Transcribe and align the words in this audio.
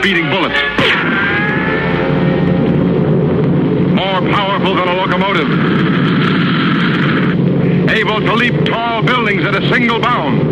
Speeding 0.00 0.30
bullet. 0.30 0.52
More 3.92 4.20
powerful 4.30 4.74
than 4.76 4.86
a 4.86 4.94
locomotive. 4.94 5.50
Able 7.90 8.20
to 8.20 8.34
leap 8.34 8.64
tall 8.66 9.02
buildings 9.02 9.44
at 9.44 9.56
a 9.60 9.68
single 9.68 9.98
bound. 9.98 10.45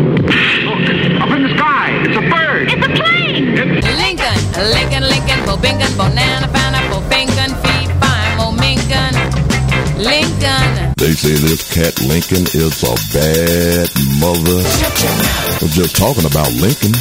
Cat 11.63 12.01
Lincoln 12.01 12.43
is 12.53 12.83
a 12.83 12.95
bad 13.13 13.89
mother. 14.19 14.59
I'm 15.61 15.69
just 15.69 15.95
talking 15.95 16.25
about 16.25 16.51
Lincoln. 16.53 16.91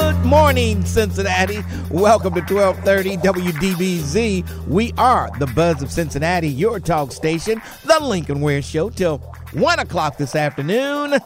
Good 0.00 0.24
morning, 0.24 0.84
Cincinnati. 0.84 1.64
Welcome 1.90 2.34
to 2.34 2.40
1230 2.40 3.16
WDBZ. 3.16 4.66
We 4.68 4.92
are 4.98 5.30
the 5.38 5.46
Buzz 5.48 5.82
of 5.82 5.90
Cincinnati, 5.90 6.48
your 6.48 6.78
talk 6.80 7.10
station, 7.12 7.60
the 7.84 7.98
Lincoln 8.00 8.40
Ware 8.40 8.62
Show, 8.62 8.90
till 8.90 9.18
1 9.52 9.78
o'clock 9.80 10.16
this 10.16 10.36
afternoon. 10.36 11.18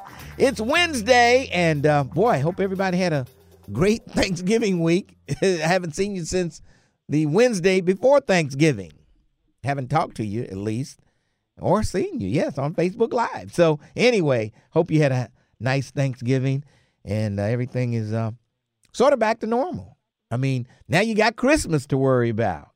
It's 0.43 0.59
Wednesday, 0.59 1.51
and 1.53 1.85
uh, 1.85 2.03
boy, 2.03 2.29
I 2.29 2.39
hope 2.39 2.61
everybody 2.61 2.97
had 2.97 3.13
a 3.13 3.27
great 3.71 4.03
Thanksgiving 4.09 4.81
week. 4.81 5.19
I 5.43 5.45
haven't 5.45 5.95
seen 5.95 6.17
you 6.17 6.25
since 6.25 6.63
the 7.11 7.27
Wednesday 7.27 7.83
before 7.83 8.21
Thanksgiving. 8.21 8.91
Haven't 9.63 9.89
talked 9.91 10.17
to 10.17 10.25
you, 10.25 10.45
at 10.45 10.57
least, 10.57 10.99
or 11.59 11.83
seen 11.83 12.21
you, 12.21 12.29
yes, 12.31 12.57
on 12.57 12.75
Facebook 12.75 13.13
Live. 13.13 13.53
So, 13.53 13.81
anyway, 13.95 14.53
hope 14.71 14.91
you 14.91 15.03
had 15.03 15.13
a 15.13 15.29
nice 15.61 15.91
Thanksgiving, 15.91 16.65
and 17.05 17.39
uh, 17.39 17.43
everything 17.43 17.93
is. 17.93 18.11
Uh, 18.11 18.31
sort 18.93 19.13
of 19.13 19.19
back 19.19 19.41
to 19.41 19.47
normal. 19.47 19.99
I 20.31 20.39
mean, 20.39 20.67
now 20.89 21.01
you 21.01 21.15
got 21.15 21.37
Christmas 21.37 21.87
to 21.89 21.99
worry 21.99 22.31
about. 22.31 22.71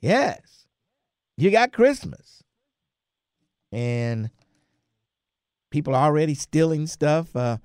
Yes, 0.00 0.68
you 1.36 1.50
got 1.50 1.72
Christmas. 1.72 2.44
And 3.72 4.30
people 5.74 5.92
are 5.92 6.06
already 6.06 6.34
stealing 6.34 6.86
stuff. 6.86 7.34
Uh, 7.34 7.56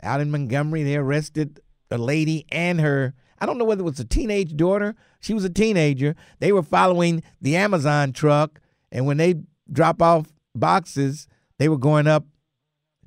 out 0.00 0.20
in 0.20 0.30
Montgomery, 0.30 0.84
they 0.84 0.94
arrested 0.94 1.58
a 1.90 1.98
lady 1.98 2.46
and 2.50 2.80
her, 2.80 3.12
I 3.40 3.46
don't 3.46 3.58
know 3.58 3.64
whether 3.64 3.80
it 3.80 3.84
was 3.84 3.98
a 3.98 4.04
teenage 4.04 4.56
daughter. 4.56 4.94
She 5.20 5.34
was 5.34 5.42
a 5.42 5.50
teenager. 5.50 6.14
They 6.38 6.52
were 6.52 6.62
following 6.62 7.24
the 7.40 7.56
Amazon 7.56 8.12
truck, 8.12 8.60
and 8.92 9.04
when 9.04 9.16
they 9.16 9.34
drop 9.70 10.00
off 10.00 10.32
boxes, 10.54 11.26
they 11.58 11.68
were 11.68 11.76
going 11.76 12.06
up, 12.06 12.24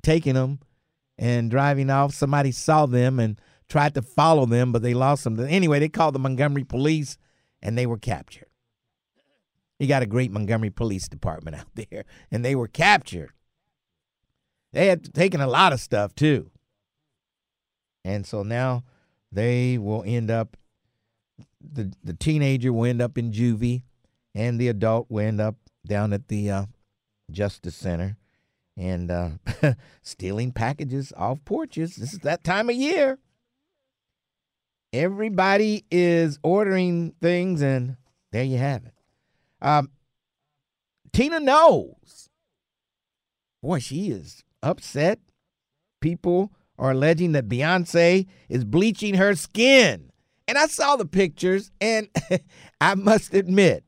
taking 0.02 0.34
them, 0.34 0.60
and 1.16 1.50
driving 1.50 1.88
off. 1.88 2.12
Somebody 2.12 2.52
saw 2.52 2.84
them 2.84 3.18
and 3.18 3.40
tried 3.66 3.94
to 3.94 4.02
follow 4.02 4.44
them, 4.44 4.72
but 4.72 4.82
they 4.82 4.92
lost 4.92 5.24
them. 5.24 5.40
Anyway, 5.40 5.78
they 5.78 5.88
called 5.88 6.14
the 6.14 6.18
Montgomery 6.18 6.64
police 6.64 7.16
and 7.62 7.78
they 7.78 7.86
were 7.86 7.98
captured. 7.98 8.48
You 9.78 9.86
got 9.86 10.02
a 10.02 10.06
great 10.06 10.30
Montgomery 10.30 10.70
Police 10.70 11.08
Department 11.08 11.56
out 11.56 11.66
there, 11.74 12.04
and 12.30 12.44
they 12.44 12.54
were 12.54 12.68
captured. 12.68 13.32
They 14.72 14.86
had 14.86 15.12
taken 15.14 15.40
a 15.40 15.46
lot 15.46 15.72
of 15.72 15.80
stuff 15.80 16.14
too. 16.14 16.50
And 18.04 18.26
so 18.26 18.42
now 18.42 18.84
they 19.32 19.78
will 19.78 20.04
end 20.06 20.30
up 20.30 20.56
the 21.60 21.92
the 22.02 22.14
teenager 22.14 22.72
will 22.72 22.86
end 22.86 23.02
up 23.02 23.18
in 23.18 23.32
juvie 23.32 23.82
and 24.34 24.58
the 24.58 24.68
adult 24.68 25.10
will 25.10 25.26
end 25.26 25.40
up 25.40 25.56
down 25.86 26.12
at 26.12 26.28
the 26.28 26.50
uh, 26.50 26.66
Justice 27.30 27.76
Center 27.76 28.16
and 28.76 29.10
uh, 29.10 29.30
stealing 30.02 30.52
packages 30.52 31.12
off 31.16 31.44
porches. 31.44 31.96
This 31.96 32.12
is 32.12 32.20
that 32.20 32.44
time 32.44 32.70
of 32.70 32.76
year. 32.76 33.18
Everybody 34.92 35.84
is 35.90 36.38
ordering 36.42 37.14
things, 37.20 37.62
and 37.62 37.96
there 38.32 38.42
you 38.42 38.58
have 38.58 38.84
it. 38.84 38.94
Um, 39.62 39.90
Tina 41.12 41.38
Knowles. 41.38 42.28
Boy, 43.62 43.78
she 43.78 44.10
is 44.10 44.42
upset. 44.62 45.20
People 46.00 46.52
are 46.78 46.92
alleging 46.92 47.32
that 47.32 47.48
Beyonce 47.48 48.26
is 48.48 48.64
bleaching 48.64 49.14
her 49.14 49.34
skin. 49.34 50.10
And 50.48 50.58
I 50.58 50.66
saw 50.66 50.96
the 50.96 51.04
pictures, 51.04 51.70
and 51.80 52.08
I 52.80 52.94
must 52.94 53.34
admit, 53.34 53.84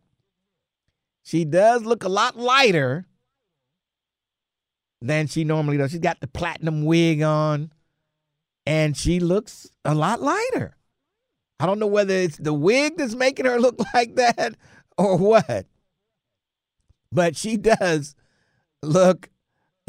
she 1.24 1.44
does 1.44 1.84
look 1.84 2.04
a 2.04 2.08
lot 2.08 2.36
lighter 2.36 3.06
than 5.00 5.26
she 5.26 5.42
normally 5.44 5.76
does. 5.76 5.90
She's 5.90 6.00
got 6.00 6.20
the 6.20 6.28
platinum 6.28 6.84
wig 6.84 7.22
on, 7.22 7.72
and 8.66 8.96
she 8.96 9.18
looks 9.18 9.68
a 9.84 9.94
lot 9.94 10.20
lighter. 10.20 10.76
I 11.58 11.66
don't 11.66 11.78
know 11.78 11.86
whether 11.86 12.14
it's 12.14 12.36
the 12.36 12.52
wig 12.52 12.96
that's 12.96 13.14
making 13.14 13.46
her 13.46 13.58
look 13.60 13.80
like 13.94 14.14
that 14.16 14.54
or 14.96 15.16
what. 15.16 15.66
But 17.10 17.36
she 17.36 17.56
does 17.56 18.14
look 18.82 19.28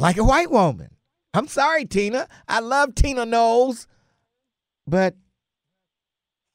like 0.03 0.17
a 0.17 0.23
white 0.23 0.51
woman. 0.51 0.89
I'm 1.33 1.47
sorry, 1.47 1.85
Tina. 1.85 2.27
I 2.45 2.59
love 2.59 2.93
Tina 2.93 3.25
Knowles, 3.25 3.87
but 4.85 5.15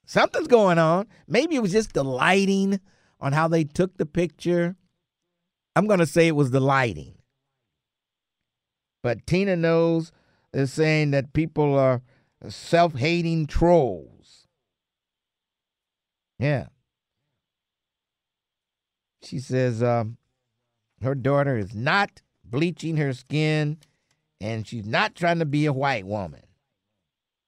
something's 0.04 0.48
going 0.48 0.78
on. 0.78 1.08
Maybe 1.26 1.56
it 1.56 1.62
was 1.62 1.72
just 1.72 1.94
the 1.94 2.04
lighting 2.04 2.78
on 3.18 3.32
how 3.32 3.48
they 3.48 3.64
took 3.64 3.96
the 3.96 4.04
picture. 4.04 4.76
I'm 5.74 5.86
going 5.86 5.98
to 5.98 6.06
say 6.06 6.28
it 6.28 6.36
was 6.36 6.50
the 6.50 6.60
lighting. 6.60 7.14
But 9.02 9.26
Tina 9.26 9.56
Knowles 9.56 10.12
is 10.52 10.70
saying 10.70 11.12
that 11.12 11.32
people 11.32 11.74
are 11.74 12.02
self 12.50 12.96
hating 12.96 13.46
trolls. 13.46 14.46
Yeah. 16.38 16.66
She 19.22 19.38
says 19.38 19.82
um, 19.82 20.18
her 21.00 21.14
daughter 21.14 21.56
is 21.56 21.74
not 21.74 22.20
bleaching 22.50 22.96
her 22.96 23.12
skin 23.12 23.78
and 24.40 24.66
she's 24.66 24.86
not 24.86 25.14
trying 25.14 25.38
to 25.38 25.44
be 25.44 25.66
a 25.66 25.72
white 25.72 26.06
woman. 26.06 26.42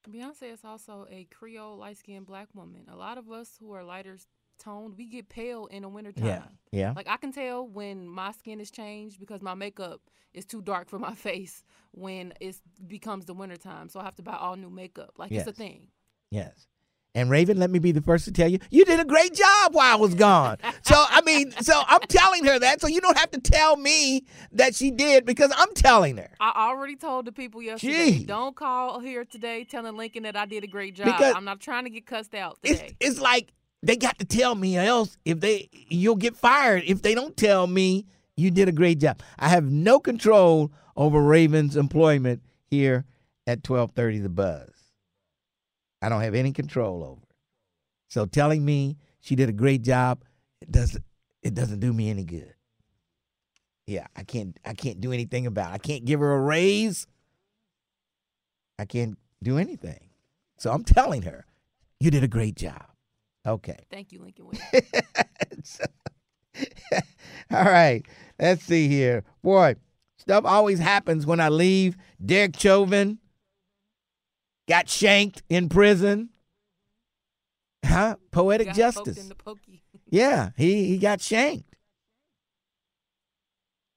Beyonce 0.08 0.52
is 0.52 0.64
also 0.64 1.06
a 1.10 1.24
Creole 1.24 1.76
light 1.76 1.98
skinned 1.98 2.26
black 2.26 2.48
woman. 2.54 2.86
A 2.90 2.96
lot 2.96 3.18
of 3.18 3.30
us 3.30 3.56
who 3.60 3.72
are 3.72 3.84
lighter 3.84 4.16
toned, 4.58 4.94
we 4.96 5.06
get 5.06 5.28
pale 5.28 5.66
in 5.66 5.82
the 5.82 5.88
wintertime. 5.88 6.26
Yeah. 6.26 6.42
Yeah. 6.72 6.92
Like 6.96 7.08
I 7.08 7.16
can 7.16 7.32
tell 7.32 7.66
when 7.66 8.08
my 8.08 8.32
skin 8.32 8.60
is 8.60 8.70
changed 8.70 9.20
because 9.20 9.40
my 9.42 9.54
makeup 9.54 10.00
is 10.32 10.44
too 10.46 10.62
dark 10.62 10.88
for 10.88 10.98
my 10.98 11.14
face 11.26 11.62
when 11.92 12.32
it 12.40 12.56
becomes 12.86 13.26
the 13.26 13.34
wintertime. 13.34 13.88
So 13.88 14.00
I 14.00 14.04
have 14.04 14.16
to 14.16 14.22
buy 14.22 14.36
all 14.36 14.56
new 14.56 14.70
makeup. 14.70 15.12
Like 15.16 15.30
Yes. 15.30 15.46
it's 15.46 15.58
a 15.58 15.62
thing. 15.62 15.88
Yes. 16.30 16.66
And 17.14 17.28
Raven, 17.28 17.58
let 17.58 17.70
me 17.70 17.80
be 17.80 17.90
the 17.90 18.00
first 18.00 18.24
to 18.26 18.32
tell 18.32 18.48
you, 18.48 18.58
you 18.70 18.84
did 18.84 19.00
a 19.00 19.04
great 19.04 19.34
job 19.34 19.74
while 19.74 19.92
I 19.92 19.96
was 19.96 20.14
gone. 20.14 20.58
so 20.82 20.94
I 21.08 21.20
mean, 21.22 21.50
so 21.60 21.82
I'm 21.88 22.00
telling 22.02 22.44
her 22.44 22.58
that, 22.60 22.80
so 22.80 22.86
you 22.86 23.00
don't 23.00 23.18
have 23.18 23.30
to 23.32 23.40
tell 23.40 23.76
me 23.76 24.24
that 24.52 24.74
she 24.76 24.90
did 24.92 25.24
because 25.26 25.52
I'm 25.56 25.74
telling 25.74 26.16
her. 26.18 26.30
I 26.38 26.52
already 26.70 26.94
told 26.96 27.24
the 27.26 27.32
people 27.32 27.60
yesterday, 27.62 28.12
Gee. 28.12 28.24
don't 28.24 28.54
call 28.54 29.00
here 29.00 29.24
today 29.24 29.64
telling 29.64 29.96
Lincoln 29.96 30.22
that 30.22 30.36
I 30.36 30.46
did 30.46 30.62
a 30.62 30.68
great 30.68 30.94
job. 30.94 31.06
Because- 31.06 31.34
I'm 31.34 31.44
not 31.44 31.58
trying 31.60 31.84
to 31.84 31.90
get 31.90 32.06
cussed 32.06 32.34
out 32.34 32.58
It's 32.62 32.78
today. 32.80 32.96
it's 33.00 33.20
like 33.20 33.52
they 33.82 33.96
got 33.96 34.18
to 34.20 34.24
tell 34.24 34.54
me, 34.54 34.78
or 34.78 34.82
else 34.82 35.16
if 35.24 35.40
they 35.40 35.68
you'll 35.72 36.14
get 36.16 36.36
fired 36.36 36.84
if 36.86 37.02
they 37.02 37.14
don't 37.14 37.36
tell 37.36 37.66
me 37.66 38.06
you 38.36 38.50
did 38.52 38.68
a 38.68 38.72
great 38.72 39.00
job. 39.00 39.20
I 39.38 39.48
have 39.48 39.64
no 39.64 39.98
control 39.98 40.70
over 40.96 41.20
Raven's 41.20 41.76
employment 41.76 42.42
here 42.70 43.04
at 43.48 43.68
1230 43.68 44.18
The 44.20 44.28
Buzz. 44.28 44.70
I 46.02 46.08
don't 46.08 46.22
have 46.22 46.34
any 46.34 46.52
control 46.52 47.02
over. 47.04 47.22
it. 47.22 47.34
So 48.08 48.26
telling 48.26 48.64
me 48.64 48.96
she 49.20 49.36
did 49.36 49.48
a 49.48 49.52
great 49.52 49.82
job, 49.82 50.24
it 50.60 50.70
doesn't 50.70 51.04
it 51.42 51.54
doesn't 51.54 51.80
do 51.80 51.92
me 51.92 52.10
any 52.10 52.24
good. 52.24 52.54
Yeah, 53.86 54.06
I 54.16 54.24
can't 54.24 54.56
I 54.64 54.74
can't 54.74 55.00
do 55.00 55.12
anything 55.12 55.46
about 55.46 55.70
it. 55.70 55.74
I 55.74 55.78
can't 55.78 56.04
give 56.04 56.20
her 56.20 56.34
a 56.34 56.40
raise. 56.40 57.06
I 58.78 58.84
can't 58.84 59.18
do 59.42 59.58
anything. 59.58 60.08
So 60.58 60.70
I'm 60.72 60.84
telling 60.84 61.22
her, 61.22 61.46
you 61.98 62.10
did 62.10 62.24
a 62.24 62.28
great 62.28 62.56
job. 62.56 62.84
Okay. 63.46 63.78
Thank 63.90 64.12
you, 64.12 64.20
Lincoln. 64.20 64.50
All 67.50 67.64
right. 67.64 68.04
Let's 68.38 68.64
see 68.64 68.88
here. 68.88 69.24
Boy, 69.42 69.76
stuff 70.18 70.44
always 70.44 70.78
happens 70.78 71.26
when 71.26 71.40
I 71.40 71.48
leave. 71.48 71.96
Derek 72.24 72.58
Chauvin 72.58 73.18
got 74.70 74.88
shanked 74.88 75.42
in 75.48 75.68
prison. 75.68 76.30
Huh? 77.84 78.16
Poetic 78.30 78.72
justice. 78.72 79.18
in 79.18 79.28
the 79.28 79.34
pokey. 79.34 79.82
Yeah, 80.12 80.50
he, 80.56 80.86
he 80.86 80.98
got 80.98 81.20
shanked. 81.20 81.76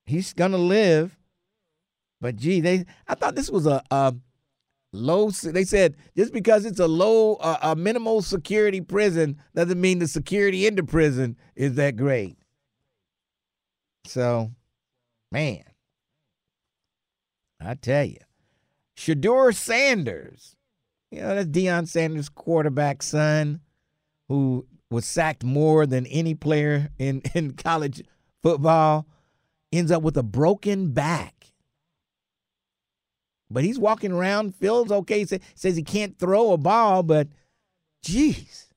He's 0.06 0.32
to 0.34 0.48
live 0.48 1.18
But 2.22 2.36
gee, 2.36 2.62
they 2.62 2.86
I 3.08 3.16
thought 3.16 3.34
this 3.34 3.50
was 3.50 3.66
a, 3.66 3.82
a 3.90 4.14
low. 4.92 5.32
They 5.32 5.64
said 5.64 5.96
just 6.16 6.34
because 6.34 6.66
it's 6.66 6.80
a 6.80 6.88
low, 6.88 7.36
uh, 7.36 7.58
a 7.64 7.76
minimal 7.76 8.22
security 8.22 8.80
prison 8.80 9.40
doesn't 9.56 9.82
mean 9.82 9.98
the 9.98 10.08
security 10.08 10.68
in 10.68 10.76
the 10.76 10.84
prison 10.84 11.36
is 11.56 11.74
that 11.76 11.96
great. 11.96 12.38
So, 14.06 14.52
man, 15.32 15.64
I 17.60 17.74
tell 17.74 18.06
you, 18.06 18.20
Shedeur 18.96 19.56
Sanders, 19.56 20.56
you 21.14 21.22
know 21.22 21.36
that's 21.36 21.50
Deion 21.50 21.88
Sanders' 21.88 22.30
quarterback 22.30 23.04
son, 23.04 23.62
who 24.28 24.66
was 24.90 25.06
sacked 25.06 25.44
more 25.44 25.86
than 25.86 26.06
any 26.08 26.34
player 26.34 26.90
in 26.98 27.22
in 27.36 27.54
college 27.54 28.04
football, 28.42 29.06
ends 29.72 29.92
up 29.92 30.02
with 30.02 30.18
a 30.18 30.24
broken 30.24 30.92
back. 30.92 31.36
But 33.50 33.64
he's 33.64 33.78
walking 33.78 34.12
around, 34.12 34.56
feels 34.56 34.92
okay. 34.92 35.26
Says 35.54 35.76
he 35.76 35.84
can't 35.84 36.18
throw 36.18 36.54
a 36.54 36.58
ball, 36.58 37.04
but 37.04 37.28
geez, 38.02 38.74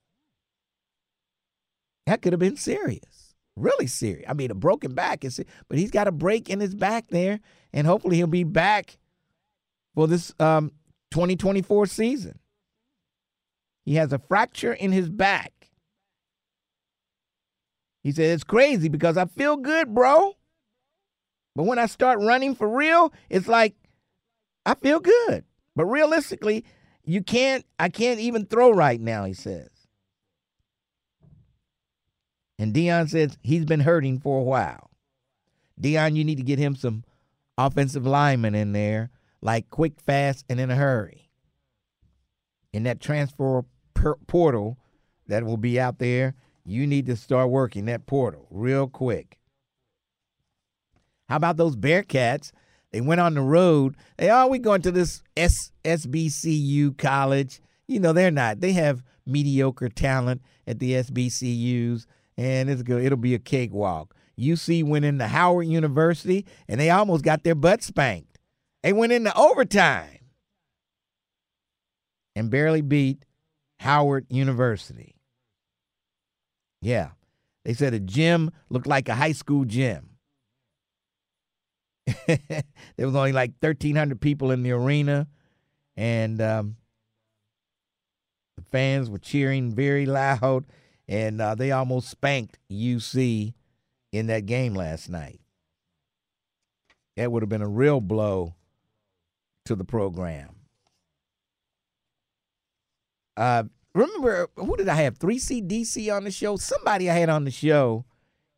that 2.04 2.20
could 2.20 2.34
have 2.34 2.40
been 2.40 2.58
serious, 2.58 3.34
really 3.56 3.86
serious. 3.86 4.26
I 4.28 4.34
mean, 4.34 4.50
a 4.50 4.54
broken 4.54 4.92
back 4.92 5.24
is, 5.24 5.42
but 5.68 5.78
he's 5.78 5.90
got 5.90 6.08
a 6.08 6.12
break 6.12 6.50
in 6.50 6.60
his 6.60 6.74
back 6.74 7.08
there, 7.08 7.40
and 7.72 7.86
hopefully 7.86 8.16
he'll 8.16 8.26
be 8.26 8.44
back 8.44 8.98
for 9.94 10.06
this 10.06 10.34
um, 10.38 10.72
2024 11.16 11.86
season. 11.86 12.38
He 13.86 13.94
has 13.94 14.12
a 14.12 14.18
fracture 14.18 14.74
in 14.74 14.92
his 14.92 15.08
back. 15.08 15.70
He 18.02 18.12
said, 18.12 18.34
It's 18.34 18.44
crazy 18.44 18.90
because 18.90 19.16
I 19.16 19.24
feel 19.24 19.56
good, 19.56 19.94
bro. 19.94 20.34
But 21.54 21.62
when 21.62 21.78
I 21.78 21.86
start 21.86 22.18
running 22.18 22.54
for 22.54 22.68
real, 22.68 23.14
it's 23.30 23.48
like 23.48 23.74
I 24.66 24.74
feel 24.74 25.00
good. 25.00 25.44
But 25.74 25.86
realistically, 25.86 26.66
you 27.02 27.22
can't, 27.22 27.64
I 27.78 27.88
can't 27.88 28.20
even 28.20 28.44
throw 28.44 28.70
right 28.70 29.00
now, 29.00 29.24
he 29.24 29.32
says. 29.32 29.70
And 32.58 32.74
Deion 32.74 33.08
says 33.08 33.38
he's 33.40 33.64
been 33.64 33.80
hurting 33.80 34.20
for 34.20 34.38
a 34.38 34.44
while. 34.44 34.90
Deion, 35.80 36.14
you 36.14 36.24
need 36.24 36.36
to 36.36 36.44
get 36.44 36.58
him 36.58 36.76
some 36.76 37.04
offensive 37.56 38.04
linemen 38.04 38.54
in 38.54 38.72
there, 38.72 39.10
like 39.40 39.70
quick, 39.70 40.00
fast, 40.00 40.44
and 40.48 40.58
in 40.60 40.70
a 40.70 40.76
hurry. 40.76 41.30
In 42.72 42.82
that 42.84 43.00
transfer 43.00 43.64
per- 43.94 44.16
portal 44.26 44.78
that 45.26 45.44
will 45.44 45.56
be 45.56 45.80
out 45.80 45.98
there, 45.98 46.34
you 46.64 46.86
need 46.86 47.06
to 47.06 47.16
start 47.16 47.50
working 47.50 47.84
that 47.86 48.06
portal 48.06 48.46
real 48.50 48.88
quick. 48.88 49.38
How 51.28 51.36
about 51.36 51.56
those 51.56 51.76
Bearcats? 51.76 52.52
They 52.92 53.00
went 53.00 53.20
on 53.20 53.34
the 53.34 53.42
road. 53.42 53.96
They 54.16 54.30
oh, 54.30 54.46
we 54.46 54.58
going 54.58 54.82
to 54.82 54.92
this 54.92 55.22
S- 55.36 55.72
SBCU 55.84 56.96
college. 56.96 57.60
You 57.88 58.00
know 58.00 58.12
they're 58.12 58.30
not. 58.30 58.60
They 58.60 58.72
have 58.72 59.02
mediocre 59.26 59.88
talent 59.88 60.42
at 60.66 60.78
the 60.78 60.92
SBCUs, 60.92 62.06
and 62.36 62.70
it's 62.70 62.82
good. 62.82 63.04
It'll 63.04 63.18
be 63.18 63.34
a 63.34 63.38
cakewalk. 63.38 64.14
UC 64.38 64.84
went 64.84 65.04
into 65.04 65.26
Howard 65.26 65.66
University, 65.66 66.46
and 66.68 66.80
they 66.80 66.90
almost 66.90 67.24
got 67.24 67.42
their 67.42 67.54
butt 67.54 67.82
spanked. 67.82 68.35
They 68.86 68.92
went 68.92 69.10
into 69.10 69.36
overtime 69.36 70.20
and 72.36 72.52
barely 72.52 72.82
beat 72.82 73.24
Howard 73.80 74.26
University. 74.28 75.16
Yeah, 76.80 77.08
they 77.64 77.74
said 77.74 77.94
a 77.94 77.98
gym 77.98 78.52
looked 78.68 78.86
like 78.86 79.08
a 79.08 79.16
high 79.16 79.32
school 79.32 79.64
gym. 79.64 80.10
there 82.28 82.62
was 83.00 83.16
only 83.16 83.32
like 83.32 83.54
1,300 83.58 84.20
people 84.20 84.52
in 84.52 84.62
the 84.62 84.70
arena, 84.70 85.26
and 85.96 86.40
um, 86.40 86.76
the 88.56 88.62
fans 88.70 89.10
were 89.10 89.18
cheering 89.18 89.74
very 89.74 90.06
loud, 90.06 90.64
and 91.08 91.40
uh, 91.40 91.56
they 91.56 91.72
almost 91.72 92.08
spanked 92.08 92.60
UC 92.70 93.52
in 94.12 94.28
that 94.28 94.46
game 94.46 94.74
last 94.74 95.08
night. 95.10 95.40
That 97.16 97.32
would 97.32 97.42
have 97.42 97.48
been 97.48 97.62
a 97.62 97.68
real 97.68 98.00
blow 98.00 98.54
to 99.66 99.74
the 99.74 99.84
program. 99.84 100.50
Uh, 103.36 103.64
remember, 103.94 104.48
who 104.56 104.76
did 104.76 104.88
I 104.88 104.94
have? 104.96 105.18
3CDC 105.18 106.14
on 106.14 106.24
the 106.24 106.30
show? 106.30 106.56
Somebody 106.56 107.10
I 107.10 107.14
had 107.14 107.28
on 107.28 107.44
the 107.44 107.50
show, 107.50 108.04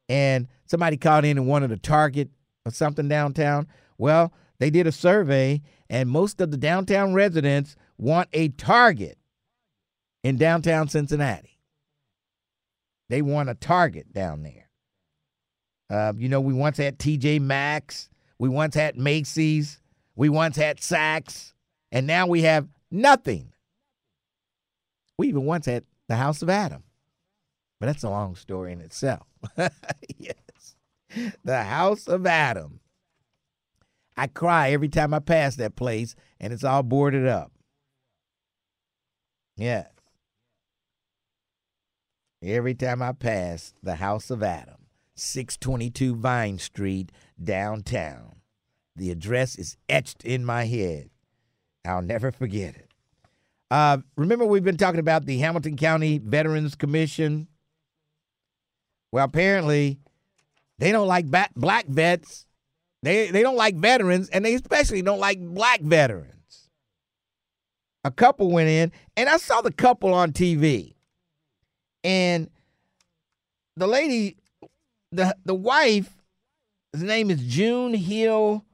and 0.08 0.46
somebody 0.66 0.96
called 0.96 1.24
in 1.24 1.38
and 1.38 1.46
wanted 1.46 1.72
a 1.72 1.76
target 1.76 2.30
or 2.64 2.72
something 2.72 3.08
downtown. 3.08 3.66
Well, 3.98 4.32
they 4.58 4.70
did 4.70 4.86
a 4.86 4.92
survey, 4.92 5.62
and 5.90 6.08
most 6.08 6.40
of 6.40 6.50
the 6.50 6.56
downtown 6.56 7.14
residents 7.14 7.76
want 7.96 8.28
a 8.32 8.48
target 8.50 9.18
in 10.22 10.36
downtown 10.36 10.88
Cincinnati. 10.88 11.58
They 13.08 13.22
want 13.22 13.48
a 13.48 13.54
target 13.54 14.12
down 14.12 14.42
there. 14.42 14.68
Uh, 15.90 16.12
you 16.16 16.28
know, 16.28 16.40
we 16.40 16.52
once 16.52 16.76
had 16.76 16.98
TJ 16.98 17.40
Maxx, 17.40 18.10
we 18.38 18.48
once 18.48 18.74
had 18.74 18.96
Macy's, 18.96 19.80
we 20.18 20.28
once 20.28 20.56
had 20.56 20.78
Saks, 20.78 21.52
and 21.92 22.04
now 22.04 22.26
we 22.26 22.42
have 22.42 22.66
nothing. 22.90 23.52
We 25.16 25.28
even 25.28 25.44
once 25.44 25.66
had 25.66 25.84
the 26.08 26.16
House 26.16 26.42
of 26.42 26.50
Adam, 26.50 26.82
but 27.78 27.86
that's 27.86 28.02
a 28.02 28.10
long 28.10 28.34
story 28.34 28.72
in 28.72 28.80
itself. 28.80 29.28
yes, 30.18 30.74
the 31.44 31.62
House 31.62 32.08
of 32.08 32.26
Adam. 32.26 32.80
I 34.16 34.26
cry 34.26 34.72
every 34.72 34.88
time 34.88 35.14
I 35.14 35.20
pass 35.20 35.54
that 35.54 35.76
place, 35.76 36.16
and 36.40 36.52
it's 36.52 36.64
all 36.64 36.82
boarded 36.82 37.24
up. 37.24 37.52
Yes. 39.56 39.86
Every 42.42 42.74
time 42.74 43.02
I 43.02 43.12
pass 43.12 43.72
the 43.84 43.94
House 43.94 44.30
of 44.30 44.42
Adam, 44.42 44.86
622 45.14 46.16
Vine 46.16 46.58
Street, 46.58 47.12
downtown. 47.40 48.37
The 48.98 49.10
address 49.10 49.56
is 49.56 49.76
etched 49.88 50.24
in 50.24 50.44
my 50.44 50.64
head. 50.64 51.10
I'll 51.84 52.02
never 52.02 52.32
forget 52.32 52.74
it. 52.74 52.88
Uh, 53.70 53.98
remember, 54.16 54.44
we've 54.44 54.64
been 54.64 54.76
talking 54.76 54.98
about 55.00 55.24
the 55.24 55.38
Hamilton 55.38 55.76
County 55.76 56.18
Veterans 56.18 56.74
Commission. 56.74 57.46
Well, 59.12 59.24
apparently, 59.24 59.98
they 60.78 60.90
don't 60.90 61.06
like 61.06 61.26
ba- 61.26 61.50
black 61.54 61.86
vets. 61.86 62.46
They 63.02 63.30
they 63.30 63.42
don't 63.42 63.56
like 63.56 63.76
veterans, 63.76 64.28
and 64.30 64.44
they 64.44 64.54
especially 64.54 65.02
don't 65.02 65.20
like 65.20 65.40
black 65.40 65.80
veterans. 65.80 66.68
A 68.04 68.10
couple 68.10 68.50
went 68.50 68.68
in, 68.68 68.92
and 69.16 69.28
I 69.28 69.36
saw 69.36 69.60
the 69.60 69.72
couple 69.72 70.12
on 70.12 70.32
TV, 70.32 70.94
and 72.02 72.50
the 73.76 73.86
lady, 73.86 74.38
the 75.12 75.36
the 75.44 75.54
wife, 75.54 76.10
his 76.92 77.02
name 77.02 77.30
is 77.30 77.40
June 77.42 77.94
Hill. 77.94 78.64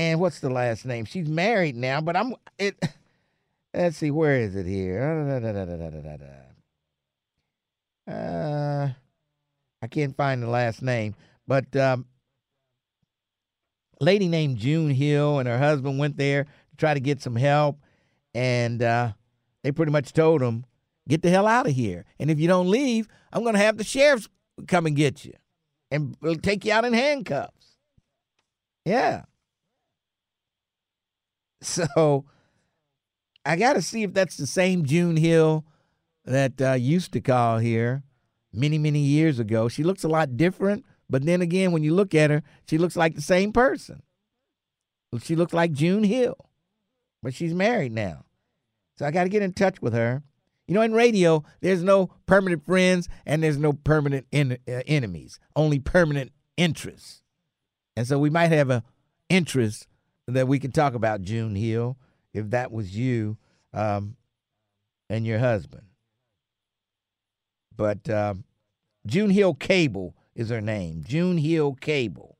And 0.00 0.18
what's 0.18 0.40
the 0.40 0.48
last 0.48 0.86
name? 0.86 1.04
She's 1.04 1.28
married 1.28 1.76
now, 1.76 2.00
but 2.00 2.16
I'm 2.16 2.34
it. 2.58 2.74
Let's 3.74 3.98
see, 3.98 4.10
where 4.10 4.36
is 4.36 4.56
it 4.56 4.64
here? 4.64 4.98
Uh, 8.10 8.88
I 9.82 9.86
can't 9.88 10.16
find 10.16 10.42
the 10.42 10.46
last 10.46 10.80
name, 10.80 11.14
but 11.46 11.76
um, 11.76 12.06
lady 14.00 14.26
named 14.26 14.56
June 14.56 14.88
Hill 14.88 15.38
and 15.38 15.46
her 15.46 15.58
husband 15.58 15.98
went 15.98 16.16
there 16.16 16.44
to 16.44 16.76
try 16.78 16.94
to 16.94 17.00
get 17.00 17.20
some 17.20 17.36
help, 17.36 17.78
and 18.34 18.82
uh, 18.82 19.12
they 19.62 19.70
pretty 19.70 19.92
much 19.92 20.14
told 20.14 20.40
them, 20.40 20.64
"Get 21.08 21.20
the 21.20 21.28
hell 21.28 21.46
out 21.46 21.66
of 21.66 21.74
here! 21.74 22.06
And 22.18 22.30
if 22.30 22.40
you 22.40 22.48
don't 22.48 22.70
leave, 22.70 23.06
I'm 23.34 23.42
going 23.42 23.54
to 23.54 23.60
have 23.60 23.76
the 23.76 23.84
sheriffs 23.84 24.30
come 24.66 24.86
and 24.86 24.96
get 24.96 25.26
you, 25.26 25.34
and 25.90 26.16
take 26.42 26.64
you 26.64 26.72
out 26.72 26.86
in 26.86 26.94
handcuffs." 26.94 27.76
Yeah. 28.86 29.24
So 31.62 32.24
I 33.44 33.56
got 33.56 33.74
to 33.74 33.82
see 33.82 34.02
if 34.02 34.14
that's 34.14 34.36
the 34.36 34.46
same 34.46 34.84
June 34.84 35.16
Hill 35.16 35.64
that 36.24 36.60
uh, 36.60 36.72
used 36.72 37.12
to 37.12 37.20
call 37.20 37.58
here 37.58 38.02
many, 38.52 38.78
many 38.78 39.00
years 39.00 39.38
ago. 39.38 39.68
She 39.68 39.82
looks 39.82 40.04
a 40.04 40.08
lot 40.08 40.36
different, 40.36 40.84
but 41.08 41.24
then 41.24 41.40
again, 41.40 41.72
when 41.72 41.82
you 41.82 41.94
look 41.94 42.14
at 42.14 42.30
her, 42.30 42.42
she 42.68 42.78
looks 42.78 42.96
like 42.96 43.14
the 43.14 43.22
same 43.22 43.52
person. 43.52 44.02
She 45.22 45.34
looks 45.36 45.52
like 45.52 45.72
June 45.72 46.04
Hill, 46.04 46.36
but 47.22 47.34
she's 47.34 47.54
married 47.54 47.92
now. 47.92 48.24
So 48.96 49.06
I 49.06 49.10
got 49.10 49.24
to 49.24 49.30
get 49.30 49.42
in 49.42 49.52
touch 49.52 49.82
with 49.82 49.92
her. 49.92 50.22
You 50.68 50.74
know, 50.74 50.82
in 50.82 50.92
radio, 50.92 51.42
there's 51.60 51.82
no 51.82 52.10
permanent 52.26 52.64
friends 52.64 53.08
and 53.26 53.42
there's 53.42 53.58
no 53.58 53.72
permanent 53.72 54.26
en- 54.32 54.58
uh, 54.68 54.82
enemies, 54.86 55.40
only 55.56 55.80
permanent 55.80 56.30
interests. 56.56 57.22
And 57.96 58.06
so 58.06 58.18
we 58.18 58.30
might 58.30 58.52
have 58.52 58.70
a 58.70 58.84
interest 59.28 59.88
that 60.30 60.48
we 60.48 60.58
could 60.58 60.74
talk 60.74 60.94
about 60.94 61.22
June 61.22 61.54
Hill 61.54 61.96
if 62.32 62.50
that 62.50 62.72
was 62.72 62.96
you 62.96 63.36
um, 63.72 64.16
and 65.08 65.26
your 65.26 65.38
husband. 65.38 65.84
But 67.76 68.08
um, 68.10 68.44
June 69.06 69.30
Hill 69.30 69.54
Cable 69.54 70.14
is 70.34 70.50
her 70.50 70.60
name. 70.60 71.02
June 71.06 71.38
Hill 71.38 71.74
Cable. 71.74 72.36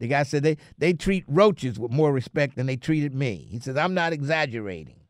The 0.00 0.08
guy 0.08 0.22
said 0.22 0.42
they, 0.42 0.58
they 0.76 0.92
treat 0.92 1.24
roaches 1.26 1.78
with 1.78 1.90
more 1.90 2.12
respect 2.12 2.56
than 2.56 2.66
they 2.66 2.76
treated 2.76 3.14
me. 3.14 3.48
He 3.50 3.58
says, 3.58 3.76
I'm 3.76 3.94
not 3.94 4.12
exaggerating. 4.12 5.00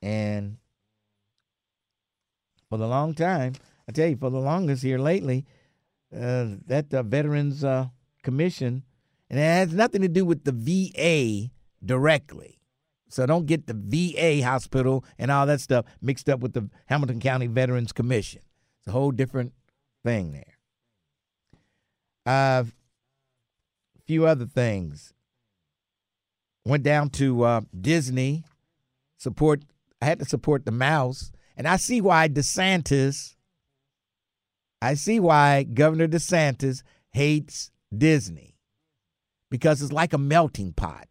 And 0.00 0.56
for 2.68 2.76
the 2.76 2.88
long 2.88 3.14
time, 3.14 3.52
I 3.88 3.92
tell 3.92 4.08
you, 4.08 4.16
for 4.16 4.30
the 4.30 4.40
longest 4.40 4.82
here 4.82 4.98
lately, 4.98 5.44
uh, 6.14 6.56
that 6.66 6.92
uh, 6.92 7.04
Veterans 7.04 7.62
uh, 7.62 7.86
Commission, 8.22 8.84
and 9.28 9.38
it 9.38 9.42
has 9.42 9.72
nothing 9.72 10.02
to 10.02 10.08
do 10.08 10.24
with 10.24 10.44
the 10.44 10.52
VA 10.52 11.50
directly. 11.84 12.60
So 13.08 13.26
don't 13.26 13.44
get 13.46 13.66
the 13.66 13.74
VA 13.74 14.42
hospital 14.42 15.04
and 15.18 15.30
all 15.30 15.44
that 15.46 15.60
stuff 15.60 15.84
mixed 16.00 16.30
up 16.30 16.40
with 16.40 16.54
the 16.54 16.70
Hamilton 16.86 17.20
County 17.20 17.46
Veterans 17.46 17.92
Commission. 17.92 18.40
It's 18.78 18.88
a 18.88 18.92
whole 18.92 19.10
different 19.10 19.52
thing 20.02 20.32
there. 20.32 20.58
A 22.24 22.30
uh, 22.30 22.64
few 24.06 24.26
other 24.26 24.46
things. 24.46 25.12
Went 26.64 26.84
down 26.84 27.10
to 27.10 27.42
uh, 27.42 27.60
Disney. 27.78 28.44
Support. 29.18 29.62
I 30.00 30.06
had 30.06 30.18
to 30.20 30.24
support 30.24 30.64
the 30.64 30.72
mouse, 30.72 31.30
and 31.56 31.68
I 31.68 31.76
see 31.76 32.00
why 32.00 32.28
DeSantis. 32.28 33.36
I 34.80 34.94
see 34.94 35.20
why 35.20 35.64
Governor 35.64 36.08
DeSantis 36.08 36.82
hates 37.10 37.71
Disney 37.96 38.56
because 39.50 39.82
it's 39.82 39.92
like 39.92 40.12
a 40.12 40.18
melting 40.18 40.72
pot. 40.72 41.08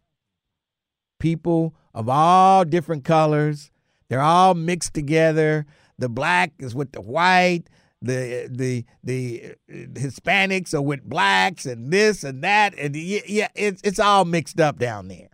People 1.18 1.74
of 1.94 2.08
all 2.08 2.64
different 2.64 3.04
colors, 3.04 3.70
they're 4.08 4.20
all 4.20 4.54
mixed 4.54 4.94
together. 4.94 5.66
The 5.98 6.08
black 6.08 6.52
is 6.58 6.74
with 6.74 6.92
the 6.92 7.00
white, 7.00 7.68
the 8.02 8.48
the 8.50 8.84
the 9.04 9.54
uh, 9.70 9.74
Hispanics 9.94 10.74
are 10.74 10.82
with 10.82 11.04
blacks 11.04 11.64
and 11.66 11.92
this 11.92 12.24
and 12.24 12.42
that 12.42 12.74
and 12.76 12.96
yeah, 12.96 13.48
it's 13.54 13.80
it's 13.84 14.00
all 14.00 14.24
mixed 14.24 14.60
up 14.60 14.78
down 14.78 15.08
there. 15.08 15.28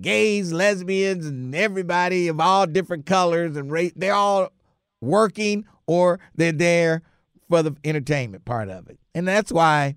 Gays, 0.00 0.52
lesbians, 0.52 1.26
and 1.26 1.52
everybody 1.56 2.28
of 2.28 2.38
all 2.38 2.66
different 2.66 3.04
colors 3.04 3.56
and 3.56 3.72
race, 3.72 3.92
they're 3.96 4.14
all 4.14 4.52
working 5.00 5.64
or 5.88 6.20
they're 6.36 6.52
there 6.52 7.02
for 7.48 7.64
the 7.64 7.74
entertainment 7.82 8.44
part 8.44 8.68
of 8.68 8.88
it, 8.88 9.00
and 9.14 9.26
that's 9.26 9.50
why 9.50 9.96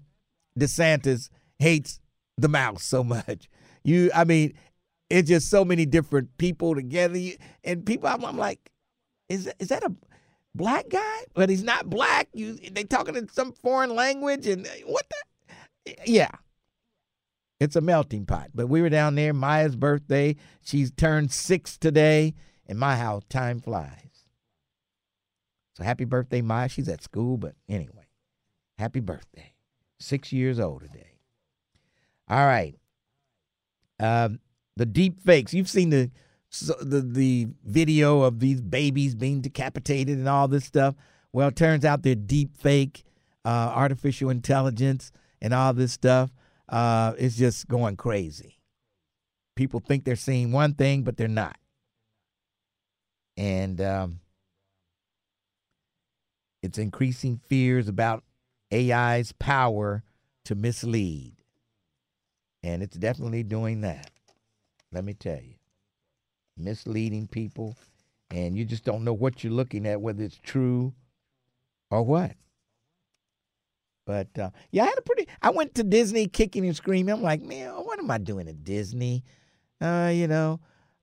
DeSantis 0.60 1.30
hates 1.60 2.00
the 2.38 2.50
mouse 2.50 2.84
so 2.84 3.04
much. 3.04 3.50
You, 3.84 4.12
I 4.14 4.24
mean, 4.24 4.54
it's 5.10 5.30
just 5.30 5.50
so 5.50 5.66
many 5.66 5.86
different 5.86 6.38
people 6.38 6.76
together, 6.76 7.20
and 7.64 7.86
people. 7.86 8.08
I'm, 8.08 8.24
I'm 8.24 8.38
like, 8.38 8.72
is 9.30 9.52
is 9.60 9.70
that 9.70 9.84
a 9.84 9.94
black 10.56 10.90
guy, 10.90 11.20
but 11.34 11.50
he's 11.50 11.64
not 11.64 11.90
black. 11.90 12.30
You 12.34 12.56
they 12.56 12.84
talking 12.84 13.16
in 13.16 13.30
some 13.30 13.54
foreign 13.54 13.96
language 13.96 14.48
and 14.48 14.66
uh, 14.66 14.70
what 14.86 15.06
the 15.10 15.96
yeah. 16.06 16.32
It's 17.60 17.76
a 17.76 17.82
melting 17.82 18.26
pot. 18.26 18.50
But 18.56 18.68
we 18.68 18.82
were 18.82 18.90
down 18.90 19.14
there, 19.14 19.34
Maya's 19.34 19.76
birthday. 19.76 20.36
She's 20.64 20.92
turned 20.92 21.32
six 21.32 21.78
today. 21.78 22.34
In 22.66 22.78
my 22.78 22.96
house, 22.96 23.24
time 23.30 23.60
flies. 23.60 24.26
So 25.76 25.84
happy 25.84 26.06
birthday, 26.06 26.42
Maya. 26.42 26.70
She's 26.70 26.88
at 26.88 27.04
school, 27.04 27.38
but 27.38 27.56
anyway, 27.68 28.08
happy 28.78 29.00
birthday. 29.00 29.51
Six 30.02 30.34
years 30.34 30.60
old 30.60 30.82
today. 30.82 31.20
All 32.28 32.46
right. 32.46 32.76
Um, 34.00 34.40
the 34.76 34.86
deep 34.88 35.22
fakes. 35.22 35.54
You've 35.54 35.70
seen 35.70 35.92
the 35.92 36.10
the 36.82 37.02
the 37.02 37.48
video 37.64 38.24
of 38.24 38.40
these 38.40 38.62
babies 38.62 39.14
being 39.14 39.42
decapitated 39.42 40.18
and 40.18 40.28
all 40.28 40.48
this 40.48 40.66
stuff. 40.66 40.96
Well, 41.34 41.50
it 41.50 41.56
turns 41.56 41.86
out 41.86 42.02
they're 42.02 42.16
deep 42.16 42.58
fake, 42.58 43.04
uh, 43.46 43.72
artificial 43.76 44.32
intelligence, 44.32 45.12
and 45.40 45.54
all 45.54 45.72
this 45.74 45.94
stuff. 45.94 46.32
Uh, 46.68 47.14
it's 47.20 47.38
just 47.38 47.68
going 47.68 47.96
crazy. 47.96 48.58
People 49.56 49.82
think 49.82 50.04
they're 50.04 50.16
seeing 50.16 50.52
one 50.52 50.74
thing, 50.74 51.04
but 51.04 51.16
they're 51.16 51.28
not. 51.28 51.58
And 53.38 53.80
um, 53.80 54.20
it's 56.64 56.80
increasing 56.80 57.40
fears 57.48 57.88
about 57.88 58.24
AI's 58.72 59.32
power 59.34 60.04
to 60.46 60.56
mislead. 60.56 61.36
And 62.64 62.84
it's 62.84 62.98
definitely 62.98 63.44
doing 63.44 63.82
that. 63.82 64.10
Let 64.92 65.04
me 65.04 65.14
tell 65.14 65.40
you 65.40 65.56
misleading 66.58 67.28
people, 67.28 67.76
and 68.30 68.58
you 68.58 68.66
just 68.66 68.84
don't 68.84 69.04
know 69.04 69.14
what 69.14 69.44
you're 69.44 69.54
looking 69.54 69.88
at, 69.88 70.02
whether 70.02 70.24
it's 70.24 70.38
true 70.38 70.94
or 71.90 72.04
what. 72.04 72.34
But 74.06 74.38
uh, 74.38 74.50
yeah, 74.72 74.84
I 74.84 74.88
had 74.88 74.98
a 74.98 75.02
pretty. 75.02 75.28
I 75.42 75.52
went 75.52 75.76
to 75.76 75.84
Disney 75.84 76.28
kicking 76.28 76.66
and 76.66 76.76
screaming. 76.76 77.14
I'm 77.14 77.22
like, 77.22 77.42
man, 77.42 77.72
what 77.72 78.00
am 78.00 78.12
I 78.12 78.18
doing 78.18 78.48
at 78.48 78.64
Disney? 78.64 79.24
Uh, 79.80 80.12
you 80.14 80.28
know, 80.28 80.60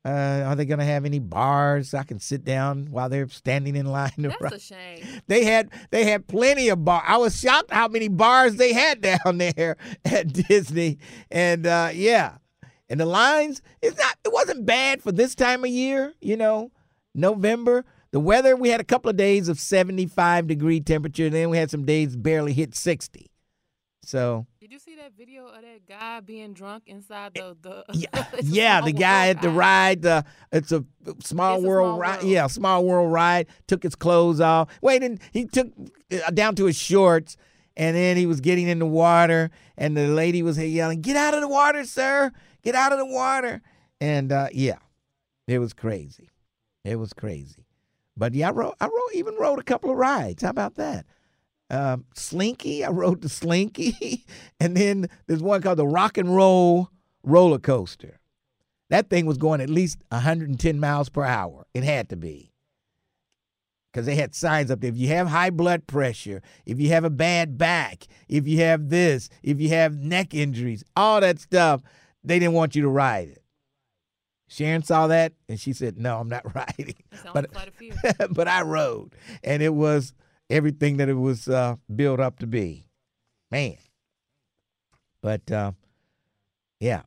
uh, 0.08 0.44
are 0.46 0.56
they 0.56 0.64
going 0.64 0.78
to 0.78 0.84
have 0.84 1.04
any 1.04 1.18
bars 1.18 1.92
I 1.92 2.02
can 2.02 2.18
sit 2.18 2.42
down 2.44 2.86
while 2.90 3.08
they're 3.08 3.28
standing 3.28 3.76
in 3.76 3.86
line? 3.86 4.12
That's 4.16 4.54
a 4.54 4.58
shame. 4.58 5.04
They 5.26 5.44
had 5.44 5.70
they 5.90 6.04
had 6.04 6.26
plenty 6.26 6.68
of 6.70 6.84
bars. 6.84 7.04
I 7.06 7.18
was 7.18 7.38
shocked 7.38 7.70
how 7.70 7.88
many 7.88 8.08
bars 8.08 8.56
they 8.56 8.72
had 8.72 9.00
down 9.24 9.38
there 9.38 9.76
at 10.04 10.32
Disney. 10.32 10.98
And 11.30 11.66
uh, 11.66 11.90
yeah, 11.92 12.38
and 12.88 12.98
the 12.98 13.06
lines, 13.06 13.60
it's 13.82 13.98
not 13.98 14.16
it 14.24 14.32
wasn't 14.32 14.64
bad 14.64 15.02
for 15.02 15.12
this 15.12 15.34
time 15.34 15.64
of 15.64 15.70
year, 15.70 16.14
you 16.20 16.36
know, 16.36 16.72
November. 17.14 17.84
The 18.10 18.20
weather, 18.20 18.56
we 18.56 18.70
had 18.70 18.80
a 18.80 18.84
couple 18.84 19.10
of 19.10 19.16
days 19.16 19.48
of 19.50 19.60
75 19.60 20.46
degree 20.46 20.80
temperature, 20.80 21.26
and 21.26 21.34
then 21.34 21.50
we 21.50 21.58
had 21.58 21.70
some 21.70 21.84
days 21.84 22.16
barely 22.16 22.54
hit 22.54 22.74
60. 22.74 23.30
So 24.02 24.46
Did 24.68 24.74
you 24.74 24.80
see 24.80 24.96
that 24.96 25.16
video 25.16 25.46
of 25.46 25.62
that 25.62 25.86
guy 25.88 26.20
being 26.20 26.52
drunk 26.52 26.82
inside 26.88 27.32
the 27.32 27.56
the? 27.62 27.84
yeah, 27.94 28.26
yeah, 28.42 28.80
the 28.82 28.92
guy 28.92 29.28
at 29.28 29.40
the 29.40 29.48
ride. 29.48 30.04
uh, 30.04 30.24
it's 30.52 30.72
a 30.72 30.84
small 31.20 31.54
It's 31.54 31.64
a 31.64 31.66
world 31.66 31.86
small 31.88 31.98
ride. 31.98 32.16
world. 32.18 32.30
Yeah, 32.30 32.46
small 32.48 32.84
world 32.84 33.10
ride. 33.10 33.46
Took 33.66 33.82
his 33.82 33.94
clothes 33.94 34.42
off. 34.42 34.68
Wait, 34.82 35.02
and 35.02 35.20
he 35.32 35.46
took 35.46 35.68
uh, 36.12 36.30
down 36.32 36.54
to 36.56 36.66
his 36.66 36.76
shorts, 36.76 37.38
and 37.78 37.96
then 37.96 38.18
he 38.18 38.26
was 38.26 38.42
getting 38.42 38.68
in 38.68 38.78
the 38.78 38.84
water, 38.84 39.50
and 39.78 39.96
the 39.96 40.08
lady 40.08 40.42
was 40.42 40.58
yelling, 40.58 41.00
"Get 41.00 41.16
out 41.16 41.32
of 41.32 41.40
the 41.40 41.48
water, 41.48 41.86
sir! 41.86 42.30
Get 42.62 42.74
out 42.74 42.92
of 42.92 42.98
the 42.98 43.06
water!" 43.06 43.62
And 44.02 44.30
uh, 44.30 44.48
yeah, 44.52 44.80
it 45.46 45.60
was 45.60 45.72
crazy. 45.72 46.28
It 46.84 46.96
was 46.96 47.14
crazy. 47.14 47.64
But 48.18 48.34
yeah, 48.34 48.48
I 48.48 48.52
rode. 48.52 48.74
I 48.82 48.84
rode. 48.84 49.14
Even 49.14 49.34
rode 49.36 49.60
a 49.60 49.64
couple 49.64 49.90
of 49.90 49.96
rides. 49.96 50.42
How 50.42 50.50
about 50.50 50.74
that? 50.74 51.06
Um, 51.70 52.04
Slinky. 52.14 52.84
I 52.84 52.90
rode 52.90 53.20
the 53.20 53.28
Slinky, 53.28 54.24
and 54.60 54.76
then 54.76 55.08
there's 55.26 55.42
one 55.42 55.60
called 55.62 55.78
the 55.78 55.86
Rock 55.86 56.16
and 56.18 56.34
Roll 56.34 56.90
roller 57.22 57.58
coaster. 57.58 58.20
That 58.90 59.10
thing 59.10 59.26
was 59.26 59.36
going 59.36 59.60
at 59.60 59.68
least 59.68 59.98
110 60.08 60.80
miles 60.80 61.10
per 61.10 61.24
hour. 61.24 61.66
It 61.74 61.84
had 61.84 62.08
to 62.08 62.16
be. 62.16 62.52
Because 63.92 64.06
they 64.06 64.14
had 64.14 64.34
signs 64.34 64.70
up 64.70 64.80
there. 64.80 64.90
If 64.90 64.96
you 64.96 65.08
have 65.08 65.28
high 65.28 65.50
blood 65.50 65.86
pressure, 65.86 66.40
if 66.64 66.78
you 66.80 66.88
have 66.90 67.04
a 67.04 67.10
bad 67.10 67.58
back, 67.58 68.04
if 68.28 68.46
you 68.46 68.58
have 68.60 68.88
this, 68.88 69.28
if 69.42 69.60
you 69.60 69.68
have 69.70 69.98
neck 69.98 70.32
injuries, 70.34 70.84
all 70.96 71.20
that 71.20 71.38
stuff, 71.38 71.82
they 72.24 72.38
didn't 72.38 72.54
want 72.54 72.76
you 72.76 72.82
to 72.82 72.88
ride 72.88 73.28
it. 73.28 73.42
Sharon 74.46 74.82
saw 74.82 75.06
that 75.08 75.32
and 75.48 75.60
she 75.60 75.72
said, 75.74 75.98
No, 75.98 76.18
I'm 76.18 76.28
not 76.28 76.42
riding. 76.54 76.94
Sounds 77.12 77.30
But, 77.34 77.52
flight 77.52 77.68
of 77.68 77.74
fear. 77.74 77.92
but 78.30 78.48
I 78.48 78.62
rode. 78.62 79.14
And 79.44 79.62
it 79.62 79.74
was 79.74 80.14
everything 80.50 80.96
that 80.98 81.08
it 81.08 81.14
was 81.14 81.48
uh, 81.48 81.76
built 81.94 82.20
up 82.20 82.38
to 82.40 82.46
be. 82.46 82.86
Man. 83.50 83.76
But 85.22 85.50
uh, 85.50 85.72
yeah. 86.80 87.02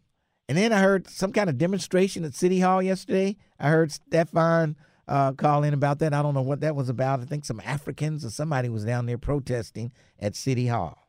And 0.50 0.57
then 0.57 0.74
I 0.74 0.81
heard 0.81 1.07
some 1.07 1.31
kind 1.31 1.50
of 1.50 1.57
demonstration 1.57 2.25
at 2.25 2.36
City 2.36 2.60
Hall 2.60 2.81
yesterday. 2.81 3.38
I 3.60 3.69
heard 3.69 3.91
Stefan 3.91 4.75
uh, 5.07 5.31
call 5.33 5.63
in 5.63 5.74
about 5.74 6.00
that. 6.00 6.13
I 6.13 6.21
don't 6.21 6.33
know 6.33 6.41
what 6.41 6.62
that 6.62 6.75
was 6.75 6.89
about. 6.89 7.21
I 7.21 7.25
think 7.25 7.45
some 7.45 7.62
Africans 7.63 8.25
or 8.25 8.29
somebody 8.29 8.69
was 8.69 8.83
down 8.83 9.05
there 9.05 9.17
protesting 9.17 9.91
at 10.19 10.36
City 10.36 10.67
Hall. 10.67 11.07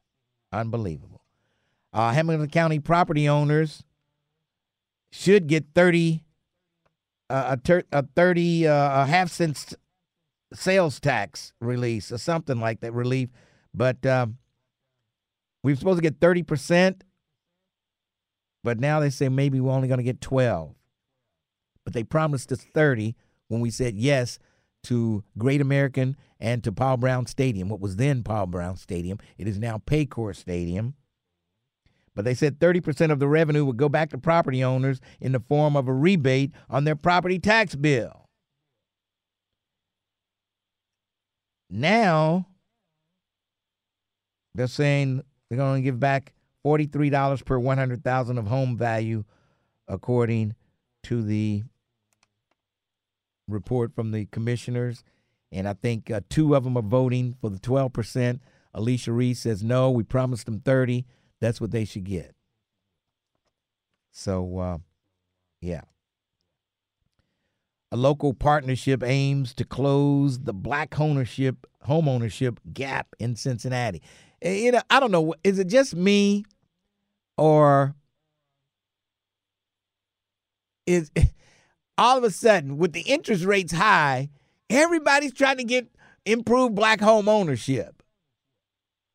Unbelievable. 0.53 1.25
Uh, 1.93 2.13
Hamilton 2.13 2.49
County 2.49 2.79
property 2.79 3.29
owners 3.29 3.83
should 5.11 5.47
get 5.47 5.67
30 5.75 6.25
uh, 7.29 7.45
a, 7.51 7.57
ter- 7.57 7.85
a 7.93 8.05
30 8.15 8.67
uh, 8.67 9.03
a 9.03 9.07
half 9.07 9.31
cent 9.31 9.75
sales 10.55 11.01
tax 11.01 11.53
release 11.61 12.13
or 12.13 12.19
something 12.19 12.61
like 12.61 12.81
that 12.81 12.93
relief 12.93 13.29
but 13.75 14.05
um, 14.07 14.39
we 15.63 15.73
were 15.73 15.77
supposed 15.77 15.99
to 15.99 16.03
get 16.03 16.21
30% 16.21 17.03
but 18.65 18.79
now 18.79 19.01
they 19.01 19.11
say 19.11 19.29
maybe 19.29 19.61
we're 19.61 19.73
only 19.73 19.89
going 19.89 19.99
to 19.99 20.05
get 20.05 20.21
12 20.21 20.75
but 21.85 21.95
they 21.95 22.05
promised 22.05 22.53
us 22.53 22.65
30 22.75 23.15
when 23.49 23.61
we 23.61 23.71
said 23.71 23.97
yes 23.97 24.39
to 24.85 25.23
Great 25.39 25.61
American 25.61 26.17
and 26.41 26.63
to 26.65 26.73
Paul 26.73 26.97
Brown 26.97 27.27
Stadium. 27.27 27.69
What 27.69 27.81
was 27.81 27.97
then 27.97 28.23
Paul 28.23 28.47
Brown 28.47 28.77
Stadium 28.77 29.19
it 29.39 29.47
is 29.47 29.59
now 29.59 29.79
Paycor 29.79 30.35
Stadium. 30.35 30.95
But 32.15 32.27
they 32.27 32.35
said 32.35 32.59
30% 32.59 33.11
of 33.11 33.21
the 33.21 33.29
revenue 33.29 33.65
would 33.65 33.79
go 33.79 33.89
back 33.89 34.11
to 34.11 34.19
property 34.19 34.63
owners 34.63 35.01
in 35.19 35.33
the 35.33 35.41
form 35.41 35.77
of 35.77 35.89
a 35.89 35.95
rebate 35.95 36.53
on 36.69 36.85
their 36.85 36.97
property 36.97 37.39
tax 37.39 37.75
bill. 37.75 38.22
Now, 41.75 42.47
They're 44.55 44.67
saying 44.67 45.23
they're 45.49 45.59
going 45.59 45.83
to 45.83 45.85
give 45.85 45.99
back 45.99 46.35
forty-three 46.63 47.11
dollars 47.11 47.43
per 47.43 47.59
one 47.59 47.79
hundred 47.79 48.05
thousand 48.05 48.39
of 48.39 48.47
home 48.47 48.77
value, 48.77 49.25
according 49.89 50.55
to 51.05 51.23
the 51.23 51.63
report 53.49 53.95
from 53.95 54.11
the 54.13 54.27
commissioners. 54.27 55.03
And 55.51 55.69
I 55.69 55.75
think 55.75 56.11
uh, 56.11 56.21
two 56.29 56.55
of 56.55 56.65
them 56.65 56.77
are 56.77 56.83
voting 56.83 57.37
for 57.41 57.51
the 57.51 57.59
twelve 57.59 57.93
percent. 57.93 58.43
Alicia 58.75 59.13
Reece 59.13 59.41
says 59.41 59.63
no. 59.63 59.91
We 59.91 60.03
promised 60.03 60.47
them 60.47 60.61
thirty. 60.61 61.07
That's 61.41 61.61
what 61.61 61.71
they 61.71 61.85
should 61.85 62.05
get. 62.05 62.35
So, 64.13 64.59
uh, 64.59 64.79
yeah. 65.61 65.83
A 67.93 67.97
local 67.97 68.33
partnership 68.33 69.03
aims 69.05 69.53
to 69.55 69.67
close 69.67 70.39
the 70.41 70.55
black 70.55 70.99
ownership 70.99 71.67
home 71.83 72.09
ownership 72.09 72.59
gap 72.73 73.09
in 73.19 73.37
Cincinnati. 73.37 74.01
Eh, 74.41 74.55
You 74.65 74.73
know, 74.73 74.81
I 74.89 74.99
don't 74.99 75.11
know. 75.11 75.35
Is 75.45 75.59
it 75.59 75.67
just 75.67 75.95
me, 75.95 76.47
or 77.37 77.95
is 80.87 81.11
all 81.99 82.17
of 82.17 82.25
a 82.25 82.31
sudden 82.31 82.79
with 82.79 82.95
the 82.95 83.03
interest 83.03 83.45
rates 83.45 83.73
high, 83.75 84.31
everybody's 84.71 85.35
trying 85.35 85.59
to 85.59 85.65
get 85.65 85.87
improved 86.25 86.75
black 86.75 86.99
home 87.01 87.29
ownership? 87.29 88.03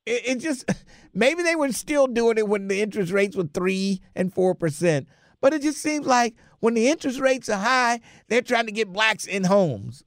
It, 0.05 0.21
it 0.25 0.35
just 0.35 0.69
maybe 1.15 1.41
they 1.41 1.55
were 1.55 1.71
still 1.71 2.05
doing 2.05 2.37
it 2.37 2.47
when 2.47 2.67
the 2.67 2.79
interest 2.79 3.11
rates 3.11 3.35
were 3.35 3.49
three 3.51 4.01
and 4.15 4.31
four 4.31 4.53
percent, 4.53 5.07
but 5.41 5.51
it 5.51 5.63
just 5.63 5.81
seems 5.81 6.05
like 6.05 6.35
when 6.59 6.73
the 6.73 6.89
interest 6.89 7.19
rates 7.19 7.49
are 7.49 7.59
high, 7.59 7.99
they're 8.27 8.41
trying 8.41 8.65
to 8.65 8.71
get 8.71 8.91
blacks 8.91 9.25
in 9.25 9.43
homes 9.43 10.03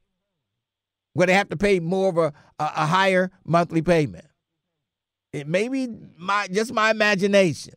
where 1.12 1.26
they 1.26 1.34
have 1.34 1.48
to 1.48 1.56
pay 1.56 1.80
more 1.80 2.08
of 2.08 2.16
a, 2.18 2.32
a, 2.58 2.86
higher 2.86 3.30
monthly 3.44 3.82
payment. 3.82 4.26
It 5.32 5.46
may 5.46 5.68
be 5.68 5.88
my 6.16 6.48
just 6.48 6.72
my 6.72 6.90
imagination. 6.90 7.74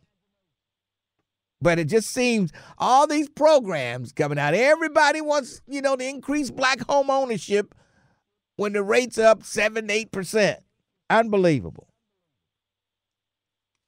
But 1.61 1.79
it 1.79 1.85
just 1.85 2.09
seems 2.09 2.51
all 2.77 3.07
these 3.07 3.29
programs 3.29 4.11
coming 4.11 4.37
out, 4.37 4.53
everybody 4.53 5.21
wants, 5.21 5.61
you 5.65 5.81
know, 5.81 5.95
to 5.95 6.05
increase 6.05 6.51
black 6.51 6.81
home 6.81 7.09
ownership 7.09 7.73
when 8.57 8.73
the 8.73 8.83
rate's 8.83 9.17
up 9.17 9.43
seven, 9.43 9.89
eight 9.89 10.11
percent. 10.11 10.59
Unbelievable. 11.09 11.87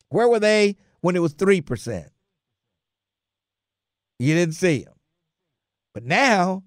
Where 0.10 0.30
were 0.30 0.40
they 0.40 0.78
when 1.02 1.16
it 1.16 1.20
was 1.20 1.34
three 1.34 1.60
percent? 1.62 2.08
You 4.20 4.34
didn't 4.34 4.56
see 4.56 4.84
them. 4.84 4.94
But 5.94 6.04
now, 6.04 6.64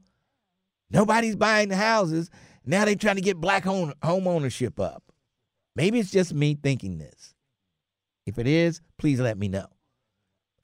nobody's 0.90 1.36
buying 1.36 1.68
the 1.68 1.76
houses. 1.76 2.30
Now 2.64 2.84
they're 2.84 2.94
trying 2.94 3.16
to 3.16 3.22
get 3.22 3.36
black 3.36 3.64
home, 3.64 3.92
home 4.02 4.26
ownership 4.26 4.78
up. 4.78 5.02
Maybe 5.76 6.00
it's 6.00 6.10
just 6.10 6.34
me 6.34 6.58
thinking 6.60 6.98
this. 6.98 7.34
If 8.26 8.38
it 8.38 8.46
is, 8.46 8.80
please 8.98 9.20
let 9.20 9.38
me 9.38 9.48
know. 9.48 9.66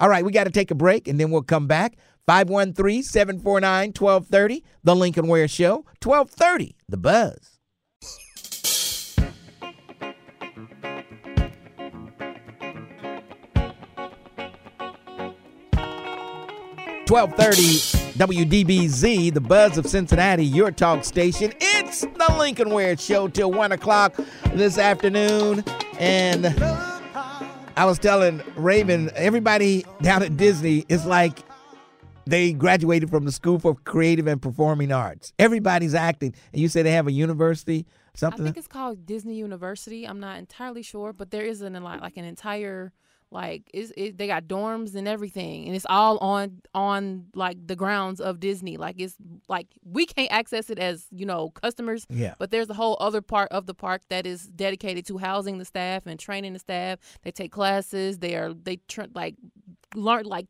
All 0.01 0.09
right, 0.09 0.25
we 0.25 0.33
got 0.33 0.45
to 0.45 0.51
take 0.51 0.71
a 0.71 0.75
break 0.75 1.09
and 1.09 1.19
then 1.19 1.31
we'll 1.31 1.43
come 1.43 1.67
back. 1.67 1.97
513 2.27 3.03
749 3.03 3.89
1230, 3.89 4.65
The 4.83 4.97
Lincoln 4.97 5.29
Ware 5.29 5.49
Show, 5.49 5.85
1230, 6.03 6.77
The 6.89 6.97
Buzz. 6.97 7.54
1230 17.15 18.65
WDBZ, 18.65 19.33
the 19.33 19.41
buzz 19.41 19.79
of 19.79 19.87
Cincinnati, 19.87 20.45
your 20.45 20.73
talk 20.73 21.05
station. 21.05 21.53
It's 21.61 22.01
the 22.01 22.35
Lincoln 22.37 22.71
Ware 22.71 22.97
Show 22.97 23.29
till 23.29 23.53
1 23.53 23.71
o'clock 23.71 24.17
this 24.53 24.79
afternoon. 24.79 25.63
And 26.01 26.45
I 27.77 27.85
was 27.85 28.01
telling 28.01 28.43
Raven, 28.57 29.13
everybody 29.15 29.87
down 30.03 30.25
at 30.25 30.37
Disney 30.37 30.87
is 30.89 31.07
like 31.07 31.39
they 32.27 32.53
graduated 32.53 33.11
from 33.11 33.27
the 33.27 33.33
School 33.33 33.61
for 33.61 33.77
Creative 33.77 34.27
and 34.27 34.43
Performing 34.43 34.91
Arts. 34.91 35.33
Everybody's 35.39 35.95
acting. 35.95 36.35
And 36.53 36.61
you 36.61 36.67
say 36.67 36.83
they 36.83 36.91
have 36.91 37.07
a 37.07 37.13
university, 37.13 37.87
something? 38.15 38.43
I 38.43 38.47
think 38.47 38.57
it's 38.57 38.67
called 38.67 39.07
Disney 39.07 39.37
University. 39.37 40.05
I'm 40.05 40.19
not 40.19 40.39
entirely 40.39 40.83
sure, 40.83 41.13
but 41.13 41.31
there 41.31 41.45
is 41.45 41.63
an 41.63 41.81
like 41.81 42.01
like 42.01 42.17
an 42.17 42.25
entire 42.25 42.93
like 43.35 43.69
it's, 43.75 43.93
it, 43.97 44.17
they 44.17 44.29
got 44.29 44.45
dorms 44.45 44.95
and 44.95 45.09
everything, 45.09 45.67
and 45.67 45.75
it's 45.75 45.87
all 45.91 46.19
on 46.19 46.63
on 46.73 47.27
like 47.35 47.59
the 47.67 47.75
grounds 47.75 48.21
of 48.21 48.39
Disney. 48.39 48.77
Like 48.77 48.95
it's 48.99 49.17
like 49.49 49.67
we 49.85 50.07
can't 50.07 50.31
access 50.31 50.71
it 50.71 50.79
as 50.79 51.07
you 51.11 51.27
know 51.27 51.51
customers. 51.51 52.07
Yeah. 52.09 52.35
But 52.39 52.53
there's 52.53 52.71
a 52.71 52.75
whole 52.75 52.97
other 53.01 53.21
part 53.21 53.51
of 53.51 53.67
the 53.67 53.75
park 53.75 54.03
that 54.09 54.25
is 54.25 54.47
dedicated 54.47 55.05
to 55.07 55.19
housing 55.19 55.59
the 55.59 55.65
staff 55.65 56.07
and 56.07 56.19
training 56.19 56.53
the 56.53 56.61
staff. 56.61 57.01
They 57.23 57.33
take 57.33 57.51
classes. 57.51 58.19
They 58.19 58.37
are 58.37 58.55
they 58.55 58.79
tr- 58.89 59.03
like 59.15 59.35
learn 59.97 60.27
like 60.27 60.47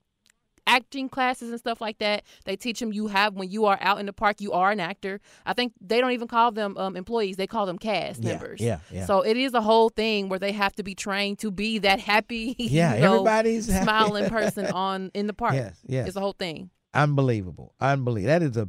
acting 0.74 1.08
classes 1.08 1.50
and 1.50 1.58
stuff 1.58 1.80
like 1.80 1.98
that. 1.98 2.22
They 2.44 2.56
teach 2.56 2.80
them 2.80 2.92
you 2.92 3.06
have 3.08 3.34
when 3.34 3.50
you 3.50 3.66
are 3.66 3.78
out 3.80 3.98
in 4.00 4.06
the 4.06 4.12
park, 4.12 4.40
you 4.40 4.52
are 4.52 4.70
an 4.70 4.80
actor. 4.80 5.20
I 5.46 5.52
think 5.52 5.72
they 5.80 6.00
don't 6.00 6.12
even 6.12 6.28
call 6.28 6.50
them 6.52 6.76
um, 6.76 6.96
employees; 6.96 7.36
they 7.36 7.46
call 7.46 7.66
them 7.66 7.78
cast 7.78 8.22
Yeah, 8.22 8.30
members. 8.32 8.60
yeah, 8.60 8.78
yeah. 8.90 9.06
So 9.06 9.20
it 9.22 9.36
is 9.36 9.54
a 9.54 9.60
whole 9.60 9.88
thing 9.88 10.28
where 10.28 10.38
they 10.38 10.52
have 10.52 10.74
to 10.76 10.82
be 10.82 10.94
trained 10.94 11.38
to 11.40 11.50
be 11.50 11.78
that 11.80 12.00
happy, 12.00 12.54
Yeah, 12.58 12.94
you 12.94 13.00
know, 13.02 13.12
everybody's 13.14 13.68
happy. 13.68 13.84
smiling 13.84 14.28
person 14.38 14.66
on 14.66 15.10
in 15.14 15.26
the 15.26 15.34
park. 15.34 15.54
Yes, 15.54 15.76
yes. 15.86 16.08
it's 16.08 16.16
a 16.16 16.20
whole 16.20 16.32
thing. 16.38 16.70
Unbelievable. 16.92 17.74
Unbelievable. 17.80 18.28
That 18.28 18.42
is 18.42 18.56
a 18.56 18.68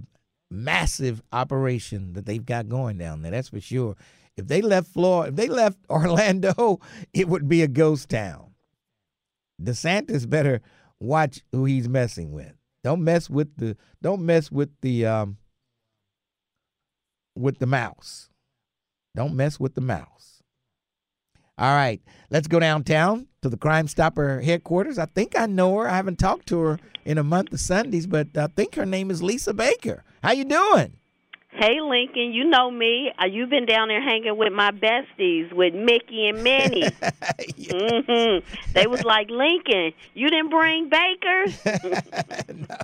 massive 0.52 1.22
operation 1.32 2.13
that 2.13 2.26
they've 2.26 2.46
got 2.46 2.70
going 2.70 2.98
down 2.98 3.22
there. 3.22 3.32
That's 3.32 3.50
for 3.50 3.60
sure. 3.60 3.96
If 4.38 4.48
they 4.48 4.62
left 4.62 4.88
Florida, 4.88 5.30
if 5.30 5.36
they 5.36 5.48
left 5.48 5.78
Orlando, 5.89 6.80
it 7.13 7.28
would 7.28 7.48
be 7.48 7.62
a 7.62 7.68
ghost 7.68 8.10
town. 8.10 8.52
DeSantis 9.62 10.30
better 10.30 10.62
watch 11.06 11.41
who 11.52 11.65
he's 11.65 11.88
messing 11.88 12.32
with. 12.32 12.54
Don't 12.84 13.04
mess 13.04 13.30
with 13.30 13.56
the 13.58 13.78
don't 14.02 14.22
mess 14.26 14.52
with 14.52 14.70
the 14.82 15.06
um 15.06 15.38
with 17.36 17.60
the 17.60 17.65
mouse. 17.65 18.30
Don't 19.15 19.36
mess 19.36 19.60
with 19.60 19.76
the 19.76 19.82
mouse. 19.82 20.44
All 21.58 21.74
right, 21.74 22.02
let's 22.30 22.48
go 22.48 22.60
downtown 22.60 23.28
to 23.41 23.50
the 23.50 23.58
Crime 23.58 23.88
Stopper 23.88 24.41
headquarters. 24.41 25.00
I 25.00 25.06
think 25.06 25.39
I 25.39 25.46
know 25.46 25.78
her. 25.78 25.88
I 25.88 25.96
haven't 25.96 26.20
talked 26.20 26.48
to 26.48 26.60
her 26.60 26.80
in 27.06 27.18
a 27.18 27.24
month 27.24 27.54
of 27.54 27.62
Sundays, 27.62 28.08
but 28.08 28.38
I 28.38 28.48
think 28.48 28.76
her 28.76 28.86
name 28.86 29.10
is 29.10 29.24
Lisa 29.24 29.54
Baker. 29.54 30.04
How 30.22 30.34
you 30.34 30.44
doing? 30.44 30.98
Hey 31.58 31.80
Lincoln, 31.82 32.34
you 32.34 32.44
know 32.44 32.70
me. 32.70 33.12
Uh, 33.22 33.26
you've 33.28 33.50
been 33.50 33.65
down 33.65 33.88
there 33.88 34.02
hanging 34.02 34.38
with 34.38 34.52
my 34.52 34.72
besties, 34.72 35.54
with 35.54 35.74
Mickey 35.74 36.28
and 36.28 36.44
Minnie. 36.44 36.89
hmm 37.72 38.39
They 38.74 38.88
was 38.88 39.04
like 39.04 39.30
Lincoln. 39.30 39.94
You 40.13 40.30
didn't 40.30 40.50
bring 40.50 40.89
Baker. 40.89 41.46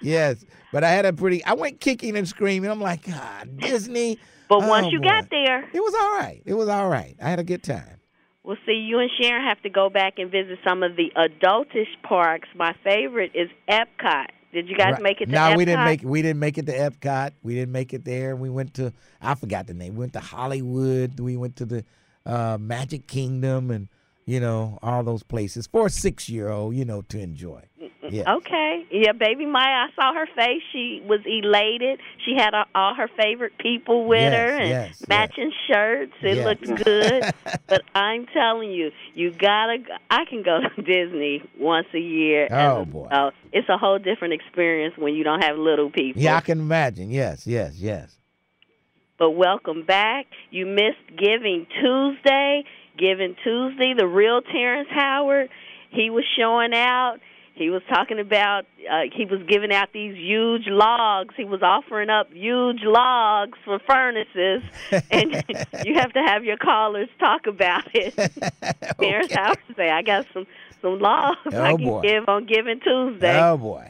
yes, 0.00 0.44
but 0.72 0.84
I 0.84 0.90
had 0.90 1.06
a 1.06 1.12
pretty. 1.12 1.44
I 1.44 1.54
went 1.54 1.80
kicking 1.80 2.16
and 2.16 2.26
screaming. 2.28 2.70
I'm 2.70 2.80
like, 2.80 3.04
God, 3.06 3.58
Disney. 3.58 4.18
But 4.48 4.64
Oh, 4.64 4.68
once 4.68 4.88
you 4.92 4.98
boy. 5.00 5.04
got 5.04 5.30
there, 5.30 5.62
it 5.72 5.80
was 5.80 5.94
all 5.94 6.18
right. 6.18 6.42
It 6.44 6.54
was 6.54 6.68
all 6.68 6.88
right. 6.88 7.16
I 7.22 7.30
had 7.30 7.38
a 7.38 7.44
good 7.44 7.62
time. 7.62 8.00
well, 8.42 8.56
see, 8.66 8.72
you 8.72 8.98
and 8.98 9.10
Sharon 9.20 9.44
have 9.46 9.62
to 9.62 9.70
go 9.70 9.88
back 9.88 10.14
and 10.18 10.30
visit 10.30 10.58
some 10.66 10.82
of 10.82 10.96
the 10.96 11.10
adultish 11.16 11.86
parks. 12.02 12.48
My 12.54 12.74
favorite 12.84 13.30
is 13.34 13.48
Epcot. 13.68 14.26
Did 14.52 14.68
you 14.68 14.76
guys 14.76 14.92
Right. 14.94 15.02
make 15.02 15.20
it 15.20 15.26
to 15.26 15.32
no, 15.32 15.38
Epcot? 15.38 15.56
we 15.56 15.64
didn't 15.64 15.84
make 15.84 16.00
we 16.04 16.22
didn't 16.22 16.40
make 16.40 16.58
it 16.58 16.66
to 16.66 16.72
Epcot. 16.76 17.32
We 17.42 17.54
didn't 17.54 17.72
make 17.72 17.94
it 17.94 18.04
there. 18.04 18.36
We 18.36 18.50
went 18.50 18.74
to 18.74 18.92
I 19.20 19.34
forgot 19.34 19.66
the 19.66 19.74
name. 19.74 19.94
We 19.94 20.00
went 20.00 20.12
to 20.14 20.20
Hollywood. 20.20 21.18
We 21.20 21.36
went 21.36 21.56
to 21.56 21.64
the 21.64 21.84
uh, 22.26 22.58
Magic 22.60 23.06
Kingdom 23.06 23.70
and 23.70 23.88
you 24.26 24.38
know 24.40 24.78
all 24.82 25.02
those 25.02 25.22
places 25.22 25.66
for 25.66 25.86
a 25.86 25.90
six 25.90 26.28
year 26.28 26.48
old. 26.48 26.76
You 26.76 26.84
know 26.84 27.02
to 27.02 27.18
enjoy. 27.18 27.62
Yeah. 28.12 28.34
Okay. 28.34 28.84
Yeah, 28.90 29.12
baby 29.12 29.46
Maya, 29.46 29.86
I 29.86 29.88
saw 29.96 30.12
her 30.12 30.26
face. 30.36 30.60
She 30.70 31.02
was 31.04 31.20
elated. 31.24 31.98
She 32.26 32.34
had 32.36 32.52
uh, 32.52 32.64
all 32.74 32.94
her 32.94 33.08
favorite 33.16 33.56
people 33.58 34.04
with 34.06 34.20
Yes, 34.20 34.34
her 34.34 34.56
and 34.58 34.68
yes, 34.68 34.96
yes. 35.00 35.08
matching 35.08 35.52
shirts. 35.66 36.12
It 36.22 36.36
Yes. 36.36 36.44
looked 36.46 36.84
good. 36.84 37.24
but 37.68 37.82
I'm 37.94 38.26
telling 38.26 38.70
you, 38.70 38.90
you 39.14 39.30
gotta. 39.32 39.78
go- 39.78 39.96
I 40.10 40.26
can 40.26 40.42
go 40.42 40.60
to 40.76 40.82
Disney 40.82 41.42
once 41.58 41.86
a 41.94 41.98
year. 41.98 42.48
Oh, 42.50 42.84
boy. 42.84 43.06
uh, 43.10 43.30
it's 43.50 43.68
a 43.70 43.78
whole 43.78 43.98
different 43.98 44.34
experience 44.34 44.94
when 44.98 45.14
you 45.14 45.24
don't 45.24 45.42
have 45.42 45.56
little 45.56 45.90
people. 45.90 46.20
Yeah, 46.20 46.36
I 46.36 46.40
can 46.42 46.60
imagine. 46.60 47.10
Yes, 47.10 47.46
yes, 47.46 47.76
yes. 47.76 48.14
But 49.18 49.30
welcome 49.30 49.84
back. 49.84 50.26
You 50.50 50.66
missed 50.66 51.16
Giving 51.16 51.66
Tuesday. 51.80 52.64
Giving 52.98 53.36
Tuesday, 53.42 53.94
the 53.96 54.06
real 54.06 54.42
Terrence 54.42 54.88
Howard, 54.90 55.48
he 55.90 56.10
was 56.10 56.24
showing 56.36 56.74
out. 56.74 57.18
He 57.54 57.68
was 57.68 57.82
talking 57.88 58.18
about, 58.18 58.64
uh, 58.90 59.02
he 59.14 59.26
was 59.26 59.40
giving 59.46 59.72
out 59.72 59.88
these 59.92 60.16
huge 60.16 60.66
logs. 60.66 61.34
He 61.36 61.44
was 61.44 61.62
offering 61.62 62.08
up 62.08 62.32
huge 62.32 62.80
logs 62.82 63.58
for 63.64 63.78
furnaces. 63.86 64.62
And 65.10 65.32
you 65.84 65.94
have 65.94 66.12
to 66.14 66.22
have 66.22 66.44
your 66.44 66.56
callers 66.56 67.08
talk 67.18 67.46
about 67.46 67.84
it. 67.94 68.14
Terrence 69.00 69.26
Okay. 69.32 69.34
Howard 69.34 69.58
say, 69.76 69.90
I 69.90 70.02
got 70.02 70.26
some, 70.32 70.46
some 70.80 70.98
logs 70.98 71.38
Oh, 71.52 71.62
I 71.62 71.74
can 71.76 71.84
boy. 71.84 72.00
give 72.02 72.24
on 72.28 72.46
Giving 72.46 72.80
Tuesday. 72.80 73.38
Oh 73.40 73.56
boy, 73.58 73.88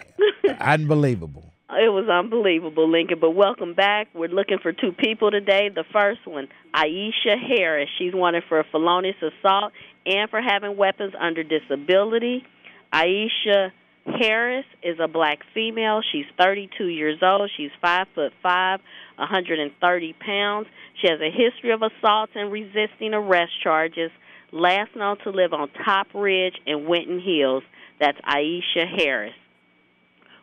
unbelievable. 0.61 1.45
It 1.71 1.91
was 1.91 2.07
unbelievable, 2.09 2.89
Lincoln. 2.91 3.19
But 3.21 3.31
welcome 3.31 3.73
back. 3.75 4.09
We're 4.15 4.29
looking 4.29 4.59
for 4.59 4.73
two 4.73 4.93
people 4.93 5.31
today. 5.31 5.71
The 5.75 5.85
first 5.93 6.21
one, 6.27 6.49
Aisha 6.75 7.37
Harris. 7.41 7.89
She's 7.99 8.15
wanted 8.15 8.43
for 8.49 8.61
a 8.61 8.65
felonious 8.65 9.17
assault 9.23 9.73
and 10.05 10.29
for 10.29 10.41
having 10.43 10.77
weapons 10.77 11.15
under 11.19 11.43
disability. 11.43 12.45
Aisha 12.93 13.73
Harris 14.05 14.67
is 14.83 14.99
a 15.01 15.09
black 15.09 15.39
female. 15.55 16.03
She's 16.13 16.27
32 16.39 16.87
years 16.87 17.19
old. 17.23 17.51
She's 17.57 17.71
five 17.81 18.07
foot 18.15 18.33
five, 18.43 18.81
130 19.17 20.13
pounds. 20.15 20.67
She 21.01 21.09
has 21.09 21.21
a 21.21 21.31
history 21.31 21.73
of 21.73 21.83
assaults 21.83 22.33
and 22.35 22.51
resisting 22.51 23.15
arrest 23.15 23.53
charges. 23.63 24.11
Last 24.51 24.95
known 24.97 25.19
to 25.25 25.31
live 25.31 25.53
on 25.53 25.71
Top 25.85 26.09
Ridge 26.15 26.57
in 26.67 26.87
Winton 26.87 27.21
Hills. 27.21 27.63
That's 28.01 28.19
Aisha 28.21 28.87
Harris. 28.99 29.35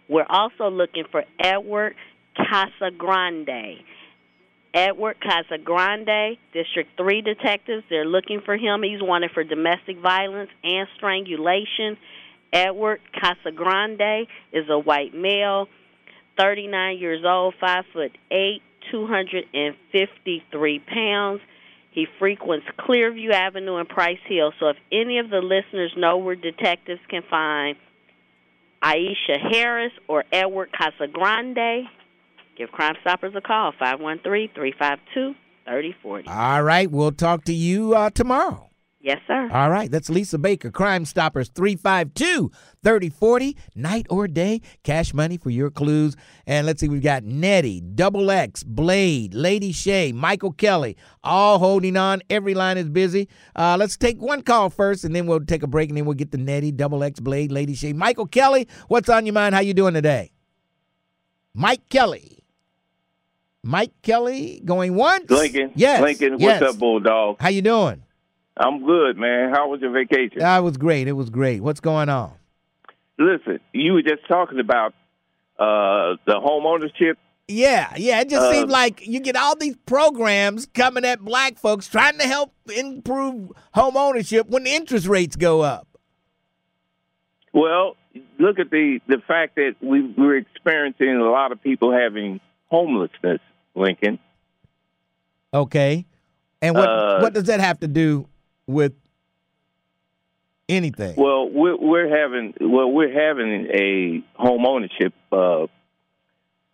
We're 0.07 0.25
also 0.27 0.69
looking 0.69 1.03
for 1.12 1.23
Edward 1.39 1.95
Casagrande. 2.35 3.83
Edward 4.73 5.17
Casagrande, 5.19 6.38
District 6.53 6.89
3 6.97 7.21
detectives, 7.21 7.83
they're 7.89 8.05
looking 8.05 8.41
for 8.45 8.55
him. 8.55 8.83
He's 8.83 9.01
wanted 9.01 9.31
for 9.31 9.43
domestic 9.43 9.99
violence 9.99 10.49
and 10.63 10.88
strangulation. 10.95 11.97
Edward 12.51 13.01
Casagrande 13.15 14.27
is 14.51 14.65
a 14.69 14.79
white 14.79 15.13
male, 15.13 15.67
39 16.38 16.97
years 16.97 17.23
old, 17.25 17.53
5 17.59 17.85
foot 17.93 18.17
8, 18.31 18.62
253 18.91 20.79
pounds. 20.79 21.41
He 21.91 22.07
frequents 22.19 22.65
Clearview 22.79 23.31
Avenue 23.31 23.77
and 23.77 23.89
Price 23.89 24.19
Hill. 24.27 24.53
So 24.59 24.69
if 24.69 24.77
any 24.91 25.17
of 25.19 25.29
the 25.29 25.41
listeners 25.41 25.91
know 25.97 26.17
where 26.17 26.35
detectives 26.35 27.01
can 27.09 27.23
find 27.29 27.77
Aisha 28.81 29.38
Harris 29.51 29.91
or 30.07 30.23
Edward 30.31 30.69
Casagrande, 30.71 31.83
give 32.57 32.71
Crime 32.71 32.95
Stoppers 33.01 33.33
a 33.35 33.41
call, 33.41 33.73
513-352-3040. 35.67 36.27
All 36.27 36.63
right, 36.63 36.89
we'll 36.89 37.12
talk 37.12 37.43
to 37.45 37.53
you 37.53 37.93
uh, 37.95 38.09
tomorrow. 38.12 38.68
Yes, 39.01 39.19
sir. 39.27 39.49
All 39.53 39.69
right, 39.69 39.89
that's 39.89 40.09
Lisa 40.09 40.38
Baker, 40.38 40.71
Crime 40.71 41.05
Stoppers 41.05 41.47
352 41.49 42.51
3040, 42.83 43.55
night 43.75 44.05
or 44.09 44.27
day, 44.27 44.59
cash 44.83 45.13
money 45.13 45.38
for 45.38 45.49
your 45.49 45.71
clues. 45.71 46.17
And 46.45 46.67
let's 46.67 46.81
see, 46.81 46.89
we've 46.89 47.01
got 47.01 47.23
Nettie, 47.23 47.79
Double 47.79 48.29
X, 48.29 48.62
Blade, 48.63 49.33
Lady 49.33 49.71
Shay, 49.71 50.12
Michael 50.12 50.51
Kelly, 50.51 50.97
all 51.23 51.59
holding 51.59 51.95
on. 51.95 52.21
Every 52.29 52.53
line 52.53 52.77
is 52.77 52.89
busy. 52.89 53.29
Uh, 53.55 53.77
let's 53.79 53.95
take 53.95 54.21
one 54.21 54.41
call 54.41 54.69
first, 54.69 55.05
and 55.05 55.15
then 55.15 55.27
we'll 55.27 55.39
take 55.39 55.63
a 55.63 55.67
break, 55.67 55.89
and 55.89 55.97
then 55.97 56.03
we'll 56.03 56.13
get 56.15 56.33
to 56.33 56.38
Nettie, 56.38 56.73
Double 56.73 57.01
X, 57.01 57.21
Blade, 57.21 57.53
Lady 57.53 57.75
Shay. 57.75 57.93
Michael 57.93 58.27
Kelly, 58.27 58.67
what's 58.89 59.07
on 59.07 59.25
your 59.25 59.33
mind? 59.33 59.55
How 59.55 59.62
you 59.62 59.73
doing 59.73 59.93
today? 59.93 60.31
Mike 61.53 61.88
Kelly. 61.89 62.43
Mike 63.63 63.93
Kelly 64.01 64.62
going 64.65 64.95
once? 64.95 65.29
Lincoln. 65.29 65.71
Yes. 65.75 66.01
Lincoln, 66.01 66.33
what's 66.33 66.43
yes. 66.43 66.62
up, 66.62 66.77
Bulldog? 66.77 67.38
How 67.39 67.49
you 67.49 67.62
doing? 67.62 68.03
I'm 68.59 68.85
good, 68.85 69.17
man. 69.17 69.51
How 69.53 69.69
was 69.69 69.79
your 69.81 69.91
vacation? 69.91 70.39
That 70.39 70.59
was 70.63 70.75
great. 70.77 71.07
It 71.07 71.13
was 71.13 71.29
great. 71.29 71.61
What's 71.63 71.79
going 71.79 72.09
on? 72.09 72.33
Listen, 73.17 73.59
you 73.73 73.93
were 73.93 74.01
just 74.01 74.27
talking 74.27 74.59
about 74.59 74.93
uh, 75.57 76.15
the 76.25 76.39
home 76.39 76.65
ownership. 76.65 77.17
Yeah, 77.47 77.93
yeah. 77.97 78.21
It 78.21 78.29
just 78.29 78.43
Uh, 78.43 78.51
seems 78.53 78.69
like 78.71 79.07
you 79.07 79.19
get 79.21 79.35
all 79.35 79.55
these 79.55 79.75
programs 79.85 80.67
coming 80.67 81.03
at 81.05 81.19
black 81.21 81.57
folks 81.57 81.87
trying 81.87 82.17
to 82.19 82.25
help 82.27 82.53
improve 82.75 83.51
home 83.73 83.97
ownership 83.97 84.47
when 84.49 84.65
the 84.65 84.71
interest 84.71 85.07
rates 85.07 85.35
go 85.35 85.61
up. 85.61 85.87
Well, 87.53 87.95
look 88.37 88.59
at 88.59 88.69
the 88.69 88.99
the 89.07 89.17
fact 89.27 89.55
that 89.55 89.75
we 89.81 90.01
we're 90.17 90.37
experiencing 90.37 91.15
a 91.15 91.29
lot 91.31 91.51
of 91.51 91.61
people 91.63 91.91
having 91.91 92.39
homelessness, 92.67 93.39
Lincoln. 93.73 94.19
Okay. 95.53 96.05
And 96.61 96.75
what 96.75 96.87
Uh, 96.87 97.19
what 97.21 97.33
does 97.33 97.45
that 97.45 97.59
have 97.59 97.79
to 97.79 97.87
do 97.87 98.28
with 98.69 98.93
anything? 100.69 101.15
Well, 101.17 101.49
we're, 101.49 101.77
we're 101.77 102.15
having 102.15 102.53
well 102.62 102.91
we're 102.91 103.12
having 103.12 103.67
a 103.73 104.23
home 104.39 104.65
ownership 104.65 105.13
uh, 105.32 105.65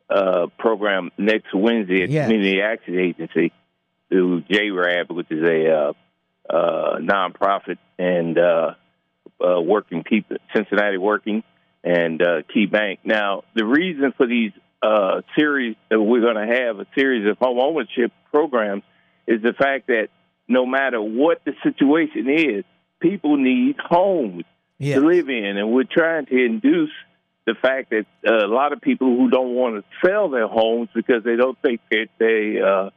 uh, 0.10 0.48
program 0.60 1.12
next 1.18 1.54
Wednesday 1.54 2.04
at 2.04 2.10
Yes. 2.10 2.28
Community 2.28 2.62
Action 2.62 3.00
Agency 3.00 3.54
through 4.10 4.42
JRAB, 4.42 5.10
which 5.10 5.32
is 5.32 5.44
a 5.44 5.72
uh, 5.72 5.94
uh, 6.54 6.98
nonprofit 7.00 7.78
and 7.98 8.38
uh, 8.38 8.74
uh, 9.44 9.62
working 9.62 10.04
people, 10.04 10.38
Cincinnati 10.54 10.98
Working 10.98 11.44
and 11.84 12.22
uh, 12.22 12.42
Key 12.54 12.66
Bank. 12.66 13.00
Now, 13.04 13.44
the 13.56 13.66
reason 13.66 14.14
for 14.18 14.28
these 14.28 14.52
uh, 14.82 15.22
series 15.38 15.76
that 15.90 16.00
we're 16.02 16.22
going 16.22 16.36
to 16.48 16.56
have 16.56 16.80
a 16.80 16.86
series 16.96 17.28
of 17.30 17.38
home 17.38 17.60
ownership 17.60 18.12
programs 18.32 18.84
is 19.28 19.42
the 19.42 19.54
fact 19.54 19.88
that 19.88 20.10
no 20.48 20.66
matter 20.66 21.02
what 21.02 21.42
the 21.46 21.54
situation 21.64 22.30
is, 22.30 22.66
people 23.00 23.38
need 23.38 23.76
homes 23.80 24.44
yeah. 24.78 24.96
to 24.96 25.02
live 25.02 25.30
in, 25.30 25.58
and 25.58 25.72
we're 25.72 25.84
trying 25.84 26.26
to 26.28 26.36
induce 26.36 26.92
the 27.46 27.56
fact 27.62 27.92
that 27.92 28.06
uh, 28.28 28.46
a 28.46 28.48
lot 28.48 28.74
of 28.74 28.82
people 28.82 29.08
who 29.16 29.30
don't 29.30 29.54
want 29.54 29.76
to 29.76 30.08
sell 30.08 30.30
their 30.30 30.48
homes 30.48 30.90
because 30.96 31.24
they 31.24 31.36
don't 31.36 31.58
think 31.62 31.80
that 31.92 32.08
they 32.18 32.60
uh, 32.60 32.90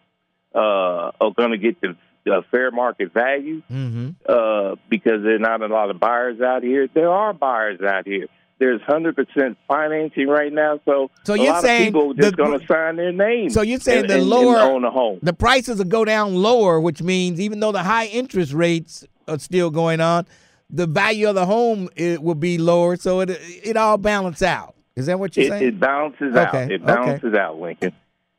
uh, 0.58 1.12
are 1.20 1.32
going 1.36 1.50
to 1.50 1.58
get 1.58 1.80
the 1.80 1.96
uh, 2.30 2.40
fair 2.50 2.70
market 2.70 3.12
value 3.12 3.62
Mm-hmm. 3.70 4.10
uh, 4.28 4.76
because 4.88 5.22
there 5.22 5.36
are 5.36 5.38
not 5.38 5.62
a 5.62 5.66
lot 5.66 5.90
of 5.90 6.00
buyers 6.00 6.40
out 6.40 6.62
here. 6.62 6.88
There 6.92 7.10
are 7.10 7.32
buyers 7.32 7.80
out 7.80 8.06
here. 8.06 8.26
There's 8.58 8.80
hundred 8.82 9.14
percent 9.14 9.56
financing 9.68 10.26
right 10.26 10.52
now, 10.52 10.80
so, 10.84 11.10
So 11.22 11.34
a 11.34 11.38
you're 11.38 11.52
lot 11.52 11.62
saying 11.62 11.88
of 11.88 11.94
people 11.94 12.10
are 12.10 12.14
just 12.14 12.30
the- 12.32 12.36
going 12.42 12.58
to 12.58 12.66
sign 12.66 12.96
their 12.96 13.12
name. 13.12 13.50
So 13.50 13.62
you're 13.62 13.78
saying 13.78 14.00
and, 14.02 14.10
the 14.10 14.14
and- 14.14 14.22
and 14.22 14.30
lower- 14.30 14.58
own 14.58 14.84
a 14.84 14.90
home. 14.90 15.20
The 15.22 15.32
prices 15.32 15.78
will 15.78 15.84
go 15.84 16.04
down 16.04 16.34
lower, 16.34 16.80
which 16.80 17.00
means 17.00 17.40
even 17.40 17.60
though 17.60 17.70
the 17.72 17.84
high 17.84 18.06
interest 18.06 18.52
rates 18.52 19.06
are 19.28 19.38
still 19.38 19.70
going 19.70 20.00
on, 20.00 20.26
the 20.70 20.86
value 20.88 21.28
of 21.28 21.36
the 21.36 21.46
home 21.46 21.88
it 21.94 22.20
will 22.22 22.34
be 22.34 22.58
lower. 22.58 22.96
So 22.96 23.20
it 23.20 23.30
it 23.30 23.76
all 23.76 23.96
balances 23.96 24.42
out. 24.42 24.74
Is 24.96 25.06
that 25.06 25.20
what 25.20 25.36
you're 25.36 25.46
It, 25.46 25.50
saying? 25.50 25.62
it 25.68 25.78
balances 25.80 26.34
Okay, 26.36 26.64
out. 26.64 26.70
It 26.72 26.82
okay. 26.82 27.38
out, 27.38 27.60
Lincoln. 27.60 27.92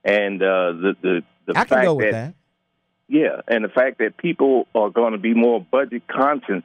And 0.04 0.42
uh, 0.42 0.74
the 0.74 0.96
the 1.02 1.22
the 1.46 1.52
I 1.56 1.60
fact 1.62 1.70
can 1.70 1.84
go 1.86 1.94
with 1.96 2.12
that 2.12 2.28
that. 2.28 2.34
Yeah, 3.08 3.42
and 3.48 3.64
the 3.64 3.70
fact 3.70 4.00
that 4.00 4.18
people 4.18 4.68
are 4.76 4.90
going 4.90 5.14
to 5.14 5.18
be 5.18 5.34
more 5.34 5.60
budget 5.72 6.04
conscious 6.08 6.62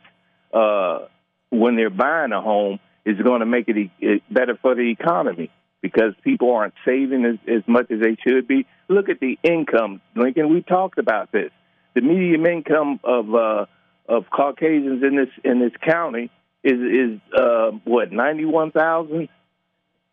uh, 0.52 1.06
when 1.50 1.76
they're 1.76 1.88
buying 1.88 2.32
a 2.32 2.40
home 2.42 2.80
is 3.04 3.20
going 3.20 3.40
to 3.40 3.46
make 3.46 3.68
it, 3.68 3.76
e- 3.76 4.22
better 4.30 4.58
for 4.60 4.74
the 4.74 4.90
economy 4.90 5.50
because 5.82 6.14
people 6.22 6.52
aren't 6.54 6.74
saving 6.84 7.24
as, 7.24 7.36
as 7.46 7.62
much 7.66 7.90
as 7.90 8.00
they 8.00 8.16
should 8.26 8.48
be. 8.48 8.66
Look 8.88 9.08
at 9.08 9.20
the 9.20 9.38
income, 9.42 10.00
Lincoln. 10.16 10.52
We 10.52 10.62
talked 10.62 10.98
about 10.98 11.30
this. 11.30 11.50
The 11.94 12.00
median 12.00 12.46
income 12.46 13.00
of 13.04 13.34
uh, 13.34 13.66
of 14.08 14.24
Caucasians 14.30 15.02
in 15.02 15.16
this 15.16 15.28
in 15.44 15.60
this 15.60 15.72
county 15.80 16.30
is 16.62 16.72
is 16.72 17.20
uh, 17.36 17.70
what 17.84 18.12
ninety 18.12 18.44
one 18.44 18.72
thousand. 18.72 19.28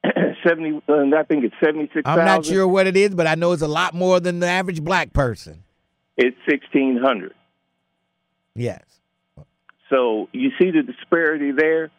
70 0.43 0.82
uh, 0.89 0.93
I 1.15 1.23
think 1.23 1.43
it's 1.43 1.54
76,000. 1.63 2.08
I'm 2.08 2.25
not 2.25 2.43
sure 2.43 2.67
what 2.67 2.88
it 2.88 2.97
is, 2.97 3.13
but 3.13 3.27
I 3.27 3.36
know 3.36 3.51
it's 3.51 3.62
a 3.62 3.67
lot 3.67 3.93
more 3.93 4.19
than 4.19 4.39
the 4.39 4.47
average 4.47 4.84
black 4.84 5.13
person. 5.13 5.63
It's 6.17 6.36
1600. 6.47 7.36
Yes. 8.56 8.84
So 9.91 10.27
you 10.32 10.49
see 10.60 10.71
the 10.71 10.82
disparity 10.82 11.51
there. 11.51 11.91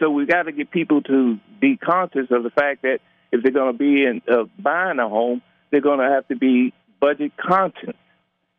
So 0.00 0.10
we 0.10 0.26
got 0.26 0.44
to 0.44 0.52
get 0.52 0.70
people 0.70 1.02
to 1.02 1.38
be 1.60 1.76
conscious 1.76 2.26
of 2.30 2.42
the 2.42 2.50
fact 2.50 2.82
that 2.82 3.00
if 3.30 3.42
they're 3.42 3.52
going 3.52 3.72
to 3.72 3.78
be 3.78 4.04
in 4.04 4.22
uh, 4.28 4.44
buying 4.58 4.98
a 4.98 5.08
home, 5.08 5.42
they're 5.70 5.82
going 5.82 6.00
to 6.00 6.08
have 6.08 6.26
to 6.28 6.36
be 6.36 6.72
budget 7.00 7.32
conscious, 7.36 7.94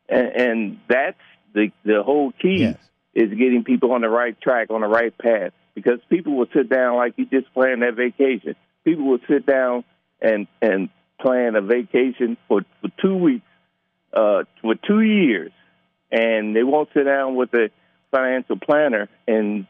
and, 0.08 0.28
and 0.28 0.80
that's 0.88 1.20
the 1.52 1.70
the 1.84 2.02
whole 2.02 2.32
key 2.40 2.60
Yes. 2.60 2.78
is 3.14 3.28
getting 3.30 3.64
people 3.64 3.92
on 3.92 4.00
the 4.00 4.08
right 4.08 4.40
track, 4.40 4.70
on 4.70 4.80
the 4.80 4.86
right 4.86 5.16
path. 5.18 5.52
Because 5.74 6.00
people 6.08 6.36
will 6.36 6.46
sit 6.54 6.68
down 6.68 6.96
like 6.96 7.14
you 7.16 7.26
just 7.26 7.52
planned 7.54 7.82
that 7.82 7.94
vacation. 7.94 8.54
People 8.84 9.06
will 9.06 9.20
sit 9.28 9.44
down 9.44 9.84
and 10.20 10.46
and 10.60 10.88
plan 11.20 11.56
a 11.56 11.60
vacation 11.60 12.36
for 12.48 12.62
for 12.80 12.88
two 13.00 13.16
weeks, 13.16 13.46
uh, 14.12 14.44
for 14.60 14.74
two 14.74 15.00
years, 15.00 15.52
and 16.10 16.54
they 16.54 16.62
won't 16.62 16.88
sit 16.94 17.04
down 17.04 17.34
with 17.34 17.52
a 17.54 17.70
financial 18.10 18.58
planner 18.58 19.08
and 19.26 19.66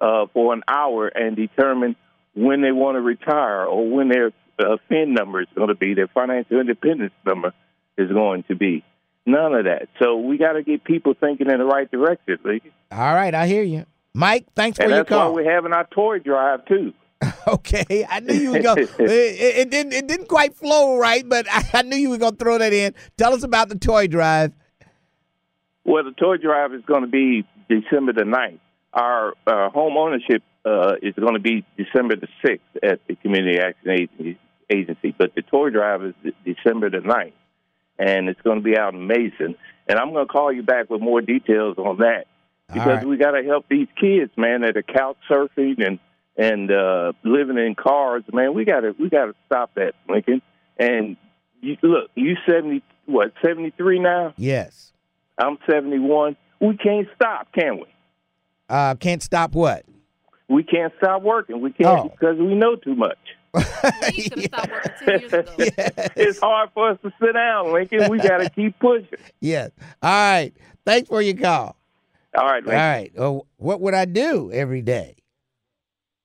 uh, 0.00 0.26
for 0.32 0.52
an 0.52 0.62
hour 0.68 1.08
and 1.08 1.36
determine 1.36 1.96
when 2.34 2.60
they 2.60 2.72
want 2.72 2.96
to 2.96 3.00
retire 3.00 3.64
or 3.64 3.88
when 3.88 4.08
their 4.08 4.32
uh, 4.58 4.76
FIN 4.88 5.14
number 5.14 5.40
is 5.40 5.48
going 5.54 5.68
to 5.68 5.74
be, 5.74 5.94
their 5.94 6.08
financial 6.08 6.60
independence 6.60 7.12
number 7.24 7.52
is 7.96 8.10
going 8.10 8.44
to 8.44 8.54
be. 8.54 8.84
None 9.24 9.54
of 9.54 9.64
that. 9.64 9.88
So 9.98 10.18
we 10.18 10.38
got 10.38 10.52
to 10.52 10.62
get 10.62 10.84
people 10.84 11.14
thinking 11.18 11.50
in 11.50 11.58
the 11.58 11.64
right 11.64 11.90
direction, 11.90 12.38
Lee. 12.44 12.62
All 12.92 13.14
right, 13.14 13.34
I 13.34 13.46
hear 13.46 13.62
you. 13.62 13.86
Mike, 14.14 14.46
thanks 14.54 14.78
for 14.78 14.84
and 14.84 14.90
your 14.90 15.00
that's 15.00 15.10
why 15.10 15.16
call. 15.16 15.34
we're 15.34 15.50
having 15.50 15.72
our 15.72 15.86
toy 15.86 16.18
drive 16.18 16.64
too. 16.66 16.92
Okay, 17.48 18.04
I 18.08 18.18
knew 18.18 18.34
you 18.34 18.50
were 18.50 18.58
going. 18.58 18.78
it, 18.98 18.98
it, 18.98 19.56
it 19.56 19.70
didn't. 19.70 19.92
It 19.92 20.08
didn't 20.08 20.26
quite 20.28 20.56
flow 20.56 20.98
right, 20.98 21.26
but 21.26 21.46
I, 21.48 21.64
I 21.74 21.82
knew 21.82 21.96
you 21.96 22.10
were 22.10 22.18
going 22.18 22.36
to 22.36 22.44
throw 22.44 22.58
that 22.58 22.72
in. 22.72 22.92
Tell 23.16 23.32
us 23.34 23.44
about 23.44 23.68
the 23.68 23.78
toy 23.78 24.08
drive. 24.08 24.52
Well, 25.84 26.02
the 26.02 26.10
toy 26.10 26.38
drive 26.38 26.74
is 26.74 26.82
going 26.84 27.02
to 27.02 27.06
be 27.06 27.46
December 27.68 28.12
the 28.12 28.22
9th. 28.22 28.58
Our 28.96 29.34
uh, 29.46 29.68
home 29.68 29.98
ownership 29.98 30.42
uh, 30.64 30.94
is 31.02 31.14
going 31.14 31.34
to 31.34 31.40
be 31.40 31.64
December 31.76 32.16
the 32.16 32.28
6th 32.42 32.60
at 32.82 33.00
the 33.06 33.14
Community 33.16 33.58
Action 33.58 33.90
Agency, 33.90 34.38
agency 34.70 35.14
but 35.16 35.34
the 35.34 35.42
toy 35.42 35.68
drive 35.68 36.02
is 36.02 36.14
December 36.44 36.88
the 36.88 36.98
9th, 36.98 37.32
and 37.98 38.30
it's 38.30 38.40
going 38.40 38.56
to 38.56 38.64
be 38.64 38.76
out 38.76 38.94
in 38.94 39.06
Mason. 39.06 39.54
And 39.86 39.98
I'm 39.98 40.12
going 40.12 40.26
to 40.26 40.32
call 40.32 40.50
you 40.50 40.62
back 40.62 40.88
with 40.88 41.02
more 41.02 41.20
details 41.20 41.76
on 41.76 41.98
that 41.98 42.24
because 42.68 42.86
right. 42.86 43.06
we 43.06 43.18
got 43.18 43.32
to 43.32 43.44
help 43.44 43.66
these 43.68 43.86
kids, 44.00 44.32
man, 44.36 44.62
that 44.62 44.76
are 44.76 44.82
couch 44.82 45.18
surfing 45.30 45.86
and 45.86 45.98
and 46.38 46.70
uh, 46.70 47.12
living 47.22 47.58
in 47.58 47.74
cars. 47.74 48.24
Man, 48.32 48.54
we 48.54 48.64
got 48.64 48.80
to 48.80 48.94
we 48.98 49.08
got 49.08 49.26
to 49.26 49.34
stop 49.46 49.74
that, 49.74 49.92
Lincoln. 50.08 50.42
And 50.78 51.16
you, 51.60 51.76
look, 51.82 52.10
you 52.14 52.36
seventy 52.48 52.82
what 53.04 53.32
seventy 53.44 53.70
three 53.76 53.98
now? 53.98 54.34
Yes. 54.36 54.92
I'm 55.38 55.58
seventy 55.70 55.98
one. 55.98 56.36
We 56.60 56.76
can't 56.76 57.06
stop, 57.14 57.48
can 57.52 57.76
we? 57.76 57.84
Uh, 58.68 58.94
can't 58.96 59.22
stop 59.22 59.54
what? 59.54 59.84
We 60.48 60.62
can't 60.62 60.92
stop 60.98 61.22
working. 61.22 61.60
We 61.60 61.72
can't 61.72 61.88
Oh. 62.06 62.08
because 62.08 62.38
we 62.38 62.54
know 62.54 62.76
too 62.76 62.94
much. 62.94 63.18
We 63.54 63.62
should 64.22 64.38
have 64.38 64.44
stopped 64.44 64.70
working 64.70 64.92
ten 65.04 65.20
years 65.20 65.32
ago. 65.32 66.04
It's 66.16 66.38
hard 66.40 66.70
for 66.74 66.90
us 66.90 66.98
to 67.02 67.12
sit 67.20 67.32
down, 67.32 67.72
Lincoln. 67.72 68.10
We 68.10 68.18
got 68.18 68.38
to 68.38 68.50
keep 68.54 68.78
pushing. 68.78 69.08
Yes. 69.40 69.70
All 70.02 70.10
right. 70.10 70.52
Thanks 70.84 71.08
for 71.08 71.22
your 71.22 71.36
call. 71.36 71.74
All 72.38 72.44
right, 72.44 72.62
All 72.62 72.68
Lincoln. 72.68 72.74
right. 72.74 73.10
Well, 73.16 73.46
what 73.56 73.80
would 73.80 73.94
I 73.94 74.04
do 74.04 74.52
every 74.52 74.82
day? 74.82 75.16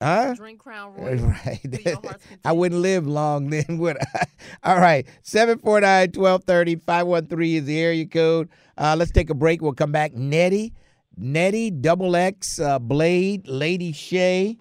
Huh? 0.01 0.33
Drink 0.35 0.59
Crown 0.59 0.93
Royal. 0.97 1.15
Right. 1.17 1.59
to 1.63 1.81
your 1.83 1.99
heart's 2.03 2.25
I 2.45 2.51
wouldn't 2.51 2.81
live 2.81 3.07
long 3.07 3.49
then, 3.49 3.77
would 3.77 3.97
I? 4.15 4.25
All 4.63 4.79
right. 4.79 5.05
749 5.21 6.11
1230 6.21 6.75
513 6.77 7.55
is 7.57 7.65
the 7.65 7.79
area 7.79 8.05
code. 8.05 8.49
Uh, 8.77 8.95
let's 8.97 9.11
take 9.11 9.29
a 9.29 9.33
break. 9.35 9.61
We'll 9.61 9.73
come 9.73 9.91
back. 9.91 10.13
Nettie, 10.15 10.73
Nettie, 11.17 11.71
Double 11.71 12.15
X, 12.15 12.59
uh, 12.59 12.79
Blade, 12.79 13.47
Lady 13.47 13.91
Shay, 13.91 14.57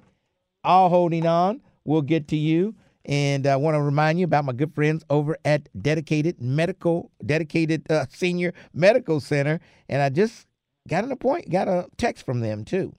all 0.64 0.88
holding 0.88 1.26
on. 1.26 1.62
We'll 1.84 2.02
get 2.02 2.28
to 2.28 2.36
you. 2.36 2.74
And 3.06 3.46
I 3.46 3.56
want 3.56 3.74
to 3.76 3.82
remind 3.82 4.18
you 4.18 4.24
about 4.24 4.44
my 4.44 4.52
good 4.52 4.74
friends 4.74 5.04
over 5.08 5.36
at 5.44 5.68
Dedicated 5.80 6.40
Medical, 6.40 7.10
Dedicated 7.24 7.90
uh, 7.90 8.06
Senior 8.10 8.52
Medical 8.74 9.20
Center. 9.20 9.60
And 9.88 10.02
I 10.02 10.10
just 10.10 10.46
got 10.86 11.04
an 11.04 11.12
appointment, 11.12 11.50
got 11.50 11.68
a 11.68 11.86
text 11.96 12.26
from 12.26 12.40
them 12.40 12.64
too. 12.64 12.94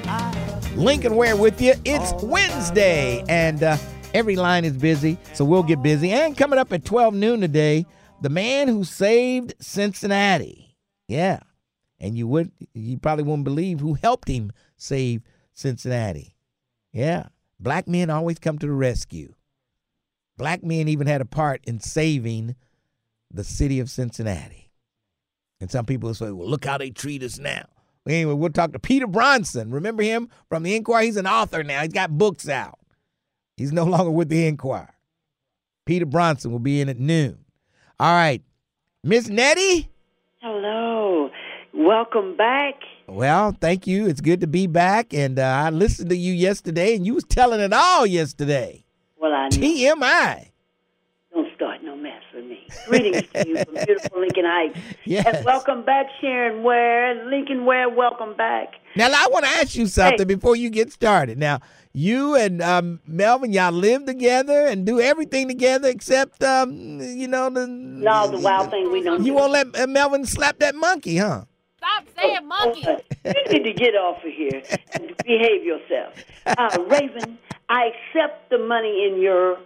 Lincoln 0.77 1.17
Ware 1.17 1.37
with 1.37 1.61
you. 1.61 1.75
It's 1.85 2.13
Wednesday, 2.23 3.25
and 3.29 3.63
uh, 3.63 3.77
every 4.15 4.37
line 4.37 4.65
is 4.65 4.77
busy, 4.77 5.19
so 5.35 5.45
we'll 5.45 5.63
get 5.63 5.83
busy. 5.83 6.11
And 6.13 6.37
coming 6.37 6.59
up 6.59 6.73
at 6.73 6.85
12 6.85 7.15
noon 7.15 7.41
today, 7.41 7.87
the 8.21 8.29
man 8.29 8.69
who 8.69 8.85
saved 8.85 9.55
Cincinnati. 9.61 10.77
Yeah. 11.09 11.41
And 11.99 12.17
you 12.17 12.27
would 12.29 12.53
you 12.73 12.99
probably 12.99 13.25
wouldn't 13.25 13.45
believe 13.45 13.81
who 13.81 13.95
helped 13.95 14.29
him 14.29 14.53
save 14.77 15.23
Cincinnati. 15.53 16.37
Yeah. 16.93 17.27
Black 17.59 17.87
men 17.87 18.09
always 18.09 18.39
come 18.39 18.59
to 18.59 18.67
the 18.67 18.73
rescue. 18.73 19.35
Black 20.39 20.63
men 20.63 20.89
even 20.89 21.07
had 21.07 21.21
a 21.21 21.27
part 21.27 21.63
in 21.65 21.81
saving 21.81 22.55
the 23.31 23.45
city 23.45 23.81
of 23.81 23.91
Cincinnati. 23.91 24.71
And 25.61 25.71
some 25.71 25.85
people 25.85 26.15
say, 26.15 26.31
well, 26.31 26.49
look 26.49 26.65
how 26.65 26.79
they 26.79 26.91
treat 26.91 27.23
us 27.23 27.39
now. 27.39 27.67
Anyway, 28.09 28.33
we'll 28.35 28.51
talk 28.51 28.73
to 28.73 28.79
Peter 28.79 29.07
Bronson. 29.07 29.71
Remember 29.71 30.03
him 30.03 30.29
from 30.49 30.63
the 30.63 30.75
Inquirer? 30.75 31.03
He's 31.03 31.17
an 31.17 31.27
author 31.27 31.63
now. 31.63 31.83
He's 31.83 31.93
got 31.93 32.17
books 32.17 32.49
out. 32.49 32.79
He's 33.57 33.73
no 33.73 33.85
longer 33.85 34.11
with 34.11 34.29
the 34.29 34.47
Inquirer. 34.47 34.95
Peter 35.85 36.07
Bronson 36.07 36.51
will 36.53 36.59
be 36.59 36.81
in 36.81 36.89
at 36.89 36.99
noon. 36.99 37.39
All 37.99 38.15
right. 38.15 38.43
Miss 39.03 39.29
Nettie? 39.29 39.89
Hello. 40.41 41.31
Welcome 41.75 42.37
back. 42.37 42.75
Well, 43.07 43.57
thank 43.61 43.87
you. 43.87 44.07
It's 44.07 44.21
good 44.21 44.41
to 44.41 44.47
be 44.47 44.67
back. 44.67 45.13
And 45.13 45.39
uh, 45.39 45.43
I 45.43 45.71
listened 45.71 46.11
to 46.11 46.17
you 46.17 46.33
yesterday, 46.33 46.95
and 46.95 47.05
you 47.05 47.15
was 47.15 47.25
telling 47.25 47.61
it 47.61 47.73
all 47.73 48.07
yesterday. 48.07 48.85
Well, 49.19 49.33
I 49.33 49.45
know. 49.45 49.57
TMI. 49.57 50.51
Don't 51.33 51.55
start 51.55 51.83
no 51.83 51.97
mess 51.97 52.23
with 52.35 52.45
me. 52.45 52.60
Greetings 52.87 53.23
to 53.33 53.49
you 53.49 53.65
from 53.65 53.75
beautiful 53.87 54.21
Lincoln 54.21 54.45
Heights. 54.47 54.79
Yes. 55.05 55.27
And 55.37 55.45
welcome 55.45 55.85
back, 55.85 56.07
Sharon 56.21 56.63
Ware. 56.63 57.27
Lincoln 57.29 57.65
Ware, 57.65 57.89
welcome 57.89 58.37
back. 58.37 58.75
Now, 58.97 59.07
I 59.07 59.29
want 59.31 59.45
to 59.45 59.51
ask 59.53 59.75
you 59.77 59.87
something 59.87 60.19
Hey. 60.29 60.35
before 60.35 60.57
you 60.57 60.71
get 60.71 60.93
started. 60.93 61.39
Now, 61.39 61.61
you 61.93 62.35
and 62.37 62.61
um, 62.63 63.01
Melvin, 63.07 63.53
y'all 63.53 63.73
live 63.73 64.05
together 64.07 64.67
and 64.67 64.85
do 64.87 65.01
everything 65.01 65.49
together 65.49 65.89
except, 65.89 66.43
um, 66.43 67.01
you 67.01 67.27
know, 67.29 67.51
the. 67.51 67.67
No, 67.67 68.29
the 68.31 68.39
wild 68.39 68.71
thing 68.71 68.91
we 68.93 69.03
don't 69.03 69.21
You 69.21 69.33
do. 69.33 69.35
won't 69.35 69.53
let 69.53 69.79
uh, 69.79 69.87
Melvin 69.87 70.25
slap 70.27 70.59
that 70.61 70.75
monkey, 70.75 71.17
huh? 71.19 71.45
Stop 71.79 72.05
saying 72.17 72.47
monkey. 72.47 72.87
Uh, 72.87 72.99
you 73.25 73.53
need 73.59 73.65
to 73.65 73.73
get 73.73 73.95
off 73.95 74.19
of 74.25 74.31
here 74.33 74.63
and 74.93 75.15
behave 75.25 75.65
yourself. 75.65 76.15
Uh, 76.47 76.79
Raven, 76.89 77.39
I 77.69 77.91
accept 77.93 78.51
the 78.51 78.59
money 78.59 79.07
in 79.11 79.21
your 79.21 79.59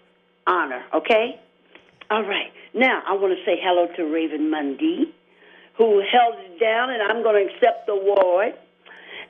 honor, 0.46 0.82
okay? 0.94 1.40
All 2.10 2.22
right. 2.22 2.52
Now, 2.74 3.02
I 3.06 3.12
want 3.12 3.37
to 3.37 3.44
say 3.44 3.58
hello 3.62 3.87
to 3.96 4.12
Raven 4.12 4.50
Mundy, 4.50 5.14
who 5.78 6.02
held 6.10 6.34
it 6.38 6.58
down, 6.60 6.90
and 6.90 7.02
I'm 7.02 7.22
going 7.22 7.46
to 7.46 7.54
accept 7.54 7.87
the 7.87 7.92
award. 7.92 8.54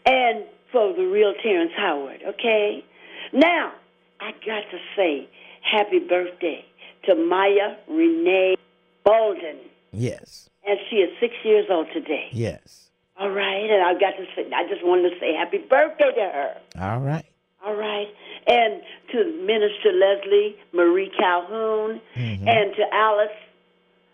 And 0.07 0.45
for 0.73 0.93
the 0.93 1.07
real 1.07 1.35
Terrence 1.43 1.73
Howard, 1.77 2.21
okay? 2.27 2.85
Now, 3.33 3.73
I 4.21 4.33
got 4.45 4.65
to 4.71 4.79
say 4.97 5.29
happy 5.63 5.99
birthday 5.99 6.65
to 7.05 7.15
Maya 7.15 7.77
Renee 7.89 8.57
Bolden. 9.05 9.59
Yes. 9.93 10.49
And 10.67 10.79
she 10.91 10.97
is 10.97 11.11
six 11.21 11.35
years 11.45 11.67
old 11.71 11.87
today. 11.93 12.29
Yes. 12.33 12.91
All 13.19 13.31
right, 13.31 13.71
and 13.71 13.83
I 13.83 13.93
got 13.95 14.17
to 14.17 14.27
say, 14.35 14.51
I 14.53 14.67
just 14.69 14.85
wanted 14.85 15.11
to 15.11 15.21
say 15.21 15.35
happy 15.35 15.59
birthday 15.59 16.11
to 16.13 16.21
her. 16.21 16.55
All 16.81 17.01
right. 17.01 17.25
All 17.67 17.75
right, 17.75 18.09
and 18.47 18.83
to 19.13 19.25
Minister 19.47 19.91
Leslie 19.93 20.57
Marie 20.73 21.11
Calhoun, 21.19 22.01
Mm-hmm. 22.17 22.47
and 22.49 22.75
to 22.77 22.83
Alice 22.93 23.29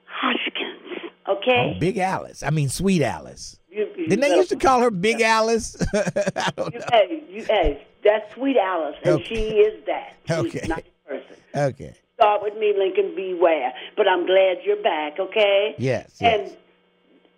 Hoskins. 0.06 1.12
Okay, 1.28 1.74
Oh, 1.76 1.78
Big 1.78 1.98
Alice. 1.98 2.42
I 2.42 2.50
mean, 2.50 2.68
Sweet 2.68 3.02
Alice. 3.02 3.58
you, 3.70 3.88
you 3.96 4.08
Didn't 4.08 4.20
they 4.20 4.34
used 4.34 4.48
to 4.50 4.56
call 4.56 4.80
her 4.80 4.90
Big 4.90 5.20
Alice? 5.20 5.76
I 5.94 6.50
don't 6.56 6.72
You, 6.74 6.80
know. 6.80 6.86
hey, 6.92 7.22
you, 7.28 7.44
hey, 7.44 7.86
that's 8.04 8.32
sweet 8.34 8.56
Alice, 8.56 8.96
and 9.04 9.14
Okay. 9.14 9.24
she 9.24 9.34
is 9.58 9.84
that. 9.86 10.14
She's 10.26 10.36
Okay. 10.36 10.60
a 10.64 10.68
nice 10.68 10.82
person. 11.06 11.36
Okay. 11.54 11.94
Start 12.14 12.42
with 12.42 12.54
me, 12.56 12.72
Lincoln. 12.76 13.14
Beware. 13.14 13.72
But 13.96 14.08
I'm 14.08 14.26
glad 14.26 14.58
you're 14.64 14.82
back. 14.82 15.18
Okay. 15.18 15.74
Yes. 15.78 16.16
And 16.20 16.42
yes. 16.42 16.56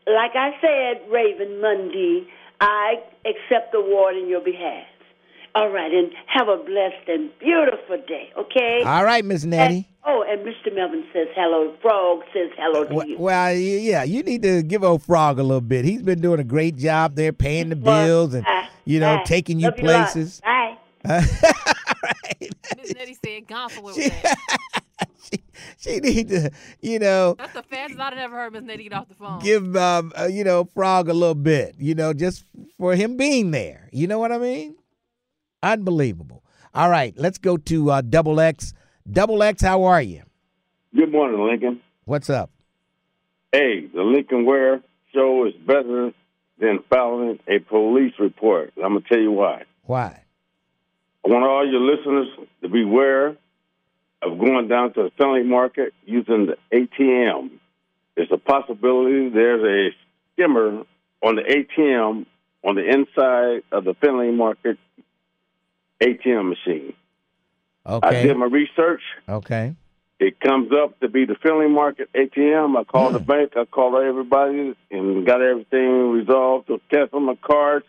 like 0.07 0.33
I 0.35 0.53
said, 0.61 1.11
Raven 1.11 1.61
Mundy, 1.61 2.27
I 2.61 2.95
accept 3.27 3.73
the 3.73 3.79
award 3.79 4.17
in 4.17 4.29
your 4.29 4.41
behalf. 4.41 4.87
All 5.55 5.69
right, 5.71 5.93
and 5.93 6.11
have 6.27 6.49
a 6.49 6.57
blessed 6.57 7.09
and 7.09 7.31
beautiful 7.39 7.99
day, 8.09 8.33
okay? 8.39 8.83
All 8.87 9.05
right, 9.05 9.23
Miss 9.25 9.45
Nettie. 9.45 9.75
And- 9.77 9.85
oh, 10.07 10.25
and 10.27 10.41
Mr. 10.47 10.75
Melvin 10.75 11.05
says 11.13 11.29
hello. 11.35 11.75
Frog 11.83 12.21
says 12.33 12.51
hello 12.57 12.85
to 12.85 12.95
Well, 12.95 13.07
you. 13.07 13.19
well, 13.19 13.53
yeah, 13.55 14.03
you 14.03 14.23
need 14.23 14.43
to 14.45 14.63
give 14.63 14.83
old 14.83 15.03
Frog 15.03 15.39
a 15.39 15.43
little 15.43 15.61
bit. 15.61 15.85
He's 15.85 16.03
been 16.03 16.23
doing 16.23 16.41
a 16.41 16.45
great 16.45 16.77
job 16.77 17.17
there, 17.17 17.35
paying 17.35 17.69
the 17.69 17.77
bills 17.77 18.33
and 18.33 18.45
Bye. 18.45 18.69
you 18.87 18.99
know 18.99 19.17
Bye. 19.19 19.25
taking 19.25 19.61
you 19.61 19.67
Love 19.67 19.79
a 19.79 19.83
lot. 19.83 20.11
places. 20.13 20.41
Bye. 20.41 20.77
All 21.09 21.21
right. 22.03 22.51
Miss 22.81 22.95
Nettie 22.95 23.17
said 23.23 23.47
said 23.47 23.71
for 23.73 23.83
with 23.83 23.95
She- 23.97 24.09
that. 24.09 24.37
she, 25.23 25.43
she 25.79 26.01
need 26.01 26.29
to, 26.31 26.51
you 26.81 26.99
know, 26.99 27.35
That's 27.37 27.53
the 27.53 27.63
fastest 27.63 28.01
I've 28.01 28.15
ever 28.15 28.37
heard 28.37 28.53
Miss 28.55 28.63
Nettie 28.63 28.85
get 28.85 28.95
off 28.95 29.09
the 29.09 29.15
phone. 29.17 29.41
give 29.41 29.77
um, 29.77 30.13
uh, 30.19 30.25
you 30.25 30.45
know 30.45 30.65
Frog 30.65 31.11
a 31.11 31.13
little 31.15 31.35
bit, 31.35 31.75
you 31.79 31.95
know, 31.95 32.15
just 32.15 32.45
for 32.79 32.95
him 32.95 33.19
being 33.19 33.51
there. 33.51 33.89
You 33.93 34.07
know 34.07 34.19
what 34.19 34.33
I 34.33 34.39
mean? 34.39 34.77
Unbelievable. 35.63 36.43
All 36.75 36.91
right, 36.91 37.15
let's 37.17 37.39
go 37.39 37.57
to 37.57 37.91
uh, 37.91 38.01
Double 38.01 38.41
X. 38.41 38.73
Double 39.11 39.43
X, 39.43 39.63
how 39.63 39.85
are 39.85 40.03
you? 40.03 40.23
Good 40.95 41.13
morning, 41.13 41.41
Lincoln. 41.41 41.81
What's 42.05 42.31
up? 42.31 42.51
Hey, 43.53 43.87
the 43.87 44.03
Lincoln 44.03 44.45
Ware 44.45 44.83
show 45.15 45.47
is 45.47 45.55
better 45.67 46.13
than 46.59 46.81
filing 46.89 47.39
a 47.47 47.59
police 47.59 48.15
report. 48.19 48.73
I'm 48.83 48.93
going 48.93 49.03
to 49.03 49.09
tell 49.09 49.19
you 49.19 49.33
why. 49.33 49.65
Why? 49.83 50.25
I 51.25 51.29
want 51.29 51.45
all 51.45 51.69
your 51.69 51.81
listeners 51.81 52.29
to 52.63 52.69
beware 52.69 53.37
of 54.23 54.39
going 54.39 54.69
down 54.69 54.95
to 54.95 55.05
the 55.05 55.11
Findlay 55.19 55.43
market 55.43 55.93
using 56.05 56.47
the 56.47 56.57
ATM. 56.73 57.51
There's 58.17 58.31
a 58.33 58.39
possibility 58.39 59.29
there's 59.29 59.63
a 59.63 59.95
skimmer 60.33 60.85
on 61.23 61.37
the 61.37 61.43
ATM 61.43 62.27
on 62.65 62.75
the 62.77 62.89
inside 62.89 63.63
of 63.73 63.85
the 63.85 63.95
Findlay 64.01 64.31
market 64.31 64.79
ATM 66.03 66.49
machine. 66.49 66.93
Okay. 67.87 68.07
I 68.21 68.23
did 68.23 68.37
my 68.37 68.47
research. 68.47 69.03
Okay. 69.29 69.75
It 70.21 70.39
comes 70.41 70.71
up 70.73 71.01
to 71.01 71.09
be 71.09 71.25
the 71.25 71.35
Findlay 71.43 71.67
Market 71.69 72.09
ATM. 72.15 72.79
I 72.79 72.85
called 72.85 73.15
the 73.15 73.19
bank. 73.19 73.53
I 73.57 73.65
called 73.65 74.01
everybody 74.03 74.75
and 74.91 75.27
got 75.27 75.43
everything 75.43 76.11
resolved 76.13 76.69
to 76.69 76.81
cancel 76.91 77.19
my 77.21 77.35
cards. 77.43 77.85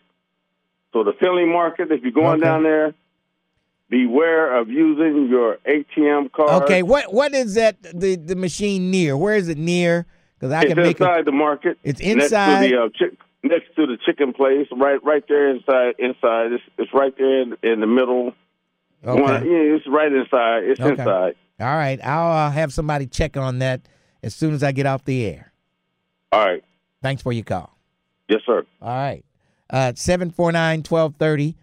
So 0.93 1.03
the 1.03 1.13
Findlay 1.19 1.45
Market, 1.45 1.91
if 1.91 2.01
you're 2.01 2.11
going 2.11 2.39
Okay. 2.39 2.45
down 2.45 2.63
there, 2.63 2.93
beware 3.89 4.57
of 4.59 4.69
using 4.69 5.27
your 5.29 5.57
ATM 5.65 6.31
card. 6.31 6.63
Okay. 6.63 6.81
What 6.81 7.13
what 7.13 7.33
is 7.35 7.53
that? 7.53 7.81
The 7.83 8.15
the 8.15 8.35
machine 8.35 8.89
near? 8.89 9.15
Where 9.15 9.35
is 9.35 9.47
it 9.47 9.57
near? 9.59 10.07
Because 10.39 10.51
I 10.53 10.61
it's 10.61 10.73
can 10.73 10.77
make 10.83 10.99
inside 10.99 11.21
a, 11.21 11.23
the 11.25 11.31
market. 11.31 11.77
It's 11.83 12.01
inside? 12.01 12.71
the 12.71 12.77
uh, 12.77 12.89
chick, 12.95 13.13
next 13.43 13.75
to 13.75 13.85
the 13.85 13.97
chicken 14.05 14.33
place, 14.33 14.67
right 14.71 14.99
right 15.03 15.23
there 15.27 15.49
inside. 15.49 15.95
Inside, 15.99 16.53
it's, 16.53 16.63
it's 16.77 16.93
right 16.93 17.13
there 17.17 17.41
in, 17.41 17.55
in 17.63 17.79
the 17.81 17.87
middle. 17.87 18.33
Okay. 19.05 19.21
One, 19.21 19.45
yeah, 19.45 19.75
it's 19.75 19.85
right 19.87 20.11
inside. 20.11 20.63
It's 20.63 20.79
Okay. 20.79 20.91
inside. 20.91 21.35
All 21.59 21.75
right. 21.75 21.99
I'll 22.03 22.47
uh, 22.47 22.51
have 22.51 22.73
somebody 22.73 23.05
check 23.05 23.35
on 23.37 23.59
that 23.59 23.81
as 24.23 24.33
soon 24.33 24.53
as 24.53 24.63
I 24.63 24.71
get 24.71 24.85
off 24.85 25.03
the 25.05 25.25
air. 25.25 25.51
All 26.31 26.45
right. 26.45 26.63
Thanks 27.01 27.21
for 27.21 27.31
your 27.33 27.43
call. 27.43 27.77
Yes, 28.29 28.41
sir. 28.45 28.63
All 28.81 28.89
right. 28.89 29.23
Uh 29.69 29.91
749 29.95 30.79
1230. 30.83 31.55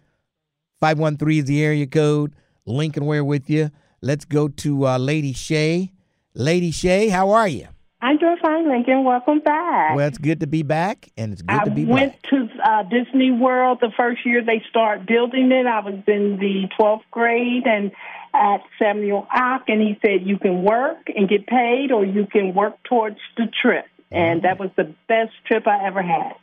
513 0.79 1.39
is 1.39 1.45
the 1.45 1.63
area 1.63 1.87
code. 1.87 2.33
Lincoln, 2.65 3.05
we're 3.05 3.23
with 3.23 3.49
you. 3.49 3.69
Let's 4.01 4.25
go 4.25 4.47
to 4.47 4.87
uh, 4.87 4.97
Lady 4.97 5.33
Shay. 5.33 5.91
Lady 6.33 6.71
Shay, 6.71 7.09
how 7.09 7.31
are 7.31 7.47
you? 7.47 7.67
I'm 8.01 8.17
doing 8.17 8.37
fine, 8.41 8.67
Lincoln. 8.67 9.03
Welcome 9.03 9.39
back. 9.39 9.95
Well, 9.95 10.07
it's 10.07 10.17
good 10.17 10.39
to 10.39 10.47
be 10.47 10.63
back, 10.63 11.09
and 11.17 11.33
it's 11.33 11.43
good 11.43 11.59
I 11.59 11.63
to 11.65 11.71
be 11.71 11.85
back. 11.85 11.91
I 11.91 11.93
went 11.93 12.15
to 12.31 12.47
uh, 12.63 12.83
Disney 12.83 13.31
World 13.31 13.77
the 13.79 13.91
first 13.95 14.25
year 14.25 14.43
they 14.43 14.63
start 14.69 15.05
building 15.05 15.51
it. 15.51 15.67
I 15.67 15.79
was 15.81 16.01
in 16.07 16.37
the 16.39 16.67
12th 16.79 17.03
grade 17.11 17.67
and 17.67 17.91
at 18.33 18.61
Samuel 18.79 19.27
Ock, 19.33 19.65
and 19.67 19.81
he 19.81 19.99
said 20.03 20.25
you 20.25 20.39
can 20.39 20.63
work 20.63 21.09
and 21.15 21.29
get 21.29 21.45
paid, 21.45 21.91
or 21.91 22.03
you 22.05 22.25
can 22.25 22.53
work 22.55 22.81
towards 22.83 23.17
the 23.37 23.47
trip. 23.61 23.85
And 24.09 24.41
that 24.41 24.59
was 24.59 24.71
the 24.75 24.93
best 25.07 25.31
trip 25.45 25.67
I 25.67 25.85
ever 25.85 26.01
had. 26.01 26.33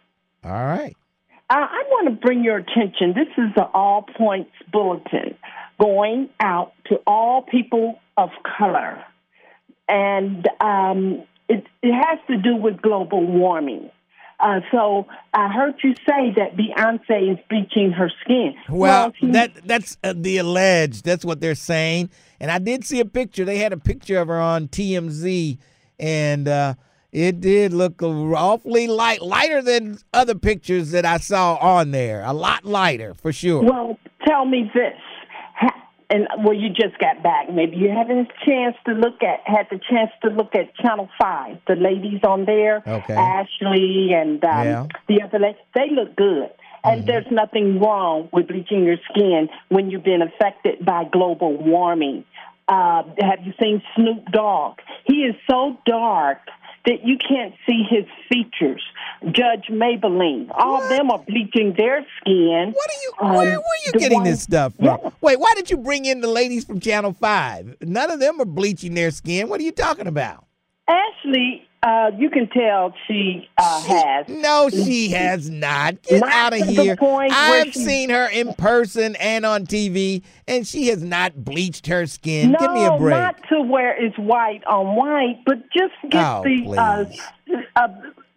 All 0.42 0.52
right. 0.52 0.96
Uh, 1.50 1.66
I 1.68 1.84
want 1.88 2.08
to 2.08 2.14
bring 2.14 2.44
your 2.44 2.56
attention. 2.56 3.14
This 3.14 3.28
is 3.36 3.54
the 3.54 3.64
All 3.64 4.02
Points 4.02 4.52
Bulletin 4.72 5.36
going 5.80 6.28
out 6.40 6.72
to 6.86 6.96
all 7.06 7.42
people 7.42 8.00
of 8.16 8.30
color. 8.58 9.02
And 9.88 10.46
um, 10.60 11.24
it, 11.48 11.64
it 11.82 11.92
has 11.92 12.18
to 12.28 12.36
do 12.36 12.56
with 12.56 12.80
global 12.82 13.26
warming. 13.26 13.90
Uh, 14.40 14.60
so 14.70 15.06
I 15.34 15.48
heard 15.48 15.74
you 15.82 15.94
say 16.08 16.32
that 16.36 16.56
Beyonce 16.56 17.32
is 17.32 17.38
bleaching 17.50 17.90
her 17.90 18.10
skin. 18.22 18.54
Well, 18.68 19.12
she- 19.18 19.32
that 19.32 19.66
that's 19.66 19.96
uh, 20.04 20.14
the 20.16 20.38
alleged. 20.38 21.04
That's 21.04 21.24
what 21.24 21.40
they're 21.40 21.56
saying. 21.56 22.10
And 22.38 22.50
I 22.50 22.58
did 22.58 22.84
see 22.84 23.00
a 23.00 23.04
picture. 23.04 23.44
They 23.44 23.58
had 23.58 23.72
a 23.72 23.76
picture 23.78 24.18
of 24.20 24.28
her 24.28 24.40
on 24.40 24.68
TMZ, 24.68 25.58
and 25.98 26.46
uh, 26.46 26.74
it 27.10 27.40
did 27.40 27.72
look 27.72 28.00
awfully 28.00 28.86
light, 28.86 29.22
lighter 29.22 29.60
than 29.60 29.98
other 30.12 30.36
pictures 30.36 30.92
that 30.92 31.04
I 31.04 31.16
saw 31.18 31.56
on 31.56 31.90
there. 31.90 32.22
A 32.24 32.32
lot 32.32 32.64
lighter, 32.64 33.14
for 33.14 33.32
sure. 33.32 33.64
Well, 33.64 33.98
tell 34.24 34.44
me 34.44 34.70
this. 34.72 34.94
And 36.10 36.26
well, 36.42 36.54
you 36.54 36.70
just 36.70 36.98
got 36.98 37.22
back. 37.22 37.52
Maybe 37.52 37.76
you 37.76 37.90
haven't 37.90 38.18
a 38.30 38.46
chance 38.46 38.76
to 38.86 38.92
look 38.92 39.22
at 39.22 39.40
had 39.44 39.66
the 39.70 39.78
chance 39.90 40.10
to 40.22 40.30
look 40.30 40.54
at 40.54 40.74
Channel 40.76 41.08
Five. 41.20 41.58
The 41.66 41.74
ladies 41.74 42.20
on 42.26 42.46
there, 42.46 42.82
Okay. 42.86 43.14
Ashley 43.14 44.10
and 44.14 44.42
um, 44.44 44.66
Yeah. 44.66 44.86
the 45.06 45.22
other 45.22 45.38
ladies, 45.38 45.60
they 45.74 45.90
look 45.90 46.16
good. 46.16 46.50
And 46.84 47.06
there's 47.06 47.26
nothing 47.30 47.80
wrong 47.80 48.30
with 48.32 48.48
bleaching 48.48 48.84
your 48.84 48.96
skin 49.10 49.50
when 49.68 49.90
you've 49.90 50.04
been 50.04 50.22
affected 50.22 50.84
by 50.86 51.04
global 51.04 51.54
warming. 51.54 52.24
Uh, 52.66 53.02
have 53.20 53.40
you 53.44 53.52
seen 53.60 53.82
Snoop 53.94 54.24
Dogg? 54.32 54.78
He 55.06 55.16
is 55.24 55.34
so 55.50 55.76
dark 55.84 56.38
that 56.86 57.04
you 57.04 57.16
can't 57.18 57.54
see 57.66 57.84
his 57.88 58.04
features. 58.28 58.82
Judge 59.24 59.66
Maybelline, 59.70 60.48
all 60.52 60.82
of 60.82 60.88
them 60.88 61.10
are 61.10 61.18
bleaching 61.18 61.74
their 61.76 62.06
skin. 62.20 62.72
What 62.74 62.90
are 62.90 63.02
you? 63.02 63.12
Um, 63.20 63.36
where, 63.36 63.46
where 63.46 63.58
are 63.58 63.86
you 63.86 63.92
getting 63.92 64.18
one- 64.18 64.24
this 64.24 64.42
stuff 64.42 64.74
from? 64.76 64.84
Yeah. 64.84 65.10
Wait, 65.20 65.40
why 65.40 65.52
did 65.56 65.70
you 65.70 65.76
bring 65.76 66.04
in 66.04 66.20
the 66.20 66.28
ladies 66.28 66.64
from 66.64 66.80
Channel 66.80 67.12
Five? 67.12 67.76
None 67.80 68.10
of 68.10 68.20
them 68.20 68.40
are 68.40 68.44
bleaching 68.46 68.94
their 68.94 69.10
skin. 69.10 69.48
What 69.48 69.60
are 69.60 69.64
you 69.64 69.72
talking 69.72 70.06
about? 70.06 70.44
Ashley, 70.88 71.64
uh, 71.82 72.10
you 72.18 72.30
can 72.30 72.48
tell 72.48 72.92
she 73.06 73.48
uh, 73.58 73.82
has. 73.82 74.28
No, 74.28 74.68
she 74.70 75.10
has 75.10 75.48
not. 75.50 76.02
Get 76.02 76.20
Not 76.20 76.32
out 76.32 76.60
of 76.60 76.66
here. 76.66 76.96
I've 77.00 77.72
she- 77.72 77.78
seen 77.80 78.10
her 78.10 78.26
in 78.28 78.54
person 78.54 79.14
and 79.16 79.44
on 79.46 79.66
TV, 79.66 80.22
and 80.48 80.66
she 80.66 80.88
has 80.88 81.02
not 81.02 81.44
bleached 81.44 81.86
her 81.86 82.06
skin. 82.06 82.52
No, 82.52 82.58
Give 82.58 82.72
me 82.72 82.84
a 82.86 82.96
break. 82.98 83.16
not 83.16 83.36
to 83.50 83.60
where 83.62 83.94
it's 84.02 84.16
white 84.18 84.64
on 84.64 84.96
white, 84.96 85.40
but 85.46 85.58
just 85.70 85.94
get 86.10 86.24
Oh, 86.24 86.42
the. 86.42 86.76
Uh, 86.76 87.04
uh, 87.76 87.88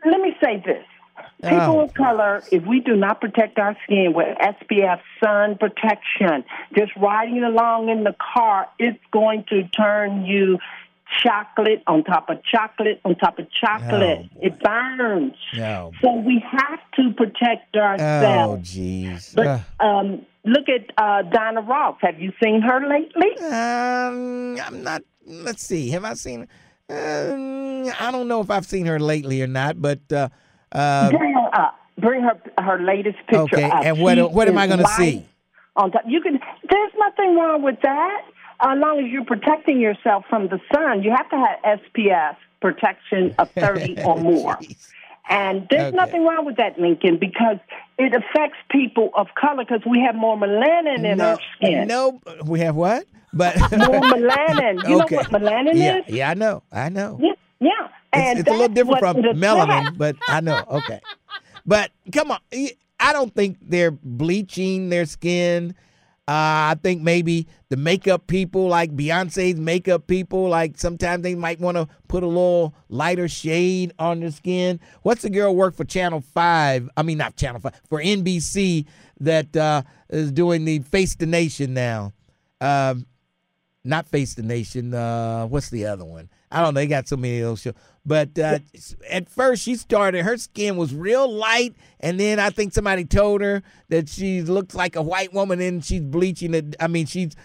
let 0.06 0.20
me 0.22 0.36
say 0.44 0.62
this. 0.66 0.84
People 1.44 1.80
Oh. 1.80 1.82
of 1.82 1.94
color, 1.96 2.44
if 2.52 2.64
we 2.68 2.82
do 2.82 2.96
not 2.96 3.20
protect 3.20 3.58
our 3.58 3.76
skin 3.84 4.14
with 4.14 4.28
SPF 4.40 5.00
sun 5.24 5.58
protection, 5.58 6.44
just 6.78 6.92
riding 6.98 7.44
along 7.44 7.90
in 7.90 8.04
the 8.04 8.16
car, 8.36 8.68
it's 8.78 9.00
going 9.12 9.44
to 9.50 9.64
turn 9.70 10.24
you 10.26 10.60
chocolate 11.24 11.84
on 11.88 12.04
top 12.04 12.30
of 12.30 12.38
chocolate 12.44 13.02
on 13.06 13.16
top 13.16 13.40
of 13.40 13.48
chocolate. 13.52 14.20
Oh, 14.24 14.40
it 14.42 14.60
burns. 14.62 15.34
No. 15.56 15.92
So 16.02 16.16
we 16.16 16.44
have 16.52 16.80
to 16.96 17.14
protect 17.14 17.76
ourselves. 17.76 18.70
Oh, 18.76 18.80
jeez. 18.80 19.36
But 19.36 19.62
um, 19.84 20.26
look 20.46 20.68
at 20.70 20.92
uh, 20.98 21.24
Donna 21.24 21.62
Ross. 21.62 21.98
Have 22.02 22.20
you 22.20 22.32
seen 22.42 22.62
her 22.62 22.88
lately? 22.88 23.38
um, 23.46 24.60
I'm 24.60 24.84
not. 24.84 25.04
Let's 25.26 25.64
see. 25.64 25.90
Have 25.90 26.04
I 26.04 26.14
seen? 26.16 26.48
Um, 26.90 27.86
I 28.00 28.12
don't 28.12 28.28
know 28.28 28.42
if 28.42 28.50
I've 28.50 28.66
seen 28.66 28.86
her 28.86 29.00
lately 29.00 29.42
or 29.42 29.48
not, 29.48 29.82
but 29.82 30.00
uh, 30.12 30.30
uh, 30.72 31.10
Bring 31.10 31.34
her 31.34 31.50
up. 31.56 31.76
Bring 31.98 32.22
her 32.24 32.42
her 32.58 32.82
latest 32.82 33.18
picture 33.28 33.58
okay. 33.58 33.70
up. 33.70 33.86
And 33.86 34.00
what 34.00 34.18
She 34.18 34.24
what 34.24 34.48
am 34.48 34.58
I 34.58 34.68
going 34.68 34.80
to 34.80 34.88
see? 34.88 35.26
On 35.76 35.92
top. 35.92 36.04
You 36.06 36.22
can. 36.22 36.40
There's 36.70 36.92
nothing 36.98 37.36
wrong 37.36 37.62
with 37.62 37.80
that. 37.84 38.22
As 38.62 38.78
long 38.78 39.00
as 39.04 39.12
you're 39.12 39.26
protecting 39.26 39.80
yourself 39.80 40.26
from 40.30 40.48
the 40.48 40.60
sun, 40.74 41.04
you 41.04 41.12
have 41.12 41.30
to 41.30 41.38
have 41.38 41.80
SPF 41.82 42.36
protection 42.62 43.34
of 43.40 43.50
30 43.52 44.02
or 44.06 44.18
more. 44.18 44.58
And 45.30 45.68
there's 45.70 45.88
Okay. 45.88 45.96
nothing 45.96 46.24
wrong 46.26 46.46
with 46.46 46.58
that, 46.58 46.78
Lincoln, 46.80 47.18
because 47.18 47.58
it 47.98 48.14
affects 48.14 48.58
people 48.70 49.10
of 49.16 49.28
color 49.36 49.64
because 49.66 49.82
we 49.90 50.00
have 50.02 50.16
more 50.16 50.36
melanin 50.38 51.06
in 51.10 51.18
no, 51.20 51.30
our 51.32 51.40
skin. 51.56 51.88
no, 51.88 52.20
we 52.46 52.60
have 52.60 52.76
what? 52.76 53.06
But 53.34 53.56
More 53.72 54.02
melanin. 54.02 54.88
You 54.90 55.02
okay. 55.04 55.16
know 55.16 55.22
what 55.22 55.30
melanin 55.32 55.76
yeah, 55.76 55.98
is? 56.00 56.04
Yeah, 56.08 56.30
I 56.32 56.34
know. 56.34 56.64
I 56.72 56.90
know. 56.90 57.18
Yeah. 57.22 57.32
yeah. 57.62 57.88
And 58.14 58.40
it's 58.40 58.50
a 58.50 58.52
little 58.52 58.68
different 58.68 59.00
from 59.00 59.16
melanin, 59.18 59.98
but 59.98 60.18
I 60.28 60.42
know. 60.42 60.64
Okay. 60.70 61.00
But 61.66 61.92
come 62.12 62.32
on. 62.32 62.40
I 63.00 63.14
don't 63.14 63.34
think 63.34 63.58
they're 63.62 63.92
bleaching 63.92 64.90
their 64.90 65.06
skin. 65.06 65.76
Uh, 66.32 66.72
I 66.72 66.76
think 66.82 67.02
maybe 67.02 67.46
the 67.68 67.76
makeup 67.76 68.26
people, 68.28 68.68
like 68.70 68.96
Beyonce's 68.96 69.60
makeup 69.60 70.08
people, 70.08 70.48
like 70.48 70.78
sometimes 70.78 71.24
they 71.24 71.36
might 71.36 71.60
want 71.60 71.76
to 71.76 71.90
put 72.08 72.24
a 72.24 72.28
little 72.28 72.74
lighter 72.88 73.28
shade 73.28 73.92
on 74.00 74.22
their 74.22 74.32
skin. 74.32 74.80
What's 75.02 75.24
the 75.24 75.30
girl 75.30 75.54
work 75.54 75.76
for 75.76 75.84
Channel 75.84 76.22
5? 76.22 76.90
I 76.96 77.04
mean, 77.04 77.18
not 77.18 77.36
Channel 77.36 77.60
5, 77.60 77.82
for 77.90 78.02
NBC 78.02 78.86
that 79.20 79.58
uh, 79.58 79.82
is 80.10 80.32
doing 80.32 80.64
the 80.64 80.80
Face 80.80 81.16
the 81.16 81.26
Nation 81.26 81.74
now. 81.74 82.14
Um, 82.62 83.08
not 83.84 84.08
Face 84.08 84.36
the 84.36 84.44
Nation. 84.44 84.94
Uh, 84.94 85.46
what's 85.48 85.70
the 85.70 85.86
other 85.86 86.06
one? 86.06 86.30
I 86.52 86.62
don't 86.62 86.74
know. 86.74 86.82
They 86.82 86.88
got 86.88 87.08
so 87.08 87.18
many 87.18 87.40
of 87.40 87.48
those 87.50 87.62
shows. 87.62 87.74
But 88.06 88.38
uh, 88.38 88.60
at 89.10 89.30
first, 89.30 89.64
she 89.64 89.76
started. 89.76 90.24
Her 90.24 90.38
skin 90.38 90.76
was 90.78 90.94
real 90.94 91.32
light, 91.32 91.76
and 92.00 92.20
then 92.20 92.40
I 92.40 92.50
think 92.50 92.74
somebody 92.74 93.06
told 93.06 93.42
her 93.42 93.62
that 93.90 94.10
she 94.10 94.42
looks 94.42 94.76
like 94.76 94.96
a 94.96 95.02
white 95.02 95.34
woman, 95.34 95.62
and 95.62 95.84
she's 95.84 96.02
bleaching 96.02 96.54
it. 96.54 96.76
I 96.80 96.88
mean, 96.88 97.06
she's 97.06 97.36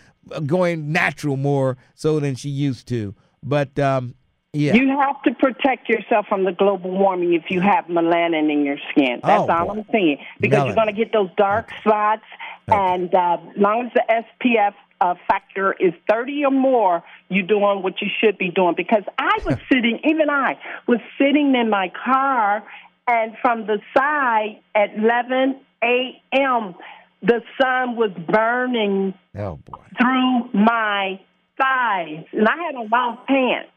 going 0.47 0.93
natural 0.93 1.37
more 1.37 1.77
so 1.95 2.21
than 2.21 2.35
she 2.35 2.49
used 2.49 2.89
to. 2.89 3.15
But 3.43 3.79
um, 3.79 4.15
yeah, 4.53 4.75
You 4.75 4.89
have 4.99 5.23
to 5.25 5.35
protect 5.35 5.89
yourself 5.89 6.27
from 6.27 6.45
the 6.45 6.53
global 6.53 6.91
warming 6.91 7.35
if 7.35 7.51
you 7.51 7.61
have 7.61 7.85
melanin 7.87 8.51
in 8.51 8.65
your 8.65 8.79
skin. 8.91 9.21
That's 9.23 9.45
Oh, 9.49 9.53
all 9.53 9.67
boy. 9.67 9.73
I'm 9.81 9.87
saying. 9.93 10.19
Because 10.41 10.61
Melanin. 10.61 10.67
you're 10.67 10.75
going 10.75 10.87
to 10.89 10.93
get 10.95 11.13
those 11.13 11.31
dark 11.37 11.71
spots, 11.81 12.25
and 12.67 13.15
uh, 13.15 13.37
long 13.57 13.87
as 13.87 13.93
the 13.95 14.25
SPF 14.43 14.73
uh, 15.01 15.15
factor 15.29 15.75
is 15.79 15.93
30 16.11 16.45
or 16.47 16.51
more, 16.51 17.03
you're 17.29 17.47
doing 17.47 17.83
what 17.83 18.01
you 18.01 18.09
should 18.21 18.39
be 18.39 18.51
doing. 18.51 18.75
Because 18.77 19.05
I 19.19 19.39
was 19.45 19.57
sitting, 19.71 20.01
even 20.05 20.31
I 20.31 20.59
was 20.87 21.01
sitting 21.19 21.55
in 21.55 21.71
my 21.71 21.91
car, 22.05 22.63
and 23.07 23.37
from 23.41 23.67
the 23.67 23.79
side 23.97 24.61
at 24.75 24.97
11 24.97 25.61
a.m., 25.83 26.75
the 27.23 27.43
sun 27.61 27.97
was 27.97 28.11
burning 28.29 29.15
oh 29.37 29.57
boy. 29.57 29.83
through 29.99 30.51
my 30.53 31.19
thighs, 31.59 32.25
and 32.33 32.47
I 32.47 32.57
had 32.57 32.75
on 32.75 32.89
long 32.91 33.19
pants. 33.27 33.71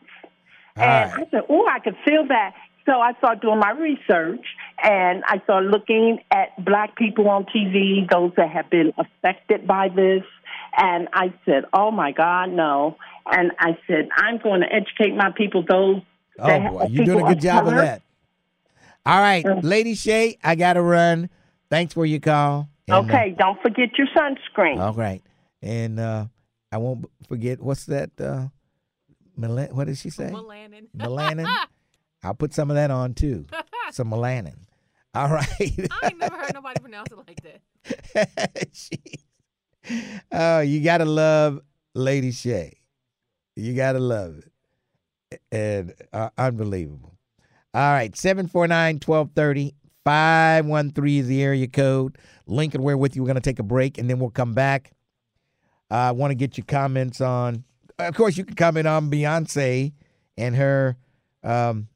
All 0.77 0.83
And 0.83 1.11
right. 1.11 1.27
I 1.27 1.31
said, 1.31 1.41
"Oh, 1.49 1.65
I 1.67 1.79
could 1.79 1.95
feel 2.05 2.27
that." 2.27 2.53
So 2.85 2.99
I 2.99 3.13
started 3.19 3.41
doing 3.41 3.59
my 3.59 3.71
research, 3.71 4.45
and 4.83 5.23
I 5.25 5.39
started 5.43 5.69
looking 5.69 6.19
at 6.31 6.63
black 6.63 6.95
people 6.95 7.29
on 7.29 7.45
TV, 7.45 8.09
those 8.09 8.31
that 8.35 8.49
have 8.49 8.69
been 8.69 8.93
affected 8.97 9.67
by 9.67 9.89
this. 9.89 10.23
And 10.77 11.07
I 11.13 11.33
said, 11.45 11.63
"Oh 11.73 11.91
my 11.91 12.11
God, 12.11 12.49
no!" 12.49 12.97
And 13.25 13.51
I 13.59 13.77
said, 13.87 14.09
"I'm 14.15 14.37
going 14.37 14.61
to 14.61 14.67
educate 14.73 15.15
my 15.15 15.31
people. 15.35 15.63
Those 15.67 16.01
Oh 16.39 16.47
that 16.47 16.61
have 16.61 16.71
boy, 16.71 16.87
you're 16.89 17.05
doing 17.05 17.19
a 17.19 17.21
people 17.21 17.35
good 17.35 17.41
job 17.41 17.67
of 17.67 17.75
that. 17.75 18.01
All 19.05 19.19
right, 19.19 19.45
Lady 19.63 19.95
Shay, 19.95 20.37
I 20.43 20.55
gotta 20.55 20.81
run. 20.81 21.29
Thanks 21.69 21.93
for 21.93 22.05
your 22.05 22.19
call. 22.19 22.69
And, 22.87 22.95
uh, 22.95 22.99
Okay, 23.01 23.35
don't 23.37 23.61
forget 23.61 23.89
your 23.97 24.07
sunscreen. 24.15 24.79
all 24.79 24.93
right, 24.93 25.21
and 25.61 25.99
uh, 25.99 26.25
I 26.71 26.77
won't 26.77 27.05
forget 27.27 27.61
what's 27.61 27.85
that. 27.85 28.11
Uh, 28.19 28.47
melan- 29.39 29.73
what 29.73 29.87
did 29.87 29.97
she 29.97 30.09
say? 30.09 30.31
Melanin. 30.31 30.87
Melanin. 30.97 31.47
I'll 32.23 32.33
put 32.33 32.53
some 32.53 32.69
of 32.69 32.75
that 32.75 32.91
on 32.91 33.13
too. 33.13 33.45
Some 33.91 34.11
melanin. 34.11 34.55
All 35.15 35.29
right. 35.29 35.47
I 35.59 36.07
ain't 36.07 36.19
never 36.19 36.35
heard 36.37 36.53
nobody 36.53 36.79
pronounce 36.79 37.09
it 37.11 37.17
like 37.17 37.41
that. 37.41 38.69
Jeez. 38.71 39.23
Oh, 40.31 40.59
you 40.59 40.81
gotta 40.81 41.05
love 41.05 41.59
Lady 41.95 42.31
Shay. 42.31 42.79
You 43.55 43.73
gotta 43.73 43.99
love 43.99 44.43
it. 45.31 45.41
And 45.51 45.93
uh, 46.13 46.29
unbelievable. 46.37 47.17
All 47.73 47.93
right, 47.93 48.11
749-1230. 48.11 49.73
513 50.05 51.19
is 51.19 51.27
the 51.27 51.43
area 51.43 51.67
code. 51.67 52.17
Lincoln, 52.47 52.81
we're 52.81 52.97
with 52.97 53.15
you. 53.15 53.21
We're 53.21 53.27
gonna 53.27 53.41
take 53.41 53.59
a 53.59 53.63
break 53.63 53.97
and 53.97 54.09
then 54.09 54.19
we'll 54.19 54.29
come 54.29 54.53
back. 54.53 54.91
I 55.91 56.11
want 56.11 56.31
to 56.31 56.35
get 56.35 56.57
your 56.57 56.65
comments 56.65 57.21
on 57.21 57.63
of 57.99 58.15
course 58.15 58.37
you 58.37 58.45
can 58.45 58.55
comment 58.55 58.87
on 58.87 59.11
Beyonce 59.11 59.91
and 60.37 60.55
her 60.55 60.97
um 61.43 61.87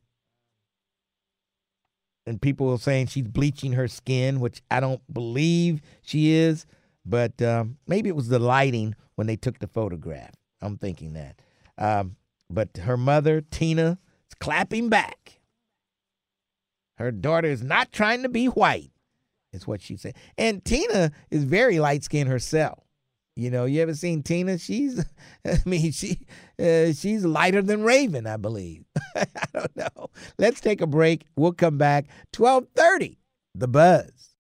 and 2.26 2.42
people 2.42 2.78
saying 2.78 3.08
she's 3.08 3.28
bleaching 3.28 3.74
her 3.74 3.88
skin, 3.88 4.40
which 4.40 4.62
I 4.72 4.80
don't 4.80 5.02
believe 5.14 5.82
she 6.04 6.32
is, 6.32 6.66
but 7.06 7.42
um, 7.42 7.78
maybe 7.88 8.10
it 8.10 8.16
was 8.16 8.30
the 8.30 8.40
lighting 8.40 8.96
when 9.16 9.28
they 9.28 9.36
took 9.36 9.60
the 9.60 9.68
photograph. 9.68 10.34
I'm 10.62 10.78
thinking 10.78 11.14
that. 11.14 11.42
Um, 11.78 12.16
but 12.50 12.78
her 12.78 12.98
mother, 12.98 13.42
Tina, 13.42 13.98
is 14.30 14.36
clapping 14.40 14.90
back. 14.90 15.40
Her 16.98 17.12
daughter 17.12 17.48
is 17.48 17.64
not 17.64 17.92
trying 17.92 18.24
to 18.24 18.30
be 18.30 18.46
white, 18.48 18.92
is 19.52 19.68
what 19.68 19.82
she 19.82 19.98
said. 19.98 20.16
And 20.38 20.64
Tina 20.64 21.12
is 21.32 21.44
very 21.44 21.80
light 21.80 22.04
skinned 22.04 22.30
herself. 22.30 22.80
You 23.36 23.50
know, 23.50 23.66
you 23.66 23.82
ever 23.82 23.96
seen 23.96 24.22
Tina? 24.22 24.60
She's, 24.60 25.04
I 25.46 25.58
mean, 25.66 25.92
she, 25.92 26.20
uh, 26.60 26.94
she's 26.94 27.26
lighter 27.26 27.64
than 27.64 27.84
Raven, 27.84 28.28
I 28.28 28.38
believe. 28.38 28.86
I 29.16 29.26
don't 29.54 29.76
know. 29.76 30.10
Let's 30.38 30.62
take 30.62 30.82
a 30.82 30.88
break. 30.88 31.26
We'll 31.36 31.54
come 31.54 31.78
back. 31.78 32.06
Twelve 32.32 32.68
thirty. 32.76 33.18
The 33.56 33.68
Buzz. 33.68 34.36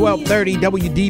1230 0.00 0.56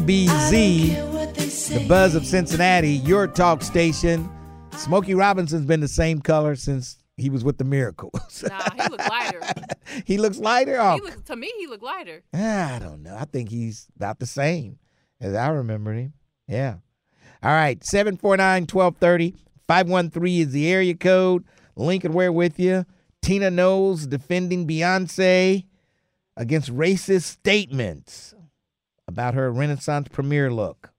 WDBZ, 0.01 1.69
The 1.69 1.87
buzz 1.87 2.13
of 2.13 2.25
Cincinnati, 2.25 2.89
your 2.89 3.25
talk 3.25 3.61
station. 3.61 4.29
Smokey 4.75 5.13
Robinson's 5.13 5.65
been 5.65 5.79
the 5.79 5.87
same 5.87 6.19
color 6.19 6.57
since 6.57 6.97
he 7.15 7.29
was 7.29 7.41
with 7.41 7.57
the 7.57 7.63
Miracles. 7.63 8.43
Nah, 8.49 8.59
he 8.75 8.89
look 8.89 9.07
lighter. 9.07 9.41
he 10.05 10.17
looks 10.17 10.39
lighter. 10.39 10.75
Oh, 10.77 10.95
He 10.95 11.09
to 11.23 11.35
me, 11.37 11.49
he 11.57 11.67
look 11.67 11.81
lighter. 11.81 12.21
Ah, 12.33 12.75
I 12.75 12.79
don't 12.79 13.01
know. 13.01 13.15
I 13.17 13.23
think 13.23 13.47
he's 13.49 13.87
about 13.95 14.19
the 14.19 14.25
same 14.25 14.77
as 15.21 15.35
I 15.35 15.47
remember 15.47 15.93
him. 15.93 16.11
Yeah. 16.49 16.75
All 17.41 17.51
right. 17.53 17.81
749 17.85 18.63
1230. 18.63 19.35
513 19.69 20.41
is 20.47 20.51
the 20.51 20.69
area 20.69 20.95
code. 20.95 21.45
Lincoln, 21.77 22.11
we're 22.11 22.29
with 22.33 22.59
you. 22.59 22.85
Tina 23.21 23.51
Knowles 23.51 24.05
defending 24.05 24.67
Beyonce 24.67 25.63
against 26.35 26.75
racist 26.75 27.21
statements 27.21 28.33
about 29.11 29.33
her 29.33 29.51
Renaissance 29.51 30.07
premiere 30.07 30.51
look. 30.51 30.91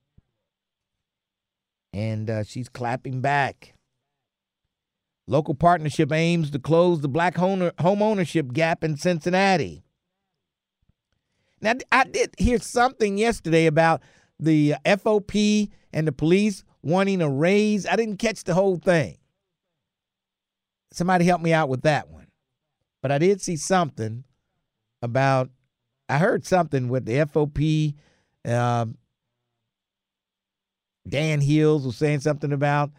And 1.92 2.28
uh, 2.30 2.44
she's 2.44 2.68
clapping 2.68 3.20
back. 3.20 3.74
Local 5.26 5.54
partnership 5.54 6.12
aims 6.12 6.50
to 6.50 6.58
close 6.58 7.00
the 7.00 7.08
black 7.08 7.36
home 7.36 7.70
home 7.80 8.02
ownership 8.02 8.52
gap 8.52 8.84
in 8.84 8.96
Cincinnati. 8.96 9.82
Now, 11.60 11.74
I 11.90 12.04
did 12.04 12.34
hear 12.38 12.58
something 12.58 13.16
yesterday 13.18 13.66
about 13.66 14.02
the 14.38 14.74
FOP 14.84 15.70
and 15.92 16.06
the 16.06 16.12
police 16.12 16.64
wanting 16.82 17.22
a 17.22 17.30
raise. 17.30 17.86
I 17.86 17.96
didn't 17.96 18.16
catch 18.16 18.44
the 18.44 18.54
whole 18.54 18.76
thing. 18.76 19.18
Somebody 20.92 21.24
help 21.24 21.40
me 21.40 21.52
out 21.52 21.68
with 21.68 21.82
that 21.82 22.10
one. 22.10 22.26
But 23.00 23.12
I 23.12 23.18
did 23.18 23.40
see 23.40 23.56
something 23.56 24.24
about, 25.00 25.50
I 26.12 26.18
heard 26.18 26.44
something 26.44 26.90
with 26.90 27.06
the 27.06 27.24
FOP. 27.24 27.94
Um, 28.44 28.98
Dan 31.08 31.40
Hils 31.40 31.86
was 31.86 31.96
saying 31.96 32.20
something 32.20 32.52
about, 32.52 32.90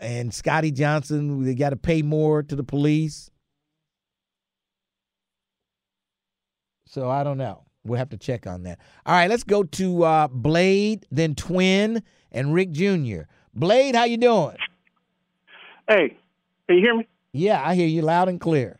and 0.00 0.34
Scotty 0.34 0.72
Johnson, 0.72 1.44
they 1.44 1.54
got 1.54 1.70
to 1.70 1.76
pay 1.76 2.02
more 2.02 2.42
to 2.42 2.56
the 2.56 2.64
police. 2.64 3.30
So 6.86 7.08
I 7.08 7.22
don't 7.22 7.38
know. 7.38 7.62
We'll 7.84 8.00
have 8.00 8.10
to 8.10 8.18
check 8.18 8.48
on 8.48 8.64
that. 8.64 8.80
All 9.06 9.14
right, 9.14 9.30
let's 9.30 9.44
go 9.44 9.62
to 9.62 10.02
uh, 10.02 10.26
Blade, 10.26 11.06
then 11.12 11.36
Twin, 11.36 12.02
and 12.32 12.52
Rick 12.52 12.72
Jr. 12.72 13.22
Blade, 13.54 13.94
how 13.94 14.04
you 14.04 14.16
doing? 14.16 14.56
Hey, 15.88 16.16
can 16.66 16.78
you 16.78 16.82
hear 16.82 16.96
me? 16.96 17.06
Yeah, 17.32 17.62
I 17.64 17.76
hear 17.76 17.86
you 17.86 18.02
loud 18.02 18.28
and 18.28 18.40
clear. 18.40 18.79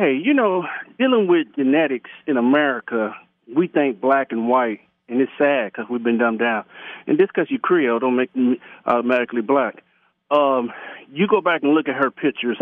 Hey, 0.00 0.18
you 0.24 0.32
know, 0.32 0.64
dealing 0.98 1.26
with 1.26 1.48
genetics 1.56 2.08
in 2.26 2.38
America, 2.38 3.14
we 3.54 3.68
think 3.68 4.00
black 4.00 4.28
and 4.32 4.48
white, 4.48 4.80
and 5.10 5.20
it's 5.20 5.30
sad 5.36 5.66
because 5.72 5.90
we've 5.90 6.02
been 6.02 6.16
dumbed 6.16 6.38
down. 6.38 6.64
And 7.06 7.18
just 7.18 7.34
because 7.34 7.50
you're 7.50 7.60
Creole 7.60 7.98
don't 7.98 8.16
make 8.16 8.30
you 8.32 8.56
automatically 8.86 9.42
black. 9.42 9.82
Um, 10.30 10.72
you 11.12 11.26
go 11.26 11.42
back 11.42 11.62
and 11.64 11.74
look 11.74 11.86
at 11.86 11.96
her 11.96 12.10
pictures. 12.10 12.56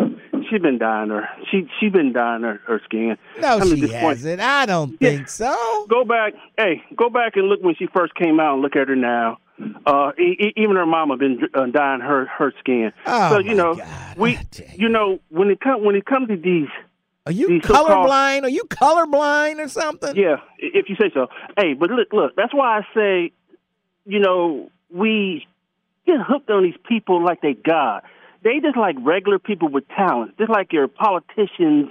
She's 0.50 0.60
been 0.60 0.78
dyeing 0.78 1.10
her. 1.10 1.28
She 1.48 1.68
she 1.78 1.90
been 1.90 2.12
dyeing 2.12 2.42
her, 2.42 2.60
her 2.66 2.80
skin. 2.84 3.16
No, 3.40 3.58
I 3.58 3.64
mean, 3.66 3.86
she 3.86 3.92
hasn't. 3.92 4.40
I 4.40 4.66
don't 4.66 4.98
think 4.98 5.28
so. 5.28 5.86
Go 5.88 6.04
back, 6.04 6.32
hey, 6.56 6.82
go 6.96 7.08
back 7.08 7.36
and 7.36 7.46
look 7.46 7.62
when 7.62 7.76
she 7.76 7.86
first 7.86 8.16
came 8.16 8.40
out 8.40 8.54
and 8.54 8.62
look 8.62 8.74
at 8.74 8.88
her 8.88 8.96
now. 8.96 9.38
Uh, 9.86 10.10
e- 10.18 10.54
even 10.56 10.74
her 10.74 10.86
mama 10.86 11.16
been 11.16 11.38
uh, 11.54 11.66
dyeing 11.66 12.00
her 12.00 12.26
her 12.26 12.52
skin. 12.58 12.90
Oh, 13.06 13.30
so 13.30 13.38
you 13.38 13.54
know, 13.54 13.80
we 14.16 14.40
you 14.74 14.88
know 14.88 15.20
when 15.28 15.50
it 15.50 15.60
come 15.60 15.84
when 15.84 15.94
it 15.94 16.04
comes 16.04 16.26
to 16.30 16.36
these. 16.36 16.66
Are 17.28 17.32
you 17.32 17.46
these 17.48 17.60
colorblind? 17.60 18.44
Are 18.44 18.48
you 18.48 18.64
colorblind 18.64 19.62
or 19.62 19.68
something? 19.68 20.16
Yeah, 20.16 20.36
if 20.58 20.88
you 20.88 20.96
say 20.98 21.10
so. 21.12 21.26
Hey, 21.58 21.74
but 21.74 21.90
look, 21.90 22.08
look, 22.10 22.34
that's 22.34 22.54
why 22.54 22.78
I 22.78 22.82
say, 22.94 23.32
you 24.06 24.18
know, 24.18 24.70
we 24.90 25.46
get 26.06 26.16
hooked 26.26 26.48
on 26.48 26.62
these 26.62 26.78
people 26.88 27.22
like 27.22 27.42
they 27.42 27.52
God. 27.52 28.00
They 28.42 28.60
just 28.62 28.78
like 28.78 28.96
regular 29.02 29.38
people 29.38 29.68
with 29.68 29.86
talent, 29.88 30.38
just 30.38 30.48
like 30.48 30.72
your 30.72 30.88
politicians 30.88 31.90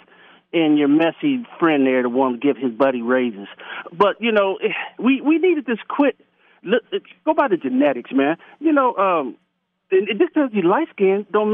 and 0.54 0.76
your 0.76 0.88
messy 0.88 1.46
friend 1.60 1.86
there, 1.86 2.02
the 2.02 2.10
one 2.10 2.32
to 2.32 2.38
give 2.40 2.58
his 2.58 2.72
buddy 2.72 3.04
raises. 3.04 3.48
But 3.94 4.20
you 4.20 4.32
know, 4.32 4.56
eh, 4.56 4.70
we 4.98 5.22
we 5.22 5.38
need 5.38 5.54
to 5.54 5.62
just 5.62 5.88
quit. 5.88 6.18
Look, 6.64 6.82
go 7.26 7.36
by 7.36 7.48
the 7.48 7.58
genetics, 7.58 8.10
man. 8.12 8.38
You 8.60 8.74
know, 8.74 8.96
um, 8.96 9.36
and 9.90 10.08
just 10.20 10.34
because 10.34 10.50
you 10.54 10.64
light 10.64 10.88
skin 10.92 11.26
don't 11.32 11.54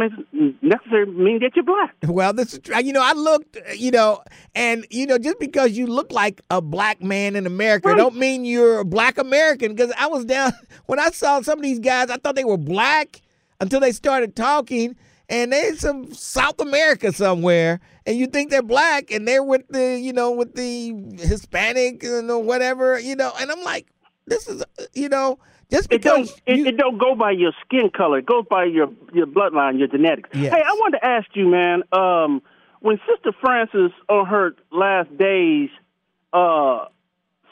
necessarily 0.62 1.12
mean 1.12 1.40
that 1.40 1.52
you're 1.56 1.64
black. 1.64 1.96
Well, 2.08 2.34
this 2.34 2.54
is 2.54 2.62
you 2.86 2.92
know 2.94 3.02
I 3.04 3.14
looked 3.14 3.58
you 3.76 3.92
know 3.92 4.24
and 4.56 4.86
you 4.90 5.06
know 5.06 5.18
just 5.18 5.40
because 5.40 5.78
you 5.78 5.86
look 5.88 6.12
like 6.12 6.42
a 6.50 6.62
black 6.62 7.02
man 7.02 7.36
in 7.36 7.46
America 7.46 7.90
Right. 7.90 7.98
don't 7.98 8.16
mean 8.16 8.44
you're 8.46 8.80
a 8.80 8.86
black 8.86 9.18
American 9.18 9.76
because 9.76 9.94
I 9.98 10.08
was 10.08 10.26
down 10.26 10.52
when 10.88 11.00
I 11.00 11.10
saw 11.12 11.42
some 11.42 11.60
of 11.60 11.64
these 11.64 11.80
guys 11.80 12.10
I 12.10 12.18
thought 12.18 12.36
they 12.36 12.44
were 12.44 12.58
black 12.58 13.22
until 13.60 13.80
they 13.80 13.92
started 13.92 14.36
talking 14.36 14.96
and 15.30 15.54
they're 15.54 15.76
some 15.76 16.12
South 16.14 16.60
America 16.60 17.12
somewhere 17.14 17.80
and 18.06 18.18
you 18.18 18.28
think 18.28 18.50
they're 18.50 18.62
black 18.64 19.12
and 19.12 19.28
they're 19.28 19.44
with 19.44 19.68
the 19.70 20.00
you 20.00 20.12
know 20.12 20.32
with 20.32 20.56
the 20.56 20.94
Hispanic 21.20 22.04
you 22.04 22.22
know 22.24 22.40
whatever 22.40 23.00
you 23.00 23.16
know 23.16 23.32
and 23.40 23.52
I'm 23.52 23.64
like 23.64 23.88
this 24.26 24.48
is 24.48 24.62
uh, 24.62 24.84
you 24.94 25.10
know 25.10 25.38
just 25.74 25.92
It 25.92 26.02
don't 26.02 26.22
because 26.22 26.42
it, 26.46 26.68
it 26.68 26.78
don't 26.78 26.98
go 26.98 27.16
by 27.16 27.32
your 27.32 27.52
skin 27.66 27.90
color. 27.90 28.20
It 28.20 28.26
goes 28.26 28.46
by 28.50 28.64
your 28.66 28.88
your 29.14 29.28
bloodline, 29.28 29.78
your 29.80 29.88
genetics. 29.88 30.30
Yes. 30.34 30.54
Hey, 30.54 30.62
I 30.66 30.72
wanted 30.80 31.00
to 31.00 31.06
ask 31.06 31.28
you, 31.34 31.48
man. 31.48 31.84
Um, 31.92 32.42
when 32.80 33.00
Sister 33.10 33.32
Francis 33.42 33.92
on 34.10 34.26
her 34.28 34.56
last 34.72 35.16
days, 35.18 35.70
uh, 36.34 36.86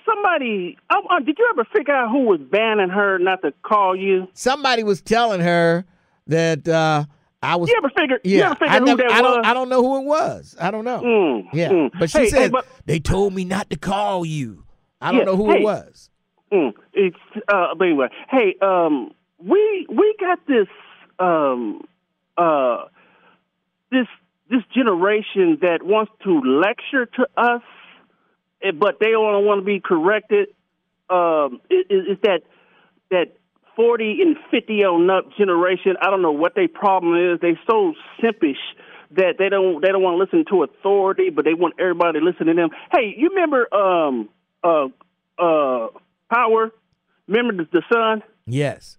somebody, 0.05 0.77
uh, 0.89 0.95
uh, 1.09 1.19
did 1.19 1.37
you 1.39 1.47
ever 1.53 1.65
figure 1.73 1.93
out 1.93 2.09
who 2.11 2.25
was 2.25 2.39
banning 2.39 2.89
her 2.89 3.17
not 3.19 3.41
to 3.43 3.53
call 3.63 3.95
you? 3.95 4.27
somebody 4.33 4.83
was 4.83 5.01
telling 5.01 5.41
her 5.41 5.85
that 6.27 6.67
uh 6.67 7.05
I 7.43 7.55
was 7.55 7.69
You 7.69 7.75
ever 7.77 7.89
figure? 7.97 8.19
you 8.23 8.37
Yeah, 8.37 8.45
ever 8.47 8.55
figure 8.55 8.69
I, 8.75 8.79
who 8.79 8.85
never, 8.85 9.03
I 9.09 9.21
don't. 9.23 9.45
I 9.47 9.53
don't 9.55 9.69
know 9.69 9.81
who 9.81 9.97
it 10.01 10.05
was. 10.05 10.55
I 10.61 10.69
don't 10.69 10.85
know. 10.85 11.01
Mm, 11.01 11.43
yeah, 11.53 11.69
mm. 11.69 11.91
but 11.99 12.11
she 12.11 12.19
Hey, 12.19 12.23
hey, 12.25 12.29
said 12.29 12.51
but- 12.51 12.67
they 12.85 12.99
told 12.99 13.33
me 13.33 13.45
not 13.45 13.69
to 13.71 13.77
call 13.77 14.25
you. 14.25 14.63
I 15.01 15.09
don't 15.11 15.21
Yeah, 15.21 15.25
know 15.25 15.37
who 15.37 15.49
hey. 15.49 15.61
it 15.61 15.63
was. 15.63 16.10
Mm, 16.51 16.73
it's 16.93 17.17
uh, 17.47 17.75
but 17.77 17.85
anyway. 17.87 18.07
Hey, 18.29 18.55
um, 18.61 19.13
we 19.39 19.87
we 19.89 20.15
got 20.19 20.39
this 20.47 20.67
um 21.19 21.81
uh 22.37 22.85
this 23.91 24.07
this 24.49 24.61
generation 24.75 25.59
that 25.61 25.81
wants 25.83 26.11
to 26.23 26.41
lecture 26.41 27.05
to 27.05 27.27
us, 27.37 27.61
eh, 28.61 28.71
but 28.71 28.99
they 28.99 29.11
don't 29.11 29.45
want 29.45 29.61
to 29.61 29.65
be 29.65 29.79
corrected. 29.79 30.49
Um, 31.09 31.61
is, 31.69 31.85
is 31.89 32.17
that 32.23 32.41
that 33.11 33.37
forty 33.75 34.21
and 34.21 34.35
fifty 34.51 34.83
on 34.83 35.09
up 35.09 35.25
generation? 35.37 35.95
I 36.01 36.09
don't 36.09 36.21
know 36.21 36.33
what 36.33 36.55
their 36.55 36.67
problem 36.67 37.33
is. 37.33 37.39
They 37.39 37.57
so 37.65 37.93
simpish 38.21 38.59
that 39.11 39.35
they 39.39 39.49
don't 39.49 39.81
they 39.81 39.87
don't 39.89 40.01
want 40.03 40.15
to 40.15 40.23
listen 40.23 40.45
to 40.51 40.63
authority, 40.63 41.29
but 41.29 41.45
they 41.45 41.53
want 41.53 41.75
everybody 41.79 42.19
to 42.19 42.25
listen 42.25 42.47
to 42.47 42.53
them. 42.53 42.69
Hey, 42.91 43.13
you 43.17 43.29
remember 43.29 43.73
um 43.73 44.29
uh 44.63 44.87
uh 45.39 45.87
power? 46.31 46.71
Remember 47.27 47.63
the, 47.63 47.69
the 47.71 47.83
son? 47.91 48.23
Yes. 48.45 48.97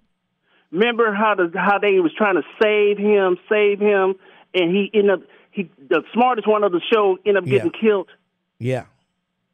Remember 0.71 1.13
how 1.13 1.35
the 1.35 1.51
how 1.59 1.79
they 1.79 1.99
was 2.01 2.13
trying 2.17 2.37
to 2.37 2.43
save 2.63 2.97
him, 2.99 3.37
save 3.51 3.79
him, 3.79 4.15
and 4.55 4.71
he 4.75 4.91
ended 4.95 5.11
up 5.11 5.21
he 5.51 5.71
the 5.91 6.03
smartest 6.15 6.49
one 6.49 6.65
of 6.65 6.73
the 6.73 6.81
show 6.93 7.19
ended 7.27 7.43
up 7.43 7.47
Yeah. 7.47 7.59
getting 7.59 7.73
killed. 7.79 8.09
Yeah. 8.59 8.85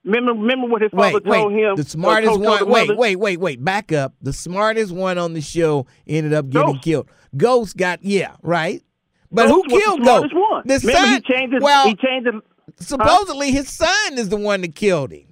Remember 0.04 0.32
remember 0.32 0.68
what 0.68 0.80
his 0.82 0.92
father 0.92 1.20
Wait, 1.24 1.38
told 1.38 1.52
him? 1.52 1.74
the 1.76 1.82
smartest 1.84 2.34
told- 2.34 2.44
one. 2.44 2.58
the 2.60 2.66
Wait, 2.66 2.96
wait, 2.96 3.16
wait, 3.16 3.40
wait. 3.40 3.64
Back 3.64 3.90
up. 3.90 4.14
The 4.22 4.32
smartest 4.32 4.92
one 4.92 5.18
on 5.18 5.34
the 5.34 5.40
show 5.40 5.86
ended 6.06 6.32
up 6.32 6.48
getting 6.50 6.74
Ghost. 6.74 6.84
killed. 6.84 7.08
Ghost 7.36 7.76
got 7.76 8.04
yeah, 8.04 8.36
right. 8.42 8.80
But 9.32 9.48
Ghost 9.48 9.54
who 9.54 9.62
the 9.76 9.82
killed 9.82 10.00
smartest 10.02 10.34
Ghost? 10.34 10.50
one. 10.50 10.62
The 10.66 10.78
Remember 10.86 11.06
son. 11.06 11.14
he 11.26 11.34
changed 11.34 11.62
well, 11.62 11.88
he 11.88 11.94
changed 11.96 12.28
supposedly 12.78 13.50
his 13.50 13.68
son 13.68 14.12
is 14.18 14.28
the 14.28 14.36
one 14.36 14.60
that 14.60 14.74
killed 14.76 15.10
him. 15.10 15.27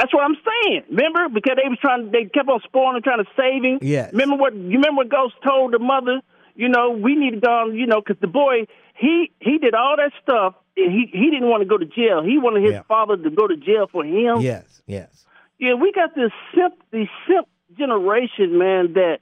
That's 0.00 0.14
what 0.14 0.24
I'm 0.24 0.36
saying. 0.36 0.84
Remember 0.88 1.28
because 1.28 1.56
they 1.62 1.68
was 1.68 1.78
trying. 1.80 2.10
They 2.10 2.24
kept 2.24 2.48
on 2.48 2.60
spoiling 2.64 2.96
and 2.96 3.04
trying 3.04 3.22
to 3.22 3.30
save 3.36 3.62
him. 3.62 3.78
Yeah. 3.82 4.08
Remember 4.12 4.36
what? 4.36 4.54
You 4.54 4.80
remember 4.80 5.04
what 5.04 5.10
Ghost 5.10 5.34
told 5.46 5.74
the 5.74 5.78
mother? 5.78 6.22
You 6.54 6.68
know, 6.70 6.90
we 6.90 7.14
need 7.16 7.32
to 7.32 7.40
go. 7.40 7.66
You 7.70 7.86
know, 7.86 8.00
because 8.00 8.18
the 8.20 8.26
boy 8.26 8.64
he 8.96 9.30
he 9.40 9.58
did 9.58 9.74
all 9.74 9.96
that 9.96 10.12
stuff. 10.22 10.54
And 10.76 10.90
he 10.90 11.10
he 11.12 11.30
didn't 11.30 11.50
want 11.50 11.60
to 11.62 11.68
go 11.68 11.76
to 11.76 11.84
jail. 11.84 12.22
He 12.22 12.38
wanted 12.38 12.62
his 12.62 12.72
Yeah. 12.72 12.82
father 12.88 13.16
to 13.18 13.30
go 13.30 13.46
to 13.46 13.56
jail 13.56 13.88
for 13.92 14.02
him. 14.04 14.40
Yes. 14.40 14.80
Yes. 14.86 15.26
Yeah, 15.58 15.74
we 15.74 15.92
got 15.92 16.14
this 16.14 16.32
simp, 16.54 16.74
the 16.90 17.06
simp 17.28 17.46
generation, 17.76 18.56
man. 18.56 18.94
That 18.94 19.18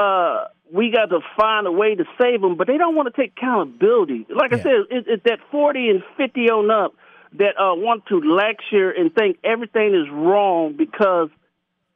uh, 0.00 0.46
we 0.72 0.90
got 0.90 1.06
to 1.10 1.20
find 1.38 1.66
a 1.66 1.72
way 1.72 1.94
to 1.94 2.04
save 2.20 2.40
them, 2.40 2.56
but 2.56 2.66
they 2.66 2.78
don't 2.78 2.94
want 2.94 3.14
to 3.14 3.20
take 3.20 3.32
accountability. 3.36 4.26
Like 4.34 4.52
I 4.52 4.56
Yeah. 4.56 4.62
said, 4.62 4.72
it, 4.90 5.04
it's 5.06 5.24
that 5.24 5.40
forty 5.50 5.90
and 5.90 6.02
fifty 6.16 6.48
on 6.48 6.70
up 6.70 6.94
that 7.38 7.58
uh, 7.58 7.74
want 7.74 8.06
to 8.06 8.20
lecture 8.20 8.90
and 8.90 9.14
think 9.14 9.38
everything 9.44 9.94
is 9.94 10.10
wrong 10.10 10.74
because 10.76 11.28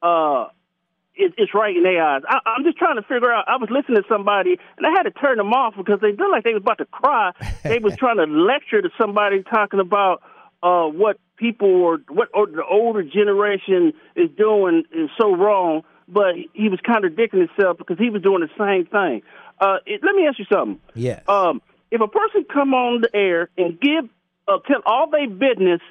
uh, 0.01 0.47
it, 1.15 1.33
it's 1.37 1.53
right 1.53 1.75
in 1.75 1.83
their 1.83 2.03
eyes. 2.03 2.21
I, 2.27 2.39
I'm 2.45 2.63
just 2.63 2.77
trying 2.77 2.95
to 2.95 3.01
figure 3.03 3.31
out. 3.31 3.45
I 3.47 3.57
was 3.57 3.69
listening 3.69 4.01
to 4.01 4.07
somebody, 4.09 4.57
and 4.77 4.85
I 4.85 4.91
had 4.91 5.03
to 5.03 5.11
turn 5.11 5.37
them 5.37 5.53
off 5.53 5.75
because 5.77 5.99
they 6.01 6.09
looked 6.09 6.31
like 6.31 6.43
they 6.43 6.53
was 6.53 6.63
about 6.63 6.79
to 6.79 6.85
cry. 6.85 7.31
they 7.63 7.79
was 7.79 7.95
trying 7.99 8.17
to 8.17 8.25
lecture 8.25 8.81
to 8.81 8.89
somebody 8.99 9.43
talking 9.43 9.79
about 9.79 10.21
uh, 10.63 10.85
what 10.85 11.17
people 11.37 11.69
or 11.69 11.99
what 12.09 12.29
or 12.33 12.47
the 12.47 12.63
older 12.63 13.03
generation 13.03 13.93
is 14.15 14.29
doing 14.37 14.83
is 14.91 15.09
so 15.19 15.35
wrong. 15.35 15.83
But 16.07 16.35
he 16.53 16.67
was 16.67 16.79
contradicting 16.85 17.39
himself 17.39 17.77
because 17.77 17.97
he 17.97 18.09
was 18.09 18.21
doing 18.21 18.41
the 18.41 18.49
same 18.57 18.85
thing. 18.85 19.21
Uh, 19.59 19.77
it, 19.85 20.01
let 20.03 20.13
me 20.15 20.27
ask 20.27 20.39
you 20.39 20.45
something. 20.51 20.79
Yes. 20.93 21.23
Um, 21.27 21.61
if 21.89 22.01
a 22.01 22.07
person 22.07 22.45
come 22.51 22.73
on 22.73 23.01
the 23.01 23.15
air 23.15 23.49
and 23.57 23.79
give 23.79 24.09
uh, 24.47 24.57
tell 24.67 24.81
all 24.85 25.09
their 25.09 25.29
business, 25.29 25.81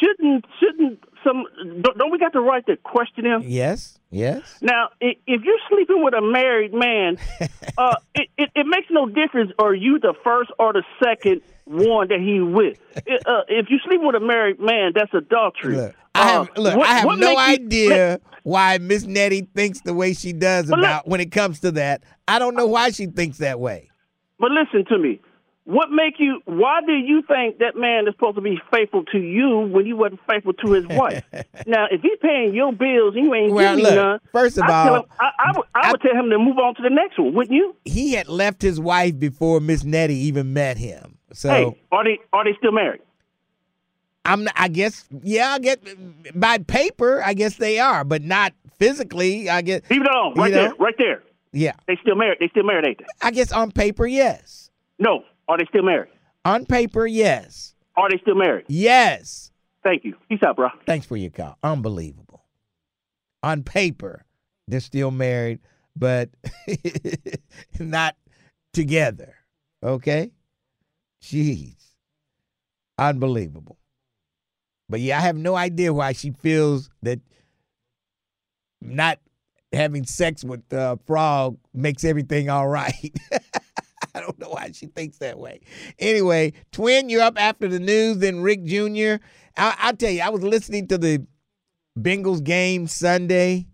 shouldn't 0.00 0.44
shouldn't 0.60 1.02
some 1.24 1.44
don't, 1.82 1.98
don't 1.98 2.10
we 2.10 2.18
got 2.18 2.32
the 2.32 2.40
right 2.40 2.64
to 2.66 2.76
question 2.76 3.24
him? 3.24 3.42
Yes. 3.44 3.98
Yes. 4.10 4.58
Now, 4.62 4.90
if 5.00 5.18
you're 5.42 5.58
sleeping 5.68 6.02
with 6.02 6.14
a 6.14 6.22
married 6.22 6.72
man, 6.72 7.18
uh, 7.78 7.96
it, 8.14 8.28
it, 8.38 8.50
it 8.54 8.66
makes 8.66 8.86
no 8.90 9.06
difference. 9.06 9.50
Are 9.58 9.74
you 9.74 9.98
the 9.98 10.14
first 10.24 10.50
or 10.58 10.72
the 10.72 10.84
second 11.02 11.42
one 11.64 12.08
that 12.08 12.20
he 12.20 12.40
with? 12.40 12.78
It, 13.04 13.26
uh, 13.26 13.40
if 13.48 13.66
you 13.68 13.78
sleep 13.86 14.00
with 14.02 14.14
a 14.14 14.20
married 14.20 14.60
man, 14.60 14.92
that's 14.94 15.12
adultery. 15.12 15.76
Look, 15.76 15.94
I 16.14 16.28
have 16.30 16.48
Uh, 16.56 16.76
what- 16.76 16.88
I 16.88 16.94
have 16.94 17.18
no 17.18 17.32
you- 17.32 17.36
idea 17.38 18.20
why 18.44 18.78
Miss 18.78 19.04
Nettie 19.04 19.48
thinks 19.54 19.80
the 19.80 19.92
way 19.92 20.14
she 20.14 20.32
does 20.32 20.70
look- 20.70 20.78
about 20.78 21.08
when 21.08 21.20
it 21.20 21.32
comes 21.32 21.60
to 21.60 21.72
that. 21.72 22.04
I 22.28 22.38
don't 22.38 22.54
know 22.54 22.66
why 22.66 22.90
she 22.90 23.06
thinks 23.06 23.38
that 23.38 23.58
way. 23.58 23.90
But 24.38 24.52
listen 24.52 24.84
to 24.86 24.98
me. 24.98 25.20
What 25.66 25.90
make 25.90 26.14
you? 26.20 26.40
Why 26.44 26.78
do 26.86 26.92
you 26.92 27.22
think 27.22 27.58
that 27.58 27.74
man 27.74 28.06
is 28.06 28.14
supposed 28.14 28.36
to 28.36 28.40
be 28.40 28.60
faithful 28.72 29.02
to 29.06 29.18
you 29.18 29.58
when 29.68 29.84
he 29.84 29.92
wasn't 29.92 30.20
faithful 30.30 30.52
to 30.52 30.72
his 30.72 30.86
wife? 30.86 31.24
now, 31.66 31.86
if 31.90 32.02
he's 32.02 32.18
paying 32.22 32.54
your 32.54 32.72
bills 32.72 33.16
and 33.16 33.24
you 33.24 33.34
ain't 33.34 33.52
Well, 33.52 33.76
giving 33.76 33.92
none, 33.96 34.20
first 34.30 34.58
of 34.58 34.62
I 34.64 34.88
all, 34.88 34.94
him, 34.98 35.02
I, 35.18 35.30
I, 35.40 35.52
would, 35.56 35.66
I 35.74 35.90
would 35.90 36.00
tell 36.02 36.14
him 36.14 36.30
to 36.30 36.38
move 36.38 36.56
on 36.58 36.76
to 36.76 36.82
the 36.82 36.88
next 36.90 37.18
one, 37.18 37.34
wouldn't 37.34 37.56
you? 37.56 37.74
He 37.84 38.12
had 38.12 38.28
left 38.28 38.62
his 38.62 38.78
wife 38.78 39.18
before 39.18 39.58
Miss 39.58 39.82
Nettie 39.82 40.14
even 40.14 40.52
met 40.52 40.76
him. 40.76 41.18
So 41.32 41.48
hey, 41.48 41.82
are 41.90 42.04
they 42.04 42.18
are 42.32 42.44
they 42.44 42.54
still 42.58 42.70
married? 42.70 43.00
I'm. 44.24 44.44
not- 44.44 44.54
I 44.56 44.68
guess. 44.68 45.04
Yeah. 45.22 45.48
I 45.48 45.58
get 45.58 45.80
by 46.38 46.58
paper. 46.58 47.22
I 47.24 47.34
guess 47.34 47.56
they 47.56 47.80
are, 47.80 48.04
but 48.04 48.22
not 48.22 48.52
physically. 48.78 49.50
I 49.50 49.62
guess. 49.62 49.82
Leave 49.90 50.02
it 50.02 50.08
alone, 50.08 50.34
right 50.34 50.50
You 50.50 50.54
know? 50.56 50.62
there, 50.62 50.74
right 50.78 50.94
there. 50.96 51.22
Yeah. 51.52 51.72
They 51.88 51.96
still 52.02 52.14
married. 52.14 52.38
They 52.38 52.48
still 52.50 52.62
married, 52.62 52.86
ain't 52.86 52.98
they? 52.98 53.04
I 53.20 53.32
guess 53.32 53.50
on 53.50 53.72
paper, 53.72 54.06
yes. 54.06 54.70
No, 55.00 55.24
are 55.48 55.58
they 55.58 55.64
still 55.68 55.82
married? 55.82 56.10
On 56.44 56.64
paper, 56.64 57.06
yes. 57.06 57.74
Are 57.96 58.08
they 58.10 58.18
still 58.18 58.34
married? 58.34 58.66
Yes. 58.68 59.50
Thank 59.82 60.04
you. 60.04 60.14
Peace 60.28 60.40
out, 60.44 60.56
bro. 60.56 60.68
Thanks 60.86 61.06
for 61.06 61.16
your 61.16 61.30
call. 61.30 61.56
Unbelievable. 61.62 62.44
On 63.42 63.62
paper, 63.62 64.24
they're 64.66 64.80
still 64.80 65.10
married, 65.10 65.60
but 65.94 66.30
not 67.80 68.16
together. 68.72 69.34
Okay? 69.82 70.32
Jeez. 71.22 71.76
Unbelievable. 72.98 73.78
But 74.88 75.00
yeah, 75.00 75.18
I 75.18 75.22
have 75.22 75.36
no 75.36 75.56
idea 75.56 75.92
why 75.92 76.12
she 76.12 76.30
feels 76.30 76.90
that 77.02 77.20
not 78.80 79.18
having 79.72 80.04
sex 80.04 80.44
with 80.44 80.72
uh, 80.72 80.96
Frog 81.06 81.58
makes 81.74 82.04
everything 82.04 82.48
all 82.48 82.68
right. 82.68 83.14
Don't 84.26 84.38
know 84.40 84.48
why 84.50 84.70
she 84.72 84.86
thinks 84.86 85.18
that 85.18 85.38
way. 85.38 85.60
Anyway, 85.98 86.52
Twin, 86.72 87.08
you're 87.08 87.22
up 87.22 87.40
after 87.40 87.68
the 87.68 87.78
news. 87.78 88.18
Then 88.18 88.40
Rick 88.40 88.64
Jr. 88.64 89.16
I, 89.56 89.76
I'll 89.78 89.96
tell 89.96 90.10
you, 90.10 90.22
I 90.22 90.30
was 90.30 90.42
listening 90.42 90.88
to 90.88 90.98
the 90.98 91.24
Bengals 91.98 92.42
game 92.42 92.88
Sunday, 92.88 93.66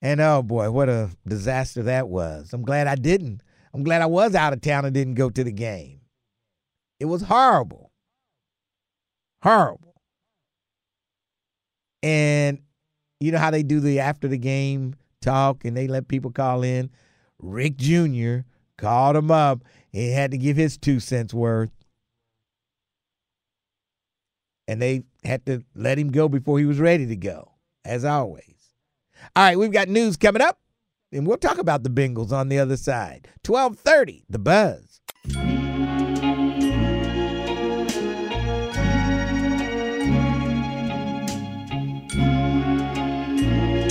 and 0.00 0.20
oh 0.20 0.42
boy, 0.42 0.70
what 0.70 0.88
a 0.88 1.10
disaster 1.26 1.82
that 1.84 2.08
was. 2.08 2.52
I'm 2.52 2.62
glad 2.62 2.86
I 2.86 2.94
didn't. 2.94 3.42
I'm 3.74 3.82
glad 3.82 4.00
I 4.00 4.06
was 4.06 4.34
out 4.34 4.52
of 4.52 4.60
town 4.60 4.84
and 4.84 4.94
didn't 4.94 5.14
go 5.14 5.28
to 5.28 5.44
the 5.44 5.52
game. 5.52 6.00
It 7.00 7.06
was 7.06 7.22
horrible. 7.22 7.90
Horrible. 9.42 9.96
And 12.02 12.60
you 13.20 13.32
know 13.32 13.38
how 13.38 13.50
they 13.50 13.62
do 13.62 13.80
the 13.80 14.00
after 14.00 14.28
the 14.28 14.38
game 14.38 14.94
talk 15.20 15.64
and 15.64 15.76
they 15.76 15.88
let 15.88 16.08
people 16.08 16.30
call 16.30 16.62
in? 16.62 16.90
Rick 17.38 17.76
Jr. 17.76 18.40
called 18.82 19.16
him 19.16 19.30
up 19.30 19.62
and 19.94 20.12
had 20.12 20.32
to 20.32 20.38
give 20.38 20.56
his 20.56 20.76
two 20.76 21.00
cents 21.00 21.32
worth. 21.32 21.70
And 24.68 24.82
they 24.82 25.04
had 25.24 25.46
to 25.46 25.64
let 25.74 25.98
him 25.98 26.10
go 26.10 26.28
before 26.28 26.58
he 26.58 26.64
was 26.64 26.78
ready 26.78 27.06
to 27.06 27.16
go, 27.16 27.52
as 27.84 28.04
always. 28.04 28.44
All 29.36 29.44
right, 29.44 29.58
we've 29.58 29.72
got 29.72 29.88
news 29.88 30.16
coming 30.16 30.42
up. 30.42 30.58
And 31.12 31.26
we'll 31.26 31.36
talk 31.36 31.58
about 31.58 31.82
the 31.82 31.90
Bengals 31.90 32.32
on 32.32 32.48
the 32.48 32.58
other 32.58 32.76
side. 32.76 33.28
1230, 33.44 34.24
The 34.30 34.38
Buzz. 34.38 35.71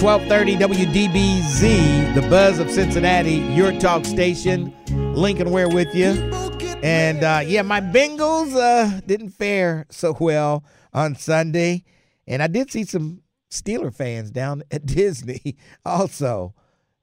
1230 0.02 0.56
WDBZ, 0.56 2.16
the 2.16 2.22
buzz 2.22 2.58
of 2.58 2.72
Cincinnati, 2.72 3.36
your 3.54 3.72
talk 3.80 4.04
station. 4.04 4.74
Lincoln 5.14 5.52
Ware 5.52 5.70
with 5.70 5.93
you. 5.93 6.08
And 6.82 7.24
uh, 7.24 7.41
yeah, 7.45 7.62
my 7.62 7.82
Bengals 7.82 8.56
uh, 8.56 8.99
didn't 9.06 9.30
fare 9.30 9.86
so 9.91 10.18
well 10.20 10.64
on 10.91 11.16
Sunday. 11.16 11.84
And 12.26 12.41
I 12.41 12.47
did 12.47 12.72
see 12.72 12.84
some 12.84 13.22
Steeler 13.52 13.93
fans 13.93 14.32
down 14.32 14.64
at 14.72 14.88
Disney 14.88 15.56
also. 15.86 16.56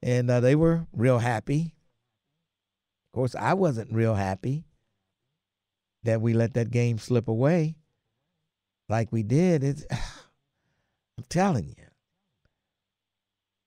And 0.02 0.28
uh, 0.28 0.40
they 0.40 0.56
were 0.56 0.88
real 0.92 1.20
happy. 1.20 1.76
Of 3.10 3.14
course, 3.14 3.36
I 3.36 3.54
wasn't 3.54 3.92
real 3.92 4.16
happy 4.16 4.64
that 6.02 6.20
we 6.20 6.32
let 6.32 6.54
that 6.54 6.72
game 6.72 6.98
slip 6.98 7.28
away 7.28 7.76
like 8.88 9.12
we 9.12 9.22
did. 9.22 9.62
It's, 9.62 9.86
I'm 9.92 11.24
telling 11.28 11.68
you 11.68 11.87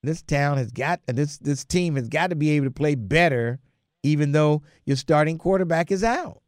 this 0.04 0.22
town 0.22 0.58
has 0.58 0.72
got 0.72 1.00
this 1.08 1.38
this 1.38 1.64
team 1.64 1.96
has 1.96 2.10
got 2.10 2.32
to 2.32 2.36
be 2.36 2.52
able 2.52 2.66
to 2.66 2.72
play 2.72 2.96
better 2.96 3.60
even 4.04 4.32
though 4.32 4.64
your 4.86 4.98
starting 4.98 5.38
quarterback 5.38 5.92
is 5.92 6.04
out. 6.04 6.42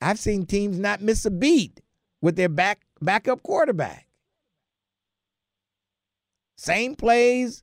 I've 0.00 0.18
seen 0.18 0.44
teams 0.44 0.78
not 0.78 1.00
miss 1.00 1.24
a 1.24 1.30
beat 1.30 1.80
with 2.20 2.36
their 2.36 2.50
back 2.50 2.82
backup 3.00 3.42
quarterback. 3.42 4.06
Same 6.56 6.94
plays, 6.94 7.62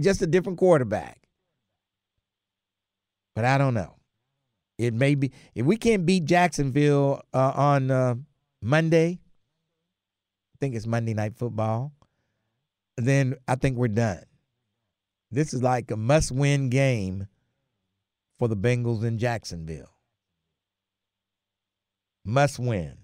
just 0.00 0.22
a 0.22 0.26
different 0.26 0.58
quarterback. 0.58 1.28
But 3.34 3.44
I 3.44 3.58
don't 3.58 3.74
know. 3.74 3.96
It 4.78 4.94
may 4.94 5.14
be 5.14 5.32
if 5.54 5.66
we 5.66 5.76
can't 5.76 6.06
beat 6.06 6.24
Jacksonville 6.24 7.22
uh, 7.34 7.52
on 7.54 7.90
uh, 7.90 8.14
Monday. 8.62 9.18
I 10.54 10.56
think 10.58 10.74
it's 10.74 10.86
Monday 10.86 11.12
Night 11.12 11.36
Football 11.36 11.92
then 12.96 13.36
I 13.46 13.56
think 13.56 13.76
we're 13.76 13.88
done. 13.88 14.24
This 15.30 15.52
is 15.52 15.62
like 15.62 15.90
a 15.90 15.96
must 15.96 16.32
win 16.32 16.70
game 16.70 17.26
for 18.38 18.48
the 18.48 18.56
Bengals 18.56 19.04
in 19.04 19.18
Jacksonville. 19.18 19.90
Must 22.24 22.58
win. 22.58 22.94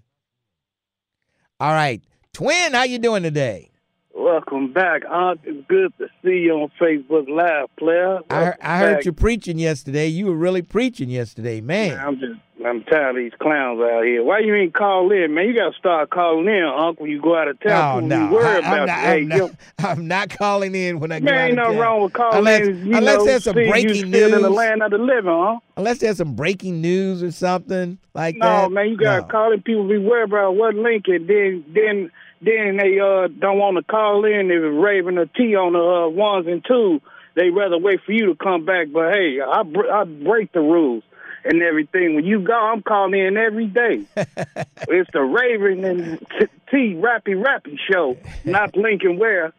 All 1.61 1.73
right. 1.73 2.03
Twin, 2.33 2.73
how 2.73 2.85
you 2.85 2.99
doing 2.99 3.23
today? 3.23 3.71
Welcome 4.15 4.73
back, 4.73 5.03
Aunt. 5.11 5.41
It's 5.45 5.67
good 5.69 5.93
to 5.99 6.07
see 6.23 6.41
you 6.41 6.53
on 6.53 6.71
Facebook 6.81 7.29
Live, 7.29 7.69
player. 7.77 8.21
I, 8.31 8.43
Welcome 8.43 8.61
I 8.63 8.79
heard 8.79 9.05
you 9.05 9.13
preaching 9.13 9.59
yesterday. 9.59 10.07
You 10.07 10.27
were 10.27 10.37
really 10.37 10.63
preaching 10.63 11.09
yesterday, 11.09 11.61
man. 11.61 11.99
I'm 11.99 12.19
just, 12.19 12.41
I'm 12.67 12.83
tired 12.85 13.11
of 13.11 13.17
these 13.17 13.33
clowns 13.41 13.81
out 13.81 14.05
here. 14.05 14.23
Why 14.23 14.41
you 14.41 14.55
ain't 14.55 14.75
call 14.75 15.11
in, 15.11 15.35
man? 15.35 15.49
You 15.49 15.55
got 15.55 15.73
to 15.73 15.79
start 15.79 16.11
calling 16.11 16.47
in, 16.47 16.63
Unc, 16.65 17.01
when 17.01 17.11
you 17.11 17.21
go 17.21 17.37
out 17.37 17.49
of 17.49 17.59
Oh 17.65 17.69
town. 17.69 18.09
no, 18.09 18.27
We 18.29 18.35
worry 18.37 18.47
I, 18.47 18.59
about 18.59 18.81
am 18.81 18.87
not, 18.87 19.37
you. 19.37 19.47
Hey, 19.49 19.51
I'm, 19.85 20.09
not, 20.09 20.29
calling 20.31 20.75
in 20.75 21.01
when 21.01 21.13
I 21.13 21.21
go 21.21 21.29
out 21.31 21.49
ain't 21.49 21.57
town. 21.57 21.77
wrong 21.77 22.03
with 22.03 22.13
calling 22.13 22.39
unless, 22.39 22.69
in. 22.69 22.95
Unless 22.95 23.17
know, 23.19 23.25
there's 23.25 23.45
some 23.45 23.55
breaking 23.55 24.11
news. 24.11 24.33
in 24.35 24.43
the 24.43 24.51
land 24.51 24.83
of 24.83 24.91
the 24.91 24.99
living, 24.99 25.25
huh? 25.33 25.59
Unless 25.77 25.99
there's 25.99 26.19
some 26.19 26.35
breaking 26.35 26.81
news 26.81 27.23
or 27.23 27.31
something 27.33 27.99
like 28.15 28.37
No, 28.37 28.45
that. 28.47 28.73
man, 28.73 28.89
you 28.91 28.97
got 28.97 29.17
to 29.17 29.23
No. 29.23 29.29
call 29.29 29.53
in. 29.53 29.63
People 29.63 29.89
be 29.89 29.99
worried 29.99 30.25
about 30.31 30.55
what 30.57 30.75
link, 30.75 31.05
and 31.09 31.29
then, 31.29 31.65
then, 31.75 32.11
then 32.43 32.77
they 32.77 32.99
uh 33.01 33.29
don't 33.29 33.59
want 33.59 33.77
to 33.77 33.83
call 33.83 34.25
in. 34.25 34.51
If 34.51 34.63
it's 34.63 34.77
Raven 34.83 35.19
or 35.19 35.27
T 35.27 35.55
on 35.57 35.73
the 35.73 35.79
uh, 35.79 36.09
ones 36.09 36.47
and 36.47 36.65
twos, 36.65 37.01
they 37.35 37.51
rather 37.51 37.79
wait 37.79 38.01
for 38.05 38.13
you 38.13 38.27
to 38.27 38.35
come 38.35 38.65
back. 38.65 38.89
But 38.93 39.13
hey, 39.15 39.39
I 39.41 39.63
br- 39.63 39.91
I 39.91 40.05
break 40.05 40.53
the 40.53 40.61
rules 40.61 41.03
and 41.45 41.63
everything. 41.63 42.15
When 42.15 42.25
you 42.25 42.41
go, 42.41 42.55
I'm 42.55 42.83
calling 42.83 43.15
in 43.19 43.37
every 43.37 43.67
day. 43.67 44.05
it's 44.17 45.11
the 45.13 45.21
Raven 45.23 45.85
and 45.85 46.19
T, 46.39 46.47
T 46.71 46.77
Rappy 46.95 47.35
Rappy 47.43 47.77
show, 47.91 48.17
not 48.45 48.77
Lincoln 48.77 49.19
Ware. 49.19 49.53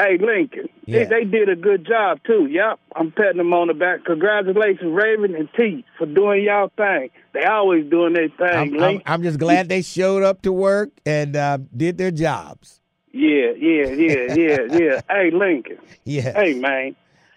Hey, 0.00 0.16
Lincoln, 0.16 0.68
Yeah. 0.86 1.06
they, 1.06 1.24
they 1.24 1.24
did 1.24 1.48
a 1.48 1.56
good 1.56 1.84
job 1.84 2.20
too. 2.24 2.46
Yep, 2.48 2.78
I'm 2.94 3.10
patting 3.10 3.38
them 3.38 3.52
on 3.52 3.66
the 3.66 3.74
back. 3.74 4.04
Congratulations, 4.04 4.92
Raven 4.92 5.34
and 5.34 5.48
T, 5.56 5.84
for 5.98 6.06
doing 6.06 6.44
y'all 6.44 6.70
thing. 6.76 7.10
They 7.34 7.42
always 7.44 7.90
doing 7.90 8.12
their 8.12 8.28
thing, 8.28 8.76
I'm, 8.76 8.80
I'm. 8.82 9.02
I'm 9.06 9.22
just 9.24 9.40
glad 9.40 9.68
they 9.68 9.82
showed 9.82 10.22
up 10.22 10.42
to 10.42 10.52
work 10.52 10.90
and 11.04 11.34
uh, 11.34 11.58
did 11.76 11.98
their 11.98 12.12
jobs. 12.12 12.80
Yeah, 13.12 13.50
yeah, 13.58 13.88
yeah, 13.88 14.34
yeah, 14.34 14.58
yeah. 14.70 15.00
Hey, 15.10 15.30
Lincoln. 15.32 15.78
Yes. 16.04 16.32
Hey, 16.36 16.54
man. 16.54 16.94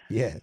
Yes. 0.08 0.40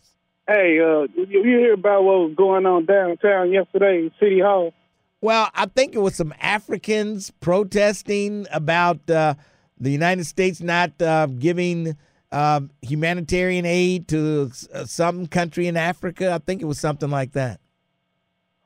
Hey, 0.50 0.80
uh, 0.80 1.02
you, 1.16 1.28
you 1.30 1.44
hear 1.44 1.74
about 1.74 2.04
what 2.04 2.18
was 2.22 2.34
going 2.36 2.66
on 2.66 2.86
downtown 2.86 3.52
yesterday 3.52 4.00
in 4.00 4.12
City 4.20 4.40
Hall? 4.40 4.74
Well, 5.22 5.48
I 5.54 5.68
think 5.68 5.94
it 5.94 6.00
was 6.00 6.16
some 6.16 6.34
Africans 6.42 7.30
protesting 7.40 8.48
about 8.52 9.08
uh, 9.12 9.36
the 9.80 9.92
United 9.92 10.24
States 10.26 10.60
not 10.60 11.00
uh, 11.00 11.28
giving 11.28 11.96
uh, 12.32 12.62
humanitarian 12.82 13.66
aid 13.68 14.08
to 14.08 14.48
s- 14.50 14.68
uh, 14.74 14.86
some 14.86 15.28
country 15.28 15.68
in 15.68 15.78
Africa. 15.78 16.32
I 16.32 16.40
think 16.40 16.64
it 16.64 16.66
was 16.66 16.80
something 16.80 17.12
like 17.12 17.34
that. 17.34 17.60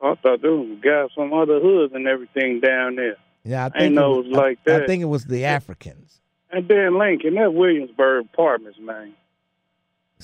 I 0.00 0.14
thought 0.22 0.40
there 0.40 0.52
was 0.52 0.78
guys 0.82 1.10
from 1.14 1.34
other 1.34 1.60
hoods 1.60 1.92
and 1.94 2.06
everything 2.06 2.60
down 2.60 2.96
there. 2.96 3.16
Yeah, 3.44 3.66
I 3.66 3.68
think 3.68 3.82
ain't 3.82 3.98
it 3.98 4.00
was 4.00 4.26
like 4.30 4.58
I, 4.66 4.84
I 4.84 4.86
think 4.86 5.02
it 5.02 5.06
was 5.06 5.26
the 5.26 5.44
Africans. 5.44 6.20
And 6.50 6.66
then 6.66 6.98
Lincoln, 6.98 7.34
that 7.34 7.52
Williamsburg 7.52 8.24
apartments, 8.32 8.78
man. 8.80 9.12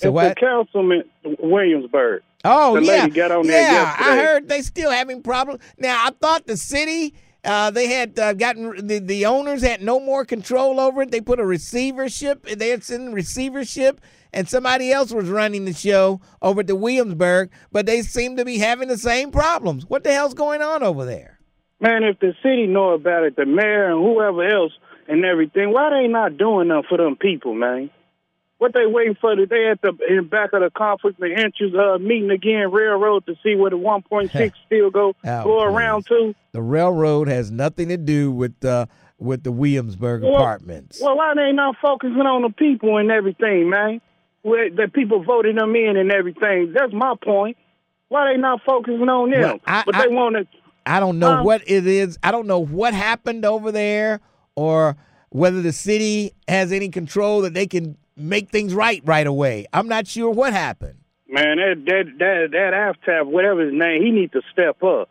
So 0.00 0.12
what? 0.12 0.28
the 0.28 0.34
councilman 0.34 1.04
Williamsburg. 1.38 2.22
Oh 2.44 2.74
the 2.74 2.84
yeah, 2.84 3.02
lady 3.02 3.10
got 3.10 3.30
on 3.30 3.46
there 3.46 3.72
yeah. 3.72 3.96
I 3.98 4.16
heard 4.16 4.48
they 4.48 4.62
still 4.62 4.90
having 4.90 5.22
problems. 5.22 5.62
Now 5.78 6.06
I 6.06 6.10
thought 6.10 6.46
the 6.46 6.56
city 6.56 7.14
uh, 7.44 7.70
they 7.70 7.86
had 7.86 8.18
uh, 8.18 8.34
gotten 8.34 8.86
the, 8.86 8.98
the 8.98 9.26
owners 9.26 9.62
had 9.62 9.82
no 9.82 9.98
more 9.98 10.24
control 10.24 10.78
over 10.78 11.02
it. 11.02 11.10
They 11.10 11.20
put 11.20 11.40
a 11.40 11.44
receivership. 11.44 12.44
They 12.44 12.68
had 12.68 12.84
sent 12.84 13.14
receivership, 13.14 14.00
and 14.32 14.48
somebody 14.48 14.92
else 14.92 15.12
was 15.12 15.28
running 15.28 15.64
the 15.64 15.72
show 15.72 16.20
over 16.42 16.60
at 16.60 16.66
the 16.66 16.76
Williamsburg. 16.76 17.50
But 17.72 17.86
they 17.86 18.02
seem 18.02 18.36
to 18.36 18.44
be 18.44 18.58
having 18.58 18.88
the 18.88 18.98
same 18.98 19.30
problems. 19.30 19.86
What 19.88 20.04
the 20.04 20.12
hell's 20.12 20.34
going 20.34 20.60
on 20.60 20.82
over 20.82 21.04
there? 21.04 21.38
Man, 21.80 22.04
if 22.04 22.18
the 22.20 22.34
city 22.42 22.66
know 22.66 22.90
about 22.90 23.24
it, 23.24 23.36
the 23.36 23.46
mayor 23.46 23.90
and 23.90 24.04
whoever 24.04 24.46
else 24.46 24.72
and 25.08 25.24
everything, 25.24 25.72
why 25.72 25.90
they 25.90 26.08
not 26.08 26.36
doing 26.36 26.68
nothing 26.68 26.84
for 26.90 26.98
them 26.98 27.16
people, 27.16 27.54
man? 27.54 27.90
What 28.60 28.74
they 28.74 28.84
waiting 28.86 29.16
for? 29.18 29.34
today 29.34 29.70
at 29.70 29.80
the 29.80 29.96
in 30.06 30.28
back 30.28 30.52
of 30.52 30.60
the 30.60 30.70
conflict 30.70 31.18
of 31.18 31.24
interest 31.30 31.74
uh, 31.74 31.96
meeting 31.98 32.30
again, 32.30 32.70
railroad 32.70 33.24
to 33.24 33.34
see 33.42 33.56
where 33.56 33.70
the 33.70 33.76
1.6 33.78 34.52
still 34.66 34.90
go 34.90 35.14
Oh, 35.24 35.44
go 35.44 35.62
around 35.62 36.04
to. 36.08 36.34
The 36.52 36.60
railroad 36.60 37.26
has 37.28 37.50
nothing 37.50 37.88
to 37.88 37.96
do 37.96 38.30
with 38.30 38.62
uh, 38.62 38.84
with 39.18 39.44
the 39.44 39.50
Williamsburg 39.52 40.22
Well, 40.22 40.34
apartments. 40.34 41.00
Well, 41.02 41.16
why 41.16 41.32
they 41.34 41.52
not 41.52 41.76
focusing 41.80 42.20
on 42.20 42.42
the 42.42 42.50
people 42.50 42.98
and 42.98 43.10
everything, 43.10 43.70
man? 43.70 44.02
Where 44.42 44.68
the 44.70 44.88
people 44.92 45.24
voted 45.24 45.56
them 45.56 45.74
in 45.74 45.96
and 45.96 46.12
everything. 46.12 46.74
That's 46.74 46.92
my 46.92 47.14
point. 47.24 47.56
Why 48.08 48.30
they 48.32 48.38
not 48.38 48.60
focusing 48.66 49.08
on 49.08 49.30
them? 49.30 49.40
Well, 49.40 49.60
I- 49.66 49.84
but 49.86 49.96
they 49.96 50.08
want 50.14 50.36
to. 50.36 50.46
I 50.84 51.00
don't 51.00 51.18
know 51.18 51.38
Um, 51.38 51.44
what 51.44 51.62
it 51.66 51.86
is. 51.86 52.18
I 52.22 52.30
don't 52.30 52.46
know 52.46 52.58
what 52.60 52.92
happened 52.92 53.46
over 53.46 53.72
there 53.72 54.20
or 54.54 54.96
whether 55.30 55.62
the 55.62 55.72
city 55.72 56.32
has 56.48 56.72
any 56.72 56.88
control 56.90 57.40
that 57.42 57.54
they 57.54 57.66
can 57.66 57.96
make 58.20 58.50
things 58.50 58.74
right 58.74 59.02
right 59.04 59.26
away. 59.26 59.66
I'm 59.72 59.88
not 59.88 60.06
sure 60.06 60.30
what 60.30 60.52
happened. 60.52 60.98
Man, 61.28 61.58
that 61.58 61.84
that 61.86 62.04
that 62.18 62.48
that 62.52 62.72
Aftab, 62.72 63.26
whatever 63.26 63.64
his 63.64 63.72
name, 63.72 64.02
he 64.02 64.10
needs 64.10 64.32
to 64.32 64.42
step 64.52 64.82
up. 64.82 65.10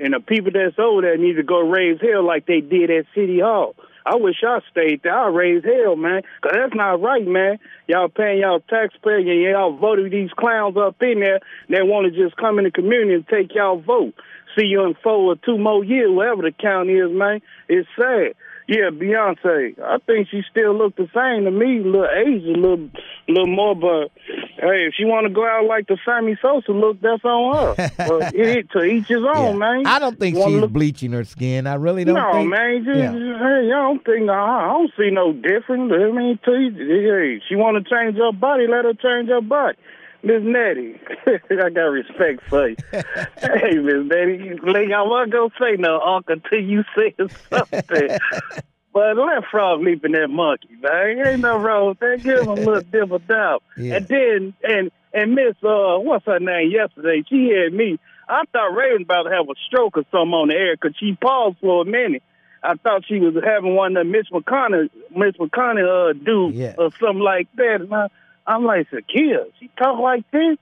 And 0.00 0.14
the 0.14 0.20
people 0.20 0.50
that's 0.52 0.78
over 0.78 1.02
there 1.02 1.16
need 1.16 1.34
to 1.34 1.42
go 1.42 1.60
raise 1.60 2.00
hell 2.00 2.24
like 2.24 2.46
they 2.46 2.60
did 2.60 2.90
at 2.90 3.06
City 3.14 3.40
Hall. 3.40 3.76
I 4.06 4.16
wish 4.16 4.36
I 4.46 4.58
stayed 4.70 5.02
there. 5.02 5.16
I 5.16 5.28
raise 5.28 5.64
hell, 5.64 5.96
man, 5.96 6.22
'cause 6.42 6.52
that's 6.52 6.74
not 6.74 7.00
right, 7.00 7.26
man. 7.26 7.58
Y'all 7.86 8.08
paying 8.08 8.40
y'all 8.40 8.60
taxpayer 8.60 9.16
and 9.16 9.40
y'all 9.40 9.72
voted 9.72 10.12
these 10.12 10.32
clowns 10.32 10.76
up 10.76 11.02
in 11.02 11.20
there. 11.20 11.40
They 11.70 11.82
want 11.82 12.06
to 12.06 12.10
just 12.10 12.36
come 12.36 12.58
in 12.58 12.64
the 12.64 12.70
community 12.70 13.14
and 13.14 13.28
take 13.28 13.54
y'all 13.54 13.78
vote. 13.78 14.14
See 14.58 14.66
you 14.66 14.84
in 14.84 14.94
four 15.02 15.32
or 15.32 15.36
two 15.36 15.56
more 15.56 15.82
years, 15.82 16.10
whatever 16.10 16.42
the 16.42 16.52
county 16.52 16.94
is, 16.94 17.10
man. 17.10 17.40
It's 17.68 17.88
sad. 17.96 18.34
Yeah, 18.66 18.88
Beyonce. 18.90 19.78
I 19.78 19.98
think 20.06 20.28
she 20.30 20.42
still 20.50 20.74
look 20.76 20.96
the 20.96 21.06
same 21.14 21.44
to 21.44 21.50
me. 21.50 21.80
A 21.80 21.82
little 21.82 22.06
age, 22.06 22.42
a 22.44 22.58
little, 22.58 22.88
little 23.28 23.46
more. 23.46 23.74
But 23.76 24.10
hey, 24.56 24.86
if 24.88 24.94
she 24.96 25.04
want 25.04 25.26
to 25.26 25.32
go 25.32 25.46
out 25.46 25.66
like 25.66 25.86
the 25.86 25.98
Sammy 26.04 26.38
Sosa 26.40 26.72
look, 26.72 26.98
that's 27.02 27.22
on 27.24 27.76
her. 27.76 27.90
but 28.08 28.34
it, 28.34 28.70
to 28.70 28.82
each 28.82 29.08
his 29.08 29.22
own, 29.34 29.58
man. 29.58 29.86
I 29.86 29.98
don't 29.98 30.18
think 30.18 30.36
she's 30.36 30.46
look- 30.46 30.72
bleaching 30.72 31.12
her 31.12 31.24
skin. 31.24 31.66
I 31.66 31.74
really 31.74 32.04
don't 32.04 32.14
no, 32.14 32.32
think. 32.32 32.48
man. 32.48 32.84
Just, 32.84 32.98
Yeah. 32.98 33.12
hey, 33.12 33.66
I 33.70 33.82
don't 33.82 34.02
think 34.04 34.30
I 34.30 34.66
don't 34.72 34.90
see 34.96 35.10
no 35.10 35.32
difference. 35.34 35.92
I 35.92 36.10
mean, 36.10 36.38
to 36.44 36.70
hey, 36.74 37.42
she 37.46 37.56
want 37.56 37.76
to 37.76 37.94
change 37.94 38.16
her 38.16 38.32
body, 38.32 38.66
let 38.66 38.86
her 38.86 38.94
change 38.94 39.28
her 39.28 39.42
body. 39.42 39.76
Miss 40.24 40.42
Nettie, 40.42 40.98
I 41.50 41.70
got 41.70 41.82
respect 41.82 42.40
for 42.48 42.68
you. 42.68 42.76
hey, 42.92 43.74
Miss 43.78 44.06
Nettie, 44.06 44.58
Lee, 44.62 44.92
I 44.92 45.02
wasn't 45.02 45.32
gonna 45.32 45.50
say 45.60 45.76
no 45.78 46.00
uncle 46.00 46.34
until 46.34 46.60
you 46.60 46.82
said 46.94 47.30
something. 47.50 48.18
But 48.92 49.16
let 49.16 49.44
Frog 49.50 49.80
leap 49.82 50.04
in 50.04 50.12
that 50.12 50.28
monkey, 50.28 50.68
man. 50.80 51.26
Ain't 51.26 51.40
no 51.40 51.58
wrong 51.58 51.88
with 51.88 51.98
that. 51.98 52.22
Give 52.22 52.40
him 52.42 52.48
a 52.48 52.54
little 52.54 52.80
dip 52.80 53.10
of 53.10 53.26
doubt. 53.26 53.62
Yeah. 53.76 53.96
And 53.96 54.06
then, 54.08 54.54
and 54.62 54.90
and 55.12 55.34
Miss, 55.34 55.56
uh, 55.62 55.98
what's 55.98 56.24
her 56.26 56.38
name 56.40 56.70
yesterday? 56.70 57.22
She 57.28 57.48
had 57.50 57.72
me. 57.72 57.98
I 58.28 58.42
thought 58.52 58.74
Ray 58.74 58.92
was 58.92 59.02
about 59.02 59.24
to 59.24 59.30
have 59.30 59.48
a 59.48 59.54
stroke 59.66 59.98
or 59.98 60.04
something 60.10 60.32
on 60.32 60.48
the 60.48 60.54
air 60.54 60.76
because 60.76 60.96
she 60.98 61.16
paused 61.20 61.58
for 61.60 61.82
a 61.82 61.84
minute. 61.84 62.22
I 62.62 62.74
thought 62.76 63.04
she 63.06 63.18
was 63.20 63.34
having 63.44 63.74
one 63.74 63.94
of 63.96 64.06
Miss 64.06 64.26
McConnell, 64.32 64.88
Miss 65.14 65.34
McConnell 65.36 66.10
uh, 66.10 66.12
do 66.14 66.50
Yeah. 66.54 66.74
or 66.78 66.90
something 66.98 67.18
like 67.18 67.48
that. 67.56 67.82
And 67.82 67.92
I, 67.94 68.06
I'm 68.46 68.64
like, 68.64 68.88
Sakia, 68.90 69.46
she 69.58 69.70
talk 69.78 69.98
like 70.00 70.30
this? 70.30 70.58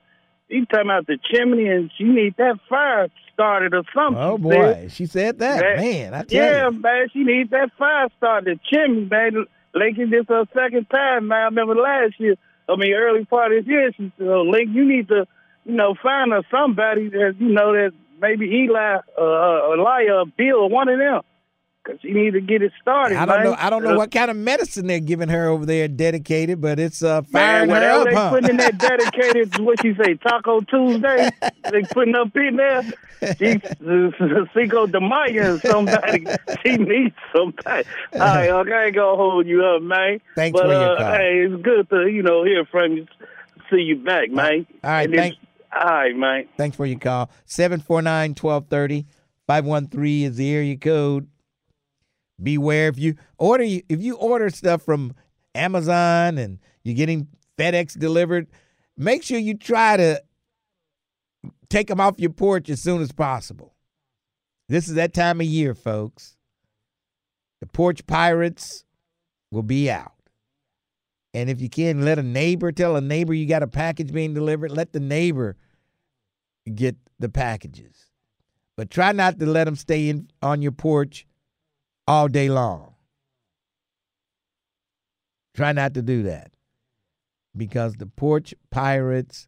She 0.49 0.65
talking 0.65 0.87
about 0.89 1.07
the 1.07 1.17
chimney 1.31 1.67
and 1.67 1.91
she 1.97 2.03
need 2.03 2.35
that 2.37 2.59
fire 2.69 3.07
started 3.33 3.73
or 3.73 3.83
something. 3.95 4.21
Oh 4.21 4.37
she 4.37 4.43
said. 4.43 4.49
boy, 4.83 4.87
she 4.89 5.05
said 5.05 5.39
that. 5.39 5.59
That- 5.59 5.77
Man, 5.77 6.13
I 6.13 6.23
tell 6.23 6.41
Yeah, 6.41 6.69
you. 6.69 6.79
man, 6.79 7.07
she 7.11 7.23
needs 7.23 7.49
that 7.51 7.71
fire 7.77 8.07
started. 8.17 8.59
The 8.59 8.59
chimney, 8.71 9.05
man. 9.09 9.45
Lincoln, 9.75 10.11
this 10.11 10.25
her 10.29 10.45
second 10.53 10.87
time, 10.91 11.29
man. 11.29 11.39
I 11.39 11.43
remember 11.45 11.75
last 11.75 12.19
year, 12.19 12.35
I 12.69 12.75
mean, 12.75 12.93
early 12.93 13.25
part 13.25 13.51
of 13.51 13.65
this 13.65 13.69
year, 13.71 13.91
she 13.97 14.11
said, 14.17 14.27
oh, 14.27 14.43
Lincoln, 14.43 14.75
you 14.75 14.85
need 14.85 15.07
to, 15.07 15.25
you 15.65 15.73
know, 15.73 15.95
find 16.01 16.31
her 16.31 16.43
somebody 16.51 17.09
that, 17.09 17.35
you 17.39 17.49
know, 17.49 17.73
that 17.73 17.91
maybe 18.21 18.45
Eli, 18.45 18.97
uh, 19.17 19.21
uh, 19.21 19.73
Elijah, 19.73 20.13
or 20.13 20.25
Bill, 20.37 20.57
or 20.57 20.69
one 20.69 20.89
of 20.89 20.99
them. 20.99 21.21
Because 21.83 21.99
she 22.01 22.11
need 22.13 22.31
to 22.31 22.39
get 22.39 22.61
it 22.61 22.71
started, 22.81 23.17
I 23.17 23.25
don't 23.25 23.35
man. 23.35 23.43
know. 23.43 23.55
I 23.59 23.69
don't 23.69 23.83
know 23.83 23.93
Uh, 23.95 23.97
what 23.97 24.11
kind 24.11 24.31
of 24.31 24.37
medicine 24.37 24.87
they're 24.87 25.01
giving 25.01 25.27
her 25.27 25.47
over 25.49 25.65
there, 25.65 25.89
dedicated, 25.89 26.61
but 26.61 26.79
it's 26.79 27.03
uh, 27.03 27.23
firing 27.23 27.69
Man, 27.69 27.81
her 27.81 27.89
up, 27.99 28.05
they 28.07 28.13
huh? 28.15 28.29
putting 28.29 28.49
in 28.51 28.57
that 28.57 28.77
dedicated, 28.79 29.59
what 29.59 29.83
you 29.83 29.93
say, 30.01 30.13
Taco 30.15 30.61
Tuesday, 30.61 31.29
they 31.69 31.81
putting 31.91 32.15
up 32.15 32.33
in 32.37 32.55
there. 32.55 32.83
She, 33.37 33.61
Cinco 34.53 34.87
de 34.87 35.01
Mayo, 35.01 35.57
somebody, 35.59 36.25
she 36.65 36.77
needs 36.77 37.15
somebody. 37.35 37.85
All 38.13 38.19
right, 38.19 38.49
okay, 38.49 38.73
I 38.73 38.85
ain't 38.85 38.95
gonna 38.95 39.17
hold 39.17 39.45
you 39.45 39.65
up, 39.65 39.81
man. 39.81 40.19
Thanks 40.35 40.57
but, 40.57 40.65
for 40.67 40.71
your 40.73 40.93
uh, 40.93 40.97
call. 40.97 41.11
Hey, 41.15 41.45
it's 41.49 41.61
good 41.63 41.89
to 41.89 42.07
you 42.07 42.21
know 42.23 42.45
hear 42.45 42.63
from 42.65 42.93
you, 42.93 43.07
see 43.69 43.81
you 43.81 43.97
back, 43.97 44.29
man. 44.31 44.65
All 44.83 44.89
right, 44.89 45.05
And 45.09 45.15
thank- 45.15 45.35
All 45.73 45.85
right, 45.89 46.15
man. 46.15 46.47
Thanks 46.57 46.77
for 46.77 46.85
your 46.85 46.99
call. 46.99 47.29
749-1230. 47.47 49.05
513 49.47 50.23
is 50.27 50.37
the 50.37 50.53
area 50.53 50.77
code. 50.77 51.27
Beware 52.43 52.89
if 52.89 52.99
you 52.99 53.15
order 53.37 53.63
if 53.63 54.01
you 54.01 54.15
order 54.15 54.49
stuff 54.49 54.81
from 54.83 55.15
Amazon 55.55 56.37
and 56.37 56.59
you're 56.83 56.95
getting 56.95 57.27
FedEx 57.57 57.97
delivered, 57.97 58.47
make 58.97 59.23
sure 59.23 59.39
you 59.39 59.55
try 59.55 59.97
to 59.97 60.21
take 61.69 61.87
them 61.87 61.99
off 61.99 62.19
your 62.19 62.31
porch 62.31 62.69
as 62.69 62.81
soon 62.81 63.01
as 63.01 63.11
possible. 63.11 63.73
This 64.69 64.87
is 64.87 64.95
that 64.95 65.13
time 65.13 65.41
of 65.41 65.47
year, 65.47 65.73
folks. 65.73 66.37
The 67.61 67.67
porch 67.67 68.05
pirates 68.05 68.85
will 69.51 69.63
be 69.63 69.89
out. 69.89 70.11
And 71.33 71.49
if 71.49 71.61
you 71.61 71.69
can, 71.69 72.05
let 72.05 72.19
a 72.19 72.23
neighbor 72.23 72.71
tell 72.71 72.95
a 72.95 73.01
neighbor 73.01 73.33
you 73.33 73.47
got 73.47 73.63
a 73.63 73.67
package 73.67 74.11
being 74.11 74.33
delivered. 74.33 74.71
Let 74.71 74.93
the 74.93 74.99
neighbor 74.99 75.55
get 76.73 76.95
the 77.19 77.29
packages. 77.29 78.11
But 78.75 78.89
try 78.89 79.11
not 79.11 79.39
to 79.39 79.45
let 79.45 79.65
them 79.65 79.75
stay 79.75 80.09
in 80.09 80.29
on 80.41 80.61
your 80.61 80.71
porch 80.71 81.25
all 82.07 82.27
day 82.27 82.49
long. 82.49 82.93
Try 85.55 85.71
not 85.71 85.93
to 85.93 86.01
do 86.01 86.23
that 86.23 86.51
because 87.55 87.95
the 87.95 88.07
porch 88.07 88.53
pirates 88.71 89.47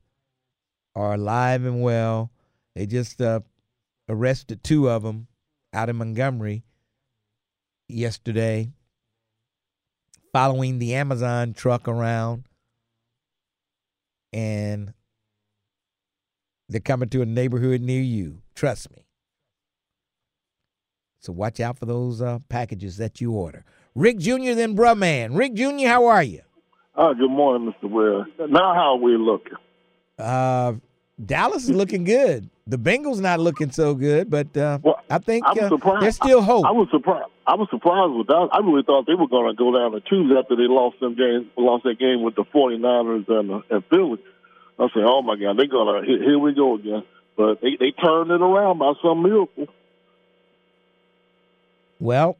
are 0.95 1.15
alive 1.15 1.65
and 1.65 1.81
well. 1.81 2.31
They 2.75 2.85
just 2.85 3.21
uh, 3.21 3.41
arrested 4.07 4.63
two 4.63 4.89
of 4.89 5.03
them 5.03 5.27
out 5.73 5.89
in 5.89 5.95
Montgomery 5.95 6.63
yesterday, 7.87 8.71
following 10.31 10.79
the 10.79 10.95
Amazon 10.95 11.53
truck 11.53 11.87
around, 11.87 12.45
and 14.31 14.93
they're 16.69 16.81
coming 16.81 17.09
to 17.09 17.21
a 17.21 17.25
neighborhood 17.25 17.81
near 17.81 18.01
you. 18.01 18.41
Trust 18.53 18.91
me. 18.91 19.04
So 21.25 21.33
watch 21.33 21.59
out 21.59 21.79
for 21.79 21.87
those 21.87 22.21
uh, 22.21 22.37
packages 22.49 22.97
that 22.97 23.19
you 23.19 23.31
order. 23.31 23.65
Rick 23.95 24.19
Jr. 24.19 24.53
then 24.53 24.75
Bruh 24.75 24.95
Man. 24.95 25.33
Rick 25.33 25.55
Jr., 25.55 25.87
how 25.87 26.05
are 26.05 26.21
you? 26.21 26.41
Oh, 26.95 27.15
good 27.15 27.31
morning, 27.31 27.73
Mr. 27.73 27.89
Ware. 27.89 28.27
Now, 28.47 28.75
how 28.75 28.93
are 28.93 28.97
we 28.97 29.17
looking? 29.17 29.55
Uh, 30.19 30.73
Dallas 31.23 31.63
is 31.63 31.71
looking 31.71 32.03
good. 32.03 32.47
The 32.67 32.77
Bengals 32.77 33.19
not 33.19 33.39
looking 33.39 33.71
so 33.71 33.95
good, 33.95 34.29
but 34.29 34.55
uh, 34.55 34.77
I 35.09 35.17
think 35.17 35.47
uh, 35.47 35.55
there's 35.99 36.15
still 36.15 36.43
hope. 36.43 36.65
I, 36.65 36.71
was 36.71 36.87
surprised. 36.91 37.29
I 37.47 37.55
was 37.55 37.67
surprised 37.71 38.13
with 38.13 38.27
that. 38.27 38.49
I 38.51 38.59
really 38.59 38.83
thought 38.83 39.07
they 39.07 39.15
were 39.15 39.27
going 39.27 39.49
to 39.49 39.57
go 39.57 39.75
down 39.75 39.93
to 39.93 40.01
two 40.01 40.37
after 40.37 40.55
they 40.55 40.69
lost 40.69 40.99
them 40.99 41.15
game, 41.15 41.49
lost 41.57 41.85
that 41.85 41.97
game 41.97 42.21
with 42.21 42.35
the 42.35 42.43
49ers 42.43 43.27
and 43.27 43.51
uh, 43.51 43.61
and 43.71 43.83
Philly. 43.89 44.19
I 44.77 44.87
said, 44.93 45.03
"Oh 45.05 45.21
my 45.21 45.37
God, 45.37 45.57
they're 45.57 45.67
gonna 45.67 46.05
here, 46.05 46.21
here 46.21 46.39
we 46.39 46.53
go 46.53 46.75
again." 46.75 47.03
But 47.37 47.61
they 47.61 47.77
they 47.79 47.91
turned 47.91 48.31
it 48.31 48.41
around 48.41 48.77
by 48.79 48.93
some 49.01 49.23
miracle. 49.23 49.67
Well, 51.99 52.37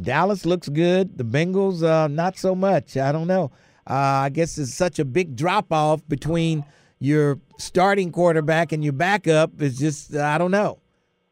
Dallas 0.00 0.46
looks 0.46 0.68
good. 0.68 1.18
The 1.18 1.24
Bengals, 1.24 1.82
uh, 1.82 2.08
not 2.08 2.38
so 2.38 2.54
much. 2.54 2.96
I 2.96 3.12
don't 3.12 3.26
know. 3.26 3.50
Uh, 3.88 3.94
I 3.94 4.28
guess 4.28 4.58
it's 4.58 4.74
such 4.74 4.98
a 4.98 5.04
big 5.04 5.34
drop 5.34 5.72
off 5.72 6.06
between 6.08 6.64
your 6.98 7.40
starting 7.58 8.12
quarterback 8.12 8.72
and 8.72 8.84
your 8.84 8.92
backup. 8.92 9.60
It's 9.60 9.78
just 9.78 10.14
I 10.14 10.38
don't 10.38 10.50
know. 10.50 10.78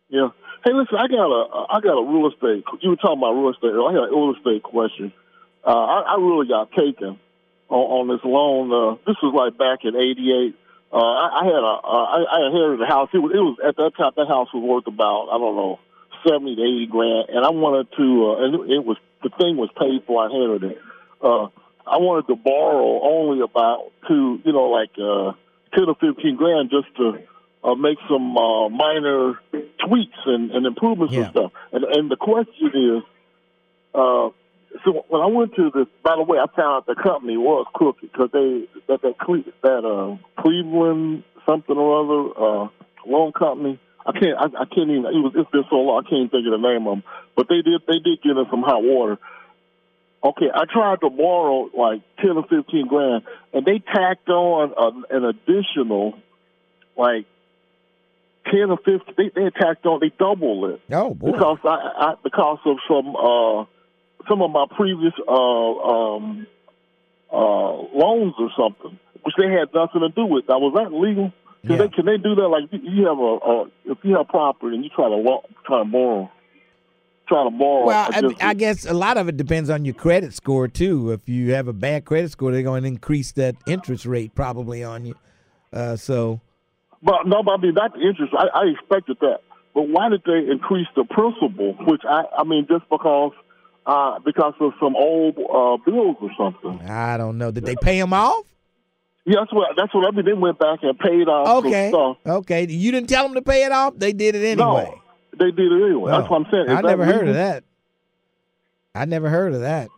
Yeah. 0.08 0.28
Hey, 0.64 0.72
listen, 0.72 0.96
I 0.98 1.06
got 1.06 1.28
a 1.30 1.66
I 1.70 1.80
got 1.80 1.98
a 1.98 2.04
real 2.04 2.28
estate. 2.32 2.64
You 2.80 2.90
were 2.90 2.96
talking 2.96 3.18
about 3.18 3.32
real 3.32 3.50
estate. 3.50 3.70
I 3.70 3.92
got 3.92 4.08
a 4.08 4.10
real 4.10 4.34
estate 4.34 4.62
question. 4.62 5.12
Uh, 5.64 5.70
I, 5.70 6.00
I 6.00 6.16
really 6.16 6.48
got 6.48 6.70
taken 6.72 7.18
on, 7.68 7.84
on 7.86 8.08
this 8.08 8.24
loan. 8.24 8.72
Uh, 8.72 8.96
this 9.06 9.16
was 9.22 9.34
like 9.34 9.58
back 9.58 9.84
in 9.84 9.94
'88. 9.94 10.56
Uh, 10.92 10.96
I, 10.96 11.42
I 11.42 11.44
had 11.44 11.62
a 11.62 11.74
uh, 11.84 12.06
I, 12.08 12.18
I 12.24 12.46
inherited 12.46 12.82
a 12.82 12.86
house. 12.86 13.10
It 13.12 13.18
was, 13.18 13.32
it 13.34 13.42
was 13.42 13.58
at 13.62 13.76
that 13.76 13.92
time 13.98 14.12
that 14.16 14.28
house 14.28 14.48
was 14.54 14.62
worth 14.62 14.86
about 14.86 15.28
I 15.30 15.38
don't 15.38 15.56
know 15.56 15.78
seventy 16.26 16.56
to 16.56 16.62
eighty 16.62 16.86
grand, 16.86 17.28
and 17.30 17.44
I 17.44 17.50
wanted 17.50 17.88
to. 17.96 18.06
Uh, 18.30 18.44
and 18.44 18.70
it, 18.70 18.84
was 18.84 18.96
the 19.22 19.30
thing 19.38 19.56
was 19.56 19.70
paid 19.78 20.04
for. 20.06 20.22
I 20.22 20.26
inherited 20.26 20.72
it. 20.72 20.78
Uh, 21.22 21.48
I 21.86 21.98
wanted 21.98 22.26
to 22.28 22.36
borrow 22.36 23.00
only 23.02 23.40
about 23.40 23.92
two, 24.08 24.40
you 24.44 24.52
know, 24.52 24.68
like 24.70 24.90
uh, 24.98 25.32
ten 25.74 25.88
or 25.88 25.94
fifteen 25.94 26.36
grand 26.36 26.70
just 26.70 26.94
to 26.96 27.18
uh, 27.64 27.74
make 27.74 27.98
some 28.08 28.36
uh, 28.36 28.68
minor 28.68 29.40
tweaks 29.86 30.18
and, 30.26 30.50
and 30.50 30.66
improvements 30.66 31.14
and 31.14 31.30
stuff. 31.30 31.52
And, 31.72 31.84
and 31.84 32.10
the 32.10 32.16
question 32.16 32.70
is, 32.74 33.02
uh, 33.94 34.30
so 34.84 35.04
when 35.08 35.22
I 35.22 35.26
went 35.26 35.54
to 35.56 35.70
this, 35.74 35.86
by 36.02 36.16
the 36.16 36.22
way, 36.22 36.38
I 36.38 36.46
found 36.54 36.84
out 36.84 36.86
the 36.86 37.00
company 37.00 37.36
was 37.36 37.66
crooked 37.72 38.02
because 38.02 38.30
they 38.32 38.68
that 38.88 39.02
that 39.02 39.18
Cle- 39.18 39.52
that 39.62 39.84
uh, 39.84 40.42
Cleveland 40.42 41.24
something 41.48 41.76
or 41.76 42.02
other 42.02 42.20
uh, 42.36 42.68
loan 43.06 43.32
company. 43.32 43.78
I 44.06 44.12
can't 44.12 44.38
I, 44.38 44.62
I 44.62 44.64
can't 44.66 44.88
even. 44.90 45.06
It 45.06 45.18
was 45.18 45.32
it's 45.34 45.50
been 45.50 45.64
so 45.68 45.76
long. 45.76 46.04
I 46.06 46.08
can't 46.08 46.30
think 46.30 46.46
of 46.46 46.52
the 46.52 46.62
name 46.62 46.86
of 46.86 46.98
them. 46.98 47.02
But 47.34 47.48
they 47.48 47.62
did 47.62 47.82
they 47.88 47.98
did 47.98 48.22
get 48.22 48.36
in 48.36 48.46
some 48.50 48.62
hot 48.62 48.82
water. 48.82 49.18
Okay, 50.22 50.46
I 50.52 50.64
tried 50.72 51.00
to 51.00 51.10
borrow 51.10 51.68
like 51.76 52.02
ten 52.18 52.36
or 52.36 52.44
fifteen 52.46 52.86
grand, 52.86 53.24
and 53.52 53.66
they 53.66 53.78
tacked 53.78 54.28
on 54.28 54.72
a, 54.76 55.16
an 55.16 55.24
additional 55.24 56.14
like 56.96 57.26
ten 58.46 58.70
or 58.70 58.78
fifteen. 58.78 59.14
They, 59.16 59.28
they 59.34 59.50
tacked 59.50 59.84
on 59.86 60.00
they 60.00 60.12
doubled 60.16 60.70
it. 60.70 60.80
Oh 60.92 61.12
boy! 61.12 61.32
Because 61.32 61.58
I, 61.64 61.68
I 61.98 62.14
because 62.22 62.58
of 62.64 62.76
some 62.88 63.14
uh 63.16 63.64
some 64.28 64.40
of 64.40 64.50
my 64.50 64.66
previous 64.76 65.14
uh 65.26 65.32
um 65.32 66.46
uh 67.32 67.72
loans 67.92 68.34
or 68.38 68.50
something, 68.56 68.98
which 69.22 69.34
they 69.36 69.50
had 69.50 69.74
nothing 69.74 70.00
to 70.00 70.08
do 70.08 70.26
with. 70.26 70.48
Now 70.48 70.60
was 70.60 70.74
that 70.74 70.92
legal? 70.92 71.32
Can 71.66 71.78
they 71.78 71.88
can 71.88 72.06
they 72.06 72.16
do 72.18 72.34
that? 72.34 72.48
Like 72.48 72.64
you 72.70 73.06
have 73.06 73.18
a, 73.18 73.22
a 73.22 73.64
if 73.92 73.98
you 74.02 74.16
have 74.16 74.28
property 74.28 74.76
and 74.76 74.84
you 74.84 74.90
try 74.94 75.08
to 75.08 75.16
lo- 75.16 75.44
try 75.66 75.82
to 75.82 75.84
borrow, 75.88 76.30
try 77.28 77.44
to 77.44 77.50
borrow. 77.50 77.86
Well, 77.86 78.08
I, 78.12 78.50
I 78.50 78.54
guess 78.54 78.84
a 78.86 78.94
lot 78.94 79.16
of 79.16 79.28
it 79.28 79.36
depends 79.36 79.70
on 79.70 79.84
your 79.84 79.94
credit 79.94 80.32
score 80.34 80.68
too. 80.68 81.12
If 81.12 81.28
you 81.28 81.52
have 81.54 81.68
a 81.68 81.72
bad 81.72 82.04
credit 82.04 82.30
score, 82.30 82.52
they're 82.52 82.62
going 82.62 82.82
to 82.82 82.88
increase 82.88 83.32
that 83.32 83.56
interest 83.66 84.06
rate 84.06 84.34
probably 84.34 84.84
on 84.84 85.06
you. 85.06 85.14
Uh, 85.72 85.96
so 85.96 86.40
But 87.02 87.26
no, 87.26 87.42
but 87.42 87.52
I 87.52 87.56
mean 87.58 87.74
not 87.74 87.94
the 87.94 88.00
interest. 88.00 88.32
I, 88.36 88.46
I 88.54 88.64
expected 88.66 89.18
that. 89.20 89.40
But 89.74 89.88
why 89.88 90.08
did 90.08 90.22
they 90.24 90.50
increase 90.50 90.86
the 90.96 91.04
principal? 91.04 91.74
Which 91.86 92.00
I, 92.08 92.22
I 92.38 92.44
mean, 92.44 92.66
just 92.66 92.88
because, 92.88 93.32
uh, 93.84 94.18
because 94.20 94.54
of 94.58 94.72
some 94.80 94.96
old 94.96 95.36
uh, 95.36 95.76
bills 95.84 96.16
or 96.22 96.30
something. 96.38 96.80
I 96.88 97.18
don't 97.18 97.36
know. 97.36 97.50
Did 97.50 97.66
they 97.66 97.76
pay 97.76 98.00
them 98.00 98.14
off? 98.14 98.46
Yeah, 99.26 99.40
that's 99.40 99.52
what 99.52 99.76
that's 99.76 99.92
what 99.92 100.06
I 100.06 100.10
mean. 100.16 100.24
They 100.24 100.32
went 100.32 100.58
back 100.58 100.78
and 100.82 100.96
paid 100.98 101.26
off 101.28 101.64
Okay. 101.64 101.88
stuff. 101.88 102.16
Okay. 102.24 102.66
You 102.68 102.92
didn't 102.92 103.08
tell 103.08 103.24
them 103.24 103.34
to 103.34 103.42
pay 103.42 103.64
it 103.64 103.72
off. 103.72 103.94
They 103.96 104.12
did 104.12 104.34
it 104.36 104.44
anyway. 104.44 104.88
No, 104.92 105.00
they 105.38 105.50
did 105.50 105.72
it 105.72 105.82
anyway. 105.84 106.12
That's 106.12 106.26
Oh, 106.28 106.30
what 106.32 106.46
I'm 106.46 106.50
saying. 106.52 106.64
Is 106.66 106.70
I 106.70 106.80
never 106.82 107.04
heard 107.04 107.14
legal? 107.26 107.28
of 107.30 107.34
that. 107.34 107.64
I 108.94 109.04
never 109.04 109.28
heard 109.28 109.52
of 109.54 109.60
that. 109.60 109.88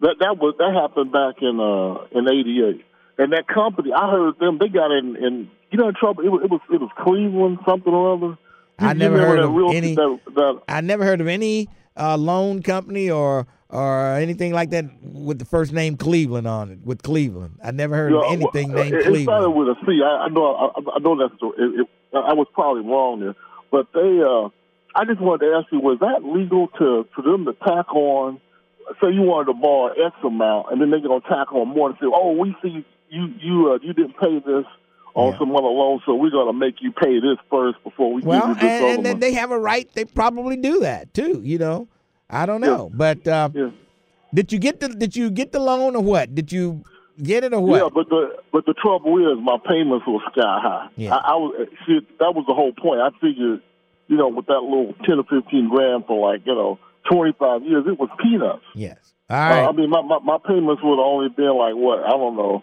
That 0.00 0.16
that 0.20 0.38
was 0.38 0.54
that 0.58 0.72
happened 0.74 1.12
back 1.12 1.42
in 1.42 1.60
uh 1.60 2.06
in 2.18 2.26
'88, 2.28 2.84
and 3.18 3.32
that 3.32 3.46
company 3.46 3.92
I 3.92 4.10
heard 4.10 4.38
them 4.38 4.58
they 4.58 4.68
got 4.68 4.90
in 4.90 5.16
in 5.16 5.50
you 5.70 5.78
know 5.78 5.88
in 5.88 5.94
trouble. 5.94 6.24
It 6.24 6.28
was 6.30 6.40
it 6.44 6.50
was, 6.50 6.60
it 6.72 6.80
was 6.80 6.90
Cleveland 6.98 7.58
something 7.68 7.92
or 7.92 8.14
other. 8.14 8.38
I 8.78 8.94
never 8.94 9.18
heard 9.18 9.40
of 9.40 9.52
real- 9.52 9.72
any. 9.72 9.94
That, 9.96 10.18
that, 10.36 10.60
I 10.68 10.80
never 10.80 11.04
heard 11.04 11.20
of 11.20 11.26
any 11.26 11.68
uh, 11.98 12.16
loan 12.16 12.62
company 12.62 13.10
or 13.10 13.46
or 13.70 14.14
anything 14.14 14.52
like 14.52 14.70
that 14.70 14.86
with 15.02 15.38
the 15.38 15.44
first 15.44 15.72
name 15.72 15.96
Cleveland 15.96 16.46
on 16.48 16.70
it? 16.70 16.78
With 16.84 17.02
Cleveland, 17.02 17.58
I 17.62 17.70
never 17.72 17.94
heard 17.96 18.12
Yeah, 18.12 18.20
of 18.26 18.32
anything 18.32 18.70
uh, 18.72 18.74
named 18.74 18.94
it, 18.94 19.00
It 19.00 19.04
Cleveland. 19.04 19.24
started 19.24 19.50
with 19.50 19.68
a 19.68 19.74
C. 19.86 20.00
I, 20.02 20.24
I 20.24 20.28
know. 20.28 20.54
I, 20.54 20.96
I 20.96 20.98
know 21.00 21.18
that's. 21.18 21.38
The, 21.40 21.46
it, 21.48 21.80
it, 21.80 21.88
I 22.14 22.32
was 22.34 22.46
probably 22.54 22.82
wrong 22.82 23.20
there, 23.20 23.34
but 23.70 23.88
they. 23.92 24.20
Uh, 24.24 24.48
I 24.96 25.04
just 25.04 25.20
wanted 25.20 25.46
to 25.46 25.52
ask 25.56 25.66
you: 25.70 25.80
Was 25.80 25.98
that 26.00 26.24
legal 26.24 26.68
to 26.78 27.06
for 27.14 27.22
them 27.22 27.44
to 27.44 27.52
tack 27.52 27.92
on? 27.94 28.40
Say 29.02 29.12
you 29.12 29.20
wanted 29.20 29.52
to 29.52 29.58
borrow 29.60 29.92
X 29.92 30.16
amount, 30.24 30.72
and 30.72 30.80
then 30.80 30.90
they're 30.90 31.00
gonna 31.00 31.20
tack 31.20 31.52
on 31.52 31.68
more 31.68 31.90
and 31.90 31.98
say, 32.00 32.06
"Oh, 32.08 32.32
we 32.32 32.56
see 32.62 32.86
you 33.10 33.26
you 33.38 33.72
uh, 33.72 33.78
you 33.82 33.92
didn't 33.92 34.16
pay 34.18 34.38
this 34.40 34.64
on 35.14 35.36
some 35.38 35.50
other 35.54 35.66
loan, 35.66 36.00
so 36.06 36.14
we're 36.14 36.30
gonna 36.30 36.52
make 36.52 36.76
you 36.80 36.92
pay 36.92 37.20
this 37.20 37.38
first 37.50 37.82
before 37.84 38.12
we 38.12 38.22
Well, 38.22 38.40
give 38.40 38.48
you 38.48 38.52
and, 38.52 38.60
this 38.60 38.82
other 38.82 38.94
and 38.94 39.06
then 39.06 39.20
they 39.20 39.32
have 39.32 39.50
a 39.50 39.58
right. 39.58 39.88
They 39.94 40.04
probably 40.04 40.56
do 40.56 40.80
that 40.80 41.12
too. 41.14 41.40
You 41.44 41.58
know, 41.58 41.88
I 42.30 42.46
don't 42.46 42.60
know, 42.60 42.90
but 42.92 43.26
uh, 43.26 43.48
did 44.34 44.52
you 44.52 44.58
get 44.58 44.80
the 44.80 44.88
did 44.88 45.16
you 45.16 45.30
get 45.30 45.52
the 45.52 45.60
loan 45.60 45.96
or 45.96 46.02
what? 46.02 46.34
Did 46.34 46.52
you 46.52 46.84
get 47.22 47.44
it 47.44 47.52
or 47.52 47.60
what? 47.60 47.82
Yeah, 47.82 47.88
but 47.92 48.08
the 48.08 48.36
but 48.52 48.66
the 48.66 48.74
trouble 48.74 49.18
is 49.32 49.38
my 49.42 49.58
payments 49.66 50.06
were 50.06 50.20
sky 50.32 50.60
high. 50.62 50.88
Yeah. 50.96 51.16
I, 51.16 51.32
I 51.32 51.34
was 51.34 51.68
see 51.86 52.00
that 52.18 52.34
was 52.34 52.44
the 52.46 52.54
whole 52.54 52.72
point. 52.72 53.00
I 53.00 53.10
figured, 53.20 53.62
you 54.08 54.16
know, 54.16 54.28
with 54.28 54.46
that 54.46 54.60
little 54.60 54.94
ten 55.04 55.18
or 55.18 55.24
fifteen 55.24 55.68
grand 55.68 56.04
for 56.06 56.30
like 56.30 56.46
you 56.46 56.54
know 56.54 56.78
twenty 57.10 57.32
five 57.38 57.62
years, 57.64 57.84
it 57.86 57.98
was 57.98 58.10
peanuts. 58.22 58.64
Yes. 58.74 59.14
All 59.30 59.36
right. 59.36 59.64
Uh, 59.64 59.68
I 59.68 59.72
mean, 59.72 59.90
my, 59.90 60.02
my 60.02 60.18
my 60.20 60.38
payments 60.38 60.82
would 60.82 60.98
have 60.98 61.06
only 61.06 61.28
been 61.28 61.56
like 61.56 61.74
what 61.74 62.04
I 62.04 62.10
don't 62.10 62.36
know, 62.36 62.62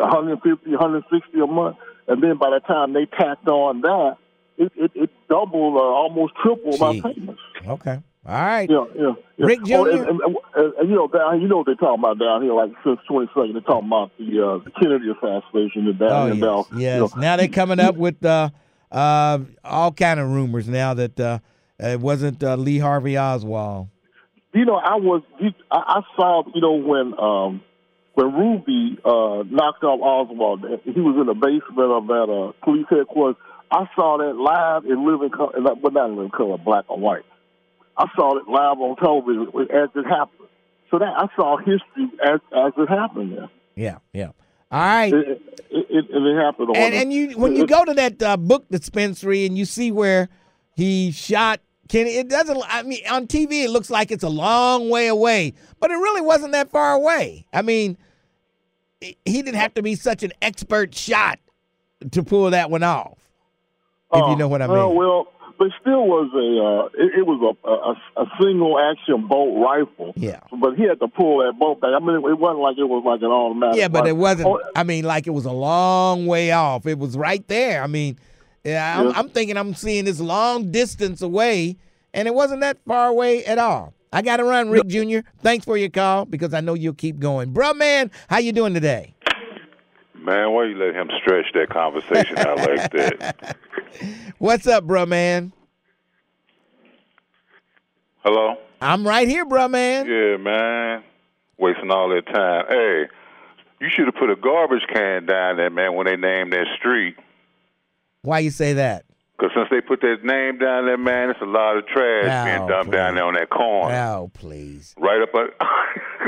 150, 0.00 0.70
160 0.70 1.40
a 1.40 1.46
month, 1.46 1.76
and 2.08 2.22
then 2.22 2.36
by 2.38 2.50
the 2.50 2.60
time 2.60 2.92
they 2.92 3.06
tacked 3.06 3.46
on 3.48 3.80
that, 3.82 4.16
it 4.58 4.72
it, 4.76 4.90
it 4.94 5.10
doubled, 5.28 5.76
uh, 5.76 5.80
almost 5.80 6.34
tripled 6.42 6.78
my 6.80 7.00
payments. 7.00 7.40
Okay. 7.66 7.98
All 8.26 8.34
right. 8.34 8.68
Yeah, 8.68 8.84
yeah. 8.96 9.12
yeah. 9.38 9.46
Rick 9.46 9.60
Oh, 9.62 9.64
Jr.? 9.66 9.90
and, 9.90 10.08
and, 10.20 10.20
and, 10.54 10.74
and, 10.74 10.90
you 10.90 10.94
know, 10.94 11.08
down, 11.08 11.40
you 11.40 11.48
know 11.48 11.56
what 11.58 11.66
they're 11.66 11.74
talking 11.74 12.00
about 12.00 12.18
down 12.18 12.42
here, 12.42 12.52
like 12.52 12.70
since 12.84 12.98
22nd, 13.08 13.52
they're 13.54 13.62
talking 13.62 13.86
about 13.88 14.10
the 14.18 14.46
uh, 14.46 14.58
the 14.62 14.70
Kennedy 14.78 15.06
assassination 15.10 15.86
and 15.88 15.98
down 15.98 16.10
Oh 16.12 16.26
yes, 16.26 16.36
now. 16.36 16.66
yes. 16.78 16.94
You 16.96 17.00
know, 17.00 17.10
now 17.22 17.36
they're 17.36 17.48
coming 17.48 17.80
up 17.80 17.96
with 17.96 18.22
uh, 18.24 18.50
uh, 18.92 19.38
all 19.64 19.92
kind 19.92 20.20
of 20.20 20.28
rumors 20.28 20.68
now 20.68 20.92
that 20.92 21.18
uh, 21.18 21.38
it 21.78 21.98
wasn't 22.00 22.42
uh, 22.44 22.56
Lee 22.56 22.78
Harvey 22.78 23.16
Oswald. 23.16 23.88
you 24.52 24.66
know, 24.66 24.74
I 24.76 24.96
was, 24.96 25.22
I, 25.70 25.78
I 25.78 26.00
saw, 26.14 26.42
you 26.54 26.60
know, 26.60 26.72
when 26.74 27.18
um, 27.18 27.62
when 28.14 28.32
Ruby 28.34 28.98
uh, 29.04 29.44
knocked 29.48 29.84
off 29.84 30.00
Oswald, 30.00 30.64
he 30.84 31.00
was 31.00 31.16
in 31.20 31.26
the 31.26 31.34
basement 31.34 31.90
of 31.92 32.06
that 32.08 32.28
uh, 32.28 32.64
police 32.64 32.86
headquarters. 32.90 33.36
I 33.70 33.86
saw 33.94 34.18
that 34.18 34.34
live 34.36 34.84
in 34.84 35.06
living 35.06 35.30
color, 35.30 35.52
but 35.80 35.92
not 35.92 36.10
in 36.10 36.16
living 36.16 36.32
color, 36.32 36.58
black 36.58 36.86
and 36.90 37.00
white. 37.00 37.22
I 37.96 38.06
saw 38.16 38.36
it 38.38 38.48
live 38.48 38.78
on 38.80 38.96
television 38.96 39.46
as 39.70 39.90
it 39.94 40.06
happened. 40.08 40.48
So 40.90 40.98
that 40.98 41.12
I 41.16 41.28
saw 41.36 41.56
history 41.58 42.10
as 42.24 42.40
as 42.56 42.72
it 42.76 42.88
happened. 42.88 43.36
There, 43.36 43.50
Yeah, 43.76 43.98
yeah. 44.12 44.30
All 44.72 44.80
right. 44.80 45.12
it, 45.12 45.42
it, 45.70 45.86
it, 45.88 46.04
it 46.10 46.44
happened. 46.44 46.76
and 46.76 46.94
and 46.94 47.12
you 47.12 47.38
when 47.38 47.54
you 47.54 47.66
go 47.66 47.84
to 47.84 47.94
that 47.94 48.22
uh, 48.22 48.36
book 48.36 48.68
dispensary 48.70 49.46
and 49.46 49.56
you 49.56 49.64
see 49.64 49.92
where 49.92 50.28
he 50.74 51.12
shot 51.12 51.60
Kenny, 51.90 52.10
it 52.10 52.28
doesn't. 52.28 52.62
I 52.68 52.84
mean, 52.84 53.00
on 53.10 53.26
TV 53.26 53.64
it 53.64 53.70
looks 53.70 53.90
like 53.90 54.12
it's 54.12 54.22
a 54.22 54.28
long 54.28 54.90
way 54.90 55.08
away, 55.08 55.54
but 55.80 55.90
it 55.90 55.94
really 55.94 56.20
wasn't 56.20 56.52
that 56.52 56.70
far 56.70 56.94
away. 56.94 57.46
I 57.52 57.62
mean, 57.62 57.98
he 59.00 59.14
didn't 59.24 59.56
have 59.56 59.74
to 59.74 59.82
be 59.82 59.96
such 59.96 60.22
an 60.22 60.32
expert 60.40 60.94
shot 60.94 61.40
to 62.12 62.22
pull 62.22 62.48
that 62.50 62.70
one 62.70 62.84
off. 62.84 63.18
If 64.12 64.28
you 64.28 64.36
know 64.36 64.46
what 64.46 64.62
I 64.62 64.68
mean. 64.68 64.78
Uh, 64.78 64.88
well, 64.88 65.26
but 65.58 65.68
still 65.80 66.06
was 66.06 66.30
a 66.32 67.00
uh, 67.00 67.04
it, 67.04 67.18
it 67.18 67.26
was 67.26 67.56
a, 67.64 67.68
a 67.68 68.22
a 68.22 68.30
single 68.40 68.78
action 68.78 69.26
bolt 69.26 69.60
rifle. 69.60 70.12
Yeah. 70.14 70.40
But 70.60 70.76
he 70.76 70.84
had 70.84 71.00
to 71.00 71.08
pull 71.08 71.38
that 71.38 71.58
bolt 71.58 71.80
back. 71.80 71.90
I 71.92 71.98
mean, 71.98 72.16
it 72.16 72.38
wasn't 72.38 72.60
like 72.60 72.78
it 72.78 72.84
was 72.84 73.02
like 73.04 73.20
an 73.22 73.32
automatic. 73.32 73.80
Yeah, 73.80 73.88
but 73.88 74.06
it 74.06 74.16
wasn't. 74.16 74.46
Oh, 74.46 74.60
I 74.76 74.84
mean, 74.84 75.04
like 75.04 75.26
it 75.26 75.30
was 75.30 75.44
a 75.44 75.52
long 75.52 76.26
way 76.26 76.52
off. 76.52 76.86
It 76.86 77.00
was 77.00 77.16
right 77.16 77.46
there. 77.48 77.82
I 77.82 77.88
mean, 77.88 78.16
yeah, 78.64 78.98
I'm, 78.98 79.06
Yeah. 79.06 79.12
I'm 79.16 79.28
thinking 79.28 79.56
I'm 79.56 79.74
seeing 79.74 80.04
this 80.04 80.20
long 80.20 80.70
distance 80.70 81.22
away, 81.22 81.76
and 82.14 82.26
it 82.28 82.34
wasn't 82.34 82.60
that 82.60 82.78
far 82.86 83.08
away 83.08 83.44
at 83.44 83.58
all. 83.58 83.94
I 84.12 84.22
got 84.22 84.38
to 84.38 84.44
run, 84.44 84.70
Rick 84.70 84.88
Jr. 84.88 85.18
Thanks 85.40 85.64
for 85.64 85.76
your 85.76 85.88
call 85.88 86.24
because 86.24 86.52
I 86.52 86.60
know 86.60 86.74
you'll 86.74 86.94
keep 86.94 87.18
going, 87.20 87.52
bro. 87.52 87.74
Man, 87.74 88.10
how 88.28 88.38
you 88.38 88.52
doing 88.52 88.74
today? 88.74 89.14
Man, 90.16 90.50
why 90.52 90.64
you 90.64 90.76
let 90.76 90.94
him 90.94 91.08
stretch 91.22 91.46
that 91.54 91.70
conversation 91.70 92.36
out 92.38 92.58
like 92.58 92.90
that? 92.92 93.56
What's 94.38 94.66
up, 94.66 94.84
bro, 94.84 95.06
man? 95.06 95.52
Hello? 98.24 98.56
I'm 98.82 99.06
right 99.06 99.28
here, 99.28 99.44
bro, 99.46 99.68
man. 99.68 100.06
Yeah, 100.06 100.36
man. 100.36 101.02
Wasting 101.58 101.90
all 101.90 102.08
that 102.10 102.26
time. 102.26 102.64
Hey, 102.68 103.08
you 103.80 103.88
should 103.90 104.06
have 104.06 104.14
put 104.14 104.30
a 104.30 104.36
garbage 104.36 104.82
can 104.92 105.26
down 105.26 105.56
there, 105.56 105.70
man, 105.70 105.94
when 105.94 106.06
they 106.06 106.16
named 106.16 106.52
that 106.52 106.66
street. 106.78 107.16
Why 108.22 108.40
you 108.40 108.50
say 108.50 108.74
that? 108.74 109.04
Because 109.38 109.52
since 109.54 109.68
they 109.70 109.80
put 109.80 110.02
that 110.02 110.18
name 110.22 110.58
down 110.58 110.84
there, 110.84 110.98
man, 110.98 111.30
it's 111.30 111.40
a 111.40 111.46
lot 111.46 111.78
of 111.78 111.86
trash 111.86 112.44
being 112.46 112.68
dumped 112.68 112.92
down 112.92 113.14
there 113.14 113.24
on 113.24 113.34
that 113.34 113.48
corner. 113.48 113.94
Oh, 113.94 114.30
please. 114.34 114.94
Right 114.98 115.22
up 115.22 115.30
at 115.34 115.66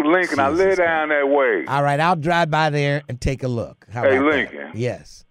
Lincoln. 0.07 0.39
I 0.41 0.49
live 0.49 0.79
down 0.79 1.11
that 1.11 1.29
way. 1.29 1.67
All 1.69 1.83
right, 1.83 2.01
I'll 2.01 2.17
drive 2.17 2.51
by 2.51 2.71
there 2.71 3.03
and 3.11 3.21
take 3.21 3.43
a 3.43 3.49
look. 3.49 3.87
How 3.93 4.03
Hey, 4.03 4.17
about 4.17 4.31
that? 4.31 4.37
Lincoln. 4.37 4.71
Yes. 4.75 5.27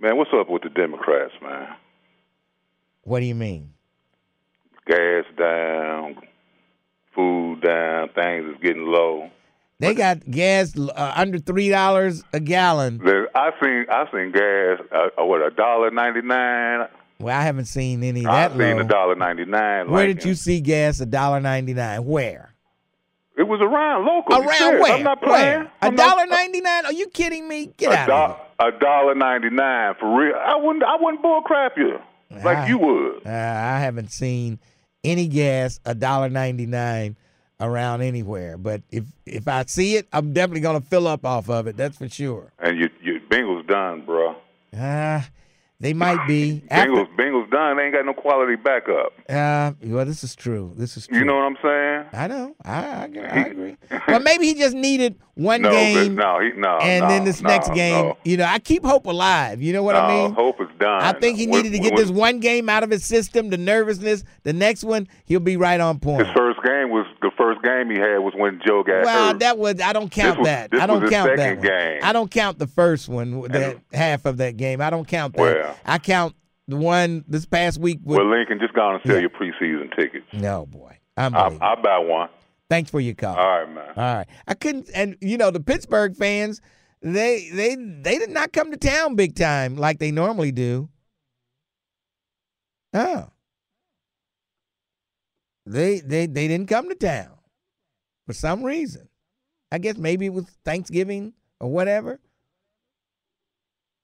Man, 0.00 0.16
what's 0.16 0.30
up 0.34 0.48
with 0.48 0.62
the 0.62 0.70
Democrats, 0.70 1.34
man? 1.42 1.68
What 3.02 3.20
do 3.20 3.26
you 3.26 3.34
mean? 3.34 3.74
Gas 4.86 5.24
down, 5.38 6.16
food 7.14 7.60
down, 7.60 8.08
things 8.14 8.46
is 8.54 8.56
getting 8.62 8.86
low. 8.86 9.28
They 9.80 9.94
got 9.94 10.28
gas 10.28 10.76
uh, 10.76 11.12
under 11.14 11.38
three 11.38 11.68
dollars 11.68 12.24
a 12.32 12.40
gallon. 12.40 13.00
I 13.34 13.50
seen 13.62 13.86
I 13.88 14.10
seen 14.10 14.32
gas 14.32 14.80
uh, 14.92 15.24
what 15.24 15.40
a 15.40 15.50
dollar 15.50 15.92
ninety 15.92 16.20
nine. 16.20 16.88
Well, 17.20 17.36
I 17.36 17.42
haven't 17.42 17.66
seen 17.66 18.02
any 18.02 18.22
that 18.22 18.52
seen 18.52 18.80
a 18.80 18.84
dollar 18.84 19.14
ninety 19.14 19.44
nine. 19.44 19.88
Where 19.90 20.06
did 20.06 20.24
you 20.24 20.34
see 20.34 20.60
gas 20.60 20.98
a 21.00 21.06
dollar 21.06 21.40
ninety 21.40 21.74
nine? 21.74 22.04
Where? 22.04 22.54
It 23.36 23.44
was 23.44 23.60
around 23.60 24.04
local. 24.04 24.34
Around 24.34 24.80
where? 24.80 24.92
I'm 24.94 25.04
not 25.04 25.22
playing. 25.22 25.68
A 25.80 25.92
dollar 25.92 26.26
ninety 26.26 26.60
nine? 26.60 26.84
Are 26.84 26.92
you 26.92 27.06
kidding 27.08 27.46
me? 27.46 27.72
Get 27.76 27.92
out 27.92 28.10
of 28.10 28.36
here. 28.36 28.74
A 28.74 28.78
dollar 28.80 29.14
ninety 29.14 29.50
nine 29.50 29.94
for 30.00 30.18
real. 30.18 30.34
I 30.34 30.56
wouldn't. 30.56 30.82
I 30.82 30.96
wouldn't 31.00 31.22
bull 31.22 31.40
crap 31.42 31.76
you 31.76 31.98
like 32.30 32.58
I- 32.58 32.66
you 32.68 32.78
would. 32.78 33.22
Uh, 33.24 33.30
I 33.30 33.78
haven't 33.78 34.10
seen 34.10 34.58
any 35.04 35.28
gas 35.28 35.78
a 35.84 35.94
dollar 35.94 36.28
ninety 36.28 36.66
nine 36.66 37.16
around 37.60 38.02
anywhere. 38.02 38.56
But 38.56 38.82
if 38.90 39.04
if 39.26 39.48
I 39.48 39.64
see 39.66 39.96
it, 39.96 40.08
I'm 40.12 40.32
definitely 40.32 40.60
gonna 40.60 40.80
fill 40.80 41.06
up 41.06 41.24
off 41.24 41.48
of 41.50 41.66
it. 41.66 41.76
That's 41.76 41.96
for 41.98 42.08
sure. 42.08 42.52
And 42.58 42.78
your 42.78 42.88
your 43.02 43.20
Bengals 43.28 43.66
done, 43.66 44.04
bro. 44.04 44.36
Ah, 44.76 45.28
they 45.80 45.94
might 45.94 46.26
be. 46.26 46.62
After, 46.70 46.90
Bengals 46.90 47.16
Bengals 47.16 47.50
done. 47.50 47.76
They 47.76 47.84
ain't 47.84 47.94
got 47.94 48.04
no 48.06 48.12
quality 48.14 48.56
backup. 48.56 49.12
uh, 49.28 49.72
well, 49.82 50.04
this 50.04 50.22
is 50.24 50.34
true. 50.36 50.72
This 50.76 50.96
is 50.96 51.06
true. 51.06 51.18
You 51.18 51.24
know 51.24 51.36
what 51.36 51.42
I'm 51.44 51.56
saying? 51.62 52.04
I 52.12 52.26
know. 52.26 52.54
I, 52.64 52.84
I, 52.84 53.04
agree- 53.04 53.22
I 53.24 53.38
agree. 53.44 53.76
well, 54.08 54.20
maybe 54.20 54.46
he 54.46 54.54
just 54.54 54.74
needed 54.74 55.16
one 55.34 55.62
no, 55.62 55.70
game, 55.70 56.16
no, 56.16 56.40
he, 56.40 56.50
no, 56.58 56.78
and 56.78 57.02
no, 57.04 57.08
then 57.08 57.24
this 57.24 57.40
no, 57.40 57.48
next 57.48 57.72
game. 57.72 58.12
You 58.24 58.38
know, 58.38 58.44
I 58.44 58.58
keep 58.58 58.84
hope 58.84 59.06
alive. 59.06 59.62
You 59.62 59.72
know 59.72 59.84
what 59.84 59.94
I 59.94 60.08
mean? 60.08 60.32
Hope 60.34 60.60
is 60.60 60.66
done. 60.80 61.00
I 61.00 61.12
think 61.12 61.38
he 61.38 61.46
When- 61.46 61.62
needed 61.62 61.76
to 61.76 61.78
get 61.82 61.94
when- 61.94 62.02
this 62.02 62.10
one 62.10 62.40
game 62.40 62.68
out 62.68 62.82
of 62.82 62.90
his 62.90 63.04
system, 63.04 63.48
the 63.50 63.56
nervousness. 63.56 64.24
The 64.42 64.52
next 64.52 64.82
one, 64.82 65.06
he'll 65.26 65.38
be 65.38 65.56
right 65.56 65.80
on 65.80 66.00
point. 66.00 66.26
His 66.26 66.34
first 66.36 66.60
game 66.64 66.90
was 66.90 67.06
first 67.62 67.64
game 67.64 67.90
he 67.90 67.98
had 68.00 68.18
was 68.18 68.32
when 68.36 68.60
Joe 68.66 68.82
got 68.82 69.04
Well, 69.04 69.28
hurt. 69.32 69.40
that 69.40 69.58
was 69.58 69.80
I 69.80 69.92
don't 69.92 70.10
count 70.10 70.38
was- 70.38 70.46
that. 70.46 70.70
I 70.72 70.86
don't 70.86 71.08
count 71.08 71.36
that. 71.36 71.60
game. 71.62 72.00
I 72.02 72.12
don't 72.12 72.30
count 72.30 72.58
the 72.58 72.66
first 72.66 73.08
one, 73.08 73.42
that 73.48 73.78
half 73.92 74.24
of 74.26 74.38
that 74.38 74.56
game. 74.56 74.80
I 74.80 74.90
don't 74.90 75.06
count 75.06 75.34
that. 75.36 75.42
Well. 75.42 75.76
I 75.84 75.98
count 75.98 76.34
the 76.66 76.76
one 76.76 77.24
this 77.28 77.46
past 77.46 77.78
week. 77.80 78.00
With, 78.04 78.18
well, 78.18 78.30
Lincoln, 78.30 78.58
just 78.60 78.74
go 78.74 78.82
on 78.82 78.94
and 78.96 79.02
sell 79.04 79.14
Yeah. 79.16 79.20
your 79.22 79.30
preseason 79.30 79.94
tickets. 79.96 80.26
no 80.32 80.66
boy, 80.66 80.98
I, 81.16 81.26
unbelievable. 81.26 81.58
I'll 81.66 81.82
buy 81.82 81.98
one. 81.98 82.28
Thanks 82.70 82.90
for 82.90 83.00
your 83.00 83.14
call. 83.14 83.34
All 83.36 83.60
right, 83.60 83.68
man. 83.74 83.88
All 83.96 84.14
right. 84.16 84.26
I 84.46 84.54
couldn't 84.54 84.90
and 84.94 85.16
you 85.20 85.38
know, 85.38 85.50
the 85.50 85.60
Pittsburgh 85.60 86.14
fans, 86.14 86.60
they 87.00 87.48
they 87.52 87.74
they 87.76 88.18
did 88.18 88.30
not 88.30 88.52
come 88.52 88.70
to 88.70 88.76
town 88.76 89.14
big 89.14 89.34
time 89.34 89.76
like 89.76 89.98
they 89.98 90.10
normally 90.10 90.52
do. 90.52 90.90
Oh. 92.92 93.28
They 95.64 96.00
they 96.00 96.26
they 96.26 96.48
didn't 96.48 96.68
come 96.68 96.88
to 96.88 96.94
town 96.94 97.30
for 98.28 98.34
some 98.34 98.62
reason. 98.62 99.08
I 99.72 99.78
guess 99.78 99.96
maybe 99.96 100.26
it 100.26 100.34
was 100.34 100.44
Thanksgiving 100.62 101.32
or 101.60 101.70
whatever. 101.70 102.20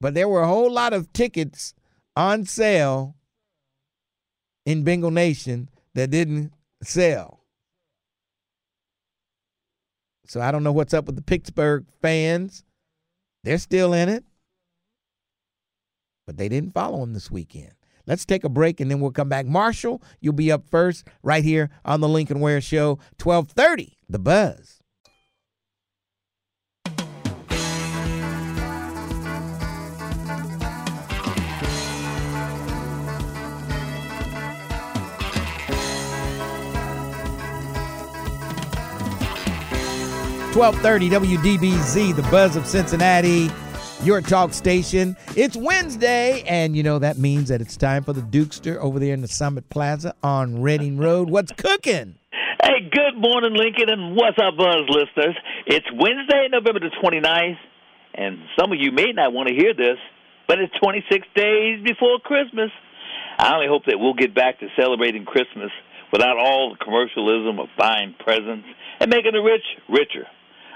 But 0.00 0.14
there 0.14 0.30
were 0.30 0.40
a 0.40 0.48
whole 0.48 0.72
lot 0.72 0.94
of 0.94 1.12
tickets 1.12 1.74
on 2.16 2.46
sale 2.46 3.16
in 4.64 4.82
Bengal 4.82 5.10
Nation 5.10 5.68
that 5.94 6.10
didn't 6.10 6.54
sell. 6.82 7.40
So 10.26 10.40
I 10.40 10.50
don't 10.50 10.64
know 10.64 10.72
what's 10.72 10.94
up 10.94 11.04
with 11.04 11.16
the 11.16 11.22
Pittsburgh 11.22 11.84
fans. 12.00 12.64
They're 13.42 13.58
still 13.58 13.92
in 13.92 14.08
it. 14.08 14.24
But 16.26 16.38
they 16.38 16.48
didn't 16.48 16.72
follow 16.72 17.02
him 17.02 17.12
this 17.12 17.30
weekend. 17.30 17.74
Let's 18.06 18.26
take 18.26 18.44
a 18.44 18.48
break 18.48 18.80
and 18.80 18.90
then 18.90 19.00
we'll 19.00 19.12
come 19.12 19.28
back. 19.28 19.46
Marshall, 19.46 20.02
you'll 20.20 20.34
be 20.34 20.52
up 20.52 20.68
first 20.70 21.06
right 21.22 21.44
here 21.44 21.70
on 21.84 22.00
the 22.00 22.08
Lincoln 22.08 22.40
Ware 22.40 22.60
Show, 22.60 22.98
1230, 23.22 23.96
The 24.08 24.18
Buzz. 24.18 24.80
Twelve 40.52 40.78
thirty 40.80 41.10
WDBZ, 41.10 42.14
the 42.14 42.22
buzz 42.30 42.54
of 42.54 42.66
Cincinnati, 42.66 43.50
your 44.04 44.20
talk 44.20 44.52
station. 44.52 45.16
It's 45.34 45.56
Wednesday, 45.56 46.42
and 46.42 46.76
you 46.76 46.82
know 46.82 46.98
that 46.98 47.16
means 47.16 47.48
that 47.48 47.60
it's 47.60 47.76
time 47.76 48.04
for 48.04 48.12
the 48.12 48.20
Dukester 48.20 48.76
over 48.76 48.98
there 48.98 49.14
in 49.14 49.22
the 49.22 49.28
Summit 49.28 49.68
Plaza 49.70 50.14
on 50.22 50.60
Reading 50.60 50.98
Road. 50.98 51.30
What's 51.30 51.52
cooking? 51.52 52.16
Hey, 52.62 52.90
good 52.90 53.16
morning, 53.16 53.54
Lincoln, 53.54 53.88
and 53.88 54.14
what's 54.14 54.36
up, 54.38 54.56
Buzz 54.56 54.88
listeners? 54.88 55.36
It's 55.66 55.86
Wednesday, 55.92 56.48
November 56.50 56.80
the 56.80 56.90
29th, 57.02 57.56
and 58.14 58.38
some 58.58 58.72
of 58.72 58.78
you 58.78 58.92
may 58.92 59.12
not 59.12 59.32
want 59.32 59.48
to 59.48 59.54
hear 59.54 59.72
this, 59.72 59.98
but 60.46 60.58
it's 60.58 60.72
26 60.82 61.26
days 61.34 61.82
before 61.82 62.18
Christmas. 62.20 62.70
I 63.38 63.54
only 63.54 63.68
hope 63.68 63.86
that 63.86 63.98
we'll 63.98 64.14
get 64.14 64.34
back 64.34 64.60
to 64.60 64.66
celebrating 64.78 65.24
Christmas 65.24 65.70
without 66.12 66.36
all 66.38 66.76
the 66.76 66.84
commercialism 66.84 67.58
of 67.58 67.68
buying 67.78 68.14
presents 68.22 68.66
and 69.00 69.10
making 69.10 69.32
the 69.32 69.40
rich 69.40 69.64
richer. 69.88 70.28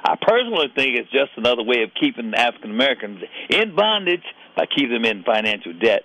I 0.04 0.16
personally 0.20 0.68
think 0.74 0.96
it's 0.96 1.10
just 1.10 1.32
another 1.36 1.62
way 1.62 1.82
of 1.82 1.90
keeping 2.00 2.34
African 2.34 2.70
Americans 2.70 3.20
in 3.50 3.74
bondage 3.74 4.24
by 4.56 4.66
keeping 4.66 4.92
them 4.92 5.04
in 5.04 5.24
financial 5.24 5.72
debt 5.72 6.02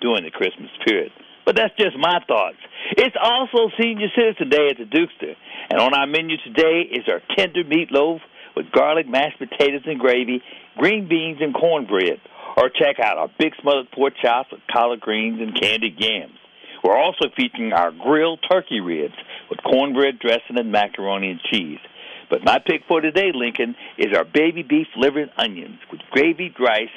during 0.00 0.24
the 0.24 0.30
Christmas 0.30 0.70
period. 0.86 1.12
But 1.44 1.56
that's 1.56 1.74
just 1.76 1.96
my 1.98 2.20
thoughts. 2.26 2.56
It's 2.96 3.16
also 3.20 3.68
Senior 3.80 4.08
Citizen 4.16 4.48
Day 4.48 4.68
at 4.70 4.78
the 4.78 4.84
Dukester, 4.84 5.36
and 5.70 5.78
on 5.78 5.94
our 5.94 6.06
menu 6.06 6.36
today 6.38 6.88
is 6.90 7.04
our 7.08 7.20
tender 7.36 7.64
meatloaf 7.64 8.20
with 8.56 8.72
garlic, 8.72 9.08
mashed 9.08 9.38
potatoes 9.38 9.82
and 9.84 10.00
gravy, 10.00 10.42
green 10.76 11.08
beans 11.08 11.38
and 11.40 11.54
cornbread. 11.54 12.20
Or 12.56 12.70
check 12.70 13.00
out 13.02 13.18
our 13.18 13.28
big 13.38 13.52
smothered 13.60 13.90
pork 13.90 14.14
chops 14.22 14.52
with 14.52 14.60
collard 14.72 15.00
greens 15.00 15.40
and 15.40 15.60
candied 15.60 15.96
yams. 15.98 16.38
We're 16.84 16.96
also 16.96 17.26
featuring 17.36 17.72
our 17.72 17.90
grilled 17.90 18.40
turkey 18.48 18.80
ribs 18.80 19.14
with 19.50 19.58
cornbread 19.64 20.20
dressing 20.20 20.58
and 20.58 20.70
macaroni 20.70 21.30
and 21.30 21.40
cheese. 21.50 21.80
But 22.30 22.44
my 22.44 22.58
pick 22.58 22.82
for 22.88 23.00
today, 23.00 23.30
Lincoln, 23.34 23.74
is 23.98 24.16
our 24.16 24.24
baby 24.24 24.62
beef 24.62 24.86
liver 24.96 25.20
and 25.20 25.30
onions 25.36 25.78
with 25.90 26.00
gravy, 26.10 26.52
rice, 26.58 26.88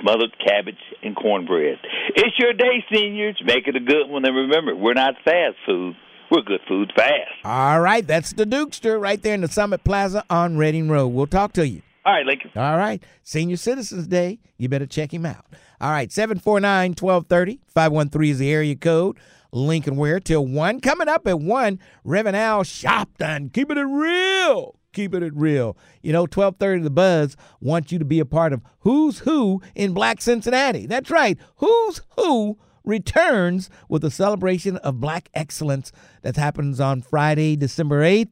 smothered 0.00 0.36
cabbage, 0.44 0.78
and 1.02 1.14
cornbread. 1.16 1.78
It's 2.14 2.38
your 2.38 2.52
day, 2.52 2.84
seniors. 2.92 3.40
Make 3.44 3.66
it 3.68 3.76
a 3.76 3.80
good 3.80 4.08
one. 4.08 4.24
And 4.24 4.36
remember, 4.36 4.74
we're 4.74 4.94
not 4.94 5.14
fast 5.24 5.56
food. 5.66 5.96
We're 6.30 6.42
good 6.42 6.60
food 6.66 6.92
fast. 6.96 7.44
All 7.44 7.80
right, 7.80 8.06
that's 8.06 8.32
the 8.32 8.44
Dukester 8.44 9.00
right 9.00 9.22
there 9.22 9.34
in 9.34 9.42
the 9.42 9.48
Summit 9.48 9.84
Plaza 9.84 10.24
on 10.30 10.56
Reading 10.56 10.88
Road. 10.88 11.08
We'll 11.08 11.26
talk 11.26 11.52
to 11.54 11.66
you. 11.66 11.82
All 12.06 12.12
right, 12.12 12.26
Lincoln. 12.26 12.50
All 12.54 12.76
right. 12.76 13.02
Senior 13.22 13.56
Citizens 13.56 14.06
Day. 14.06 14.38
You 14.58 14.68
better 14.68 14.86
check 14.86 15.12
him 15.12 15.24
out. 15.24 15.46
All 15.80 15.90
right. 15.90 16.12
749 16.12 16.90
1230. 16.98 17.60
513 17.68 18.30
is 18.30 18.38
the 18.38 18.52
area 18.52 18.76
code. 18.76 19.18
Lincoln 19.54 19.96
Ware 19.96 20.18
till 20.18 20.44
1. 20.44 20.80
Coming 20.80 21.08
up 21.08 21.26
at 21.26 21.40
1, 21.40 21.78
Reverend 22.02 22.36
Al 22.36 22.64
Sharpton. 22.64 23.52
Keeping 23.52 23.78
it 23.78 23.82
real. 23.82 24.78
Keeping 24.92 25.22
it 25.22 25.32
real. 25.34 25.76
You 26.02 26.12
know, 26.12 26.22
1230 26.22 26.82
The 26.82 26.90
Buzz 26.90 27.36
wants 27.60 27.92
you 27.92 27.98
to 27.98 28.04
be 28.04 28.18
a 28.18 28.26
part 28.26 28.52
of 28.52 28.62
Who's 28.80 29.20
Who 29.20 29.62
in 29.74 29.94
Black 29.94 30.20
Cincinnati. 30.20 30.86
That's 30.86 31.10
right. 31.10 31.38
Who's 31.56 32.00
Who 32.16 32.58
returns 32.84 33.70
with 33.88 34.04
a 34.04 34.10
celebration 34.10 34.76
of 34.78 35.00
black 35.00 35.30
excellence 35.34 35.92
that 36.22 36.36
happens 36.36 36.80
on 36.80 37.00
Friday, 37.00 37.56
December 37.56 38.02
8th 38.02 38.30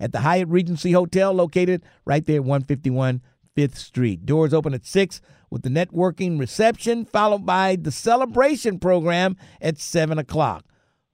at 0.00 0.12
the 0.12 0.20
Hyatt 0.20 0.48
Regency 0.48 0.92
Hotel 0.92 1.32
located 1.32 1.82
right 2.04 2.24
there 2.26 2.36
at 2.36 2.44
151 2.44 3.22
5th 3.56 3.76
Street. 3.76 4.26
Doors 4.26 4.54
open 4.54 4.74
at 4.74 4.86
6 4.86 5.20
with 5.50 5.62
the 5.62 5.68
networking 5.68 6.38
reception, 6.38 7.04
followed 7.04 7.46
by 7.46 7.76
the 7.76 7.92
celebration 7.92 8.78
program 8.78 9.36
at 9.60 9.78
7 9.78 10.18
o'clock. 10.18 10.64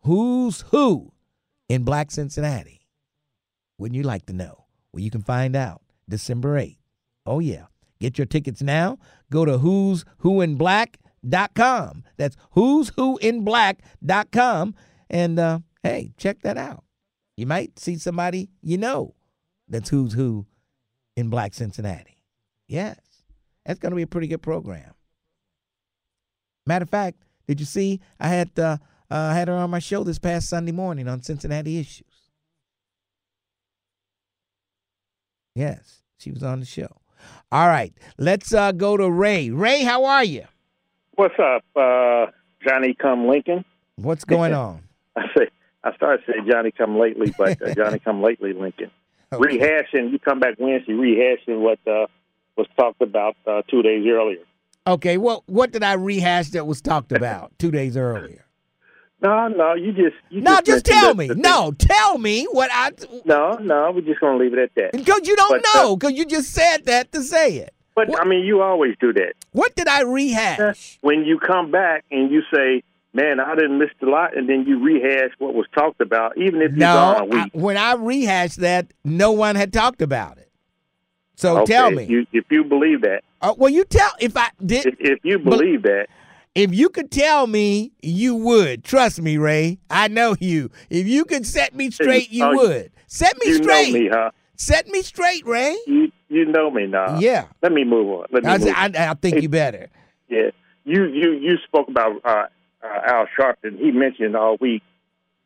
Who's 0.02 0.62
who 0.70 1.12
in 1.68 1.84
Black 1.84 2.10
Cincinnati? 2.10 2.86
Wouldn't 3.78 3.96
you 3.96 4.02
like 4.02 4.26
to 4.26 4.32
know? 4.32 4.66
Well, 4.92 5.02
you 5.02 5.10
can 5.10 5.22
find 5.22 5.54
out 5.54 5.82
December 6.08 6.58
8th. 6.58 6.78
Oh, 7.26 7.38
yeah. 7.38 7.66
Get 8.00 8.18
your 8.18 8.26
tickets 8.26 8.62
now. 8.62 8.98
Go 9.30 9.44
to 9.44 9.58
who's 9.58 10.04
who 10.18 10.40
in 10.40 10.56
black.com. 10.56 12.04
That's 12.16 12.36
who's 12.52 12.90
who 12.96 13.18
in 13.18 13.44
black.com. 13.44 14.74
And 15.10 15.38
uh, 15.38 15.58
hey, 15.82 16.12
check 16.16 16.40
that 16.42 16.56
out. 16.56 16.84
You 17.36 17.46
might 17.46 17.78
see 17.78 17.96
somebody 17.96 18.50
you 18.62 18.78
know 18.78 19.14
that's 19.68 19.88
who's 19.88 20.14
who 20.14 20.46
in 21.16 21.30
Black 21.30 21.54
Cincinnati. 21.54 22.09
Yes, 22.70 23.00
that's 23.66 23.80
going 23.80 23.90
to 23.90 23.96
be 23.96 24.02
a 24.02 24.06
pretty 24.06 24.28
good 24.28 24.42
program. 24.42 24.94
Matter 26.66 26.84
of 26.84 26.88
fact, 26.88 27.20
did 27.48 27.58
you 27.58 27.66
see 27.66 28.00
I 28.20 28.28
had 28.28 28.56
uh, 28.56 28.76
uh, 29.10 29.32
had 29.34 29.48
her 29.48 29.54
on 29.54 29.70
my 29.70 29.80
show 29.80 30.04
this 30.04 30.20
past 30.20 30.48
Sunday 30.48 30.70
morning 30.70 31.08
on 31.08 31.20
Cincinnati 31.20 31.80
Issues? 31.80 32.06
Yes, 35.56 36.02
she 36.16 36.30
was 36.30 36.44
on 36.44 36.60
the 36.60 36.66
show. 36.66 36.86
All 37.50 37.66
right, 37.66 37.92
let's 38.18 38.54
uh, 38.54 38.70
go 38.70 38.96
to 38.96 39.10
Ray. 39.10 39.50
Ray, 39.50 39.82
how 39.82 40.04
are 40.04 40.22
you? 40.22 40.44
What's 41.16 41.34
up, 41.40 41.64
uh, 41.74 42.26
Johnny 42.64 42.94
Come 42.94 43.26
Lincoln? 43.26 43.64
What's 43.96 44.22
going 44.22 44.54
on? 44.54 44.84
I 45.16 45.22
say 45.36 45.48
I 45.82 45.92
started 45.96 46.24
saying 46.24 46.48
Johnny 46.48 46.70
Come 46.70 46.96
Lately, 47.00 47.34
but 47.36 47.60
uh, 47.60 47.74
Johnny 47.74 47.98
Come 48.04 48.22
Lately 48.22 48.52
Lincoln. 48.52 48.92
Okay. 49.32 49.58
Rehashing, 49.58 50.12
you 50.12 50.20
come 50.20 50.38
back 50.38 50.54
Wednesday, 50.60 50.92
rehashing 50.92 51.58
what 51.58 51.80
uh, 51.88 52.06
was 52.60 52.68
talked 52.78 53.00
about 53.02 53.36
uh, 53.46 53.62
two 53.70 53.82
days 53.82 54.04
earlier. 54.06 54.44
Okay, 54.86 55.16
well, 55.18 55.42
what 55.46 55.72
did 55.72 55.82
I 55.82 55.94
rehash 55.94 56.50
that 56.50 56.66
was 56.66 56.80
talked 56.80 57.12
about 57.12 57.52
two 57.58 57.70
days 57.70 57.96
earlier? 57.96 58.44
No, 59.22 59.48
no, 59.48 59.74
you 59.74 59.92
just 59.92 60.16
you 60.30 60.40
No, 60.40 60.60
just 60.64 60.86
mentioned 60.86 60.86
tell 60.86 61.14
me. 61.14 61.28
No, 61.28 61.72
tell 61.78 62.16
me 62.18 62.46
what 62.52 62.70
I. 62.72 62.90
no, 63.26 63.52
no. 63.60 63.92
We're 63.94 64.00
just 64.00 64.20
gonna 64.20 64.38
leave 64.38 64.54
it 64.54 64.58
at 64.58 64.70
that. 64.76 64.92
Because 64.92 65.28
you 65.28 65.36
don't 65.36 65.62
But, 65.62 65.76
uh, 65.76 65.82
know, 65.82 65.96
because 65.96 66.16
you 66.16 66.24
just 66.24 66.50
said 66.52 66.86
that 66.86 67.12
to 67.12 67.22
say 67.22 67.56
it. 67.58 67.74
But 67.94 68.18
I 68.18 68.24
mean, 68.24 68.46
you 68.46 68.62
always 68.62 68.94
do 68.98 69.12
that. 69.12 69.34
What 69.52 69.74
did 69.76 69.88
I 69.88 70.02
rehash? 70.02 70.98
When 71.02 71.24
you 71.24 71.38
come 71.38 71.70
back 71.70 72.04
and 72.10 72.30
you 72.30 72.40
say, 72.54 72.82
"Man, 73.12 73.40
I 73.40 73.54
didn't 73.56 73.78
miss 73.78 73.90
a 74.00 74.06
lot," 74.06 74.34
and 74.36 74.48
then 74.48 74.64
you 74.66 74.78
rehash 74.82 75.32
what 75.38 75.52
was 75.52 75.66
talked 75.74 76.00
about, 76.00 76.38
even 76.38 76.62
if 76.62 76.72
a 76.72 76.76
No, 76.76 76.88
I, 77.18 77.22
week. 77.24 77.50
when 77.52 77.76
I 77.76 77.92
rehashed 77.94 78.60
that, 78.60 78.86
no 79.04 79.32
one 79.32 79.54
had 79.54 79.70
talked 79.72 80.00
about 80.00 80.38
it. 80.38 80.49
So 81.40 81.58
okay, 81.60 81.72
tell 81.72 81.90
me. 81.90 82.04
you, 82.04 82.26
if 82.32 82.44
you 82.50 82.64
believe 82.64 83.00
that. 83.02 83.22
Uh, 83.40 83.54
well, 83.56 83.70
you 83.70 83.84
tell 83.84 84.10
if 84.20 84.36
I 84.36 84.50
did. 84.64 84.86
If, 84.86 84.94
if 85.00 85.18
you 85.24 85.38
believe 85.38 85.82
that, 85.82 86.08
If 86.54 86.74
you 86.74 86.88
could 86.90 87.10
tell 87.10 87.46
me, 87.46 87.92
you 88.02 88.34
would. 88.36 88.84
Trust 88.84 89.22
me, 89.22 89.38
Ray. 89.38 89.78
I 89.88 90.08
know 90.08 90.36
you. 90.40 90.70
If 90.90 91.06
you 91.06 91.24
could 91.24 91.46
set 91.46 91.74
me 91.74 91.90
straight, 91.90 92.30
you 92.30 92.44
Oh, 92.44 92.54
would. 92.56 92.90
Set 93.06 93.34
me 93.38 93.52
you 93.52 93.54
straight. 93.62 93.92
know 93.92 93.98
me, 94.00 94.08
huh? 94.12 94.30
Set 94.56 94.88
me 94.88 95.00
straight, 95.02 95.46
Ray. 95.46 95.76
You 95.86 96.12
you 96.28 96.44
know 96.44 96.70
me 96.70 96.86
now. 96.86 97.18
Yeah. 97.18 97.46
Let 97.62 97.72
me 97.72 97.84
move 97.84 98.08
on. 98.08 98.26
Let 98.32 98.44
me 98.44 98.50
I, 98.50 98.58
move 98.58 98.68
I, 98.76 99.10
I 99.10 99.14
think 99.14 99.40
you 99.42 99.48
better. 99.48 99.88
Yeah, 100.28 100.50
you 100.84 101.06
you 101.06 101.32
you 101.32 101.56
spoke 101.66 101.88
about 101.88 102.20
uh, 102.24 102.46
uh, 102.82 103.00
Al 103.06 103.26
Sharpton. 103.38 103.78
He 103.78 103.90
mentioned 103.92 104.36
all 104.36 104.58
week 104.60 104.82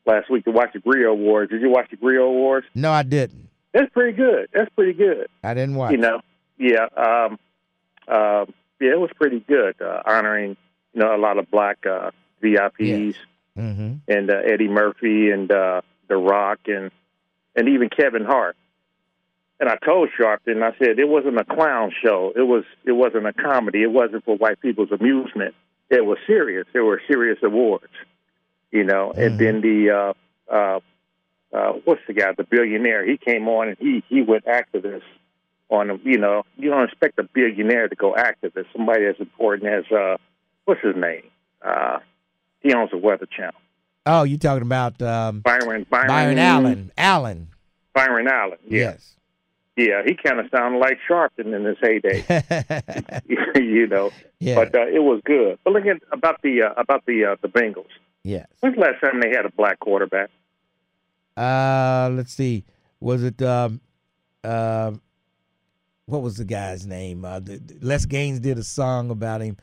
last 0.06 0.28
week 0.30 0.44
to 0.46 0.50
watch 0.50 0.72
the 0.74 0.80
Grio 0.80 1.10
Awards. 1.12 1.52
Did 1.52 1.60
you 1.62 1.70
watch 1.70 1.88
the 1.90 1.96
Grio 1.96 2.24
Awards? 2.24 2.66
No, 2.74 2.90
I 2.90 3.02
didn't. 3.04 3.48
That's 3.74 3.90
pretty 3.92 4.16
good. 4.16 4.48
That's 4.54 4.70
pretty 4.74 4.94
good. 4.94 5.26
I 5.42 5.52
didn't 5.52 5.74
watch. 5.74 5.90
You 5.92 5.98
know, 5.98 6.20
yeah, 6.58 6.86
um, 6.96 7.38
uh, 8.08 8.46
yeah, 8.80 8.92
it 8.92 9.00
was 9.00 9.10
pretty 9.16 9.40
good. 9.40 9.82
Uh, 9.82 10.00
honoring 10.06 10.56
you 10.94 11.00
know 11.02 11.14
a 11.14 11.18
lot 11.18 11.36
of 11.38 11.50
black 11.50 11.84
uh, 11.86 12.10
VIPs 12.42 13.16
Mm-hmm. 13.58 13.94
and 14.08 14.30
uh, 14.32 14.34
Eddie 14.44 14.66
Murphy 14.66 15.30
and 15.30 15.50
uh, 15.52 15.82
The 16.08 16.16
Rock 16.16 16.58
and 16.66 16.90
and 17.54 17.68
even 17.68 17.88
Kevin 17.88 18.24
Hart. 18.24 18.56
And 19.60 19.68
I 19.68 19.76
told 19.76 20.08
Sharpton, 20.18 20.60
I 20.60 20.76
said 20.78 20.98
it 20.98 21.08
wasn't 21.08 21.38
a 21.38 21.44
clown 21.44 21.92
show. 22.04 22.32
It 22.34 22.42
was 22.42 22.64
it 22.84 22.90
wasn't 22.92 23.26
a 23.26 23.32
comedy. 23.32 23.82
It 23.82 23.92
wasn't 23.92 24.24
for 24.24 24.36
white 24.36 24.60
people's 24.60 24.90
amusement. 24.90 25.54
It 25.88 26.04
was 26.04 26.18
serious. 26.26 26.66
There 26.72 26.84
were 26.84 27.00
serious 27.06 27.38
awards, 27.44 27.92
you 28.72 28.82
know. 28.82 29.12
And 29.12 29.38
then 29.38 29.60
the 29.60 30.14
uh, 30.50 30.52
uh, 30.52 30.80
uh, 31.54 31.72
what's 31.84 32.00
the 32.06 32.12
guy, 32.12 32.32
the 32.36 32.44
billionaire? 32.44 33.06
He 33.06 33.16
came 33.16 33.48
on 33.48 33.68
and 33.68 33.76
he 33.78 34.02
he 34.08 34.22
went 34.22 34.44
activist 34.46 35.02
on 35.70 36.00
you 36.04 36.18
know 36.18 36.42
you 36.56 36.70
don't 36.70 36.84
expect 36.84 37.18
a 37.18 37.22
billionaire 37.22 37.88
to 37.88 37.94
go 37.96 38.14
activist. 38.14 38.66
Somebody 38.72 39.06
as 39.06 39.16
important 39.18 39.70
as 39.72 39.84
uh, 39.92 40.16
what's 40.64 40.80
his 40.82 40.96
name? 40.96 41.22
Uh, 41.62 41.98
he 42.60 42.72
owns 42.74 42.90
the 42.90 42.98
Weather 42.98 43.26
Channel. 43.26 43.54
Oh, 44.06 44.22
you 44.24 44.36
talking 44.36 44.62
about 44.62 45.00
um, 45.00 45.40
Byron 45.40 45.86
Byron, 45.88 46.08
Byron 46.08 46.38
Allen? 46.38 46.92
Allen. 46.98 47.48
Byron 47.94 48.28
Allen. 48.28 48.58
Yeah. 48.68 48.78
Yes. 48.80 49.10
Yeah, 49.76 50.02
he 50.06 50.14
kind 50.14 50.38
of 50.38 50.46
sounded 50.54 50.78
like 50.78 50.98
Sharpton 51.08 51.52
in 51.52 51.64
his 51.64 51.76
heyday. 51.80 52.22
you 53.60 53.86
know, 53.88 54.12
Yeah. 54.38 54.54
but 54.56 54.74
uh, 54.74 54.86
it 54.86 55.02
was 55.02 55.20
good. 55.24 55.58
But 55.64 55.72
look 55.72 55.84
at 55.86 55.96
about 56.12 56.42
the 56.42 56.62
uh, 56.62 56.74
about 56.80 57.04
the 57.06 57.24
uh, 57.24 57.36
the 57.42 57.48
Bengals. 57.48 57.88
Yes. 58.22 58.46
When's 58.60 58.76
the 58.76 58.82
last 58.82 59.00
time 59.00 59.20
they 59.20 59.30
had 59.30 59.44
a 59.46 59.50
black 59.50 59.80
quarterback? 59.80 60.30
Uh, 61.36 62.10
let's 62.12 62.32
see. 62.32 62.64
Was 63.00 63.22
it 63.22 63.40
um, 63.42 63.80
uh, 64.42 64.92
what 66.06 66.22
was 66.22 66.36
the 66.36 66.44
guy's 66.44 66.86
name? 66.86 67.24
Uh, 67.24 67.40
the, 67.40 67.58
the- 67.58 67.78
Les 67.80 68.06
Gaines 68.06 68.40
did 68.40 68.58
a 68.58 68.62
song 68.64 69.10
about 69.10 69.40
him. 69.40 69.56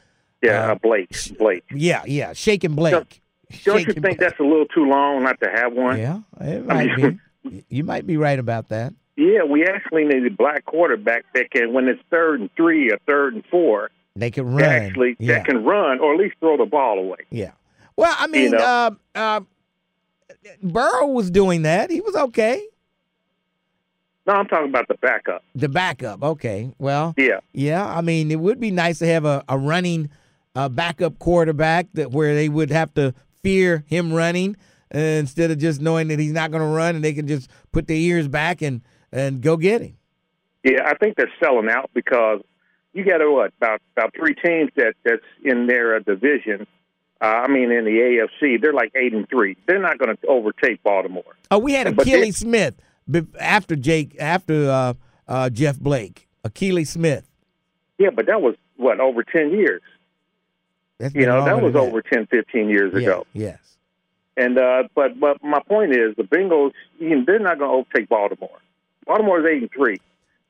Yeah, 0.43 0.72
uh, 0.72 0.76
Blake. 0.76 1.15
Blake. 1.38 1.63
Yeah, 1.74 2.01
yeah, 2.05 2.34
Shaking 2.34 2.74
Blake. 2.76 2.93
Don't 2.93 3.80
you 3.82 3.86
Shaking 3.86 4.01
think 4.01 4.19
that's 4.19 4.39
a 4.39 4.43
little 4.43 4.65
too 4.65 4.86
long 4.86 5.24
not 5.24 5.39
to 5.41 5.49
have 5.49 5.74
one? 5.74 5.99
Yeah, 5.99 6.19
it 6.39 6.63
I 6.69 6.74
might 6.74 6.97
mean, 6.97 7.22
be. 7.43 7.65
You 7.69 7.84
might 7.84 8.07
be 8.07 8.17
right 8.17 8.39
about 8.39 8.69
that. 8.69 8.93
Yeah, 9.17 9.43
we 9.43 9.65
actually 9.65 10.05
need 10.05 10.26
a 10.26 10.30
black 10.32 10.65
quarterback 10.65 11.26
that 11.36 11.51
can, 11.51 11.74
when 11.74 11.88
it's 11.88 12.01
third 12.09 12.39
and 12.39 12.49
three 12.55 12.89
or 12.91 12.97
third 13.07 13.34
and 13.36 13.43
four, 13.51 13.91
They 14.15 14.32
can 14.32 14.51
run. 14.53 14.63
actually 14.63 15.15
yeah. 15.19 15.34
that 15.36 15.45
can 15.45 15.63
run 15.63 15.99
or 15.99 16.13
at 16.13 16.19
least 16.19 16.36
throw 16.39 16.57
the 16.57 16.65
ball 16.65 16.97
away. 16.97 17.17
Yeah. 17.30 17.51
Well, 17.95 18.15
I 18.17 18.28
mean, 18.28 18.51
know? 18.51 18.57
uh, 18.57 18.91
uh, 19.13 19.41
Burrow 20.61 21.07
was 21.07 21.32
doing 21.32 21.63
that. 21.63 21.89
He 21.89 22.01
was 22.01 22.15
okay. 22.15 22.65
No, 24.27 24.34
I'm 24.34 24.47
talking 24.47 24.69
about 24.69 24.88
the 24.88 24.95
backup. 24.95 25.43
The 25.55 25.69
backup. 25.69 26.23
Okay. 26.23 26.71
Well. 26.77 27.13
Yeah. 27.17 27.39
Yeah. 27.53 27.86
I 27.86 28.01
mean, 28.01 28.32
it 28.32 28.39
would 28.39 28.59
be 28.59 28.71
nice 28.71 28.99
to 28.99 29.07
have 29.07 29.25
a, 29.25 29.43
a 29.49 29.57
running 29.57 30.09
uh, 30.55 30.69
backup 30.69 31.17
quarterback 31.19 31.88
that 31.93 32.11
where 32.11 32.36
they 32.36 32.49
would 32.49 32.69
have 32.69 32.93
to 32.95 33.13
fear 33.41 33.84
him 33.88 34.13
running 34.13 34.55
uh, 34.93 34.99
instead 34.99 35.51
of 35.51 35.57
just 35.57 35.82
knowing 35.82 36.07
that 36.09 36.19
he's 36.19 36.34
not 36.34 36.51
going 36.51 36.61
to 36.61 36.67
run 36.67 36.95
and 36.95 37.03
they 37.03 37.13
can 37.13 37.27
just 37.27 37.49
put 37.71 37.88
their 37.88 37.97
ears 37.97 38.27
back 38.27 38.61
and 38.61 38.82
and 39.11 39.41
go 39.41 39.57
get 39.57 39.82
him. 39.82 39.97
Yeah, 40.63 40.84
I 40.86 40.95
think 40.95 41.15
they're 41.17 41.32
selling 41.41 41.69
out 41.69 41.89
because 41.93 42.41
you 42.93 43.03
got 43.03 43.17
to 43.17 43.32
what 43.32 43.53
about 43.57 43.82
about 43.97 44.13
three 44.15 44.36
teams 44.36 44.69
that 44.75 44.93
that's 45.03 45.23
in 45.43 45.67
their 45.67 45.95
uh, 45.95 45.99
division. 45.99 46.67
Uh, 47.22 47.26
I 47.26 47.47
mean, 47.47 47.72
in 47.72 47.86
the 47.86 47.91
AFC, 48.41 48.59
they're 48.59 48.74
like 48.74 48.91
eight 48.95 49.13
and 49.13 49.30
three. 49.30 49.55
They're 49.67 49.80
not 49.82 49.99
going 49.99 50.15
to 50.15 50.28
overtake 50.28 50.82
Baltimore. 50.82 51.24
Oh, 51.51 51.59
we 51.59 51.74
had 51.74 51.88
Akili 51.88 52.34
Smith 52.34 52.76
after 53.39 53.76
Jake 53.76 54.15
after 54.19 54.69
uh, 54.69 54.93
uh, 55.28 55.49
Jeff 55.49 55.80
Blake. 55.80 56.28
Akili 56.45 56.88
Smith. 56.88 57.30
Yeah, 57.99 58.09
but 58.09 58.26
that 58.26 58.41
was 58.41 58.55
what 58.78 58.99
over 58.99 59.24
ten 59.24 59.51
years. 59.51 59.82
That's 61.01 61.13
You 61.13 61.26
know, 61.26 61.45
that 61.45 61.61
was 61.61 61.74
than 61.74 61.82
over 61.82 62.03
10, 62.03 62.28
15 62.28 62.69
years 62.69 62.91
Yeah, 62.93 62.99
ago. 62.99 63.28
Yes. 63.34 63.57
And 64.38 64.57
uh, 64.57 64.84
but 64.95 65.19
but 65.19 65.43
my 65.43 65.59
point 65.67 65.95
is, 65.95 66.15
the 66.15 66.24
Bengals, 66.24 66.72
you 66.99 67.15
know, 67.15 67.24
they're 67.26 67.39
not 67.39 67.59
going 67.59 67.69
to 67.72 67.76
overtake 67.78 68.07
Baltimore. 68.07 68.57
Baltimore's 69.05 69.45
eight 69.45 69.63
and 69.63 69.72
three, 69.72 69.99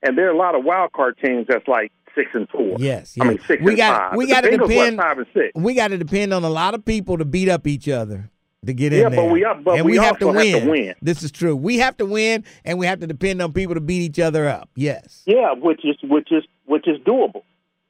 and 0.04 0.18
there 0.18 0.28
are 0.28 0.32
a 0.34 0.38
lot 0.38 0.56
of 0.56 0.64
wild 0.64 0.92
card 0.92 1.18
teams 1.24 1.48
that's 1.48 1.68
like 1.68 1.92
six 2.16 2.30
and 2.34 2.48
four. 2.50 2.78
Yes, 2.80 3.16
I 3.20 3.26
mean 3.30 3.40
six 3.48 3.62
we 3.64 3.72
and 3.72 3.78
got 3.78 4.10
five. 4.12 4.18
we 4.18 4.28
got 4.28 4.42
to 4.42 4.58
depend 4.58 4.98
five 4.98 5.18
and 5.18 5.28
six. 5.34 5.52
We 5.56 5.74
got 5.74 5.90
to 5.90 5.98
depend 5.98 6.34
on 6.34 6.44
a 6.44 6.50
lot 6.50 6.74
of 6.74 6.84
people 6.86 7.18
to 7.18 7.26
beat 7.26 7.50
up 7.50 7.68
each 7.68 7.88
other 7.90 8.30
to 8.66 8.74
get 8.74 8.92
Yeah, 8.92 9.08
in 9.08 9.12
there. 9.14 9.20
Yeah, 9.22 9.28
but 9.28 9.32
we 9.34 9.44
are- 9.46 9.56
but 9.56 9.78
and 9.78 9.86
we 9.86 9.98
have, 9.98 10.20
to 10.20 10.28
have 10.28 10.36
win. 10.36 10.64
to 10.64 10.70
win. 10.70 10.96
This 11.02 11.24
is 11.24 11.32
true. 11.32 11.56
We 11.56 11.78
have 11.80 11.98
to 11.98 12.06
win, 12.06 12.44
and 12.64 12.78
we 12.78 12.86
have 12.86 13.00
to 13.00 13.08
depend 13.08 13.42
on 13.42 13.54
people 13.54 13.74
to 13.76 13.82
beat 13.82 14.02
each 14.04 14.20
other 14.20 14.48
up. 14.48 14.70
Yes. 14.76 15.24
Yeah, 15.26 15.54
which 15.54 15.82
is 15.84 15.96
which 16.04 16.32
is 16.32 16.44
which 16.66 16.88
is 16.88 16.98
doable. 17.00 17.44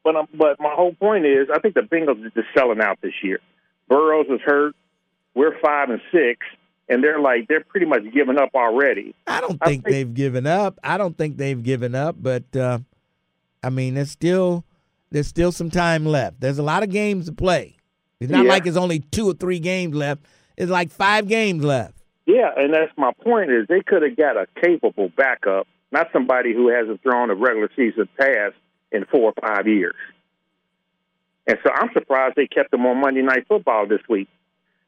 But 0.03 0.15
um, 0.15 0.27
but 0.33 0.59
my 0.59 0.73
whole 0.73 0.93
point 0.93 1.25
is, 1.25 1.47
I 1.53 1.59
think 1.59 1.75
the 1.75 1.81
Bengals 1.81 2.25
are 2.25 2.29
just 2.31 2.47
selling 2.57 2.81
out 2.81 2.99
this 3.01 3.13
year. 3.23 3.39
Burrows 3.87 4.27
is 4.29 4.39
hurt. 4.45 4.75
We're 5.35 5.59
five 5.61 5.89
and 5.89 6.01
six, 6.11 6.39
and 6.89 7.03
they're 7.03 7.19
like 7.19 7.47
they're 7.47 7.63
pretty 7.63 7.85
much 7.85 8.01
giving 8.13 8.37
up 8.37 8.49
already. 8.55 9.13
I 9.27 9.41
don't 9.41 9.59
think 9.63 9.83
they've 9.85 10.11
given 10.13 10.47
up. 10.47 10.79
I 10.83 10.97
don't 10.97 11.17
think 11.17 11.37
they've 11.37 11.61
given 11.61 11.93
up, 11.95 12.15
but 12.19 12.43
uh, 12.55 12.79
I 13.63 13.69
mean, 13.69 13.93
there's 13.95 14.11
still 14.11 14.65
there's 15.11 15.27
still 15.27 15.51
some 15.51 15.69
time 15.69 16.05
left. 16.05 16.39
There's 16.39 16.57
a 16.57 16.63
lot 16.63 16.83
of 16.83 16.89
games 16.89 17.25
to 17.25 17.33
play. 17.33 17.75
It's 18.19 18.31
not 18.31 18.45
Yeah. 18.45 18.49
like 18.51 18.65
it's 18.65 18.77
only 18.77 18.99
two 18.99 19.29
or 19.29 19.33
three 19.33 19.59
games 19.59 19.93
left. 19.95 20.25
It's 20.57 20.71
like 20.71 20.89
five 20.89 21.27
games 21.27 21.63
left. 21.63 21.95
Yeah, 22.25 22.51
and 22.55 22.73
that's 22.73 22.91
my 22.97 23.11
point 23.23 23.51
is 23.51 23.67
they 23.67 23.81
could 23.81 24.03
have 24.03 24.15
got 24.15 24.37
a 24.37 24.47
capable 24.61 25.09
backup, 25.17 25.67
not 25.91 26.07
somebody 26.13 26.53
who 26.53 26.69
hasn't 26.69 27.01
thrown 27.03 27.29
a 27.29 27.35
regular 27.35 27.69
season 27.75 28.07
pass 28.17 28.51
in 28.91 29.05
four 29.05 29.33
or 29.33 29.47
five 29.47 29.67
years. 29.67 29.95
And 31.47 31.57
so 31.63 31.71
I'm 31.73 31.89
surprised 31.93 32.35
they 32.35 32.47
kept 32.47 32.71
them 32.71 32.85
on 32.85 33.01
Monday 33.01 33.21
Night 33.21 33.47
Football 33.47 33.87
this 33.87 34.01
week 34.07 34.29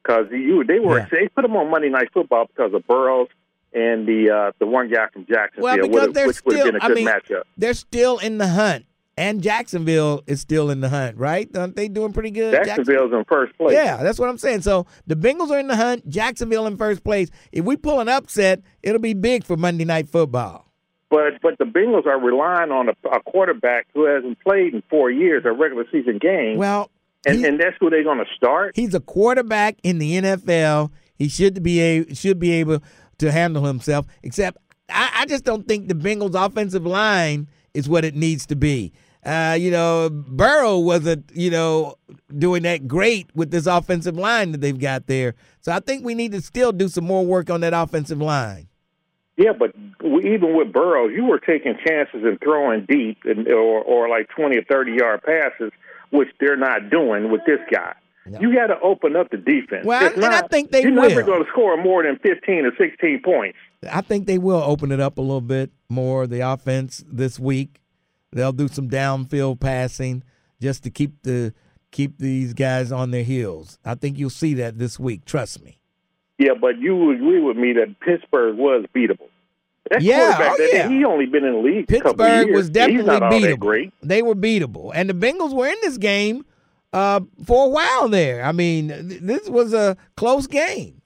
because 0.04 0.28
you 0.32 0.64
they 0.64 0.80
were 0.80 1.00
Yeah. 1.00 1.08
they 1.12 1.28
put 1.28 1.42
them 1.42 1.56
on 1.56 1.70
Monday 1.70 1.90
Night 1.90 2.10
Football 2.14 2.46
because 2.46 2.74
of 2.74 2.86
Burrows 2.88 3.28
and 3.74 4.08
the 4.08 4.30
uh, 4.30 4.52
the 4.60 4.66
one 4.66 4.90
guy 4.90 5.08
from 5.12 5.26
Jacksonville, 5.26 5.64
Well, 5.64 5.78
because 5.88 6.14
they're 6.14 6.28
which 6.28 6.44
would 6.46 6.56
have 6.58 6.62
still. 6.64 6.72
been 6.74 6.82
a 6.82 6.84
I 6.84 6.88
good 6.88 6.96
mean, 6.96 7.08
matchup. 7.08 7.44
they're 7.58 7.74
still 7.74 8.18
in 8.20 8.38
the 8.38 8.48
hunt, 8.48 8.86
and 9.18 9.42
Jacksonville 9.42 10.24
is 10.28 10.42
still 10.42 10.70
in 10.70 10.82
the 10.82 10.90
hunt, 10.90 11.18
right? 11.18 11.50
Aren't 11.56 11.76
they 11.76 11.88
doing 11.88 12.14
pretty 12.14 12.32
good? 12.32 12.54
Jacksonville's 12.54 13.12
in 13.14 13.24
first 13.26 13.58
place. 13.58 13.74
Yeah, 13.74 13.98
that's 14.04 14.20
what 14.20 14.30
I'm 14.30 14.38
saying. 14.38 14.62
So 14.62 14.86
the 15.08 15.16
Bengals 15.16 15.50
are 15.52 15.60
in 15.60 15.68
the 15.68 15.76
hunt. 15.76 16.08
Jacksonville 16.10 16.68
in 16.68 16.78
first 16.78 17.04
place. 17.04 17.30
If 17.52 17.66
we 17.66 17.76
pull 17.78 18.00
an 18.00 18.10
upset, 18.10 18.62
it'll 18.82 19.00
be 19.02 19.14
big 19.14 19.44
for 19.44 19.58
Monday 19.58 19.86
Night 19.86 20.10
Football. 20.10 20.68
But 21.10 21.42
but 21.42 21.58
the 21.60 21.66
Bengals 21.66 22.08
are 22.08 22.20
relying 22.20 22.72
on 22.72 22.90
a, 22.90 22.94
a 23.10 23.20
quarterback 23.22 23.86
who 23.94 24.06
hasn't 24.06 24.40
played 24.40 24.74
in 24.74 24.82
four 24.90 25.12
years 25.12 25.44
a 25.46 25.52
regular 25.52 25.86
season 25.92 26.18
game. 26.18 26.58
Well, 26.58 26.90
and, 27.26 27.46
and 27.46 27.60
that's 27.60 27.76
who 27.80 27.90
they're 27.92 28.04
going 28.04 28.18
to 28.18 28.26
start. 28.36 28.76
He's 28.76 28.94
a 28.96 29.00
quarterback 29.00 29.78
in 29.84 30.00
the 30.00 30.20
NFL. 30.20 30.92
He 31.16 31.30
should 31.30 31.62
be 31.62 31.80
a 31.82 32.14
should 32.16 32.40
be 32.40 32.52
able 32.54 32.80
to 33.24 33.32
handle 33.32 33.64
himself. 33.66 34.06
Except 34.22 34.58
I, 34.90 35.10
I 35.20 35.26
just 35.26 35.44
don't 35.44 35.68
think 35.68 35.88
the 35.88 35.96
Bengals' 35.96 36.36
offensive 36.36 36.86
line 36.86 37.48
is 37.74 37.90
what 37.90 38.06
it 38.06 38.16
needs 38.16 38.46
to 38.48 38.56
be. 38.56 38.94
Uh, 39.26 39.56
you 39.58 39.72
know, 39.72 40.10
Burrow 40.10 40.78
wasn't 40.80 41.30
you 41.34 41.50
know 41.50 41.96
doing 42.38 42.64
that 42.64 42.88
great 42.88 43.28
with 43.34 43.52
this 43.52 43.66
offensive 43.66 44.18
line 44.18 44.52
that 44.52 44.62
they've 44.62 44.80
got 44.80 45.08
there. 45.08 45.36
So 45.62 45.72
I 45.72 45.80
think 45.80 46.04
we 46.04 46.14
need 46.14 46.34
to 46.34 46.42
still 46.42 46.72
do 46.72 46.90
some 46.90 47.06
more 47.06 47.26
work 47.26 47.50
on 47.50 47.62
that 47.62 47.74
offensive 47.74 48.22
line. 48.22 48.68
Yeah, 49.38 49.54
but 49.58 49.74
even 50.04 50.56
with 50.56 50.72
Burrow, 50.72 51.08
you 51.08 51.26
were 51.26 51.40
taking 51.40 51.76
chances 51.88 52.24
and 52.24 52.38
throwing 52.44 52.86
deep 52.86 53.20
and 53.24 53.48
or 53.48 53.82
or 53.82 54.10
like 54.10 54.30
twenty 54.30 54.58
or 54.58 54.64
thirty 54.64 54.98
yard 55.00 55.24
passes, 55.24 55.72
which 56.12 56.28
they're 56.40 56.58
not 56.58 56.90
doing 56.92 57.32
with 57.32 57.42
this 57.48 57.60
guy. 57.72 57.94
You 58.26 58.54
got 58.56 58.68
to 58.68 58.80
open 58.82 59.16
up 59.16 59.30
the 59.32 59.38
defense. 59.38 59.86
Well, 59.86 60.06
If 60.06 60.16
and 60.16 60.26
I 60.26 60.42
think 60.48 60.72
they 60.72 60.84
you're 60.84 60.92
never 60.92 61.24
going 61.24 61.44
to 61.44 61.50
score 61.52 61.76
more 61.82 62.04
than 62.04 62.18
fifteen 62.20 62.66
or 62.66 62.72
sixteen 62.78 63.22
points. 63.22 63.58
I 63.92 64.02
think 64.02 64.28
they 64.28 64.38
will 64.38 64.62
open 64.64 64.92
it 64.94 65.00
up 65.02 65.18
a 65.18 65.22
little 65.22 65.42
bit 65.42 65.72
more, 65.90 66.26
the 66.26 66.40
offense 66.40 67.04
this 67.06 67.38
week. 67.38 67.82
They'll 68.32 68.54
do 68.54 68.68
some 68.70 68.90
downfield 68.90 69.60
passing 69.60 70.24
just 70.62 70.84
to 70.84 70.90
keep 70.90 71.22
the 71.24 71.54
keep 71.92 72.18
these 72.18 72.54
guys 72.54 72.92
on 72.92 73.12
their 73.12 73.24
heels. 73.24 73.78
I 73.84 73.96
think 73.96 74.18
you'll 74.18 74.30
see 74.30 74.54
that 74.56 74.80
this 74.80 75.00
week. 75.00 75.26
Trust 75.26 75.62
me. 75.64 75.80
Yeah, 76.40 76.54
but 76.60 76.80
you 76.80 76.96
would 76.96 77.18
agree 77.18 77.40
with 77.42 77.58
me 77.58 77.74
that 77.74 78.00
Pittsburgh 78.00 78.56
was 78.58 78.86
beatable. 78.96 79.28
That 79.92 80.02
Yeah, 80.02 80.34
quarterback, 80.36 80.52
oh, 80.54 80.58
that- 80.58 80.74
yeah. 80.74 80.90
he 80.90 81.04
only 81.06 81.26
been 81.26 81.44
in 81.44 81.54
the 81.54 81.60
league 81.60 81.92
a 81.92 82.00
couple 82.00 82.12
of 82.26 82.32
Pittsburgh 82.32 82.56
was 82.56 82.70
definitely 82.70 82.98
He's 83.02 83.06
not 83.06 83.22
all 83.24 83.30
that 83.40 83.60
beatable. 83.60 83.92
They 84.02 84.22
were 84.22 84.34
beatable, 84.36 84.92
and 84.96 85.10
the 85.10 85.14
Bengals 85.14 85.54
were 85.54 85.68
in 85.68 85.76
this 85.82 85.98
game 85.98 86.46
uh, 86.94 87.20
for 87.46 87.66
a 87.66 87.70
while 87.70 88.08
there. 88.08 88.44
I 88.46 88.52
mean, 88.54 88.88
th- 88.90 89.22
this 89.22 89.50
was 89.50 89.74
a 89.74 89.98
close 90.16 90.48
game, 90.48 91.02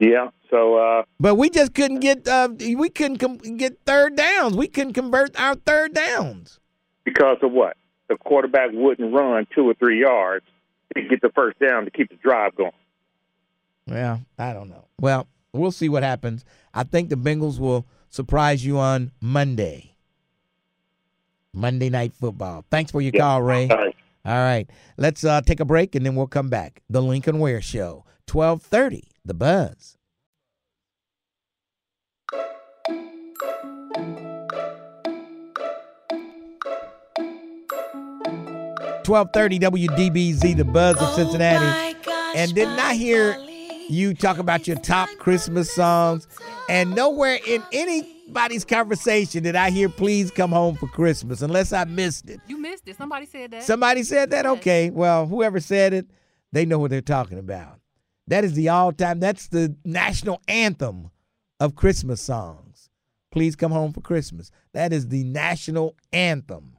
Yeah, 0.00 0.30
so 0.50 0.76
uh, 0.76 1.02
but 1.18 1.34
we 1.36 1.50
just 1.50 1.74
couldn't 1.74 2.00
get 2.00 2.26
uh, 2.28 2.48
we 2.58 2.88
couldn't 2.88 3.18
com- 3.18 3.38
get 3.38 3.78
third 3.86 4.16
downs. 4.16 4.56
We 4.56 4.68
couldn't 4.68 4.92
convert 4.94 5.38
our 5.40 5.54
third 5.54 5.94
downs. 5.94 6.60
because 7.04 7.38
of 7.42 7.52
what? 7.52 7.76
The 8.08 8.16
quarterback 8.16 8.70
wouldn't 8.72 9.12
run 9.12 9.46
two 9.54 9.68
or 9.68 9.74
three 9.74 10.00
yards 10.00 10.44
to 10.96 11.02
get 11.02 11.20
the 11.20 11.30
first 11.34 11.58
down 11.58 11.84
to 11.84 11.90
keep 11.90 12.08
the 12.10 12.16
drive 12.16 12.54
going. 12.56 12.72
Well, 13.86 14.22
I 14.38 14.52
don't 14.52 14.68
know. 14.70 14.86
Well, 15.00 15.26
we'll 15.52 15.72
see 15.72 15.88
what 15.88 16.02
happens. 16.02 16.44
I 16.72 16.84
think 16.84 17.10
the 17.10 17.16
Bengals 17.16 17.58
will 17.58 17.86
surprise 18.10 18.64
you 18.64 18.78
on 18.78 19.10
Monday. 19.20 19.87
Monday 21.54 21.90
night 21.90 22.12
football. 22.14 22.64
Thanks 22.70 22.90
for 22.90 23.00
your 23.00 23.12
Yeah. 23.14 23.20
call, 23.20 23.42
Ray. 23.42 23.68
All 23.68 23.76
right. 23.76 23.96
All 24.24 24.38
right. 24.38 24.68
Let's 24.96 25.24
uh, 25.24 25.40
take 25.40 25.60
a 25.60 25.64
break 25.64 25.94
and 25.94 26.04
then 26.04 26.14
we'll 26.14 26.26
come 26.26 26.48
back. 26.50 26.82
The 26.90 27.00
Lincoln 27.02 27.38
Ware 27.38 27.60
Show, 27.62 28.04
1230, 28.30 29.04
The 29.24 29.34
Buzz. 29.34 29.96
Twelve 39.02 39.30
thirty 39.32 39.58
WDBZ, 39.58 40.56
the 40.56 40.64
buzz 40.64 40.96
of 41.00 41.14
Cincinnati. 41.14 41.96
and 42.36 42.54
didn't 42.54 42.78
I 42.78 42.94
hear 42.94 43.36
you 43.88 44.12
talk 44.12 44.36
about 44.38 44.66
your 44.66 44.76
top 44.76 45.08
Christmas 45.18 45.72
songs? 45.74 46.28
And 46.68 46.94
nowhere 46.94 47.38
in 47.46 47.62
anybody's 48.28 48.64
conversation 48.64 49.42
did 49.42 49.56
I 49.56 49.70
hear 49.70 49.88
"Please 49.88 50.30
Come 50.30 50.52
Home 50.52 50.76
for 50.76 50.86
Christmas," 50.86 51.40
unless 51.40 51.72
I 51.72 51.84
missed 51.84 52.28
it. 52.28 52.40
You 52.46 52.58
missed 52.58 52.86
it. 52.86 52.96
Somebody 52.96 53.24
said 53.24 53.52
that. 53.52 53.62
Somebody 53.62 54.02
said 54.02 54.30
that? 54.32 54.44
Okay. 54.44 54.90
Well, 54.90 55.26
whoever 55.26 55.60
said 55.60 55.94
it, 55.94 56.10
they 56.52 56.66
know 56.66 56.78
what 56.78 56.90
they're 56.90 57.00
talking 57.00 57.38
about. 57.38 57.80
That 58.26 58.44
is 58.44 58.52
the 58.52 58.68
all 58.68 58.92
time, 58.92 59.20
that's 59.20 59.48
the 59.48 59.74
national 59.84 60.42
anthem 60.46 61.10
of 61.58 61.74
Christmas 61.74 62.20
songs. 62.20 62.90
Please 63.30 63.56
Come 63.56 63.72
Home 63.72 63.92
for 63.92 64.02
Christmas. 64.02 64.50
That 64.74 64.92
is 64.92 65.08
the 65.08 65.24
national 65.24 65.96
anthem. 66.12 66.76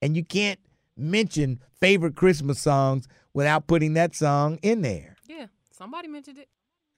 And 0.00 0.16
you 0.16 0.24
can't 0.24 0.58
mention 0.96 1.60
favorite 1.80 2.16
Christmas 2.16 2.58
songs 2.58 3.06
without 3.32 3.68
putting 3.68 3.94
that 3.94 4.16
song 4.16 4.58
in 4.62 4.82
there. 4.82 5.16
Yeah, 5.28 5.46
somebody 5.70 6.08
mentioned 6.08 6.38
it. 6.38 6.48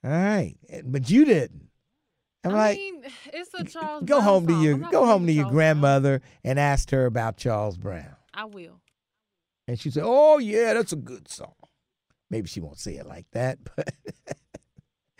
All 0.03 0.11
right. 0.11 0.57
But 0.85 1.11
you 1.11 1.27
didn't. 1.27 1.69
I'm 2.45 2.53
I 2.53 2.55
like, 2.55 2.77
mean, 2.79 3.03
it's 3.33 3.51
a 3.55 3.65
Charles. 3.65 4.05
go 4.05 4.16
Brown 4.16 4.25
home 4.25 4.47
to 4.49 4.62
your 4.62 4.77
go 4.79 5.07
home 5.07 5.27
to 5.27 5.33
your 5.33 5.45
Charles 5.45 5.53
grandmother 5.55 6.23
and 6.45 6.59
ask 6.59 6.91
her 6.91 7.07
about 7.07 7.37
Charles 7.37 7.77
Brown. 7.77 8.03
Brown. 8.03 8.16
I 8.35 8.45
will. 8.47 8.81
And 9.66 9.79
she 9.81 9.91
said, 9.91 10.03
"Oh 10.05 10.39
yeah, 10.39 10.75
that's 10.75 10.93
a 10.93 10.97
good 10.97 11.29
song." 11.29 11.55
Maybe 12.31 12.49
she 12.49 12.61
won't 12.61 12.79
say 12.79 12.97
it 12.97 13.07
like 13.07 13.27
that, 13.33 13.59
but 13.77 13.95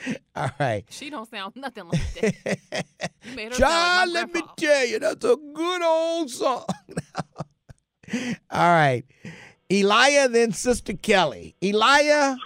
all 0.37 0.51
right. 0.59 0.85
She 0.91 1.11
don't 1.11 1.29
sound 1.31 1.55
nothing 1.57 1.89
like 1.89 2.15
that. 2.15 2.87
You 3.25 3.37
made 3.37 3.53
her 3.53 3.59
Child, 3.59 4.11
like 4.13 4.15
let 4.15 4.35
me 4.35 4.43
tell 4.57 4.87
you, 4.87 4.99
that's 4.99 5.25
a 5.25 5.37
good 5.55 5.83
old 5.83 6.31
song. 6.31 6.67
all 8.13 8.29
right, 8.51 9.05
Elijah, 9.71 10.29
then 10.29 10.53
Sister 10.53 10.93
Kelly. 10.95 11.55
Elijah, 11.63 12.37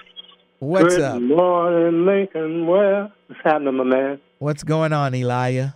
what's 0.60 0.94
Good 0.96 1.00
up? 1.04 1.20
morning, 1.22 2.06
Lincoln. 2.06 2.66
Well, 2.66 3.10
what's 3.26 3.40
happening, 3.42 3.74
my 3.76 3.84
man? 3.84 4.20
What's 4.38 4.62
going 4.62 4.92
on, 4.92 5.16
Elijah? 5.16 5.74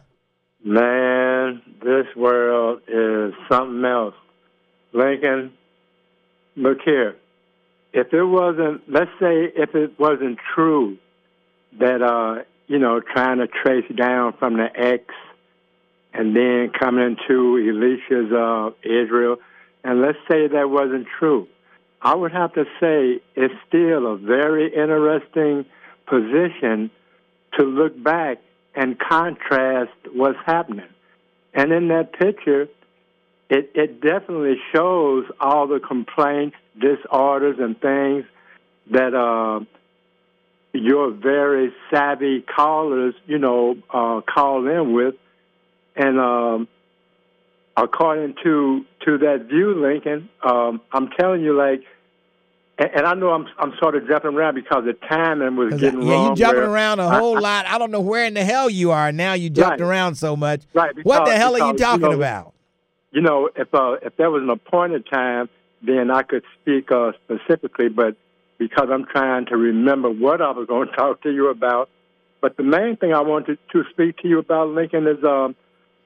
Man, 0.64 1.62
this 1.82 2.06
world 2.14 2.82
is 2.86 3.34
something 3.50 3.84
else. 3.84 4.14
Lincoln, 4.92 5.52
look 6.54 6.78
here. 6.84 7.16
If 7.92 8.12
it 8.12 8.22
wasn't, 8.22 8.82
let's 8.88 9.10
say, 9.18 9.50
if 9.56 9.74
it 9.74 9.98
wasn't 9.98 10.38
true 10.54 10.96
that, 11.80 12.02
uh, 12.02 12.44
you 12.68 12.78
know, 12.78 13.00
trying 13.00 13.38
to 13.38 13.48
trace 13.48 13.90
down 13.96 14.34
from 14.38 14.56
the 14.56 14.68
ex 14.76 15.06
and 16.14 16.36
then 16.36 16.70
coming 16.78 17.16
into 17.16 17.58
Elisha's 17.58 18.32
uh, 18.32 18.70
Israel, 18.84 19.38
and 19.82 20.00
let's 20.00 20.18
say 20.30 20.46
that 20.46 20.70
wasn't 20.70 21.08
true, 21.18 21.48
I 22.00 22.14
would 22.14 22.30
have 22.30 22.52
to 22.54 22.64
say 22.78 23.20
it's 23.34 23.54
still 23.66 24.06
a 24.06 24.16
very 24.16 24.72
interesting 24.72 25.64
position 26.06 26.92
to 27.58 27.64
look 27.64 28.00
back 28.00 28.38
and 28.74 28.98
contrast 28.98 29.92
what's 30.12 30.38
happening. 30.46 30.88
And 31.54 31.72
in 31.72 31.88
that 31.88 32.12
picture, 32.12 32.68
it, 33.50 33.70
it 33.74 34.00
definitely 34.00 34.56
shows 34.74 35.26
all 35.38 35.66
the 35.66 35.78
complaints, 35.78 36.56
disorders, 36.80 37.56
and 37.58 37.78
things 37.78 38.24
that 38.90 39.14
uh, 39.14 39.64
your 40.72 41.10
very 41.10 41.72
savvy 41.92 42.40
callers, 42.40 43.14
you 43.26 43.38
know, 43.38 43.76
uh, 43.90 44.22
call 44.22 44.66
in 44.66 44.94
with. 44.94 45.14
And 45.94 46.18
um, 46.18 46.68
according 47.76 48.36
to 48.42 48.86
to 49.04 49.18
that 49.18 49.46
view, 49.50 49.74
Lincoln, 49.74 50.30
um, 50.42 50.80
I'm 50.90 51.10
telling 51.10 51.42
you, 51.42 51.54
like, 51.54 51.82
and, 52.82 52.90
and 52.96 53.06
I 53.06 53.14
know 53.14 53.30
I'm 53.30 53.46
I'm 53.58 53.72
sort 53.78 53.94
of 53.96 54.06
jumping 54.08 54.34
around 54.34 54.54
because 54.54 54.84
the 54.84 54.94
timing 55.08 55.56
was 55.56 55.74
getting 55.74 56.02
yeah, 56.02 56.12
wrong. 56.12 56.30
you 56.30 56.36
jumping 56.36 56.62
around 56.64 57.00
a 57.00 57.08
whole 57.08 57.36
I- 57.38 57.40
lot. 57.40 57.66
I 57.66 57.78
don't 57.78 57.90
know 57.90 58.00
where 58.00 58.24
in 58.24 58.34
the 58.34 58.44
hell 58.44 58.68
you 58.70 58.90
are 58.90 59.12
now. 59.12 59.34
You 59.34 59.50
jumped 59.50 59.80
Right. 59.80 59.88
around 59.88 60.14
so 60.16 60.36
much. 60.36 60.62
Right. 60.74 60.94
what 61.04 61.20
the 61.20 61.24
because- 61.26 61.38
hell 61.38 61.54
are 61.54 61.66
you 61.66 61.72
because, 61.72 61.80
talking 61.80 62.10
know, 62.10 62.12
about? 62.16 62.52
You 63.12 63.20
know, 63.20 63.50
if 63.54 63.72
uh, 63.74 63.96
if 64.02 64.16
there 64.16 64.30
was 64.30 64.42
an 64.42 64.50
appointed 64.50 65.06
time, 65.06 65.48
then 65.82 66.10
I 66.10 66.22
could 66.22 66.42
speak 66.60 66.90
uh, 66.92 67.12
specifically. 67.24 67.88
But 67.88 68.16
because 68.58 68.88
I'm 68.90 69.04
trying 69.06 69.46
to 69.46 69.56
remember 69.56 70.10
what 70.10 70.40
I 70.40 70.50
was 70.50 70.66
going 70.66 70.88
to 70.90 70.94
talk 70.96 71.22
to 71.22 71.30
you 71.32 71.48
about, 71.48 71.88
but 72.40 72.56
the 72.56 72.62
main 72.62 72.96
thing 72.96 73.12
I 73.12 73.20
wanted 73.20 73.58
to 73.72 73.84
speak 73.90 74.18
to 74.18 74.28
you 74.28 74.38
about, 74.38 74.68
Lincoln, 74.68 75.06
is 75.06 75.22
um, 75.24 75.54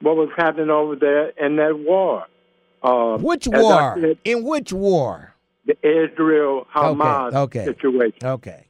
what 0.01 0.15
was 0.15 0.29
happening 0.37 0.69
over 0.69 0.95
there 0.95 1.29
in 1.29 1.55
that 1.57 1.77
war. 1.79 2.25
Uh, 2.83 3.17
Which 3.17 3.47
war? 3.47 3.97
said, 3.99 4.17
In 4.23 4.43
which 4.43 4.71
war? 4.71 5.33
The 5.67 5.75
Israel 5.83 6.65
Hamas 6.73 7.33
Okay, 7.33 7.61
okay. 7.61 7.65
situation. 7.65 8.19
Okay. 8.23 8.65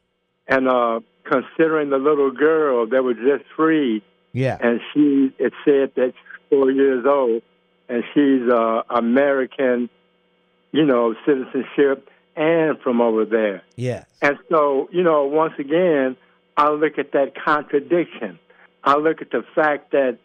And 0.48 0.68
uh, 0.68 1.00
considering 1.24 1.90
the 1.90 1.98
little 1.98 2.32
girl 2.32 2.88
that 2.88 3.04
was 3.04 3.16
just 3.18 3.44
freed, 3.56 4.02
Yeah. 4.34 4.58
and 4.60 4.82
she 4.94 5.32
it 5.38 5.54
said 5.64 5.92
that 5.96 6.14
she's 6.16 6.50
four 6.50 6.72
years 6.72 7.06
old, 7.06 7.42
and 7.90 8.04
she's 8.14 8.50
uh, 8.52 8.82
American, 8.90 9.90
you 10.72 10.86
know, 10.86 11.16
citizenship, 11.26 12.10
and 12.36 12.80
from 12.80 13.02
over 13.02 13.26
there. 13.26 13.64
Yeah. 13.76 14.04
And 14.22 14.38
so, 14.50 14.90
you 14.92 15.04
know, 15.04 15.26
once 15.26 15.54
again, 15.60 16.16
I 16.56 16.70
look 16.72 16.98
at 16.98 17.12
that 17.14 17.34
contradiction. 17.36 18.40
I 18.84 18.98
look 18.98 19.22
at 19.22 19.32
the 19.32 19.44
fact 19.56 19.92
that 19.92 20.18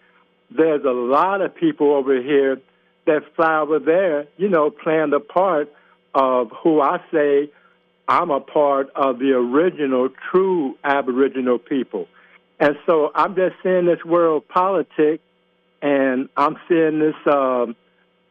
there's 0.51 0.85
a 0.85 0.91
lot 0.91 1.41
of 1.41 1.55
people 1.55 1.93
over 1.95 2.21
here 2.21 2.61
that 3.07 3.23
fly 3.35 3.59
over 3.59 3.79
there, 3.79 4.27
you 4.37 4.49
know, 4.49 4.71
playing 4.71 5.11
the 5.11 5.21
part 5.21 5.73
of 6.15 6.51
who 6.63 6.81
I 6.81 6.99
say 7.13 7.51
I'm 8.09 8.31
a 8.31 8.41
part 8.41 8.91
of 8.95 9.19
the 9.19 9.33
original, 9.33 10.09
true 10.31 10.77
Aboriginal 10.85 11.59
people. 11.59 12.09
And 12.61 12.77
so 12.87 13.11
I'm 13.15 13.35
just 13.35 13.57
seeing 13.63 13.87
this 13.87 14.05
world 14.05 14.47
politics, 14.49 15.23
and 15.81 16.29
I'm 16.37 16.57
seeing 16.69 16.99
this 16.99 17.15
um, 17.27 17.75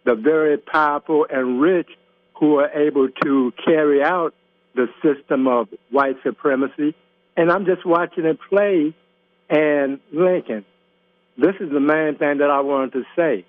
the 0.03 0.15
very 0.15 0.57
powerful 0.57 1.25
and 1.29 1.61
rich 1.61 1.89
who 2.35 2.55
are 2.55 2.69
able 2.69 3.09
to 3.23 3.53
carry 3.63 4.03
out 4.03 4.33
the 4.75 4.87
system 5.01 5.47
of 5.47 5.67
white 5.89 6.15
supremacy. 6.23 6.95
And 7.35 7.51
I'm 7.51 7.65
just 7.65 7.85
watching 7.85 8.25
it 8.25 8.39
play. 8.49 8.93
And 9.49 9.99
Lincoln, 10.13 10.65
this 11.37 11.55
is 11.59 11.71
the 11.71 11.79
main 11.79 12.17
thing 12.17 12.37
that 12.37 12.49
I 12.49 12.61
wanted 12.61 12.93
to 12.93 13.03
say. 13.15 13.45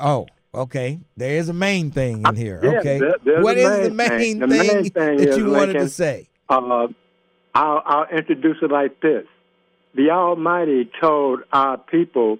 Oh, 0.00 0.26
okay. 0.54 1.00
There 1.16 1.36
is 1.36 1.48
a 1.48 1.52
main 1.52 1.90
thing 1.90 2.22
in 2.26 2.34
here. 2.36 2.60
Yeah, 2.62 2.78
okay. 2.80 2.98
there- 3.24 3.42
What 3.42 3.56
is 3.56 3.88
the 3.88 3.94
main 3.94 4.08
thing. 4.08 4.38
The 4.40 4.46
main 4.46 4.90
thing 4.90 5.16
that 5.18 5.36
you 5.38 5.50
wanted 5.50 5.74
to 5.74 5.88
say? 5.88 6.28
Uh, 6.48 6.88
I'll, 7.54 7.82
I'll 7.84 8.06
introduce 8.16 8.56
it 8.62 8.70
like 8.70 9.00
this. 9.00 9.24
The 9.94 10.10
Almighty 10.10 10.90
told 11.00 11.40
our 11.52 11.76
people 11.76 12.38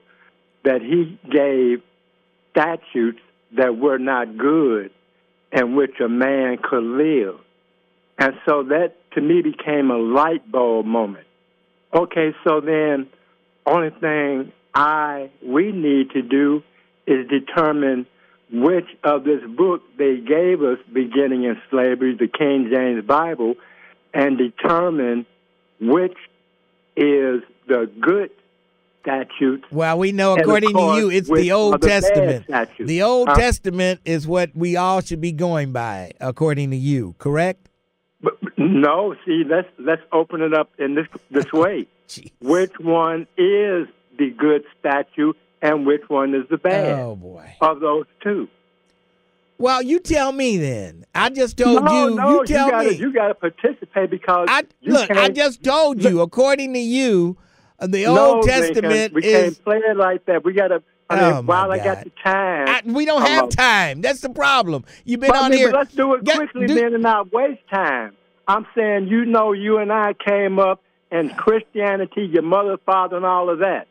that 0.64 0.80
He 0.80 1.18
gave 1.30 1.82
statutes 2.52 3.18
that 3.56 3.76
were 3.76 3.98
not 3.98 4.36
good 4.39 4.90
in 5.52 5.74
which 5.76 6.01
a 6.01 6.09
man 6.09 6.56
could 6.62 6.82
live. 6.82 7.39
And 8.18 8.34
so 8.48 8.62
that 8.64 8.94
to 9.14 9.20
me 9.20 9.43
became 9.43 9.90
a 9.90 9.98
light 9.98 10.51
bulb 10.51 10.86
moment. 10.86 11.26
Okay, 11.94 12.34
so 12.47 12.60
then 12.60 13.09
only 13.66 13.90
thing 14.01 14.52
I 14.74 15.30
we 15.44 15.72
need 15.72 16.10
to 16.12 16.22
do 16.22 16.62
is 17.07 17.27
determine 17.29 18.07
which 18.53 18.87
of 19.03 19.24
this 19.24 19.41
book 19.57 19.83
they 19.97 20.19
gave 20.19 20.62
us 20.62 20.79
beginning 20.93 21.45
in 21.45 21.61
slavery, 21.70 22.15
the 22.15 22.29
King 22.29 22.69
James 22.70 23.05
Bible, 23.05 23.55
and 24.12 24.37
determine 24.37 25.27
which 25.81 26.16
is 26.97 27.43
the 27.66 27.91
good 28.01 28.31
statute. 29.01 29.65
Well, 29.70 29.99
we 29.99 30.12
know 30.12 30.37
according 30.37 30.74
to 30.74 30.97
you, 30.97 31.11
it's 31.11 31.31
the 31.31 31.53
Old 31.53 31.83
Testament. 31.83 32.45
statutes. 32.45 32.89
The 32.89 33.03
Old? 33.03 33.29
Testament 33.29 34.01
is 34.05 34.27
what 34.27 34.51
we 34.55 34.77
all 34.77 35.01
should 35.01 35.20
be 35.20 35.33
going 35.33 35.73
by, 35.73 36.12
according 36.20 36.70
to 36.70 36.77
you. 36.77 37.15
Correct? 37.19 37.69
But, 38.20 38.35
no, 38.57 39.16
see, 39.24 39.43
let's 39.49 39.69
let's 39.79 40.03
open 40.12 40.43
it 40.43 40.55
up 40.55 40.70
in 40.79 40.95
this 40.95 41.07
this 41.31 41.53
way. 41.53 41.87
which 42.41 42.73
one 42.79 43.23
is 43.37 43.89
the 44.19 44.31
good 44.37 44.62
statue 44.79 45.33
and 45.62 45.86
which 45.86 46.02
one 46.09 46.34
is 46.34 46.43
the 46.51 46.59
bad? 46.59 46.98
Oh 46.98 47.16
boy. 47.16 47.55
Of 47.60 47.80
those 47.80 48.05
two. 48.22 48.48
Well, 49.59 49.80
you 49.80 50.01
tell 50.01 50.32
me 50.32 50.56
then. 50.56 51.06
I 51.14 51.30
just 51.30 51.56
told 51.56 51.84
no, 51.84 52.09
you. 52.09 52.14
no, 52.16 52.40
you 52.40 52.47
tell 52.47 52.68
gotta, 52.70 52.90
me. 52.90 52.97
You 52.97 53.12
got 53.12 53.28
to 53.28 53.34
participate 53.34 54.10
because 54.10 54.48
I, 54.51 54.64
you 54.80 54.93
look, 54.93 55.09
I 55.10 55.14
can't- 55.14 55.36
just 55.36 55.62
told 55.62 56.02
you. 56.02 56.20
According 56.20 56.72
to 56.74 56.80
you, 56.80 57.36
uh, 57.78 57.86
the 57.86 58.05
no, 58.05 58.36
Old 58.36 58.44
Testament 58.47 59.12
we 59.14 59.22
is. 59.24 59.32
can't 59.55 59.64
play 59.64 59.76
it 59.78 59.97
like 59.97 60.24
that. 60.26 60.44
We 60.44 60.52
got 60.52 60.68
to. 60.68 60.82
I 61.09 61.14
mean, 61.16 61.24
Oh, 61.24 61.43
while 61.43 61.70
I 61.70 61.76
got 61.78 62.05
the 62.05 62.10
time, 62.24 62.68
I, 62.68 62.80
we 62.86 63.05
don't 63.05 63.20
have 63.22 63.51
time. 63.51 64.01
That's 64.01 64.20
the 64.20 64.30
problem. 64.30 64.84
You've 65.05 65.20
been 65.20 65.28
But, 65.30 65.36
I 65.36 65.44
on 65.44 65.51
mean, 65.51 65.59
here. 65.60 65.70
let's 65.70 65.94
do 65.94 66.14
it 66.14 66.24
quickly 66.24 66.66
do- 66.66 66.74
then 66.74 66.94
and 66.94 67.02
not 67.02 67.32
waste 67.32 67.60
time. 67.72 68.16
I'm 68.48 68.66
saying, 68.74 69.09
you 69.09 69.26
know, 69.26 69.52
you 69.52 69.78
and 69.78 69.93
I 69.93 70.14
came 70.14 70.59
up 70.59 70.80
in 71.12 71.28
Christianity, 71.30 72.22
your 72.32 72.43
mother, 72.43 72.78
father, 72.84 73.16
and 73.16 73.26
all 73.26 73.51
of 73.51 73.59
that. 73.60 73.86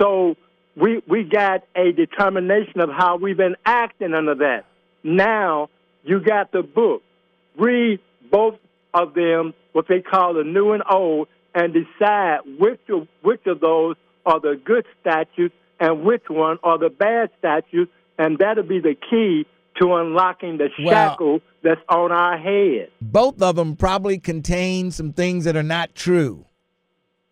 So 0.00 0.36
we 0.76 1.02
we 1.08 1.22
got 1.24 1.62
a 1.76 1.92
determination 1.92 2.80
of 2.80 2.90
how 2.90 3.16
we've 3.16 3.36
been 3.36 3.56
acting 3.64 4.14
under 4.14 4.34
that. 4.36 4.64
Now 5.02 5.68
you 6.04 6.20
got 6.20 6.52
the 6.52 6.62
book. 6.62 7.02
Read 7.56 8.00
both 8.30 8.58
of 8.92 9.14
them, 9.14 9.54
what 9.72 9.86
they 9.88 10.00
call 10.00 10.34
the 10.34 10.44
new 10.44 10.72
and 10.72 10.82
old, 10.90 11.28
and 11.54 11.72
decide 11.72 12.38
which 12.58 12.80
of, 12.88 13.06
which 13.22 13.46
of 13.46 13.60
those 13.60 13.96
are 14.26 14.40
the 14.40 14.60
good 14.64 14.84
statutes 15.00 15.54
and 15.80 16.04
which 16.04 16.24
one 16.28 16.58
are 16.62 16.78
the 16.78 16.88
bad 16.90 17.30
statutes, 17.38 17.90
and 18.18 18.38
that'll 18.38 18.62
be 18.64 18.80
the 18.80 18.94
key 19.10 19.46
to 19.80 19.94
unlocking 19.94 20.58
the 20.58 20.68
Well- 20.78 20.88
shackle 20.90 21.40
that's 21.62 21.80
on 21.88 22.12
our 22.12 22.36
head. 22.36 22.90
both 23.00 23.40
of 23.42 23.56
them 23.56 23.74
probably 23.76 24.18
contain 24.18 24.90
some 24.90 25.12
things 25.12 25.44
that 25.44 25.56
are 25.56 25.62
not 25.62 25.94
true. 25.94 26.44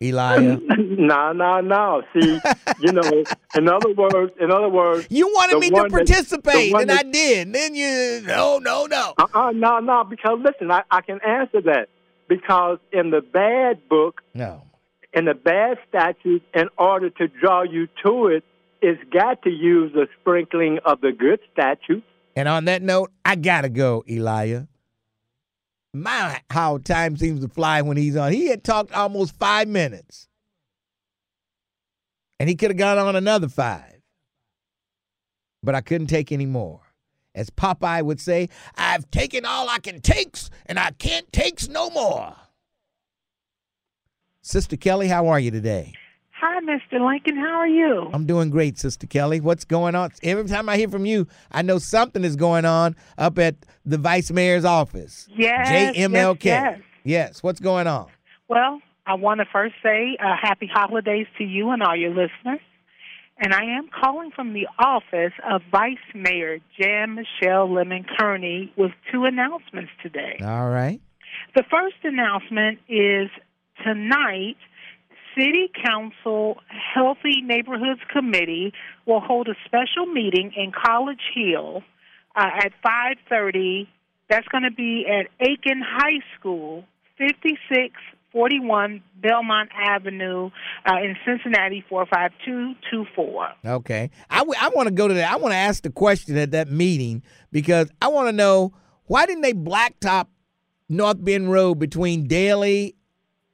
Elijah. 0.03 0.59
No, 1.03 1.31
no, 1.33 1.61
no. 1.61 2.03
See, 2.13 2.39
you 2.79 2.91
know, 2.91 3.23
in 3.55 3.67
other 3.69 3.93
words, 3.93 4.33
in 4.39 4.51
other 4.51 4.69
words, 4.69 5.07
You 5.09 5.27
wanted 5.27 5.59
me 5.59 5.69
to 5.69 5.75
that- 5.81 5.91
participate, 5.91 6.67
the 6.69 6.73
one 6.73 6.81
and 6.83 6.91
I 6.91 7.03
did. 7.03 7.53
Then 7.53 7.75
you, 7.75 8.21
no, 8.25 8.59
no, 8.59 8.85
no. 8.85 9.13
Uh-uh, 9.17 9.51
no, 9.51 9.79
no, 9.79 10.03
because 10.03 10.39
listen, 10.43 10.71
I, 10.71 10.83
I 10.91 11.01
can 11.01 11.19
answer 11.25 11.61
that 11.61 11.87
because 12.29 12.77
in 12.91 13.09
the 13.11 13.21
bad 13.21 13.87
book, 13.89 14.21
no, 14.33 14.63
in 15.13 15.25
the 15.25 15.33
bad 15.33 15.77
statute, 15.89 16.43
in 16.53 16.69
order 16.77 17.09
to 17.09 17.27
draw 17.27 17.63
you 17.63 17.87
to 18.03 18.27
it, 18.27 18.43
it's 18.81 19.01
got 19.11 19.41
to 19.43 19.49
use 19.49 19.93
a 19.95 20.07
sprinkling 20.19 20.79
of 20.85 21.01
the 21.01 21.11
good 21.11 21.39
statute. 21.51 22.03
And 22.35 22.47
on 22.47 22.65
that 22.65 22.81
note, 22.81 23.11
I 23.23 23.35
gotta 23.35 23.69
go, 23.69 24.03
Elijah. 24.09 24.67
My, 25.93 26.41
how 26.49 26.79
time 26.79 27.17
seems 27.17 27.41
to 27.41 27.47
fly 27.47 27.81
when 27.81 27.97
he's 27.97 28.15
on. 28.15 28.31
He 28.31 28.47
had 28.47 28.63
talked 28.63 28.93
almost 28.93 29.37
five 29.37 29.67
minutes, 29.67 30.27
and 32.39 32.49
he 32.49 32.55
could 32.55 32.71
have 32.71 32.77
gone 32.77 32.97
on 32.97 33.15
another 33.15 33.47
five, 33.47 34.01
but 35.61 35.75
I 35.75 35.81
couldn't 35.81 36.07
take 36.07 36.31
any 36.31 36.47
more. 36.47 36.81
As 37.35 37.49
Popeye 37.49 38.03
would 38.03 38.19
say, 38.19 38.49
I've 38.75 39.09
taken 39.11 39.45
all 39.45 39.69
I 39.69 39.79
can 39.79 40.01
takes, 40.01 40.49
and 40.65 40.79
I 40.79 40.91
can't 40.91 41.31
takes 41.31 41.67
no 41.67 41.89
more. 41.89 42.35
Sister 44.41 44.77
Kelly, 44.77 45.07
how 45.07 45.27
are 45.27 45.39
you 45.39 45.51
today? 45.51 45.93
Hi, 46.45 46.59
Mr. 46.59 46.99
Lincoln. 46.99 47.37
How 47.37 47.59
are 47.59 47.67
you? 47.69 48.09
I'm 48.11 48.25
doing 48.25 48.49
great, 48.49 48.77
Sister 48.77 49.07
Kelly. 49.07 49.39
What's 49.39 49.63
going 49.63 49.95
on? 49.95 50.11
Every 50.23 50.43
time 50.43 50.67
I 50.67 50.75
hear 50.75 50.89
from 50.89 51.05
you, 51.05 51.25
I 51.53 51.61
know 51.61 51.77
something 51.77 52.25
is 52.25 52.35
going 52.35 52.65
on 52.65 52.97
up 53.17 53.39
at 53.39 53.55
the 53.85 53.97
Vice 53.97 54.29
Mayor's 54.29 54.65
office. 54.65 55.29
Yes, 55.33 55.95
JMLK. 55.95 56.43
yes, 56.43 56.79
yes. 57.05 57.43
what's 57.43 57.61
going 57.61 57.87
on? 57.87 58.07
Well, 58.49 58.81
I 59.07 59.13
want 59.13 59.39
to 59.39 59.45
first 59.53 59.75
say 59.81 60.17
uh, 60.19 60.35
happy 60.35 60.69
holidays 60.69 61.27
to 61.37 61.45
you 61.45 61.69
and 61.69 61.81
all 61.81 61.95
your 61.95 62.09
listeners. 62.09 62.59
And 63.37 63.53
I 63.53 63.63
am 63.77 63.87
calling 63.87 64.31
from 64.35 64.51
the 64.51 64.67
office 64.77 65.31
of 65.49 65.61
Vice 65.71 65.95
Mayor 66.13 66.59
Jan 66.77 67.15
Michelle 67.15 67.73
Lemon 67.73 68.05
Kearney 68.19 68.69
with 68.75 68.91
two 69.13 69.23
announcements 69.23 69.91
today. 70.01 70.39
All 70.43 70.69
right. 70.69 70.99
The 71.55 71.63
first 71.71 71.95
announcement 72.03 72.79
is 72.89 73.29
tonight, 73.81 74.57
City 75.37 75.69
Council 75.83 76.57
Healthy 76.93 77.41
Neighborhoods 77.41 78.01
Committee 78.11 78.73
will 79.05 79.19
hold 79.19 79.47
a 79.47 79.55
special 79.65 80.05
meeting 80.05 80.51
in 80.55 80.71
College 80.71 81.21
Hill 81.33 81.83
uh, 82.35 82.49
at 82.57 82.71
5:30. 82.85 83.87
That's 84.29 84.47
going 84.47 84.63
to 84.63 84.71
be 84.71 85.05
at 85.07 85.27
Aiken 85.45 85.81
High 85.85 86.21
School, 86.39 86.85
5641 87.17 89.03
Belmont 89.21 89.69
Avenue 89.77 90.49
uh, 90.85 90.95
in 91.03 91.15
Cincinnati 91.25 91.83
45224. 91.89 93.47
Okay. 93.65 94.09
I, 94.29 94.37
w- 94.39 94.57
I 94.59 94.69
want 94.69 94.87
to 94.87 94.93
go 94.93 95.07
to 95.07 95.13
that. 95.15 95.31
I 95.31 95.35
want 95.35 95.51
to 95.51 95.57
ask 95.57 95.83
the 95.83 95.91
question 95.91 96.37
at 96.37 96.51
that 96.51 96.71
meeting 96.71 97.21
because 97.51 97.89
I 98.01 98.07
want 98.07 98.29
to 98.29 98.33
know 98.33 98.73
why 99.05 99.25
didn't 99.25 99.41
they 99.41 99.53
blacktop 99.53 100.27
North 100.89 101.23
Bend 101.23 101.51
Road 101.51 101.75
between 101.75 102.27
Daly 102.27 102.95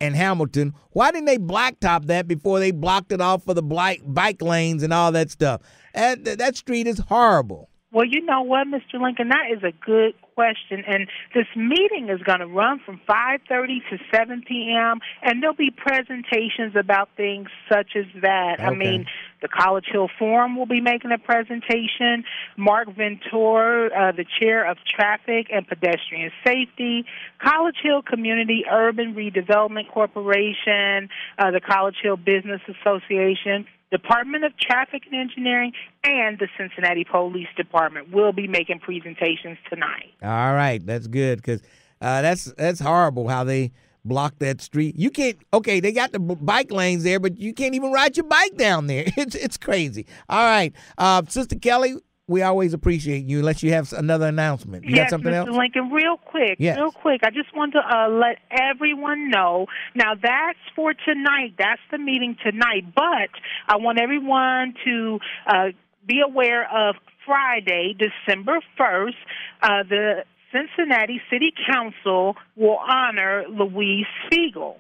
and 0.02 0.16
Hamilton? 0.16 0.74
Why 0.92 1.12
didn't 1.12 1.26
they 1.26 1.38
blacktop 1.38 2.06
that 2.06 2.28
before 2.28 2.60
they 2.60 2.72
blocked 2.72 3.12
it 3.12 3.22
off 3.22 3.44
for 3.44 3.54
the 3.54 3.64
bike, 3.64 4.02
bike 4.06 4.42
lanes 4.42 4.84
and 4.84 4.94
all 4.94 5.12
that 5.12 5.32
stuff? 5.32 5.62
That, 5.94 6.24
that, 6.26 6.38
that 6.40 6.56
street 6.56 6.88
is 6.88 7.00
horrible. 7.00 7.70
Well, 7.92 8.06
you 8.06 8.24
know 8.24 8.44
what, 8.44 8.68
Mr. 8.68 9.02
Lincoln, 9.02 9.30
that 9.30 9.46
is 9.52 9.64
a 9.64 9.72
good 9.84 10.14
question, 10.36 10.84
and 10.88 11.08
this 11.34 11.48
meeting 11.56 12.10
is 12.10 12.22
going 12.22 12.40
to 12.40 12.46
run 12.46 12.80
from 12.86 13.02
5:30 13.10 13.80
to 13.90 13.98
7 14.14 14.44
p.m. 14.48 15.00
and 15.24 15.42
there'll 15.42 15.56
be 15.56 15.72
presentations 15.72 16.76
about 16.80 17.10
things 17.18 17.50
such 17.68 17.96
as 17.96 18.06
that. 18.22 18.58
I 18.62 18.76
mean, 18.76 19.06
the 19.41 19.48
College 19.48 19.86
Hill 19.91 20.10
Forum 20.20 20.57
will 20.57 20.66
be 20.66 20.82
making 20.82 21.11
a 21.11 21.18
presentation. 21.18 22.24
Mark 22.57 22.94
Ventura, 22.95 23.90
uh, 23.90 24.11
the 24.11 24.26
chair 24.40 24.70
of 24.70 24.78
Traffic 24.86 25.48
and 25.52 25.68
Pedestrian 25.68 26.32
Safety, 26.45 27.06
College 27.41 27.78
Hill 27.82 28.02
Community 28.02 28.66
Urban 28.70 29.16
Redevelopment 29.16 29.90
Corporation, 29.90 31.10
uh, 31.38 31.52
the 31.52 31.61
College 31.61 31.95
Hill 32.02 32.18
Business 32.18 32.61
Association. 32.68 33.66
Department 33.91 34.44
of 34.44 34.56
Traffic 34.57 35.03
and 35.11 35.20
Engineering 35.20 35.74
and 36.03 36.38
the 36.38 36.48
Cincinnati 36.57 37.03
Police 37.03 37.48
Department 37.57 38.11
will 38.11 38.32
be 38.32 38.48
making 38.48 38.80
presentations 38.80 39.57
tonight. 39.68 40.14
All 40.22 40.53
right, 40.53 40.86
that's 40.86 41.07
good 41.07 41.38
because 41.38 41.61
uh, 41.99 42.22
that's 42.22 42.45
that's 42.53 42.80
horrible 42.80 43.28
how 43.28 43.44
they 43.44 43.72
block 44.10 44.40
that 44.40 44.60
street. 44.61 44.95
You 44.98 45.10
can't. 45.10 45.38
Okay, 45.53 45.80
they 45.80 45.94
got 45.94 46.11
the 46.11 46.19
bike 46.19 46.72
lanes 46.72 47.03
there, 47.03 47.19
but 47.22 47.38
you 47.38 47.53
can't 47.53 47.76
even 47.76 47.91
ride 47.94 48.18
your 48.18 48.26
bike 48.26 48.57
down 48.57 48.88
there. 48.88 49.06
It's 49.18 49.36
it's 49.36 49.57
crazy. 49.57 50.06
All 50.27 50.44
right, 50.44 50.73
uh, 50.98 51.22
Sister 51.27 51.56
Kelly, 51.56 51.95
we 52.27 52.41
always 52.41 52.73
appreciate 52.73 53.26
you. 53.26 53.40
Unless 53.40 53.64
you 53.64 53.72
have 53.73 53.91
another 53.94 54.27
announcement. 54.27 54.84
You 54.86 54.95
yes, 54.95 55.06
got 55.06 55.10
something 55.11 55.31
Mr. 55.31 55.48
else? 55.48 55.57
Lincoln, 55.57 55.90
real 55.91 56.18
quick, 56.18 56.57
Yes. 56.60 56.77
real 56.77 56.91
quick. 56.91 57.22
I 57.23 57.30
just 57.30 57.56
want 57.56 57.73
to 57.73 57.80
uh, 57.80 58.07
let 58.10 58.38
everyone 58.52 59.30
know. 59.30 59.68
Now 59.95 60.14
that's 60.15 60.60
for 60.76 60.94
tonight. 60.94 61.53
That's 61.57 61.81
the 61.91 61.98
meeting 61.98 62.36
tonight. 62.44 62.86
But 62.95 63.30
I 63.68 63.77
want 63.77 63.99
everyone 63.99 64.73
to 64.86 65.19
uh, 65.48 65.65
be 66.06 66.22
aware 66.26 66.64
of 66.72 66.95
Friday, 67.26 67.95
December 67.98 68.60
first. 68.77 69.18
Uh, 69.61 69.84
the 69.90 70.23
Cincinnati 70.52 71.22
City 71.32 71.54
Council 71.72 72.36
will 72.56 72.78
honor 72.78 73.46
Louise 73.50 74.06
Spiegel. 74.26 74.78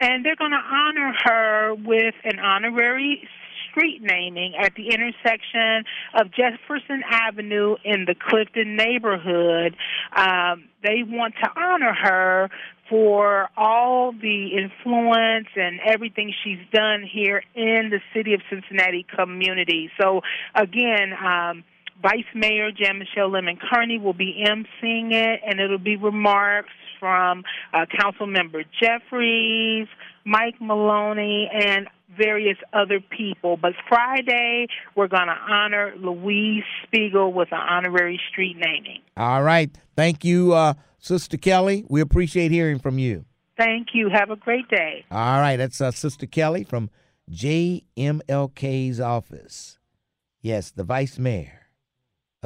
And 0.00 0.24
they're 0.24 0.36
going 0.36 0.50
to 0.50 0.56
honor 0.56 1.14
her 1.24 1.74
with 1.74 2.14
an 2.24 2.38
honorary 2.38 3.26
street 3.70 4.00
naming 4.02 4.54
at 4.60 4.74
the 4.74 4.88
intersection 4.88 5.84
of 6.14 6.30
Jefferson 6.32 7.02
Avenue 7.10 7.76
in 7.84 8.04
the 8.04 8.14
Clifton 8.14 8.76
neighborhood. 8.76 9.76
Um, 10.14 10.68
they 10.82 11.02
want 11.06 11.34
to 11.42 11.50
honor 11.56 11.94
her 11.94 12.50
for 12.88 13.48
all 13.56 14.12
the 14.12 14.50
influence 14.56 15.48
and 15.56 15.80
everything 15.84 16.32
she's 16.44 16.60
done 16.72 17.02
here 17.10 17.42
in 17.54 17.90
the 17.90 18.00
city 18.14 18.34
of 18.34 18.40
Cincinnati 18.48 19.04
community. 19.16 19.90
So, 20.00 20.20
again, 20.54 21.12
um, 21.12 21.64
Vice 22.02 22.24
Mayor 22.34 22.70
Jan 22.70 22.98
Michelle 22.98 23.30
Lemon 23.30 23.58
Kearney 23.70 23.98
will 23.98 24.12
be 24.12 24.44
emceeing 24.46 25.12
it, 25.12 25.40
and 25.46 25.60
it'll 25.60 25.78
be 25.78 25.96
remarks 25.96 26.72
from 26.98 27.44
uh, 27.72 27.86
Council 27.98 28.26
Member 28.26 28.64
Jeffreys, 28.80 29.88
Mike 30.24 30.54
Maloney, 30.60 31.50
and 31.52 31.88
various 32.16 32.56
other 32.72 33.00
people. 33.00 33.56
But 33.56 33.72
Friday, 33.88 34.66
we're 34.94 35.08
going 35.08 35.26
to 35.26 35.36
honor 35.52 35.94
Louise 35.98 36.64
Spiegel 36.84 37.32
with 37.32 37.48
an 37.52 37.60
honorary 37.60 38.20
street 38.30 38.56
naming. 38.56 39.00
All 39.16 39.42
right. 39.42 39.76
Thank 39.96 40.24
you, 40.24 40.52
uh, 40.52 40.74
Sister 40.98 41.36
Kelly. 41.36 41.84
We 41.88 42.00
appreciate 42.00 42.50
hearing 42.50 42.78
from 42.78 42.98
you. 42.98 43.24
Thank 43.58 43.88
you. 43.94 44.10
Have 44.10 44.30
a 44.30 44.36
great 44.36 44.68
day. 44.68 45.04
All 45.10 45.40
right, 45.40 45.56
that's 45.56 45.80
uh, 45.80 45.90
Sister 45.90 46.26
Kelly 46.26 46.62
from 46.62 46.90
JMLK's 47.30 49.00
office. 49.00 49.78
Yes, 50.42 50.70
the 50.70 50.84
Vice 50.84 51.18
Mayor 51.18 51.65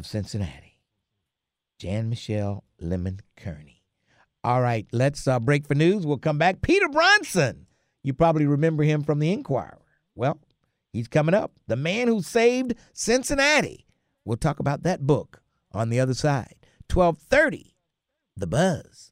of 0.00 0.06
Cincinnati, 0.06 0.80
Jan 1.78 2.08
Michelle 2.08 2.64
Lemon 2.80 3.20
Kearney. 3.36 3.82
All 4.42 4.62
right, 4.62 4.86
let's 4.92 5.28
uh, 5.28 5.38
break 5.38 5.68
for 5.68 5.74
news. 5.74 6.06
We'll 6.06 6.16
come 6.16 6.38
back. 6.38 6.62
Peter 6.62 6.88
Bronson. 6.88 7.66
You 8.02 8.14
probably 8.14 8.46
remember 8.46 8.82
him 8.82 9.02
from 9.02 9.18
the 9.18 9.30
Inquirer. 9.30 9.82
Well, 10.14 10.40
he's 10.90 11.06
coming 11.06 11.34
up. 11.34 11.52
The 11.66 11.76
man 11.76 12.08
who 12.08 12.22
saved 12.22 12.76
Cincinnati. 12.94 13.84
We'll 14.24 14.38
talk 14.38 14.58
about 14.58 14.84
that 14.84 15.06
book 15.06 15.42
on 15.72 15.90
the 15.90 16.00
other 16.00 16.14
side. 16.14 16.54
1230, 16.90 17.76
The 18.38 18.46
Buzz. 18.46 19.09